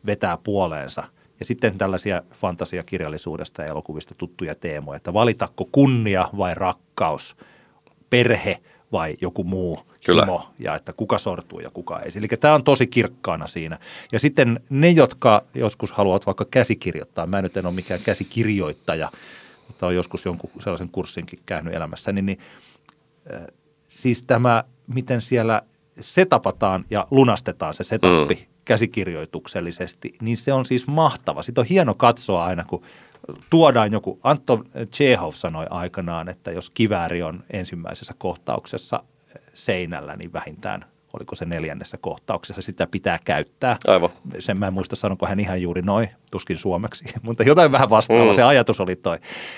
vetää 0.06 0.38
puoleensa. 0.44 1.04
Ja 1.40 1.45
sitten 1.45 1.78
tällaisia 1.78 2.22
fantasiakirjallisuudesta 2.34 3.62
ja 3.62 3.68
elokuvista 3.68 4.16
tuttuja 4.16 4.56
teemoja, 4.56 4.98
että 4.98 5.14
valitako 5.14 5.70
kunnia 5.72 6.30
vai 6.38 6.56
rakkaus, 6.56 7.36
perhe 8.10 8.58
vai 8.94 9.18
joku 9.22 9.44
muu 9.44 9.80
Kyllä. 10.06 10.22
himo 10.22 10.49
ja 10.60 10.76
että 10.76 10.94
kuka 10.94 11.18
sortuu 11.18 11.60
ja 11.60 11.70
kuka 11.70 11.99
ei. 11.99 12.11
Eli 12.15 12.28
tämä 12.28 12.53
on 12.53 12.64
tosi 12.64 12.88
kirkkaana 12.88 13.48
siinä. 13.48 13.80
Ja 14.11 14.20
sitten 14.20 14.60
ne, 14.70 14.90
jotka 14.90 15.44
joskus 15.53 15.91
haluavat 15.91 16.26
vaikka 16.26 16.45
käsikirjoittaa, 16.52 17.28
mä 17.28 17.41
nyt 17.41 17.57
en 17.57 17.65
ole 17.65 17.74
mikään 17.74 17.99
käsikirjoittaja, 18.03 19.11
mutta 19.68 19.86
olen 19.86 19.95
joskus 19.95 20.26
jonkun 20.26 20.49
sellaisen 20.60 20.90
kurssinkin 20.90 21.40
käynyt 21.45 21.74
elämässäni, 21.74 22.22
niin 22.22 22.40
äh, 23.34 23.45
siis 23.90 24.24
tämä, 24.24 24.64
miten 24.88 25.22
siellä 25.22 25.61
setapataan 25.99 26.86
ja 26.90 27.07
lunastetaan 27.11 27.74
se 27.74 27.84
setappi 27.84 28.36
mm. 28.36 28.53
käsikirjoituksellisesti, 28.65 30.14
niin 30.22 30.38
se 30.38 30.53
on 30.53 30.65
siis 30.65 30.88
mahtava. 30.88 31.44
Sitä 31.44 31.61
on 31.61 31.68
hieno 31.68 31.94
katsoa 31.94 32.45
aina, 32.45 32.64
kun 32.64 32.84
tuodaan 33.50 33.91
joku, 33.91 34.20
Anton 34.24 34.66
Chekhov 34.91 35.32
sanoi 35.32 35.66
aikanaan, 35.70 36.30
että 36.30 36.52
jos 36.52 36.70
kivääri 36.70 37.24
on 37.24 37.44
ensimmäisessä 37.50 38.14
kohtauksessa 38.18 39.04
seinällä, 39.54 40.16
niin 40.16 40.34
vähintään 40.34 40.86
oliko 41.14 41.35
se 41.35 41.45
neljännessä 41.45 41.98
kohtauksessa, 41.98 42.61
sitä 42.61 42.88
pitää 42.88 43.19
käyttää. 43.26 43.77
Aivan. 43.88 44.10
Sen 44.40 44.57
mä 44.57 44.68
en 44.68 44.73
muista, 44.73 44.95
sanonko 44.95 45.26
hän 45.26 45.40
ihan 45.40 45.61
juuri 45.61 45.81
noin, 45.81 46.10
tuskin 46.31 46.57
suomeksi, 46.57 47.06
mutta 47.22 47.44
jotain 47.44 47.72
vähän 47.72 47.90
vastaavaa, 47.90 48.34
Mm. 48.34 48.35
se 48.35 48.44
ajatus 48.44 48.80
oli 48.80 48.95
toi. 48.95 49.18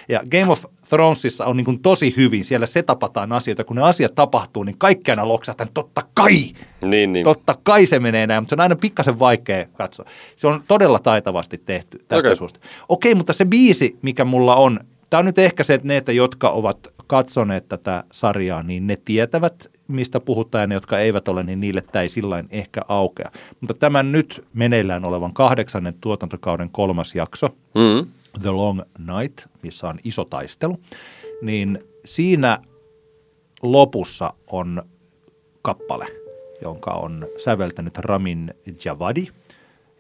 Ja 0.10 0.22
Game 0.32 0.52
of 0.52 0.65
Thronesissa 0.90 1.45
on 1.45 1.57
niin 1.57 1.65
kuin 1.65 1.82
tosi 1.82 2.14
hyvin, 2.18 2.45
siellä 2.45 2.65
setapataan 2.65 3.32
asioita, 3.32 3.64
kun 3.64 3.76
ne 3.76 3.82
asiat 3.84 4.15
tapahtuu, 4.15 4.64
niin 4.64 4.77
kaikki 4.77 5.11
aina 5.11 5.27
loksahtaa, 5.27 5.65
niin 5.65 5.73
totta 5.73 6.02
kai, 6.14 6.52
niin, 6.82 7.11
niin. 7.11 7.23
totta 7.23 7.56
kai 7.64 7.86
se 7.86 7.99
menee 7.99 8.27
näin, 8.27 8.44
mutta 8.44 8.49
se 8.49 8.56
on 8.56 8.61
aina 8.64 8.76
pikkasen 8.76 9.19
vaikea 9.19 9.65
katsoa. 9.73 10.06
Se 10.36 10.48
on 10.48 10.64
todella 10.68 10.99
taitavasti 10.99 11.57
tehty 11.57 11.98
tästä 12.07 12.27
okay. 12.27 12.36
suusta. 12.36 12.60
Okei, 12.90 13.15
mutta 13.15 13.34
se 13.34 13.45
biisi, 13.45 13.98
mikä 14.02 14.26
mulla 14.26 14.56
on, 14.56 14.80
tämä 15.10 15.19
on 15.19 15.26
nyt 15.26 15.40
ehkä 15.40 15.64
se, 15.64 15.73
että 15.73 15.88
ne, 15.88 15.98
että 15.98 16.11
jotka 16.11 16.49
ovat 16.49 16.88
katsoneet 17.07 17.68
tätä 17.69 18.03
sarjaa, 18.11 18.64
niin 18.64 18.88
ne 18.88 18.95
tietävät, 19.06 19.69
mistä 19.88 20.20
puhutaan, 20.20 20.72
ja 20.72 20.76
jotka 20.76 20.99
eivät 20.99 21.28
ole, 21.28 21.44
niin 21.44 21.60
niille 21.60 21.82
tämä 21.82 22.03
ei 22.03 22.10
sillain 22.10 22.48
ehkä 22.49 22.82
aukea. 22.88 23.32
Mutta 23.60 23.74
tämän 23.74 24.12
nyt 24.12 24.44
meneillään 24.53 25.06
olevan 25.06 25.34
kahdeksannen 25.34 25.94
tuotantokauden 26.02 26.70
kolmas 26.70 27.16
jakso, 27.16 27.48
Mm. 27.76 28.07
The 28.41 28.49
Long 28.49 28.82
Night, 28.98 29.45
missä 29.64 29.88
on 29.88 29.99
iso 30.03 30.26
taistelu, 30.26 30.80
niin 31.41 31.80
siinä 32.06 32.57
lopussa 33.62 34.34
on 34.48 34.84
kappale, 35.62 36.06
jonka 36.62 36.91
on 36.91 37.28
säveltänyt 37.38 37.98
Ramin 37.98 38.53
Javadi. 38.86 39.28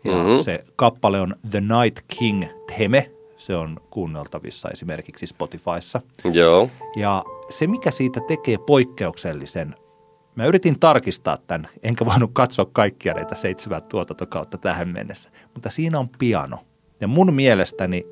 Ja 0.03 0.11
Mhm. 0.11 0.19
mm-hmm. 0.21 0.43
se 0.43 0.59
kappale 0.75 1.21
on 1.21 1.35
The 1.49 1.61
Night 1.61 2.05
King 2.19 2.43
Theme. 2.75 3.11
Se 3.37 3.55
on 3.55 3.79
kuunneltavissa 3.89 4.69
esimerkiksi 4.69 5.27
Spotifyssa. 5.27 6.01
Joo. 6.33 6.69
Ja 6.95 7.23
se, 7.49 7.67
mikä 7.67 7.91
siitä 7.91 8.19
tekee 8.27 8.57
poikkeuksellisen, 8.57 9.75
mä 10.35 10.45
yritin 10.45 10.79
tarkistaa 10.79 11.37
tämän, 11.37 11.67
enkä 11.83 12.05
voinut 12.05 12.29
katsoa 12.33 12.65
kaikkia 12.73 13.13
näitä 13.13 13.35
seitsemän 13.35 13.83
tuotantokautta 13.83 14.57
tähän 14.57 14.87
mennessä, 14.87 15.29
mutta 15.53 15.69
siinä 15.69 15.99
on 15.99 16.09
piano. 16.19 16.59
Ja 17.01 17.07
mun 17.07 17.33
mielestäni 17.33 18.05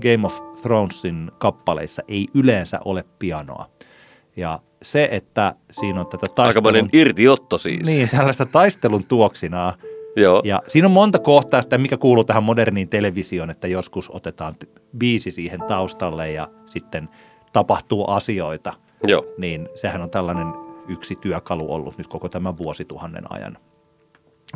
Game 0.00 0.26
of 0.26 0.60
Thronesin 0.62 1.30
kappaleissa 1.38 2.02
ei 2.08 2.28
yleensä 2.34 2.78
ole 2.84 3.04
pianoa. 3.18 3.70
Ja 4.36 4.60
se, 4.82 5.08
että 5.10 5.54
siinä 5.70 6.00
on 6.00 6.06
tätä 6.06 6.42
Aikamoinen 6.42 6.84
taistelun, 6.84 7.06
irtiotto 7.06 7.58
siis. 7.58 7.86
niin, 7.86 8.08
tällaista 8.08 8.46
taistelun 8.46 9.04
tuoksinaa, 9.04 9.76
Joo. 10.16 10.42
ja 10.44 10.62
siinä 10.68 10.86
on 10.88 10.92
monta 10.92 11.18
kohtaa 11.18 11.62
sitä, 11.62 11.78
mikä 11.78 11.96
kuuluu 11.96 12.24
tähän 12.24 12.42
moderniin 12.42 12.88
televisioon, 12.88 13.50
että 13.50 13.68
joskus 13.68 14.10
otetaan 14.10 14.54
biisi 14.98 15.30
siihen 15.30 15.60
taustalle 15.68 16.30
ja 16.32 16.46
sitten 16.66 17.08
tapahtuu 17.52 18.04
asioita. 18.10 18.72
Joo. 19.06 19.24
Niin 19.38 19.68
sehän 19.74 20.02
on 20.02 20.10
tällainen 20.10 20.46
yksi 20.88 21.16
työkalu 21.16 21.72
ollut 21.72 21.98
nyt 21.98 22.06
koko 22.06 22.28
tämän 22.28 22.58
vuosituhannen 22.58 23.32
ajan. 23.32 23.58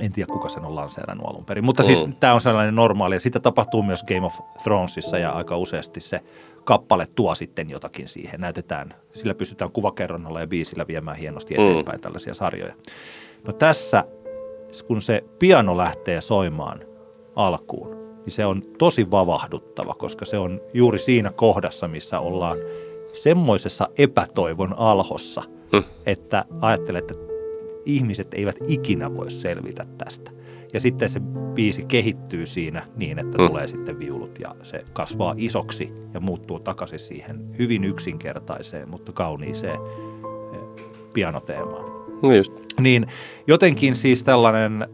En 0.02 0.12
tiedä, 0.12 0.32
kuka 0.32 0.48
sen 0.48 0.64
on 0.64 0.74
lanseerannut 0.74 1.26
alun 1.30 1.44
perin. 1.44 1.64
Mutta 1.64 1.82
siis 1.82 2.06
Mm. 2.06 2.14
tämä 2.20 2.34
on 2.34 2.40
sellainen 2.40 2.74
normaali. 2.74 3.14
Ja 3.14 3.20
sitä 3.20 3.40
tapahtuu 3.40 3.82
myös 3.82 4.02
Game 4.04 4.26
of 4.26 4.34
Thronesissa 4.62 5.18
ja 5.18 5.30
aika 5.30 5.56
useasti 5.56 6.00
se 6.00 6.20
kappale 6.64 7.06
tuo 7.14 7.34
sitten 7.34 7.70
jotakin 7.70 8.08
siihen. 8.08 8.40
Näytetään, 8.40 8.88
sillä 9.14 9.34
pystytään 9.34 9.70
kuvakerronnalla 9.70 10.40
ja 10.40 10.46
biisillä 10.46 10.86
viemään 10.88 11.16
hienosti 11.16 11.54
Mm. 11.54 11.64
eteenpäin 11.64 12.00
tällaisia 12.00 12.34
sarjoja. 12.34 12.74
No 13.46 13.52
tässä, 13.52 14.04
kun 14.82 15.02
se 15.02 15.24
piano 15.38 15.76
lähtee 15.76 16.20
soimaan 16.20 16.80
alkuun, 17.36 17.90
niin 18.24 18.32
se 18.32 18.46
on 18.46 18.62
tosi 18.78 19.10
vavahduttava, 19.10 19.94
koska 19.94 20.24
se 20.24 20.38
on 20.38 20.60
juuri 20.74 20.98
siinä 20.98 21.30
kohdassa, 21.32 21.88
missä 21.88 22.20
ollaan 22.20 22.58
semmoisessa 23.12 23.88
epätoivon 23.98 24.74
alhossa, 24.78 25.42
Hmm. 25.72 25.84
että 26.06 26.44
ajattelet, 26.60 27.10
että 27.10 27.24
ihmiset 27.86 28.34
eivät 28.34 28.56
ikinä 28.68 29.14
voi 29.14 29.30
selvitä 29.30 29.84
tästä. 29.98 30.30
Ja 30.72 30.80
sitten 30.80 31.08
se 31.08 31.20
biisi 31.54 31.84
kehittyy 31.84 32.46
siinä 32.46 32.86
niin, 32.96 33.18
että 33.18 33.38
Hmm. 33.38 33.46
tulee 33.48 33.68
sitten 33.68 33.98
viulut 33.98 34.38
ja 34.38 34.54
se 34.62 34.84
kasvaa 34.92 35.34
isoksi 35.36 35.92
ja 36.14 36.20
muuttuu 36.20 36.60
takaisin 36.60 36.98
siihen 36.98 37.58
hyvin 37.58 37.84
yksinkertaiseen, 37.84 38.88
mutta 38.90 39.12
kauniiseen 39.12 39.78
eh, 40.54 40.84
pianoteemaan. 41.14 41.99
No 42.22 42.32
just. 42.32 42.52
Niin 42.80 43.06
jotenkin 43.46 43.96
siis 43.96 44.24
tällainen, 44.24 44.88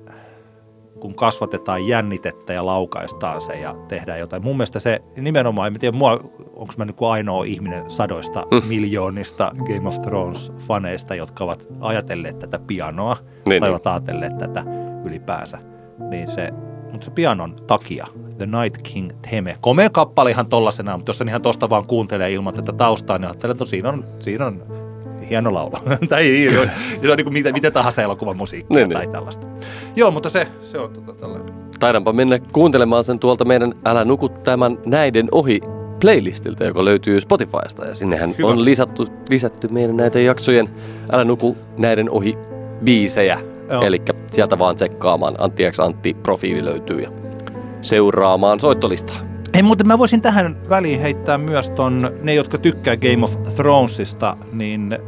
kun 1.01 1.15
kasvatetaan 1.15 1.89
jännitettä 1.89 2.53
ja 2.53 2.67
laukaistaan 2.67 3.41
se 3.41 3.55
ja 3.61 3.75
tehdään 3.89 4.19
jotain. 4.21 4.45
Mun 4.45 4.57
mielestä 4.57 4.81
se 4.81 5.03
nimenomaan, 5.17 5.67
en 5.67 5.79
tiedä, 5.81 5.97
onko 6.57 6.73
mä 6.77 6.87
kuin 6.97 7.09
ainoa 7.11 7.45
ihminen 7.45 7.91
sadoista 7.91 8.47
Mm. 8.51 8.63
miljoonista 8.69 9.51
Game 9.59 9.89
of 9.89 9.97
Thrones-faneista, 9.97 11.15
jotka 11.15 11.45
ovat 11.45 11.69
ajatelleet 11.81 12.39
tätä 12.39 12.59
pianoa 12.67 13.17
Niin, 13.21 13.45
tai 13.45 13.69
niin. 13.69 13.71
ovat 13.71 13.87
ajatelleet 13.87 14.39
tätä 14.39 14.65
ylipäänsä. 15.05 15.59
Niin 16.11 16.29
se, 16.29 16.51
mutta 16.93 17.05
se 17.05 17.11
pianon 17.11 17.57
takia, 17.67 18.07
The 18.39 18.47
Night 18.47 18.83
King 18.83 19.11
Theme, 19.29 19.57
komea 19.61 19.91
kappale 19.91 20.31
ihan 20.31 20.47
tollasena, 20.47 20.97
mutta 20.97 21.11
jos 21.11 21.19
sen 21.19 21.29
ihan 21.29 21.43
tosta 21.43 21.71
vaan 21.71 21.87
kuuntelee 21.87 22.33
ilman 22.33 22.55
tätä 22.55 22.73
taustaa, 22.73 23.19
niin 23.19 23.27
ajattelee, 23.27 23.53
että 23.53 23.63
no 23.65 23.67
siinä 23.67 23.89
on, 23.89 24.05
siinä 24.21 24.47
on 24.47 24.63
hieno 25.31 25.55
laulu. 25.55 25.77
tai 26.09 26.49
se 27.03 27.11
on 27.11 27.17
niin 27.17 27.25
kuin 27.25 27.33
mitä, 27.33 27.53
mitä 27.53 27.71
tahansa 27.71 28.03
elokuvan 28.03 28.37
musiikkia 28.37 28.77
Niin, 28.77 28.89
tai 28.89 29.03
niin. 29.03 29.13
tällaista. 29.13 29.47
Joo, 29.97 30.11
mutta 30.11 30.31
se, 30.31 30.47
se 30.65 30.79
on 30.79 30.93
tota, 30.93 31.13
tällainen. 31.13 31.55
Taidanpa 31.81 32.13
mennä 32.13 32.39
kuuntelemaan 32.39 33.05
sen 33.05 33.19
tuolta 33.19 33.45
meidän 33.45 33.75
Älä 33.85 34.05
nuku 34.05 34.29
tämän 34.29 34.79
näiden 34.87 35.29
ohi 35.33 35.61
playlistiltä, 36.01 36.65
joka 36.65 36.85
löytyy 36.85 37.21
Spotifysta. 37.21 37.87
Ja 37.87 37.95
sinnehän 37.95 38.35
Hyvä. 38.39 38.49
on 38.49 38.65
lisätty, 38.65 39.07
lisätty 39.31 39.69
meidän 39.69 39.97
näitä 39.97 40.21
jaksojen 40.21 40.69
Älä 41.13 41.25
nuku 41.25 41.57
näiden 41.79 42.11
ohi 42.11 42.39
biisejä. 42.85 43.39
Eli 43.83 44.03
sieltä 44.33 44.59
vaan 44.59 44.77
tsekkaamaan. 44.77 45.35
Antti 45.39 45.63
X 45.73 45.81
Antti 45.81 46.15
profiili 46.23 46.65
löytyy 46.65 47.01
ja 47.01 47.11
seuraamaan 47.83 48.61
soittolistaa. 48.61 49.17
Ei, 49.55 49.63
mutta 49.63 49.85
mä 49.85 49.99
voisin 49.99 50.23
tähän 50.23 50.57
väliin 50.69 51.01
heittää 51.01 51.39
myös 51.39 51.71
ton, 51.71 52.11
ne, 52.23 52.35
jotka 52.35 52.59
tykkää 52.59 52.97
Game 52.97 53.25
of 53.25 53.37
Thronesista, 53.57 54.37
niin, 54.53 54.99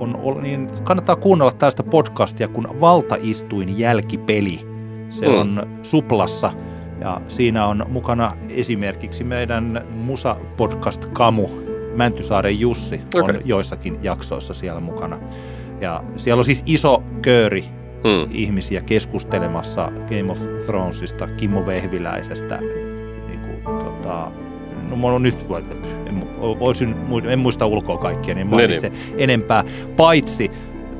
on, 0.00 0.42
niin 0.42 0.70
kannattaa 0.84 1.16
kuunnella 1.16 1.52
tästä 1.52 1.82
podcastia 1.82 2.48
kuin 2.48 2.80
Valtaistuin 2.80 3.78
jälkipeli. 3.78 4.66
Se 5.08 5.28
Mm. 5.28 5.34
on 5.38 5.62
Suplassa 5.82 6.52
Ja 7.00 7.20
siinä 7.28 7.66
on 7.66 7.86
mukana 7.88 8.32
esimerkiksi 8.48 9.24
meidän 9.24 9.84
musa-podcast 9.94 11.06
Kamu, 11.12 11.48
Mäntysaaren 11.96 12.60
Jussi 12.60 13.00
on 13.14 13.22
Okei. 13.30 13.42
joissakin 13.44 13.98
jaksoissa 14.02 14.54
siellä 14.54 14.80
mukana. 14.80 15.18
Ja 15.80 16.04
siellä 16.16 16.40
on 16.40 16.44
siis 16.44 16.62
iso 16.66 17.02
kööri 17.22 17.64
Hmm. 18.04 18.28
ihmisiä 18.30 18.80
keskustelemassa 18.82 19.92
Game 20.08 20.32
of 20.32 20.38
Thronesista, 20.66 21.26
Kimmo 21.26 21.66
Vehviläisestä, 21.66 22.58
niin 23.26 23.40
kuin, 23.40 23.78
tota, 23.84 24.30
no 24.90 24.96
mulla 24.96 25.14
on 25.14 25.22
nyt, 25.22 25.36
en, 26.06 26.22
voisin, 26.58 26.96
en 27.28 27.38
muista 27.38 27.66
ulkoa 27.66 27.98
kaikkia, 27.98 28.34
niin 28.34 28.46
mainitse 28.46 28.92
enempää, 29.16 29.64
paitsi 29.96 30.50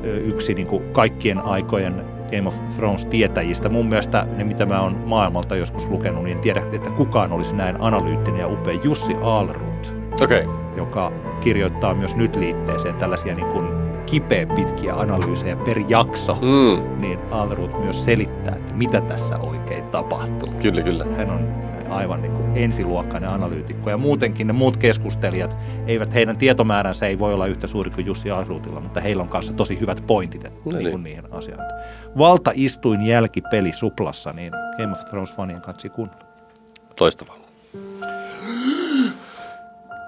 yksi 0.03 0.53
niin 0.53 0.67
kuin 0.67 0.83
kaikkien 0.91 1.39
aikojen 1.39 2.03
Game 2.35 2.47
of 2.47 2.55
Thrones 2.75 3.05
tietäjistä. 3.05 3.69
Mun 3.69 3.85
mielestä 3.85 4.27
ne, 4.37 4.43
mitä 4.43 4.65
mä 4.65 4.81
oon 4.81 4.97
maailmalta 5.05 5.55
joskus 5.55 5.87
lukenut, 5.87 6.23
niin 6.23 6.37
en 6.37 6.41
tiedä, 6.41 6.61
että 6.73 6.89
kukaan 6.89 7.31
olisi 7.31 7.55
näin 7.55 7.75
analyyttinen 7.79 8.39
ja 8.39 8.47
upea. 8.47 8.79
Jussi 8.83 9.15
Aalruut. 9.21 9.93
Okay. 10.23 10.43
joka 10.77 11.11
kirjoittaa 11.39 11.93
myös 11.93 12.15
nyt 12.15 12.35
liitteeseen 12.35 12.95
tällaisia 12.95 13.35
niin 13.35 13.47
kuin 13.47 13.65
kipeä 14.05 14.45
pitkiä 14.45 14.93
analyysejä 14.93 15.55
per 15.55 15.77
jakso 15.87 16.37
Mm. 16.41 17.01
niin 17.01 17.19
Alruut 17.31 17.83
myös 17.83 18.05
selittää, 18.05 18.55
että 18.55 18.73
mitä 18.73 19.01
tässä 19.01 19.37
oikein 19.37 19.83
tapahtuu. 19.83 20.49
Kyllä, 20.61 20.81
kyllä. 20.81 21.05
Hän 21.17 21.29
on 21.29 21.47
aivan 21.91 22.21
niin 22.21 22.33
kuin 22.33 22.51
ensiluokkainen 22.55 23.29
analyytikko 23.29 23.89
ja 23.89 23.97
muutenkin 23.97 24.47
ne 24.47 24.53
muut 24.53 24.77
keskustelijat, 24.77 25.57
eivät, 25.87 26.13
heidän 26.13 26.37
tietomääränsä 26.37 27.07
ei 27.07 27.19
voi 27.19 27.33
olla 27.33 27.47
yhtä 27.47 27.67
suuri 27.67 27.91
kuin 27.91 28.05
Jussi 28.05 28.31
Alruutilla, 28.31 28.79
mutta 28.79 29.01
heillä 29.01 29.23
on 29.23 29.29
kanssa 29.29 29.53
tosi 29.53 29.79
hyvät 29.79 30.03
pointit 30.07 30.45
että, 30.45 30.59
No 30.65 30.71
niin 30.71 30.77
niin. 30.77 30.91
kuin 30.91 31.03
niihin 31.03 31.33
asioihin. 31.33 31.65
Valtaistuin 32.17 33.01
jälkipeli 33.01 33.73
suplassa, 33.73 34.33
niin 34.33 34.53
Game 34.77 34.91
of 34.91 35.05
Thrones 35.09 35.35
fanien 35.35 35.61
katsi 35.61 35.89
kunnolla. 35.89 36.25
Loistavaa. 36.99 37.40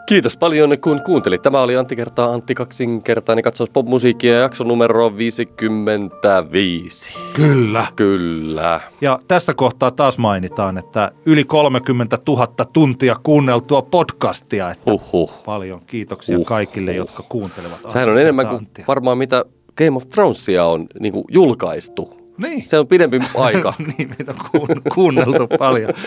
Kiitos 0.06 0.38
paljon, 0.38 0.78
kun 0.84 1.02
kuuntelit. 1.06 1.42
Tämä 1.42 1.62
oli 1.62 1.78
Antti 1.78 1.96
kertaa 1.96 2.34
Antti 2.34 2.56
kaksinkertainen 2.56 3.44
katsaus 3.44 3.70
popmusiikkia 3.70 4.40
jakso 4.40 4.64
numero 4.64 5.18
55. 5.18 7.14
Kyllä. 7.34 7.86
Kyllä. 7.96 8.80
Ja 9.02 9.20
tässä 9.28 9.54
kohtaa 9.54 9.92
taas 9.92 10.18
mainitaan, 10.18 10.78
että 10.78 11.12
yli 11.26 11.44
30 11.44 12.18
000 12.28 12.48
tuntia 12.74 13.16
kuunneltua 13.24 13.82
podcastia, 13.82 14.72
että 14.72 14.92
Huhhuh. 14.92 15.44
paljon 15.46 15.82
kiitoksia 15.88 16.38
Huh. 16.38 16.46
kaikille, 16.46 16.94
jotka 16.94 17.24
kuuntelevat. 17.30 17.80
Sehän 17.90 18.10
on 18.10 18.14
Antti 18.14 18.22
enemmän 18.22 18.48
kuin 18.48 18.58
Anttia. 18.60 18.86
varmaan 18.88 19.18
mitä 19.18 19.46
Game 19.78 19.92
of 19.98 20.08
Thronesia 20.08 20.66
on 20.66 20.88
niin 21.00 21.14
kuin 21.14 21.26
julkaistu. 21.32 22.18
Niin. 22.38 22.64
Se 22.70 22.80
on 22.80 22.88
pidempi 22.88 23.20
aika. 23.36 23.74
niin, 23.98 24.10
meitä 24.10 24.32
on 24.32 24.38
kuun- 24.52 24.82
kuunneltu 24.94 25.48
paljon. 25.60 25.92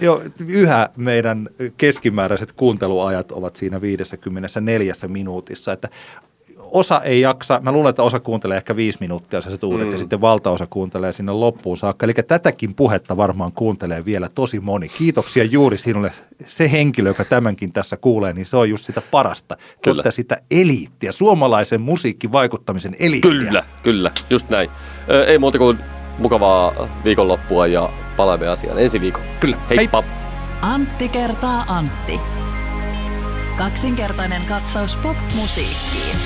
Jo, 0.00 0.22
yhä 0.46 0.88
meidän 0.96 1.48
keskimääräiset 1.76 2.52
kuunteluajat 2.52 3.32
ovat 3.32 3.56
siinä 3.56 3.80
54 3.80 4.94
minuutissa, 5.08 5.72
että 5.72 5.88
osa 6.58 7.00
ei 7.00 7.20
jaksa, 7.20 7.60
mä 7.62 7.72
luulen, 7.72 7.90
että 7.90 8.02
osa 8.02 8.20
kuuntelee 8.20 8.56
ehkä 8.56 8.76
viisi 8.76 8.98
minuuttia, 9.00 9.40
se 9.40 9.66
uudet, 9.66 9.86
mm. 9.86 9.92
ja 9.92 9.98
sitten 9.98 10.20
valtaosa 10.20 10.66
kuuntelee 10.66 11.12
sinne 11.12 11.32
loppuun 11.32 11.76
saakka. 11.76 12.06
Eli 12.06 12.12
tätäkin 12.14 12.74
puhetta 12.74 13.16
varmaan 13.16 13.52
kuuntelee 13.52 14.04
vielä 14.04 14.28
tosi 14.34 14.60
moni. 14.60 14.88
Kiitoksia 14.88 15.44
juuri 15.44 15.78
sinulle. 15.78 16.12
Se 16.46 16.72
henkilö, 16.72 17.10
joka 17.10 17.24
tämänkin 17.24 17.72
tässä 17.72 17.96
kuulee, 17.96 18.32
niin 18.32 18.46
se 18.46 18.56
on 18.56 18.70
just 18.70 18.84
sitä 18.84 19.02
parasta. 19.10 19.56
Kyllä. 19.56 20.02
Kyllä. 20.02 20.10
sitä 20.10 20.36
eliittiä, 20.50 21.12
suomalaisen 21.12 21.80
musiikkivaikuttamisen 21.80 22.96
eliittiä. 22.98 23.30
Kyllä, 23.30 23.64
kyllä, 23.82 24.10
just 24.30 24.48
näin. 24.48 24.70
Ö, 25.10 25.24
ei 25.24 25.38
muuta 25.38 25.58
kuin 25.58 25.78
mukavaa 26.18 26.88
viikonloppua 27.04 27.66
ja 27.66 27.90
palaamme 28.16 28.48
asiaan 28.48 28.78
ensi 28.78 29.00
viikolla. 29.00 29.26
Kyllä. 29.40 29.56
Heippa! 29.70 30.02
Antti 30.62 31.08
kertaa 31.08 31.64
Antti. 31.68 32.20
Kaksinkertainen 33.56 34.44
katsaus 34.44 34.96
pop-musiikkiin. 34.96 36.16